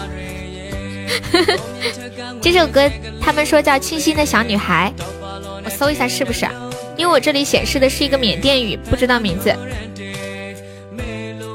[2.42, 2.92] 这首歌
[3.22, 4.94] 他们说叫《清新的小女孩》，
[5.64, 6.46] 我搜一下是不是？
[7.02, 9.50] 因为我这里显示的是一个缅甸语，不知道名字。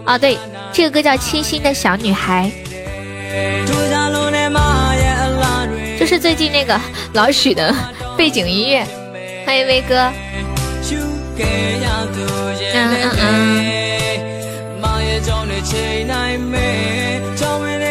[0.04, 0.36] 啊，对，
[0.72, 2.50] 这个歌叫《清新的小女孩》。
[5.96, 6.76] 就是最近那个
[7.12, 7.72] 老许的
[8.16, 8.84] 背景音乐，
[9.46, 10.10] 欢迎威哥。
[12.74, 13.64] 嗯嗯嗯。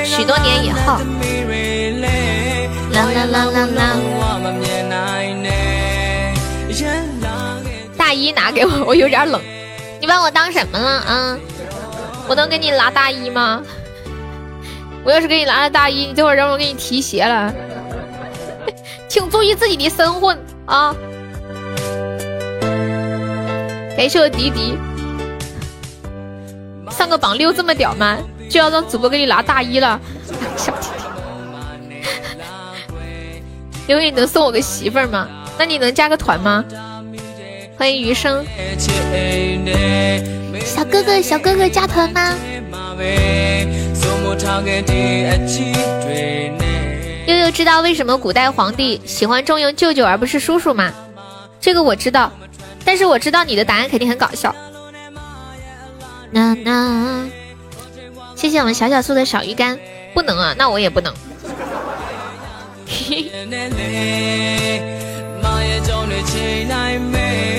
[0.06, 1.00] 许多年以后。
[2.92, 3.96] 啦啦啦啦啦。
[8.16, 9.42] 衣拿给我，我有点冷。
[10.00, 11.38] 你把我当什么了啊？
[12.28, 13.62] 我能给你拿大衣吗？
[15.04, 17.54] 我要是给你拿了大衣，你这会儿让我给你提鞋了，
[19.08, 20.96] 请注意自己的身份啊！
[23.96, 24.76] 感谢我迪迪，
[26.90, 28.18] 上个榜六这么屌吗？
[28.50, 30.00] 就要让主播给你拿大衣了？
[30.58, 31.04] 小弟弟
[33.88, 35.28] 因为你能送我个媳妇儿吗？
[35.58, 36.66] 那你能加个团吗？
[37.78, 38.46] 欢迎余生，
[40.64, 42.34] 小哥哥，小哥哥加团吗？
[47.28, 50.94] 悠悠知道为什么古代皇帝喜欢重用舅舅而不是叔叔吗？
[51.60, 52.32] 这个我知道，
[52.86, 54.56] 但是我知道你的答案肯定很搞笑。
[56.32, 57.26] 那那，
[58.36, 59.78] 谢谢我们小小素的小鱼干，
[60.14, 61.14] 不能啊，那我也不能。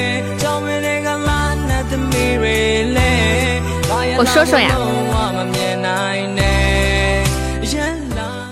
[4.19, 4.77] 我说说呀。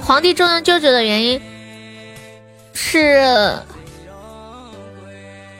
[0.02, 1.40] 皇帝重用舅舅的原因
[2.74, 3.56] 是，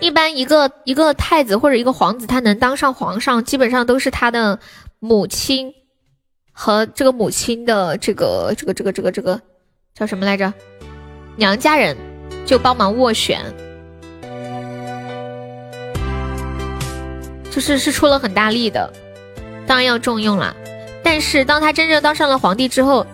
[0.01, 4.59] 一般一个一个太子或者一个皇子，他能当上皇上，基本上都是他的
[5.01, 5.73] 母亲
[6.53, 9.41] 和这个母亲的这个这个这个这个这个
[9.95, 10.53] 叫什么来着？
[11.37, 11.97] 娘家人
[12.45, 13.41] 就帮忙斡旋，
[17.55, 18.93] 就是是出了很大力的，
[19.65, 20.57] 当然要重用了。
[21.05, 23.07] 但是当他真正当上了皇帝之后，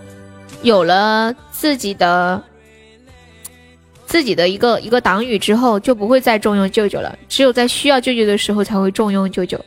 [0.63, 2.41] 有了自己的
[4.07, 7.15] 自己的一个一个党羽之后，就不会再重用舅舅了。
[7.29, 9.63] 只有在需要舅舅的时候才会重用舅舅。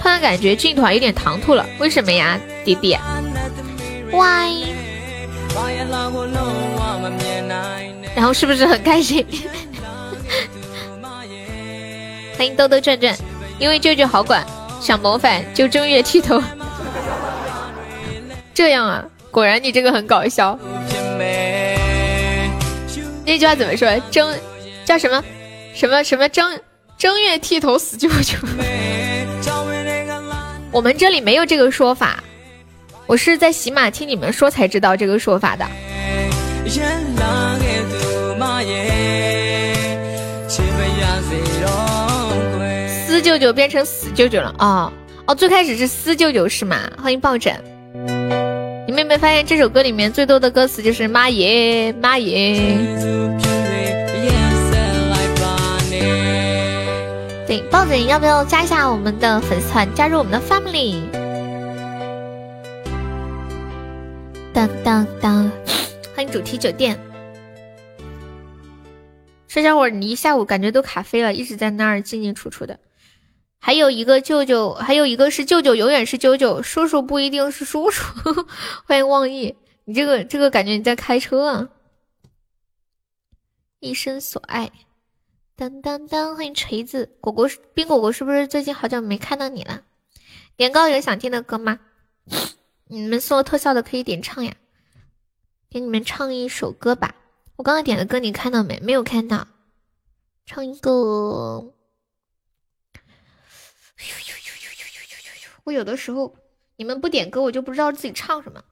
[0.00, 2.98] 突然感觉进团有点唐突了，为什么呀，弟弟
[4.10, 4.64] ？Why？
[8.16, 9.24] 然后是不是很开心？
[12.36, 13.16] 欢迎兜兜转转，
[13.58, 14.46] 因为舅舅好管，
[14.80, 16.42] 想谋反就正月剃头。
[18.52, 20.58] 这样啊，果然你这个很搞笑。
[23.24, 23.88] 那句话怎么说？
[24.10, 24.34] 正
[24.84, 25.24] 叫什么？
[25.74, 26.60] 什么什么正
[26.96, 28.36] 正月剃头死舅舅？
[30.70, 32.22] 我们这里没有这个说法，
[33.06, 35.66] 我是在喜马听你们说才知道这个说法的。
[43.38, 44.90] 舅舅变成死舅舅了哦
[45.26, 46.90] 哦，最开始是死舅舅是吗？
[46.96, 47.54] 欢迎抱枕。
[48.86, 52.78] 你们有没有发现这首歌里面最多的歌词就是妈耶妈耶？
[57.46, 61.02] 对，抱枕要不要加一下我们的粉丝团，加入我们的 family？
[64.54, 65.52] 当当当，
[66.14, 66.98] 欢迎主题酒店。
[69.46, 72.78] 这小伙你一下午感觉都卡飞了，一直在那儿进进出出的。
[73.58, 78.04] 还有一个舅舅，还有一个是舅舅，永远是舅舅，叔叔不一定是叔叔。
[78.86, 81.68] 欢迎望意，你这个这个感觉你在开车啊？
[83.80, 84.70] 一生所爱，
[85.56, 89.82] 当当当，欢迎锤子果果，冰果果是不是最近好久没看到你了？
[90.56, 91.80] 年糕有想听的歌吗？
[92.88, 94.54] 你们送特效的可以点唱呀，
[95.68, 97.16] 给你们唱一首歌吧。
[97.56, 98.78] 我刚刚点的歌你看到没？
[98.80, 99.48] 没有看到。
[100.46, 101.72] 唱一个。
[105.66, 106.36] 我有的时候
[106.76, 108.62] 你们不点歌，我就不知道自己唱什么。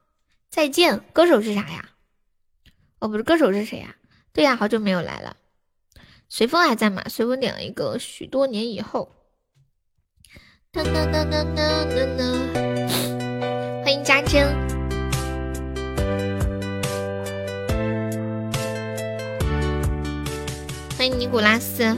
[0.49, 1.89] 再见，歌手是啥呀？
[2.99, 3.97] 哦，不是，歌手是谁呀？
[4.31, 5.35] 对呀，好久没有来了。
[6.29, 7.03] 随风还在吗？
[7.09, 9.11] 随风点了一个许多年以后。
[10.71, 13.83] 噔噔噔噔噔噔。
[13.83, 14.47] 欢迎家珍。
[20.97, 21.93] 欢迎尼古拉斯，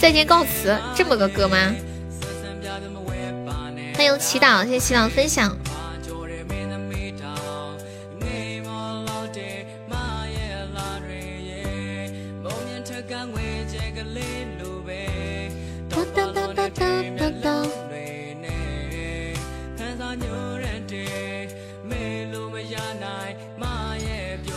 [0.00, 1.72] 再见告辞，这么个歌吗？
[3.98, 5.50] 欢迎祈祷，谢谢祈祷分享。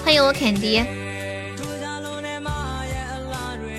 [0.04, 0.84] 欢迎我肯迪。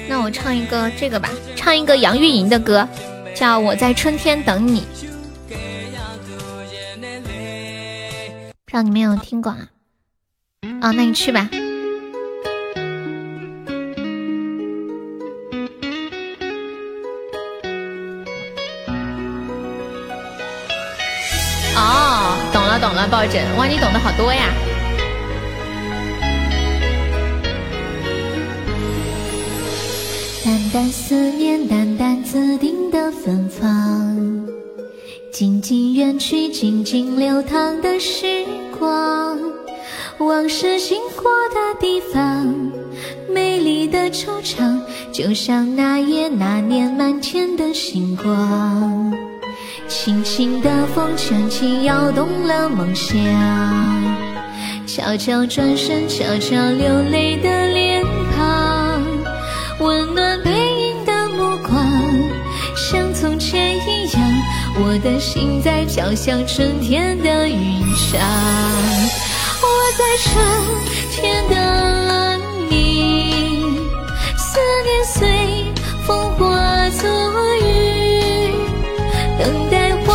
[0.08, 2.88] 那我唱一个这个吧，唱一个杨钰莹的歌，
[3.32, 4.80] 叫《我在春天等你》，
[8.72, 9.68] 让你没有听过啊？
[10.80, 11.46] 哦，那你去吧。
[21.76, 24.48] 哦，懂了懂了，抱枕，哇，你懂得好多呀。
[30.42, 34.11] 淡淡思念，淡淡自定的芬芳，
[35.32, 38.44] 静静远去，静静流淌的时
[38.78, 39.38] 光，
[40.18, 42.54] 往事经过的地方，
[43.32, 44.78] 美丽的惆怅，
[45.10, 49.10] 就像那夜那年满天的星光，
[49.88, 53.16] 轻轻的风，轻轻摇动了梦想，
[54.86, 57.91] 悄悄转身，悄悄流泪的脸。
[65.02, 68.20] 的心在飘向春天的云上，
[69.60, 69.66] 我
[69.98, 70.32] 在春
[71.10, 71.56] 天等
[72.70, 73.74] 你，
[74.36, 75.64] 思念随
[76.06, 77.10] 风化作
[77.56, 78.54] 雨，
[79.38, 80.14] 等待花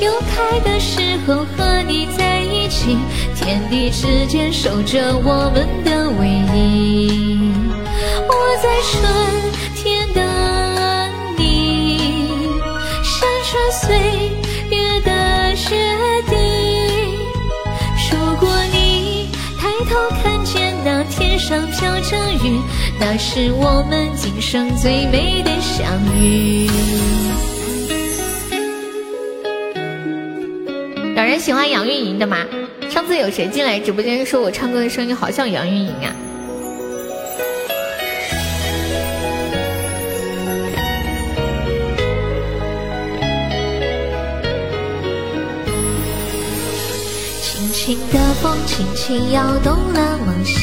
[0.00, 2.98] 又开的时候和你在一起，
[3.36, 6.26] 天地之间守着我们的唯
[6.58, 7.52] 一。
[8.26, 9.49] 我在春。
[13.70, 13.96] 岁
[14.70, 15.76] 月的决
[16.28, 16.36] 定。
[18.10, 22.60] 如果你抬头看见那天上飘着雨，
[22.98, 25.86] 那是我们今生最美的相
[26.20, 26.68] 遇。
[31.16, 32.38] 有人喜欢杨钰莹的吗？
[32.88, 36.12] 上次有谁进来直播间说我唱歌的声音好像杨钰莹啊？
[47.90, 50.62] 轻的风轻轻摇动了梦想，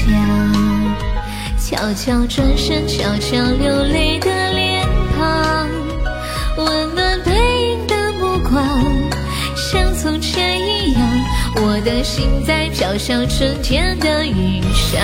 [1.59, 5.67] 悄悄转身，悄悄流泪的脸庞，
[6.55, 7.33] 温暖背
[7.73, 8.63] 影的目光，
[9.57, 11.01] 像从前一样。
[11.57, 15.01] 我的心在飘向春天的云上，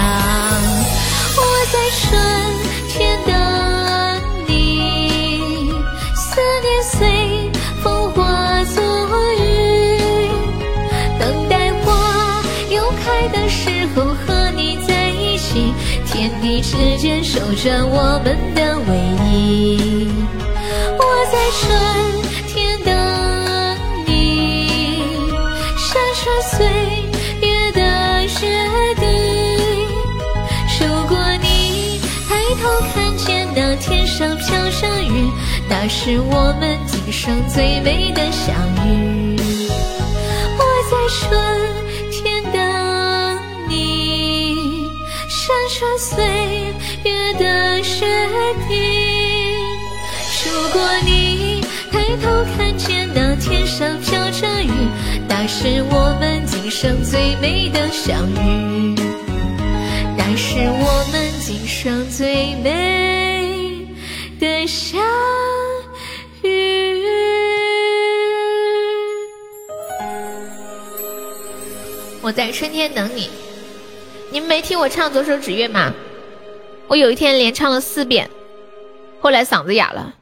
[1.36, 1.42] 我
[1.74, 2.18] 在春
[16.54, 18.92] 天地之间守着我们的唯
[19.32, 20.08] 一。
[21.00, 21.66] 我在春
[22.48, 22.94] 天等
[24.06, 25.02] 你，
[25.78, 26.22] 闪烁
[26.56, 26.68] 岁
[27.42, 27.80] 月的
[28.22, 29.04] 约定。
[30.80, 32.00] 如果你
[32.30, 35.32] 抬头看见那天上飘着雨，
[35.68, 38.54] 那是我们今生最美的相
[38.86, 39.36] 遇。
[40.56, 41.32] 我在春
[45.98, 46.24] 岁
[47.04, 47.84] 月的约
[48.68, 48.72] 定。
[50.46, 54.72] 如果你抬头看见那天上飘着雨，
[55.28, 58.96] 那是我们今生最美的相遇。
[60.18, 63.88] 那是我们今生最美
[64.40, 65.02] 的相
[66.42, 67.02] 遇。
[72.22, 73.30] 我在春天等你。
[74.48, 75.94] 没听我唱《左手指月》吗？
[76.88, 78.30] 我有一天连唱了四遍，
[79.20, 80.14] 后来嗓子哑了，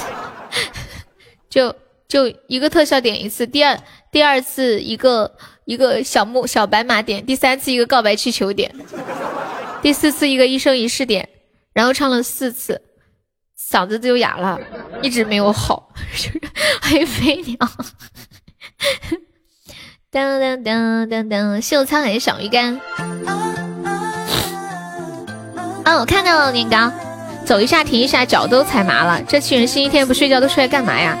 [1.48, 1.74] 就
[2.06, 3.78] 就一个特效点一次，第二
[4.12, 8.72] 第二次一个一个小木小白马点，第三次一个告白气球点，
[9.82, 11.28] 第四次一个一生一世点，
[11.72, 12.80] 然后唱了四次，
[13.58, 14.60] 嗓子就哑了，
[15.02, 15.92] 一直没有好，
[16.82, 17.56] 黑飞鸟。
[20.12, 22.80] 当当当当当，秀沧海小鱼干。
[25.84, 26.90] 哦，我看到了年糕，
[27.46, 29.22] 走一下停一下，脚都踩麻了。
[29.28, 31.16] 这群人星期天不睡觉都出来干嘛呀？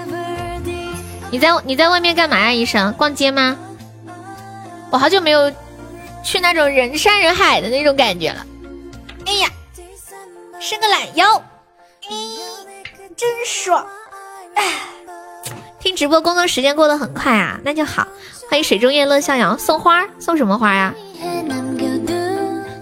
[1.30, 2.52] 你在你在外面干嘛呀？
[2.52, 3.56] 医生，逛街吗？
[4.90, 5.52] 我好久没有
[6.24, 8.44] 去那种人山人海的那种感觉了。
[9.24, 9.48] 哎呀，
[10.58, 11.40] 伸个懒腰，
[12.08, 12.40] 咦，
[13.16, 13.86] 真爽！
[14.56, 14.80] 哎，
[15.78, 18.04] 听直播工作时间过得很快啊，那就好。
[18.50, 20.92] 欢迎水中月乐向阳，送花送什么花呀？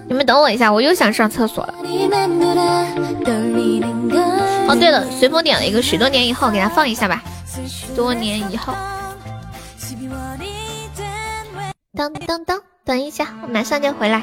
[0.09, 1.75] 你们等我一下，我又想上厕所了。
[4.67, 7.23] 哦，对了，随风点了一个许多年以后，给他放一下吧。
[7.95, 8.73] 多年以后，
[11.95, 14.23] 当当当，等一下，我马上就回来。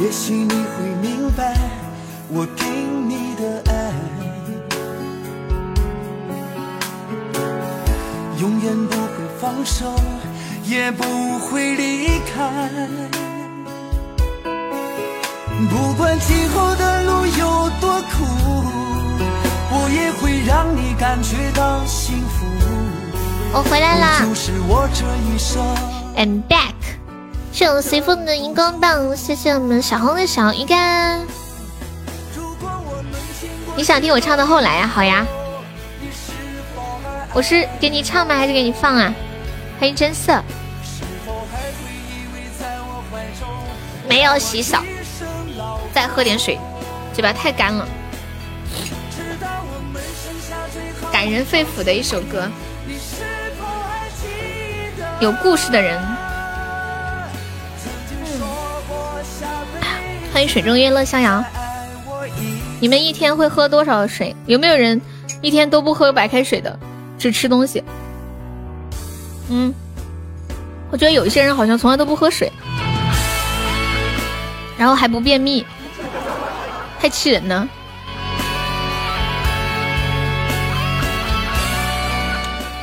[0.00, 1.54] 也许你会明白
[2.28, 2.64] 我给
[3.08, 3.92] 你的爱，
[8.40, 9.92] 永远不会放手，
[10.64, 11.02] 也不
[11.40, 12.70] 会离开。
[15.68, 18.24] 不管今后的路有多苦，
[19.72, 22.46] 我也会让你感觉到幸福。
[23.52, 25.60] 我回来啦就是我这一生。
[26.16, 26.77] I'm back。
[27.58, 31.26] 谢谢我随风的荧光棒，谢谢我们小红的小鱼干。
[33.74, 35.26] 你想听我唱到后来呀、好呀。
[37.34, 38.36] 我是给你唱吗？
[38.36, 39.12] 还是给你放啊？
[39.80, 40.40] 欢迎真色。
[44.08, 44.84] 没有洗澡，
[45.92, 46.60] 再喝点水，
[47.12, 47.88] 嘴巴太干了。
[51.10, 52.48] 感人肺腑的一首歌，
[55.18, 56.00] 有故事的人。
[60.38, 61.44] 欢迎水中月乐逍遥。
[62.78, 64.36] 你们一天会喝多少水？
[64.46, 65.02] 有没有人
[65.42, 66.78] 一天都不喝白开水的，
[67.18, 67.82] 只吃东西？
[69.50, 69.74] 嗯，
[70.92, 72.52] 我觉得有一些人好像从来都不喝水，
[74.78, 75.66] 然后还不便秘，
[77.00, 77.68] 太气人了。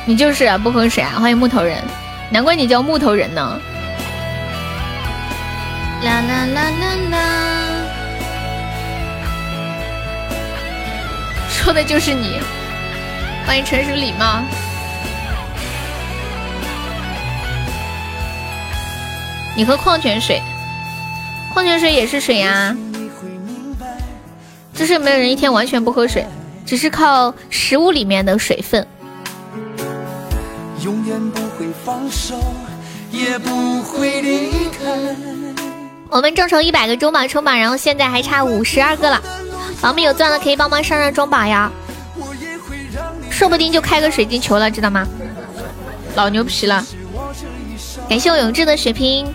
[0.04, 1.14] 你就是啊，不喝水啊！
[1.18, 1.82] 欢迎木头人，
[2.28, 3.58] 难怪你叫木头人呢。
[6.26, 7.16] 啦啦啦啦，
[11.48, 12.40] 说的就是你。
[13.46, 14.42] 欢迎纯属礼貌。
[19.56, 20.42] 你喝矿泉水，
[21.54, 22.76] 矿泉水也是水呀、
[24.74, 26.26] 就是没有人一天完全不喝水，
[26.66, 28.86] 只是靠食物里面的水分。
[30.84, 32.34] 永远不会放手，
[33.12, 35.45] 也不会离开。
[36.08, 39.20] 我们众筹一百个中宝冲榜，然后现在还差五十二个了。
[39.80, 41.70] 宝们有钻的可以帮忙上上中榜呀，
[43.30, 45.06] 说不定就开个水晶球了，知道吗？
[46.14, 46.84] 老牛皮了！
[48.08, 49.26] 感谢我永志的血拼，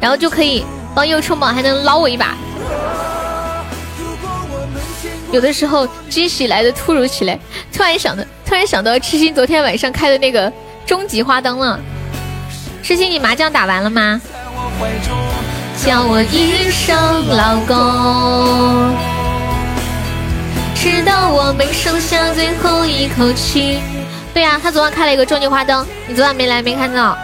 [0.00, 0.64] 然后就可以
[0.94, 2.36] 帮又冲榜，还能捞我一把。
[5.32, 7.38] 有的时候惊喜来的突如其来，
[7.72, 10.50] 突然想的，突然想到痴心昨天晚上开的那个
[10.86, 11.78] 终极花灯了。
[12.82, 14.20] 痴心，你麻将打完了吗？
[15.84, 16.96] 叫我一声
[17.28, 17.76] 老公，
[20.74, 23.78] 直到我们剩下最后一口气。
[24.34, 27.16] 对呀，他昨晚开了一个周年花灯，你昨晚没来，没看到，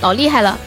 [0.00, 0.58] 老厉害了。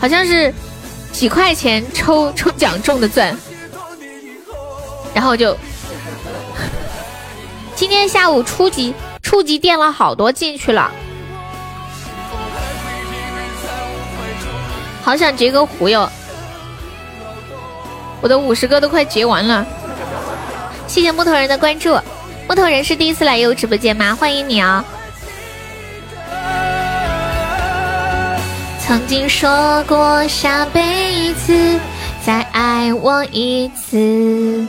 [0.00, 0.54] 好像是
[1.12, 3.36] 几块钱抽抽奖中的钻，
[5.12, 5.56] 然后就
[7.78, 8.92] 今天下午初级
[9.22, 10.90] 初级垫了好多进去了，
[15.00, 16.10] 好想结个壶哟！
[18.20, 19.64] 我的五十个都快结完了，
[20.88, 21.96] 谢谢木头人的关注。
[22.48, 24.12] 木头人是第一次来优直播间吗？
[24.12, 24.84] 欢迎你啊！
[28.84, 31.78] 曾经说过下辈子
[32.26, 34.66] 再爱我一次，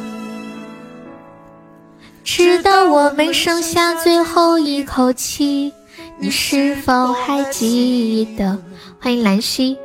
[2.32, 5.74] 直到我们剩下最后一口气，
[6.20, 8.56] 你是否还记得？
[9.02, 9.76] 欢迎兰溪。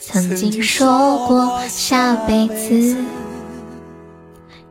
[0.00, 2.96] 曾经说过下辈子，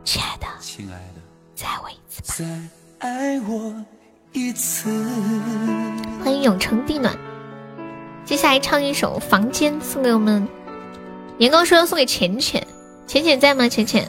[0.04, 1.22] 亲爱的，亲爱的，
[1.54, 2.34] 再爱我一次吧。
[2.36, 3.74] 再爱我
[4.32, 4.90] 一次。
[6.22, 7.16] 欢迎永城地暖。
[8.26, 10.46] 接下来唱一首《房间》，送给我们。
[11.38, 12.62] 年糕说要送给浅浅，
[13.06, 13.66] 浅浅在吗？
[13.66, 14.06] 浅浅，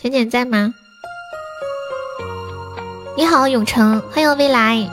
[0.00, 0.72] 浅浅在吗？
[3.16, 4.88] 你好，永成，欢迎未来。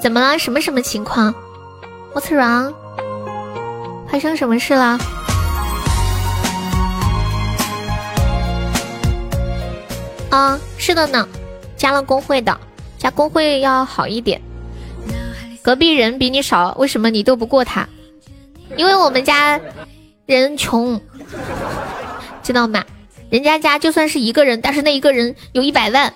[0.00, 0.36] 怎么了？
[0.36, 1.32] 什么什么情况
[2.12, 2.74] ？What's wrong？
[4.10, 4.98] 发生什么事了？
[10.30, 11.28] 啊，是的呢，
[11.76, 12.58] 加了工会的，
[12.98, 14.42] 加工会要好一点。
[15.62, 17.88] 隔壁人比你少，为什么你斗不过他？
[18.76, 19.60] 因为我们家
[20.26, 21.00] 人穷，
[22.42, 22.82] 知道吗？
[23.32, 26.12] 人家家就算是一个人，但是那一个人有一百万。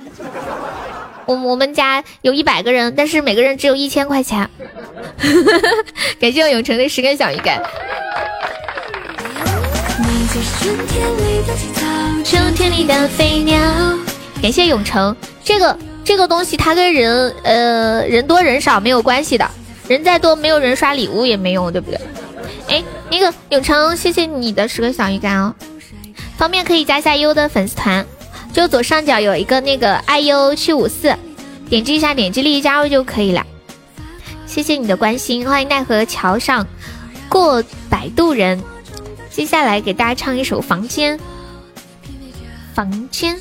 [1.25, 4.47] 我我们家有一百个人，但是每个人只有一千块钱。
[6.21, 7.63] 感谢我永成的十根小鱼干。
[12.23, 13.59] 春天里的飞鸟。
[14.43, 15.75] 感谢永成，这个。
[16.05, 19.51] 这个东西它跟人呃人多人少没有关系的，
[19.89, 21.99] 人再多没有人刷礼物也没用，对不对？
[22.69, 25.53] 哎，那个永成，谢谢你的十个小鱼干哦，
[26.37, 28.07] 方便可以加一下优的粉丝团，
[28.53, 31.17] 就左上角有一个那个爱优七五四，
[31.69, 33.45] 点击一下，点击立即加入就可以了。
[34.47, 36.67] 谢谢你的关心，欢迎奈何桥上
[37.29, 38.63] 过摆渡人。
[39.31, 41.19] 接下来给大家唱一首《房间》，
[42.75, 43.39] 房间。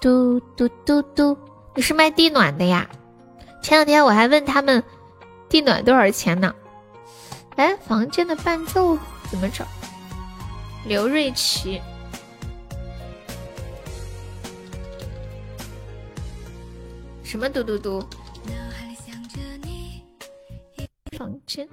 [0.00, 1.36] 嘟嘟嘟嘟，
[1.76, 2.88] 你是卖地暖的呀？
[3.62, 4.82] 前两天我还问他们
[5.48, 6.54] 地暖多少钱呢？
[7.54, 8.98] 哎，房间的伴奏
[9.32, 9.66] 怎么找？
[10.86, 11.80] 刘瑞琪，
[17.24, 18.06] 什么嘟嘟嘟？
[21.16, 21.66] 房间，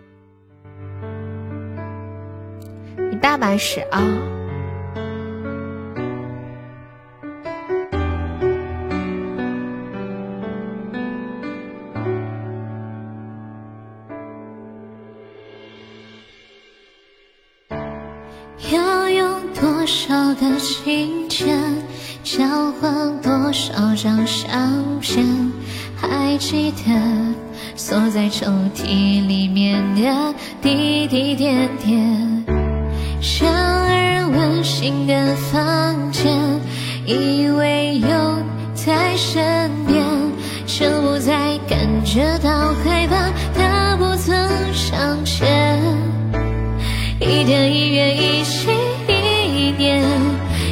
[3.11, 3.99] 你大把屎啊！
[20.09, 21.55] 少的信件，
[22.23, 22.43] 交
[22.81, 25.23] 换多少张相片？
[25.95, 27.35] 还记得
[27.75, 32.43] 锁在抽屉里面的滴滴点点。
[33.21, 36.59] 像儿温馨的房间，
[37.05, 38.09] 以为有
[38.73, 40.03] 在身边，
[40.65, 43.29] 就不再感觉到害怕。
[43.53, 44.33] 他不曾
[44.73, 45.79] 上前，
[47.19, 48.69] 一天一月一起。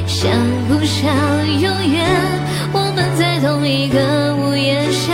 [0.06, 0.32] 想
[0.67, 1.11] 不想
[1.59, 2.06] 永远？
[2.74, 5.14] 我们在同一个屋檐下，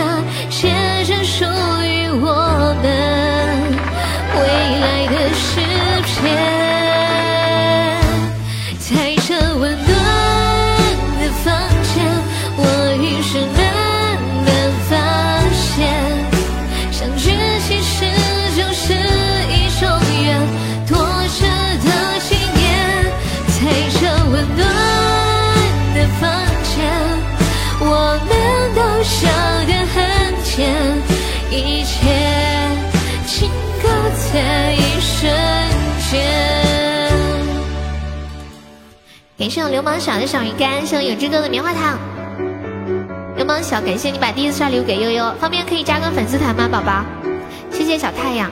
[30.54, 30.72] 很甜，
[31.50, 32.06] 一切
[33.26, 33.50] 尽
[33.82, 33.88] 搁
[34.32, 35.32] 在一瞬
[36.08, 36.22] 间。
[39.36, 41.98] 感谢我流氓小的小鱼干，谢我有志哥的棉花糖。
[43.36, 47.04] 流氓小，感谢你把第一次刷礼物给悠悠，方便可以加个粉丝团吗，宝宝？
[47.72, 48.48] 谢谢小太阳。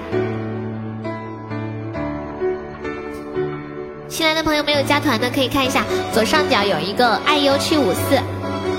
[4.08, 8.18] 新来的朋友没有加团的，可以看一下左上角有一个爱优七五四，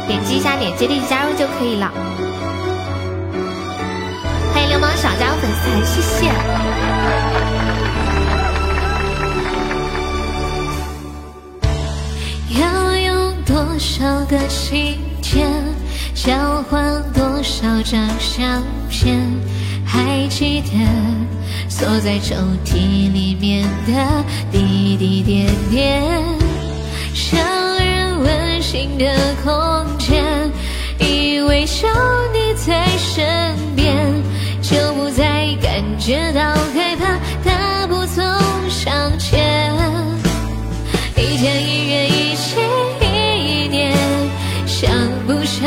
[0.07, 1.89] 点击一下，点击立即加入就可以了。
[4.63, 6.27] 迎流氓小加入粉丝团，谢谢。
[12.61, 15.51] 要用多少个晴天，
[16.15, 19.19] 交换多少张相片？
[19.85, 20.69] 还记得。
[21.67, 26.03] 锁在抽屉里面的滴滴点点，
[27.31, 29.05] 两人温馨的
[29.43, 30.23] 空间，
[30.99, 31.65] 以为有
[32.31, 34.13] 你在身边，
[34.73, 36.41] 就不再感觉到
[36.73, 37.05] 害怕，
[37.47, 38.23] 大步走
[38.69, 39.71] 向前。
[41.15, 42.59] 一天一月一起
[42.99, 43.95] 一年，
[44.65, 44.89] 想
[45.27, 45.63] 不想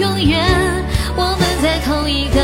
[0.00, 0.44] 永远？
[1.16, 2.40] 我们在同一个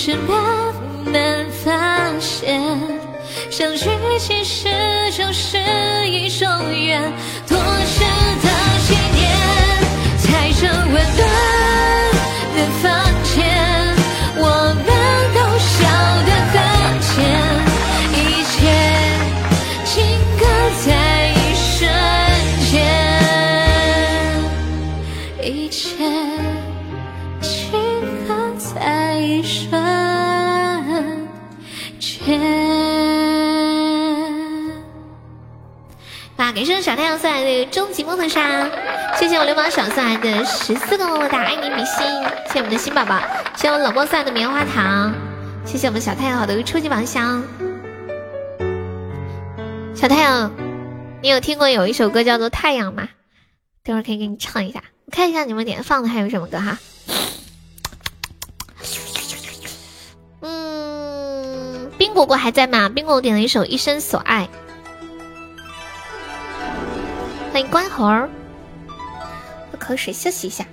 [0.00, 0.72] 是慢
[1.12, 2.62] 慢发现，
[3.50, 4.68] 相聚其实
[5.10, 5.58] 就是
[6.06, 7.12] 一种缘，
[7.48, 8.04] 多值
[8.40, 8.47] 得
[36.58, 38.68] 感谢小太阳送来的终极摸头杀，
[39.16, 42.04] 谢谢我流氓小送来的十四个么么哒，爱你比心，
[42.48, 43.20] 谢谢我们的新宝宝，
[43.54, 45.14] 谢谢我冷漠送来的棉花糖，
[45.64, 47.44] 谢谢我们小太阳好的初级宝箱。
[49.94, 50.50] 小太阳，
[51.22, 53.08] 你有听过有一首歌叫做《太阳》吗？
[53.84, 56.76] 等会儿可以给你唱一下，我看一下你们点放的还有什么歌哈。
[60.40, 62.88] 嗯，冰果果还在吗？
[62.88, 64.48] 冰果果点了一首《一生所爱》。
[67.70, 68.04] 关猴，
[69.70, 70.64] 喝口水休息一下。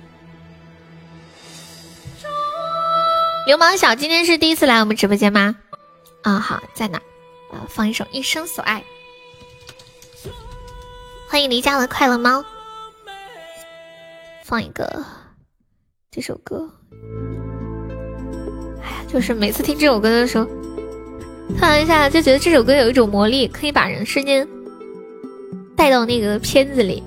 [3.46, 5.56] 流氓小今天是第一次来我们直播间吗？
[6.22, 6.98] 啊，好，在哪？
[7.52, 8.82] 啊，放一首《一生所爱》。
[11.28, 12.44] 欢迎离家的快乐猫。
[14.42, 15.04] 放一个
[16.10, 16.68] 这首歌。
[18.82, 20.46] 哎呀，就是每次听这首歌的时候，
[21.58, 24.48] 突然一下就觉得这首歌有一种魔力，可以把人瞬间。
[25.76, 27.02] 带到那个片子里，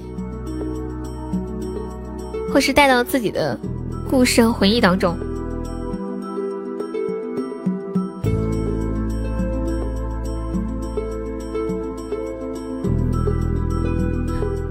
[2.54, 3.60] 或是带到自己的
[4.10, 5.18] 故事和回忆当中。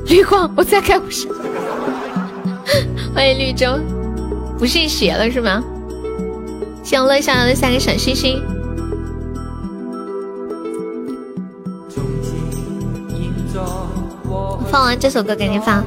[0.07, 1.29] 绿光，我再开不是。
[3.15, 3.79] 欢迎绿洲，
[4.59, 5.63] 不信邪了是吗？
[6.83, 8.43] 谢乐下的三个小星星。
[14.71, 15.85] 放完这首歌给您放。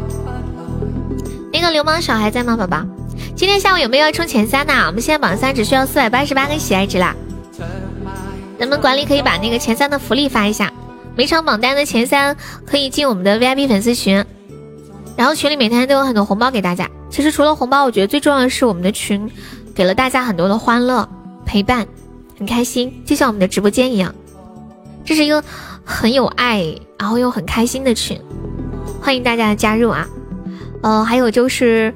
[1.54, 2.84] 那个流氓小还在吗，宝宝？
[3.36, 4.74] 今天下午有没有要冲前三的？
[4.88, 7.16] 我们现在榜三只需要四百八十八个喜爱值啦。
[8.60, 10.72] 咱们管理可以把那个前三的福利发一下，
[11.16, 12.36] 每场榜单的前三
[12.66, 14.24] 可以进我们的 VIP 粉丝群，
[15.16, 16.90] 然后群里每天都有很多红包给大家。
[17.10, 19.30] 其实除了红包，我觉得最重要的是我们的群
[19.76, 21.08] 给了大家很多的欢乐
[21.46, 21.86] 陪伴，
[22.38, 24.14] 很开心，就像我们的直播间一样。
[25.04, 25.44] 这是一个
[25.84, 26.64] 很有爱，
[26.98, 28.20] 然后又很开心的群。
[29.02, 30.08] 欢迎大家的加入啊！
[30.82, 31.94] 呃，还有就是，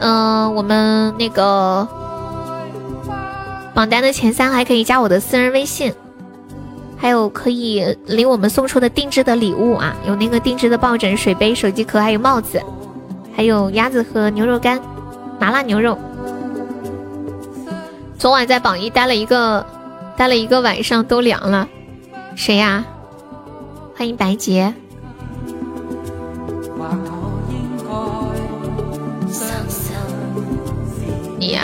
[0.00, 1.86] 嗯，我们那个
[3.74, 5.94] 榜单的前三还可以加我的私人微信，
[6.96, 12.60] 还有可以领我们送出的定制的礼物啊，有那个定制的抱枕、水杯、手机壳，还有帽子，
[13.36, 14.80] 还有鸭子和牛肉干、
[15.38, 15.96] 麻辣牛肉。
[18.18, 19.64] 昨晚在榜一待了一个，
[20.16, 21.68] 待了一个晚上都凉了。
[22.34, 22.84] 谁呀？
[23.94, 24.74] 欢迎白洁。
[31.38, 31.62] 你呀，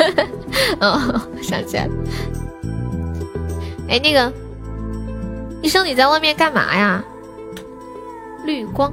[0.80, 1.92] 哦，想起来了。
[3.88, 4.32] 哎，那个
[5.62, 7.04] 医生，你在外面干嘛呀？
[8.46, 8.92] 绿光，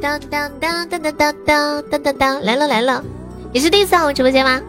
[0.00, 3.04] 当当当当当当当当当当，来了来了，
[3.52, 4.60] 你是第一次来我直播间吗？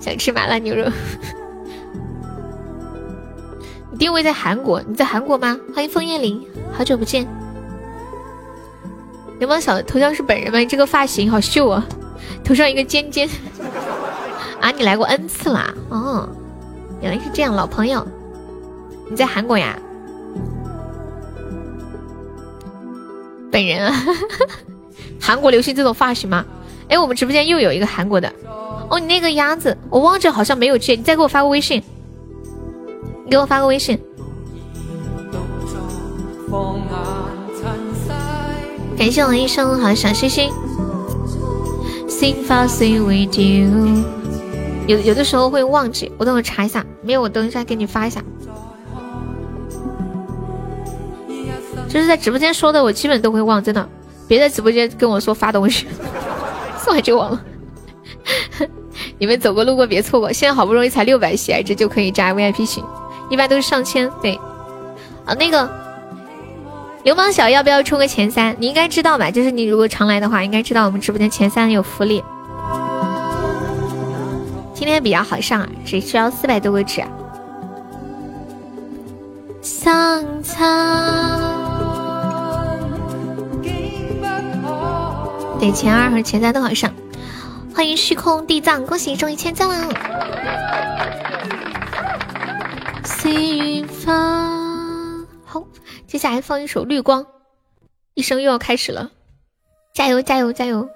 [0.00, 0.88] 想吃麻辣牛肉。
[3.90, 4.80] 你定位在韩国？
[4.82, 5.58] 你在韩国吗？
[5.74, 7.26] 欢迎枫叶林，好久不见。
[9.40, 10.58] 流氓小头像是本人吗？
[10.60, 11.84] 你这个发型好秀啊！
[12.44, 13.28] 头上一个尖尖。
[14.60, 15.72] 啊，你来过 N 次啦？
[15.88, 16.28] 哦，
[17.00, 18.06] 原来是这样，老朋友。
[19.08, 19.78] 你在韩国呀？
[23.50, 23.94] 本人啊？
[25.20, 26.44] 韩国流行这种发型吗？
[26.88, 28.32] 哎，我们直播间又有一个韩国的。
[28.90, 31.82] 哦，你那个鸭子，我忘记好像没有接，你再给我发个微信。
[33.24, 33.98] 你给我发个微信。
[38.98, 40.52] 感谢我一生好小星星。
[42.10, 44.04] Sing, sing with you
[44.86, 48.22] 有有的时候会忘记，我等会查一下，没有我等一下给你发一下。
[51.88, 53.88] 就是在直播间说的，我基本都会忘，真的。
[54.28, 55.86] 别在直播间跟我说发东西，
[56.78, 57.44] 送完就忘了。
[59.18, 62.84] 你们走过路过别错过，现在好不容易才六百喜爱值就可以加 VIP 群，
[63.28, 64.10] 一般都是上千。
[64.20, 64.34] 对，
[65.24, 65.68] 啊那个
[67.02, 68.54] 流氓小要不要冲个前三？
[68.58, 69.30] 你应该知道吧？
[69.30, 72.22] 就是你如果常来的话，应该知道我们直播间前三有福利。
[74.74, 77.02] 今天比较好上啊，只需要四百多个纸。
[79.62, 80.58] 上苍。
[85.58, 86.92] 对，前二和前三都好上。
[87.74, 89.88] 欢迎虚空地藏，恭喜终于签赞了！
[94.06, 94.69] 好，
[96.10, 97.22] 接下来放一首《绿光》，
[98.14, 99.12] 一生又要开始了，
[99.94, 100.88] 加油加油加油！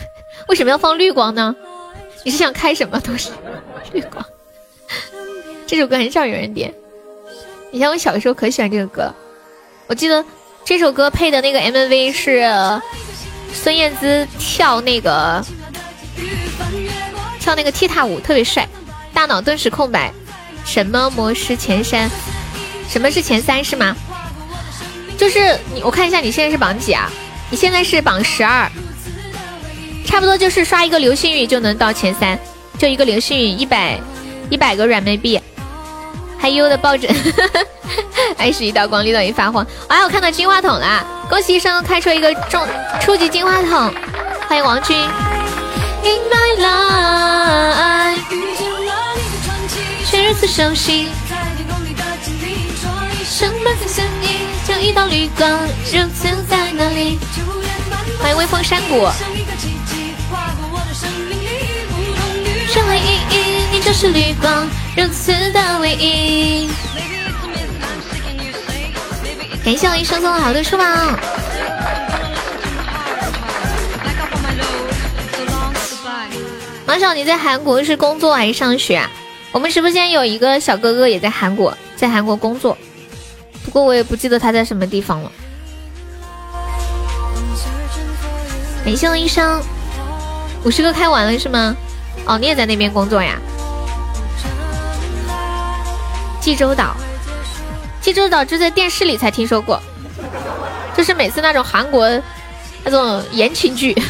[0.48, 1.54] 为什么要放绿光呢？
[2.24, 3.32] 你是想开什么东西？
[3.92, 4.24] 绿光，
[5.66, 6.72] 这首歌很少有人点。
[7.70, 9.14] 以前我小的时候可喜欢这个歌了，
[9.88, 10.24] 我记得
[10.64, 12.42] 这首歌配的那个 MV 是
[13.52, 15.44] 孙燕姿跳那个。
[17.38, 18.66] 跳那个踢踏舞特别帅，
[19.12, 20.10] 大脑顿时空白。
[20.64, 22.08] 什么模式前三？
[22.88, 23.94] 什么是前三是吗？
[25.22, 27.08] 就是你，我看一下你现在是榜几啊？
[27.48, 28.68] 你现在是榜十二，
[30.04, 32.36] 差不多就是刷一个流星雨就能到前三，
[32.76, 34.00] 就一个流星雨一百
[34.50, 35.40] 一百个软妹币，
[36.36, 37.08] 还优的抱枕，
[38.36, 39.64] 爱是一道光，绿到一发慌。
[39.86, 42.66] 哎，我看到金话筒了，恭喜医生开出一个中
[43.00, 43.94] 初级金话筒，
[44.48, 44.98] 欢迎王军。
[46.02, 48.18] In my life，
[50.04, 51.10] 却如此熟悉。
[53.24, 53.70] 什么
[54.64, 54.82] 在想你？
[54.82, 55.50] 像一道绿光，
[55.92, 57.18] 如此在哪里？
[58.20, 59.08] 欢迎微风山谷。
[62.74, 64.66] 任何意义，你就是绿光，
[64.96, 66.68] 如此的唯一。
[69.64, 70.84] 感谢我一生送的好多书宝。
[76.86, 79.10] 王少，你在韩国是工作还是上学啊？
[79.50, 82.76] 我们直播间有一个小哥哥也在韩国，在韩国工作，
[83.64, 85.32] 不过我也不记得他在什么地方了。
[88.84, 89.62] 感谢我医生，
[90.64, 91.76] 五十个开完了是吗？
[92.26, 93.38] 哦，你也在那边工作呀？
[96.40, 96.96] 济州岛，
[98.00, 99.80] 济州岛就在电视里才听说过，
[100.96, 102.08] 就是每次那种韩国
[102.84, 103.96] 那种言情剧。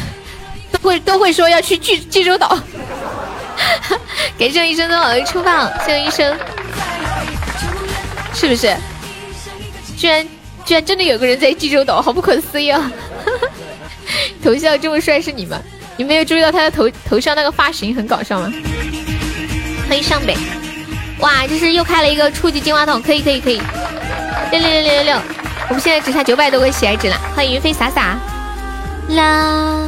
[0.73, 2.57] 都会都会说要去济济州岛，
[4.39, 6.35] 感谢医生的好的出棒，谢谢医生，
[8.33, 8.75] 是不是？
[10.03, 10.27] 居然
[10.65, 12.91] 居然真的有个人在济州岛，好不可思议啊！
[14.43, 15.57] 头像这么帅是你吗？
[15.95, 18.51] 你没有注意到他的头头上那个发型很搞笑吗？
[19.87, 20.35] 欢迎上北，
[21.19, 23.61] 哇，这是又开了一个初级金话筒，可以可以可以，
[24.51, 25.15] 六六六六六六，
[25.69, 28.19] 我们现在只差九百多个喜爱值了，欢迎云飞洒洒，
[29.07, 29.87] 啦。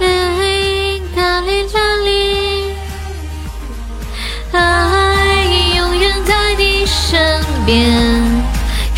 [0.00, 2.74] 啦哩啦哩？
[4.50, 5.44] 爱
[5.76, 7.88] 永远在你身边，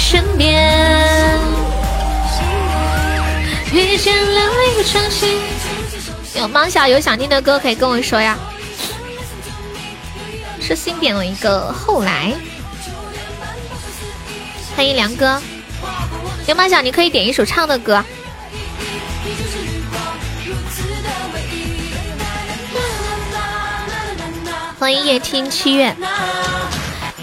[0.00, 1.38] 身边。
[3.70, 4.40] 遇见了
[4.72, 5.38] 一个场景，
[6.34, 8.36] 有芒小有想听的歌可以跟我说呀。
[10.60, 12.32] 是新点了一个后来，
[14.74, 15.40] 欢迎梁哥。
[16.46, 18.02] 流氓小，你可以点一首唱的歌。
[24.78, 25.94] 欢迎夜听七月。
[26.00, 26.08] 啦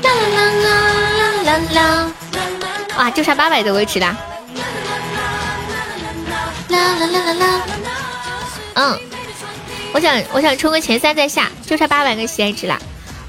[0.03, 2.11] 啦啦啦啦啦！
[2.97, 4.15] 哇，就差八百的位置啦！
[6.69, 7.61] 啦啦啦啦啦！
[8.73, 8.99] 嗯，
[9.93, 12.79] 我想我想冲个前三再下，就差八百个喜爱值啦。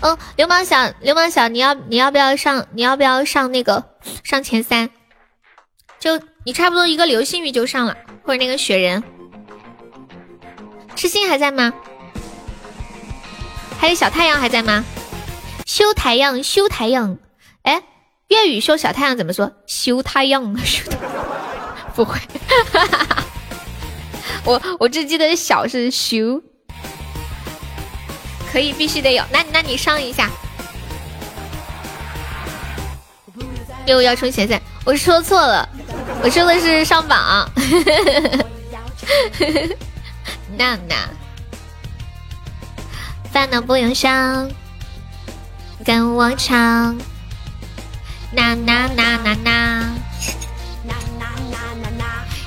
[0.00, 2.66] 嗯，流氓小，流氓小，你要你要不要上？
[2.72, 3.84] 你要不要上那个
[4.24, 4.88] 上前三？
[6.00, 9.02] 就你差不多一个流星雨就上了，或者那个雪人。
[10.96, 11.72] 痴心还在吗？
[13.78, 14.84] 还有小太阳还在吗？
[15.66, 17.18] 修太阳，修太阳。
[17.62, 17.82] 哎，
[18.28, 19.50] 粤语说小太阳怎么说？
[19.66, 20.84] 修太阳，修。
[21.96, 22.18] 不会，
[24.44, 26.40] 我我只记得小是修。
[28.52, 29.24] 可以，必须得有。
[29.32, 30.30] 那那你上一下。
[33.86, 35.66] 又要冲前三，我说错了，
[36.22, 37.50] 我说的是上榜。
[40.58, 41.08] 娜娜，
[43.32, 44.50] 烦恼不用想，
[45.84, 46.94] 跟我唱。
[48.30, 49.94] 呐呐呐呐呐，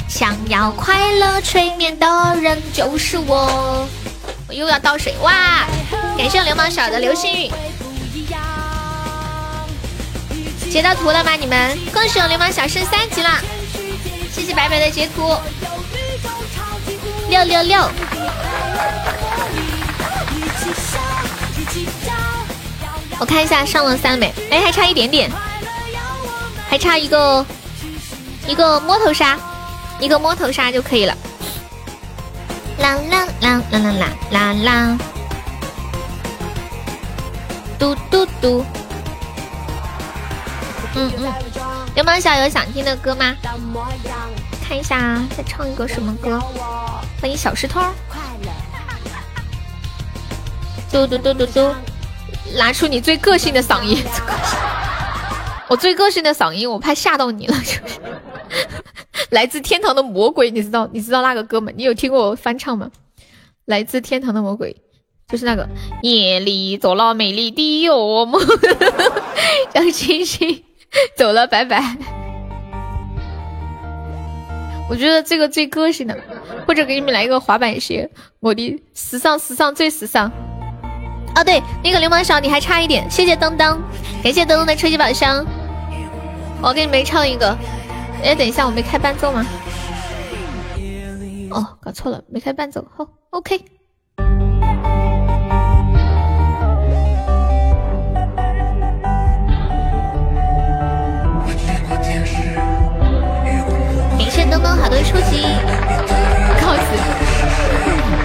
[0.08, 3.88] 想要快乐催眠的人就是我。
[4.48, 5.66] 我又要倒水哇！
[6.18, 7.50] 感谢流氓小的流星雨，
[10.70, 11.32] 截到图了吗？
[11.40, 13.30] 你们恭喜我流氓小升三级了！
[14.32, 15.36] 谢谢白白的截图，
[17.30, 17.90] 六六六！
[23.20, 24.34] 我看一下上了三没？
[24.52, 25.32] 哎，还差一点点，
[26.72, 27.46] 还差一个
[28.48, 29.38] 一个摸头杀，
[30.00, 31.14] 一个摸头杀就可以了。
[32.80, 34.98] 啦啦啦啦啦啦啦啦！
[37.78, 38.66] 嘟嘟嘟！
[40.96, 41.34] 嗯嗯，
[41.94, 43.36] 流氓小有想听的歌吗？
[44.66, 46.40] 看一下，再唱一个什么歌？
[47.20, 47.82] 欢迎小石头。
[50.90, 51.76] 嘟嘟嘟嘟嘟！
[52.58, 54.02] 拿出你最个性的嗓音。
[55.72, 57.96] 我最个性的嗓音，我怕吓到你了，是不是？
[59.30, 61.72] 来自天堂的魔鬼，你知道你知道那个歌吗？
[61.78, 62.92] 你有听过我翻唱吗？
[63.64, 64.76] 来自天堂的魔鬼，
[65.30, 65.66] 就是那个
[66.02, 68.42] 夜里走了美丽的噩梦，
[69.74, 70.62] 让星星
[71.16, 71.96] 走了，拜拜。
[74.90, 76.20] 我觉得这个最个性的，
[76.68, 78.10] 或者给你们来一个滑板鞋，
[78.42, 80.30] 我的时尚时尚最时尚。
[81.34, 83.78] 哦对，那个流氓小你还差一点，谢谢噔噔，
[84.22, 85.46] 感谢噔噔的超级宝箱。
[86.64, 87.58] 我给你们唱一个。
[88.24, 89.46] 哎，等一下，我没开伴奏吗？
[91.50, 92.86] 哦，搞错了，没开伴奏。
[92.96, 93.60] 好，OK。
[104.18, 105.42] 感谢东东好多初级，
[106.62, 107.31] 告辞。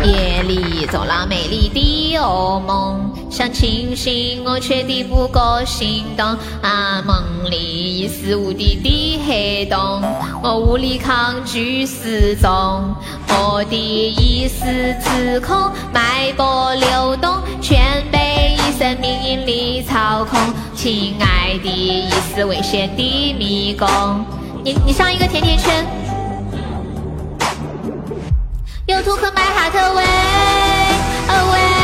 [0.07, 3.13] 夜里做了美丽的噩梦。
[3.29, 6.25] 想清醒，我却敌不过心动。
[6.63, 10.03] 啊，梦里一丝无底的黑洞，
[10.43, 12.49] 我无力抗拒失踪。
[13.29, 20.39] 我的意识自控，脉搏流动，全被一生命引力操控。
[20.75, 23.89] 亲爱的，一丝危险的迷宫。
[24.65, 25.85] 你你上一个甜甜圈。
[28.87, 30.03] 有图可买哈特威
[31.29, 31.76] ，away。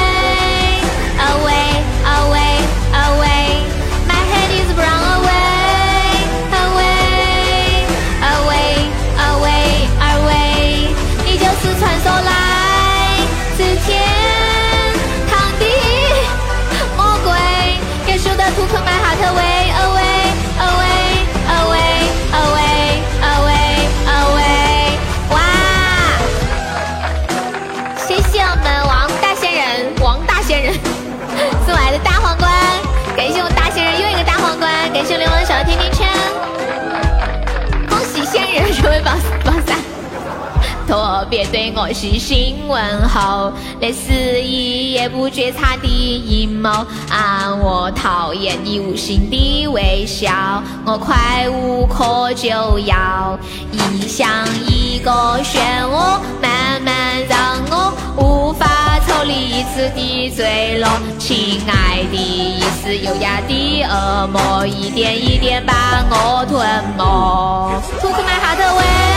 [40.92, 46.68] 特别对我细心问候，那是一夜不觉察的阴谋
[47.08, 47.48] 啊！
[47.62, 53.38] 我讨厌你无心的微笑，我快无可救药，
[53.72, 54.28] 一像
[54.68, 55.10] 一个
[55.42, 58.68] 漩涡，慢慢让我无法。
[59.08, 66.60] 抽离一次的坠落，亲爱的，一丝优雅的恶魔，一点一点把我吞
[66.98, 67.80] 没。
[68.02, 69.11] Took my heart away, away, away,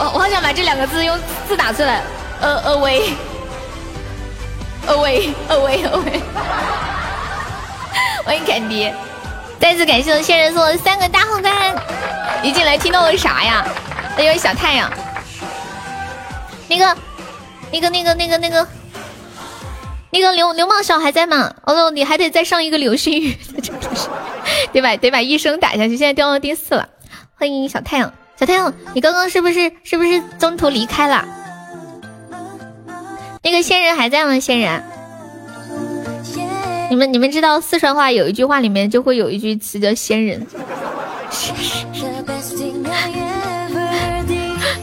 [0.00, 1.14] 我我好想把这两个字用
[1.46, 2.00] 字打出来，
[2.40, 3.12] 呃 away
[4.86, 6.20] away away away，
[8.24, 8.90] 欢迎凯迪，
[9.60, 11.52] 再次感谢我仙人送的三个大红赞，
[12.42, 13.62] 一进来听到了啥呀？
[14.16, 14.90] 那有小太阳，
[16.66, 16.96] 那个
[17.70, 18.66] 那个那个那个那个。
[20.12, 21.54] 那个流流氓小还在吗？
[21.62, 23.38] 哦，你还得再上一个流星雨，
[24.72, 26.88] 得把得把一生打下去，现在掉到第四了。
[27.36, 31.22] 欢迎小太阳，小太阳，你刚刚是不是是不是中途离开了？
[33.42, 34.40] 那个仙人还在吗？
[34.40, 34.82] 仙人，
[36.88, 40.46] 你们你们知道四川话有一句话里面就会有一句词叫仙人。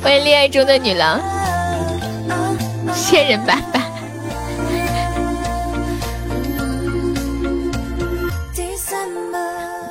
[0.04, 1.20] 欢迎恋爱中的女郎，
[2.94, 3.82] 仙人板板。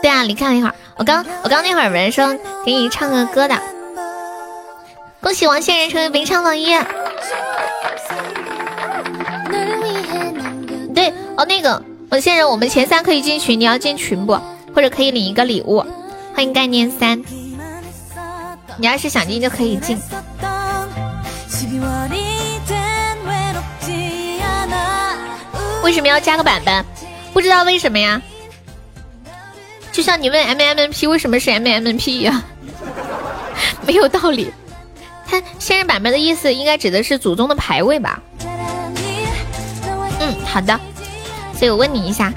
[0.00, 2.34] 对啊，你看了一会儿，我刚我刚那会儿有人说
[2.64, 3.54] 给你唱个歌的，
[5.20, 6.66] 恭喜王仙人成为本场榜一。
[10.94, 14.40] 对哦，那个王仙人，我们前三可以进群，你要进群不？
[14.74, 15.84] 或者可以领一个礼物。
[16.34, 17.22] 欢迎概念三，
[18.78, 20.00] 你要是想进就可以进。
[25.82, 26.82] 为什么要加个板板？
[27.34, 28.20] 不知道为什么呀？
[29.96, 32.42] 就像你问 M M P 为什么是 M M P 一样，
[33.86, 34.52] 没有道理。
[35.26, 38.20] 他仙人板板的意思应该指的是祖宗的牌位吧？
[40.20, 40.78] 嗯，好的。
[41.58, 42.30] 所以我问你一下，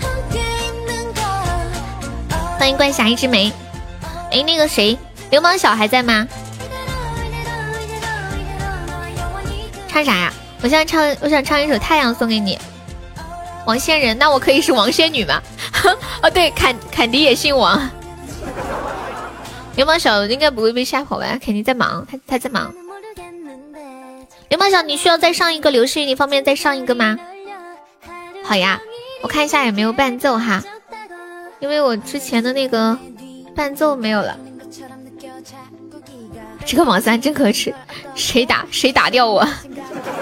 [2.57, 3.51] 欢迎怪侠一枝梅。
[4.31, 4.97] 哎，那个谁，
[5.29, 6.25] 流氓小还在吗？
[9.89, 10.31] 唱啥呀？
[10.61, 12.57] 我现在唱，我想唱一首《太阳》送给你。
[13.65, 15.41] 王仙人，那我可以是王仙女吗？
[16.21, 17.89] 哦，对，坎坎迪也姓王。
[19.75, 21.37] 流氓小应该不会被吓跑吧？
[21.41, 22.73] 肯定在忙，他他在忙。
[24.49, 27.17] 流氓小，你需要再上一个流星，你方便再上一个吗？
[28.43, 28.79] 好呀，
[29.21, 30.63] 我看一下有没有伴奏哈，
[31.59, 32.97] 因为我之前的那个
[33.55, 34.37] 伴奏没有了。
[36.65, 37.73] 这个网三真可耻，
[38.15, 39.47] 谁打谁打掉我。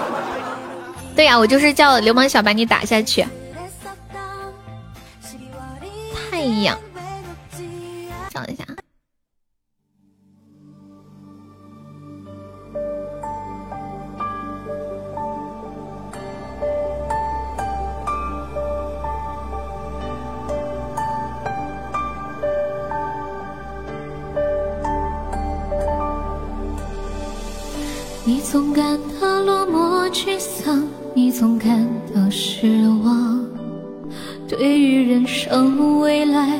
[1.16, 3.26] 对呀，我就是叫流氓小把你打下去。
[6.48, 6.78] 一样，
[8.30, 8.64] 找一下。
[28.24, 33.57] 你总感到落寞沮丧，你总感到失望。
[34.48, 36.58] 对于人生未来，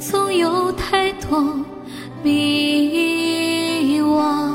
[0.00, 1.38] 总有太多
[2.22, 4.52] 迷惘。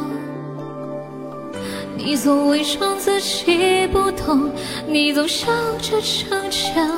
[1.95, 4.49] 你总伪装自己不懂，
[4.87, 5.45] 你总笑
[5.79, 6.89] 着逞强。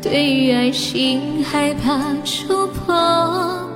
[0.00, 3.68] 对于爱情害怕触碰，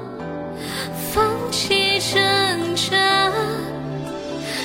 [1.12, 2.18] 放弃挣
[2.74, 3.30] 扎。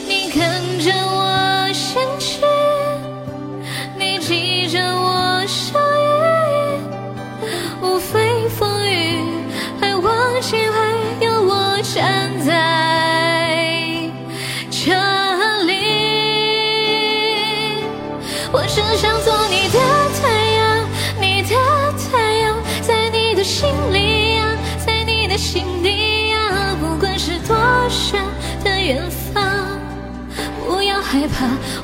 [0.08, 2.40] 你看着我陷去，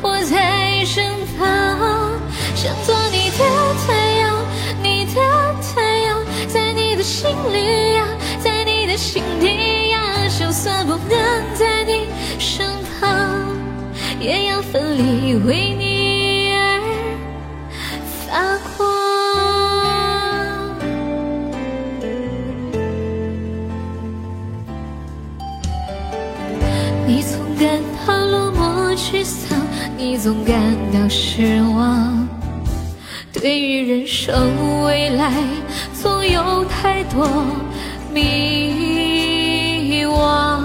[0.01, 1.03] 我在身
[1.37, 1.47] 旁，
[2.55, 3.39] 想做你的
[3.85, 4.45] 太阳，
[4.81, 5.21] 你的
[5.61, 8.07] 太阳，在你的心里呀，
[8.39, 10.01] 在你的心底呀，
[10.39, 11.09] 就算不能
[11.55, 12.07] 在你
[12.39, 12.67] 身
[12.99, 13.09] 旁，
[14.19, 16.79] 也要奋力为你而
[18.27, 18.79] 发光。
[27.07, 27.67] 你总感
[28.07, 29.40] 到落寞沮丧，
[30.03, 30.55] 你总感
[30.91, 32.27] 到失望。
[33.31, 35.31] 对于人生未来，
[35.93, 37.45] 总有太多
[38.11, 40.59] 迷惘。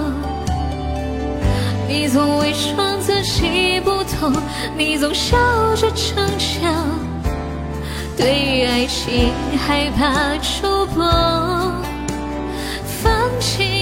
[1.87, 4.33] 你总伪装自己不痛，
[4.75, 5.37] 你总笑
[5.77, 6.75] 着逞强。
[8.17, 9.31] 对于爱情
[9.67, 11.05] 害怕触碰，
[13.03, 13.76] 放弃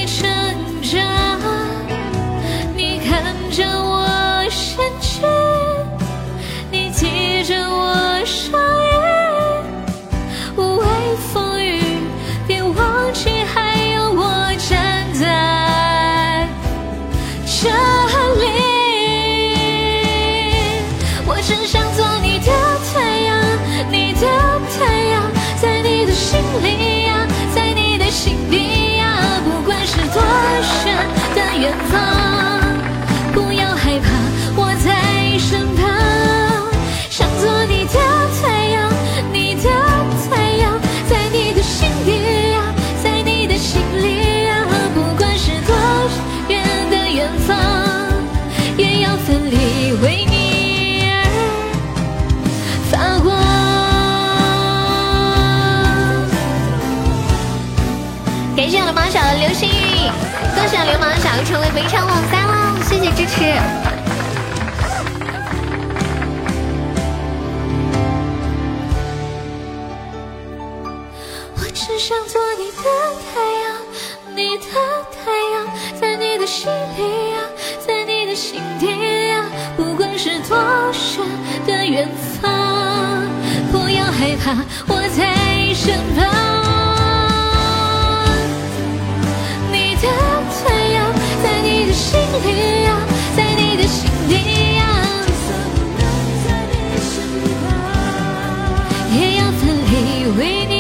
[61.74, 63.42] 小成为本场榜三了，谢谢支持。
[71.56, 72.76] 我只想做你的
[73.34, 73.64] 太阳，
[74.36, 74.62] 你的
[75.24, 75.54] 太阳，
[76.00, 77.36] 在你的心里呀，
[77.84, 79.44] 在你的心底呀，
[79.76, 80.56] 不管是多
[80.92, 81.26] 远
[81.66, 82.08] 的远
[82.40, 82.50] 方，
[83.72, 84.54] 不要害怕，
[84.86, 86.33] 我在身旁。
[92.14, 92.88] 心里呀，
[93.36, 94.32] 在你的心底
[94.76, 94.82] 呀，
[99.12, 99.92] 也要奋力
[100.38, 100.72] 为你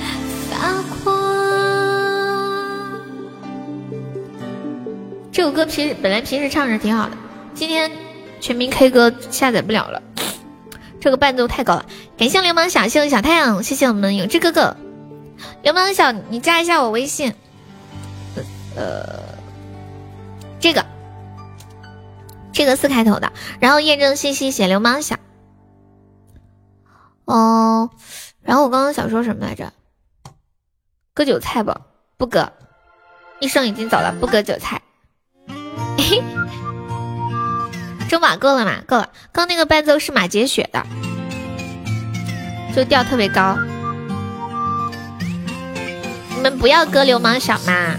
[0.00, 0.06] 而
[0.48, 0.52] 发
[1.02, 1.04] 光。
[5.32, 7.16] 这首歌平时本来平时唱着挺好的，
[7.52, 7.90] 今天
[8.40, 10.00] 全民 K 歌下载不了了，
[11.00, 11.84] 这个伴奏太高了。
[12.16, 14.76] 感谢流氓小，谢谢小太阳，谢谢我们永志哥哥。
[15.62, 17.34] 流氓小，你加一下我微信，
[18.76, 19.20] 呃，
[20.60, 20.84] 这个，
[22.52, 25.16] 这个四开头的，然后验证信息写流氓小。
[27.24, 27.90] 哦，
[28.42, 29.72] 然后我刚刚想说什么来着？
[31.14, 31.72] 割韭菜不？
[32.16, 32.52] 不割，
[33.40, 34.82] 医生已经走了，不割韭菜。
[35.96, 36.22] 嘿，
[38.08, 38.82] 中马够了吗？
[38.86, 39.10] 够了。
[39.32, 40.84] 刚那个伴奏是马杰雪的，
[42.74, 43.56] 就调特别高。
[46.36, 47.96] 你们不要割流氓小嘛！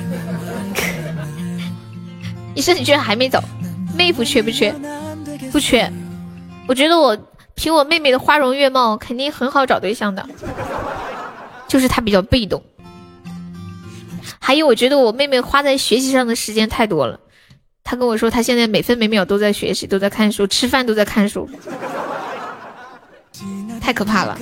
[2.56, 3.40] 医生，你居然还没走？
[3.96, 4.74] 妹夫缺不缺？
[5.52, 5.92] 不缺。
[6.68, 7.16] 我觉得我
[7.54, 10.28] 凭我妹妹的花容月貌，肯定很好找对象的。
[11.68, 12.64] 就是她比较被动。
[14.40, 17.20] 还有，我觉得我妹妹花在学习上的时间太多了。
[17.84, 21.50] 她跟我说，她现在每分每秒都在学习，都在看书，吃饭都在看书，
[23.82, 24.38] 太可怕了。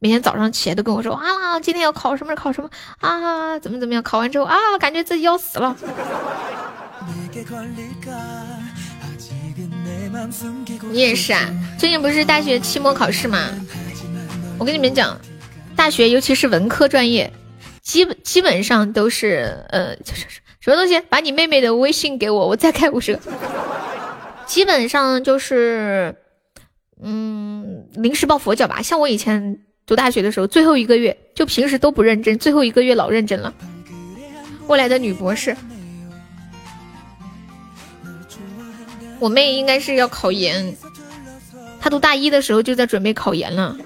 [0.00, 2.68] 每天早上起来都跟我说啊，今天要考什么考什么
[3.00, 4.02] 啊，怎么怎么样？
[4.02, 5.74] 考完之后啊，感觉自己要死了。
[10.90, 11.48] 你也是啊？
[11.78, 13.50] 最近不是大学期末考试吗？
[14.58, 15.18] 我跟你们讲，
[15.76, 17.32] 大学尤其是文科专业，
[17.82, 20.26] 基本基本上都是呃，就是
[20.60, 21.00] 什么东西？
[21.08, 23.20] 把你妹妹的微信给我，我再开五十个。
[24.46, 26.14] 基本上就是
[27.02, 28.82] 嗯，临时抱佛脚吧。
[28.82, 29.60] 像我以前。
[29.86, 33.52] 读大学的时候，最后一个月就平时都不认真，最后一个月老认真了。
[34.66, 35.54] 未来的女博士，
[39.18, 40.76] 我妹应该是要考研，
[41.80, 43.76] 她读大一的时候就在准备考研了。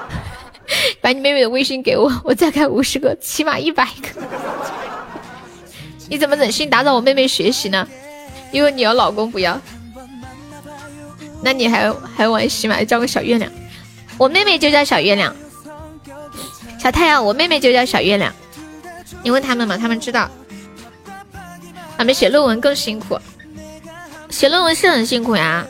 [1.00, 4.20] 把你妹妹的微信给我，我再开五十个，起码一百个。
[6.08, 7.86] 你怎么忍心打扰我妹妹学习呢？
[8.52, 9.60] 因为你要老公不要，
[11.42, 13.50] 那你还还玩喜马叫个小月亮。
[14.18, 15.34] 我妹妹就叫小月亮，
[16.78, 17.24] 小太阳。
[17.24, 18.34] 我妹妹就叫小月亮，
[19.22, 20.28] 你问他们嘛，他们知道。
[21.96, 23.18] 他们写论文更辛苦，
[24.30, 25.66] 写论文是很辛苦呀。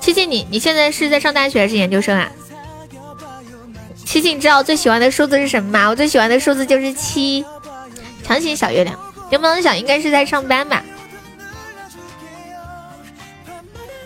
[0.00, 2.30] 七七，你你现在是在上大学还是研究生啊？
[4.04, 5.88] 七七，你知道我最喜欢的数字是什么吗？
[5.88, 7.44] 我最喜欢的数字就是七。
[8.22, 8.98] 强行小月亮，
[9.30, 10.82] 流氓小应该是在上班吧？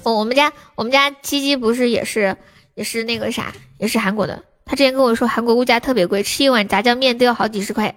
[0.02, 2.36] 我我们家我们家七七不是也是。
[2.76, 4.38] 也是那个啥，也是韩国的。
[4.66, 7.94] 他之前跟我说，韩国物价特别贵，吃一碗炸酱面都要好几十块，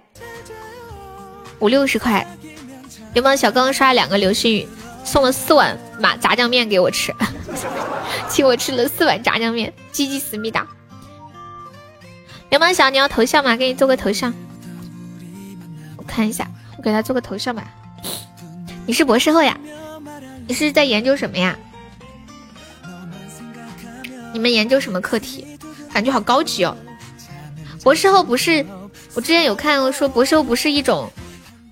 [1.58, 2.26] 五六十块。
[3.12, 4.66] 流氓小刚刚刷了两个流星雨，
[5.04, 7.14] 送了四碗麻炸酱面给我吃，
[8.28, 10.66] 请我吃了四碗炸酱面，鸡鸡思密达。
[12.50, 13.56] 流氓小，你要头像吗？
[13.56, 14.32] 给你做个头像。
[15.96, 17.64] 我看一下，我给他做个头像吧。
[18.86, 19.58] 你是博士后呀？
[20.46, 21.56] 你是在研究什么呀？
[24.32, 25.46] 你们研究什么课题？
[25.92, 26.76] 感觉好高级哦。
[27.82, 28.64] 博士后不是，
[29.14, 31.10] 我之前有看说博士后不是一种，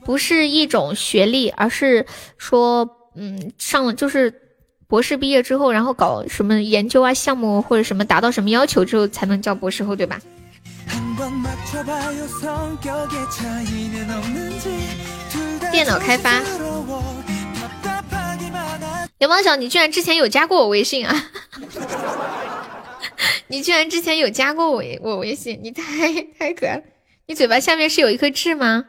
[0.05, 4.33] 不是一种学历，而是说，嗯，上了就是
[4.87, 10.21] 博士毕业之后，然后搞什么研究啊项目或者什么达到什么要求之后才能叫博士后，对吧？
[15.71, 16.41] 电脑开发，
[19.19, 21.31] 流氓小，你居然之前有加过我微信啊！
[23.49, 25.83] 你居然之前有加过我我微信，你太
[26.39, 26.83] 太可爱了！
[27.27, 28.85] 你嘴巴下面是有一颗痣吗？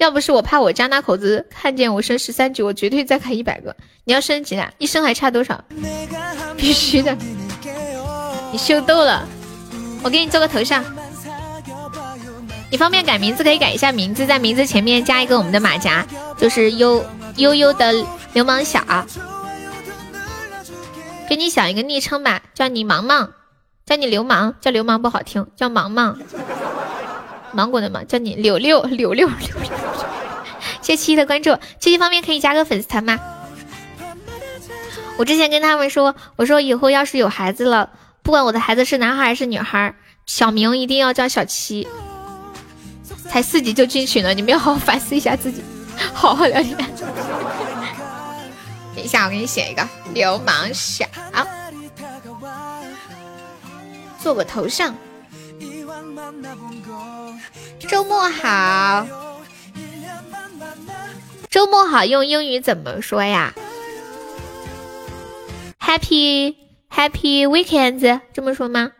[0.00, 3.76] 要不是我怕我家那口子看见我升十三级，我绝对再开一百个。
[4.04, 5.62] 你要升级了，一升还差多少？
[6.56, 7.14] 必须的！
[8.50, 9.28] 你秀逗了，
[10.02, 10.82] 我给你做个头像。
[12.70, 16.06] 你方便改名字可以改一下名字，在名字前面加一个我们的马甲，
[16.38, 17.04] 就是悠
[17.36, 17.92] 悠悠的
[18.32, 18.82] 流氓小，
[21.28, 23.30] 给你想一个昵称吧，叫你芒芒，
[23.84, 26.18] 叫你流氓，叫流氓不好听，叫芒芒，
[27.52, 29.70] 芒果的芒，叫你柳六 柳六柳柳。
[30.82, 33.18] 谢七七的关注，七七方面可以加个粉丝团吗？
[35.16, 37.90] 我之前跟他们说，我说以后要是有孩子了，
[38.22, 39.94] 不管我的孩子是男孩还是女孩，
[40.26, 41.86] 小名一定要叫小七。
[43.28, 45.62] 才四级就进群了，你们要好好反思一下自己，
[46.12, 46.76] 好好聊天。
[48.96, 51.06] 等一下，我给你写一个流氓侠，
[54.22, 54.94] 做个头像。
[57.88, 59.06] 周末好，
[61.48, 63.52] 周末好用英语怎么说呀
[65.80, 66.54] ？Happy
[66.94, 68.92] Happy Weekends 这么说吗？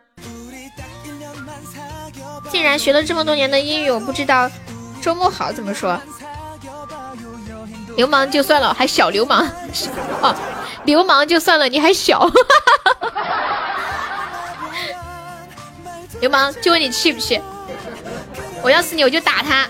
[2.50, 4.50] 竟然学了这么多年的英语，我不知道
[5.00, 6.00] 周末好怎么说。
[7.96, 9.46] 流氓就算了，还小流氓
[10.22, 10.34] 哦，
[10.84, 12.28] 流氓就算了，你还小。
[16.20, 17.40] 流氓就问你气不气？
[18.62, 19.68] 我要是你，我就打他。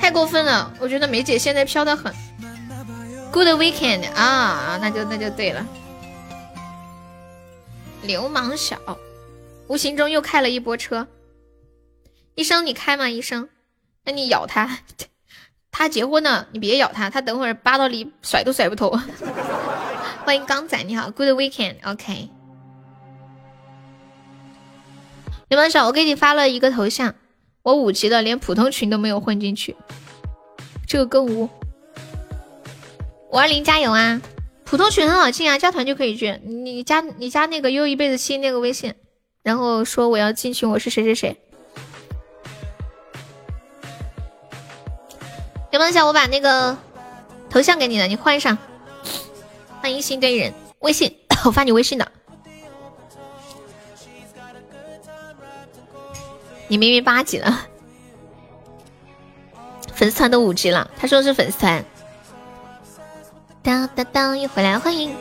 [0.00, 2.12] 太过分了，我觉得梅姐现在飘的很。
[3.30, 5.64] Good weekend 啊，那就那就对了。
[8.02, 8.78] 流氓小。
[9.68, 11.06] 无形中又开了一波车，
[12.34, 13.08] 医生你开吗？
[13.08, 13.48] 医生，
[14.04, 14.78] 那你咬他，
[15.70, 19.00] 他结婚呢，你别咬他，他等会儿扒到你甩都甩不脱。
[20.26, 22.39] 欢迎刚仔，你好，Good weekend，OK。
[25.50, 27.16] 流氓小，我给你发了一个头像，
[27.64, 29.74] 我五级的，连普通群都没有混进去，
[30.86, 31.50] 这个更污。
[33.32, 34.22] 五二零加油啊！
[34.64, 38.94] 普通群很好进啊，加团就可以进，你加你加那个优一辈子七那个微信。
[39.42, 41.36] 然后说我要进群，我是谁谁谁。
[45.72, 46.78] 流氓小，我把那个
[47.48, 48.56] 头像给你了，你换上。
[49.80, 52.12] 欢迎新队人，微信 我发你微信的。
[56.70, 57.66] 你明明八级了，
[59.92, 60.88] 粉丝团都五级了。
[60.96, 61.84] 他说是粉丝团。
[63.60, 65.12] 当当当，又回来了，欢迎。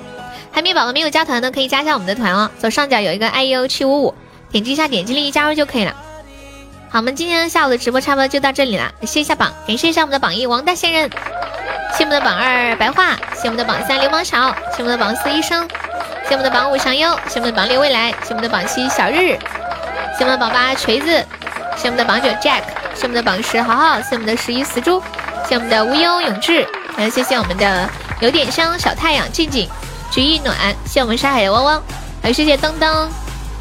[0.52, 4.14] 海绵宝宝没有加团的可以加一下我们的团哦，左上角有一个 iu 七五五，
[4.52, 5.96] 点击一下点击立即加入就可以了。
[6.92, 11.10] 好，我们今天下午的直播差不多就到这里了，谢一下榜，感谢一下我们的榜一王大仙人，
[11.98, 15.68] 谢我们的榜二白话，谢我们的榜三流氓小，谢我们的榜四医生，
[16.28, 19.38] 谢我们的榜五祥优，谢我们的榜六未来，谢我们的榜七小日，
[20.18, 21.26] 谢我们的榜八锤子，
[21.82, 25.02] 谢我们的榜九 Jack，谢我们的榜十豪豪，谢我们的十一死猪，
[25.48, 29.70] 谢我们的无忧永志，还有谢谢我们的有点香小太阳静静。
[30.12, 31.82] 菊意暖，谢我们沙海的汪汪，
[32.22, 33.08] 还有谢谢噔噔、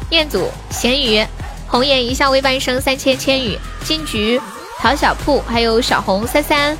[0.09, 1.25] 彦祖、咸鱼、
[1.65, 4.41] 红颜一笑微半生、三千千语、金菊、
[4.79, 6.77] 陶小铺，还有小红、三三、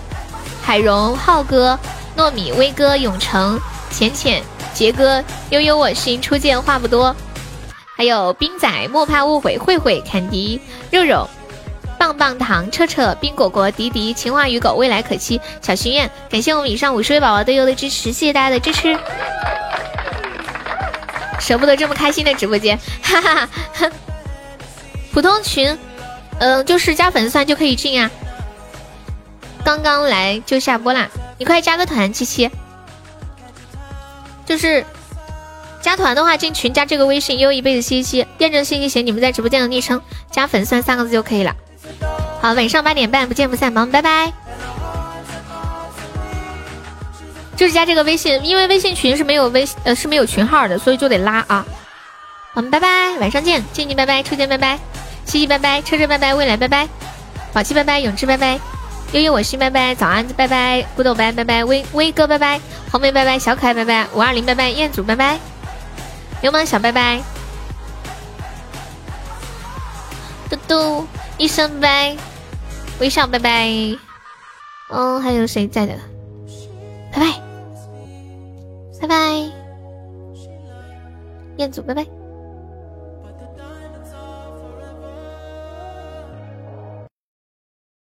[0.61, 1.79] 海荣、浩哥、
[2.17, 3.57] 糯米、威哥、永成、
[3.89, 4.43] 浅浅、
[4.73, 7.15] 杰哥、悠悠我心、初见话不多，
[7.99, 11.29] 还有冰仔、莫怕误会、慧慧、坎迪、肉肉、
[11.97, 18.97] 棒棒糖、彻彻、冰果果、迪迪、情话与狗、未来可期、小心愿，感谢我们以上五十位宝宝对优的支持，谢谢大家的支持。
[21.41, 23.91] 舍不得这么开心的直播间，哈哈哈！
[25.11, 25.77] 普通群，
[26.39, 28.09] 嗯，就是加粉丝团就可以进啊。
[29.65, 32.49] 刚刚来就下播啦，你快加个团，七七。
[34.45, 34.85] 就是
[35.89, 41.55] 加团的话，进群加这个微信“悠一辈子七七”，验证信息写你们在直播间的昵称，加粉丝团三个字就可以了。
[42.39, 44.31] 好，晚上八点半不见不散，忙拜拜。
[47.57, 51.65] 就是加这个微信，因为微信群是没有微呃是没有群号的，所以就得拉啊。
[52.53, 54.77] 我们拜拜，晚上见，静静拜拜，初见拜拜，
[55.25, 56.87] 西西拜拜，车车拜拜，未来拜拜，
[57.51, 58.59] 宝气拜拜，永志拜拜，
[59.13, 62.61] 悠悠我心拜拜，早安拜拜，古董拜拜拜，威威哥拜拜，
[62.91, 65.39] 黄梅拜拜，小可爱拜拜，五二零拜拜，彦祖拜拜，
[66.41, 67.21] 流氓小拜拜，
[70.49, 72.15] 嘟嘟一声拜，
[72.99, 73.67] 微笑拜拜，
[74.89, 75.93] 嗯，还有谁在的？
[77.11, 77.41] 拜拜，
[79.01, 79.51] 拜拜，
[81.57, 82.18] 彦祖拜拜。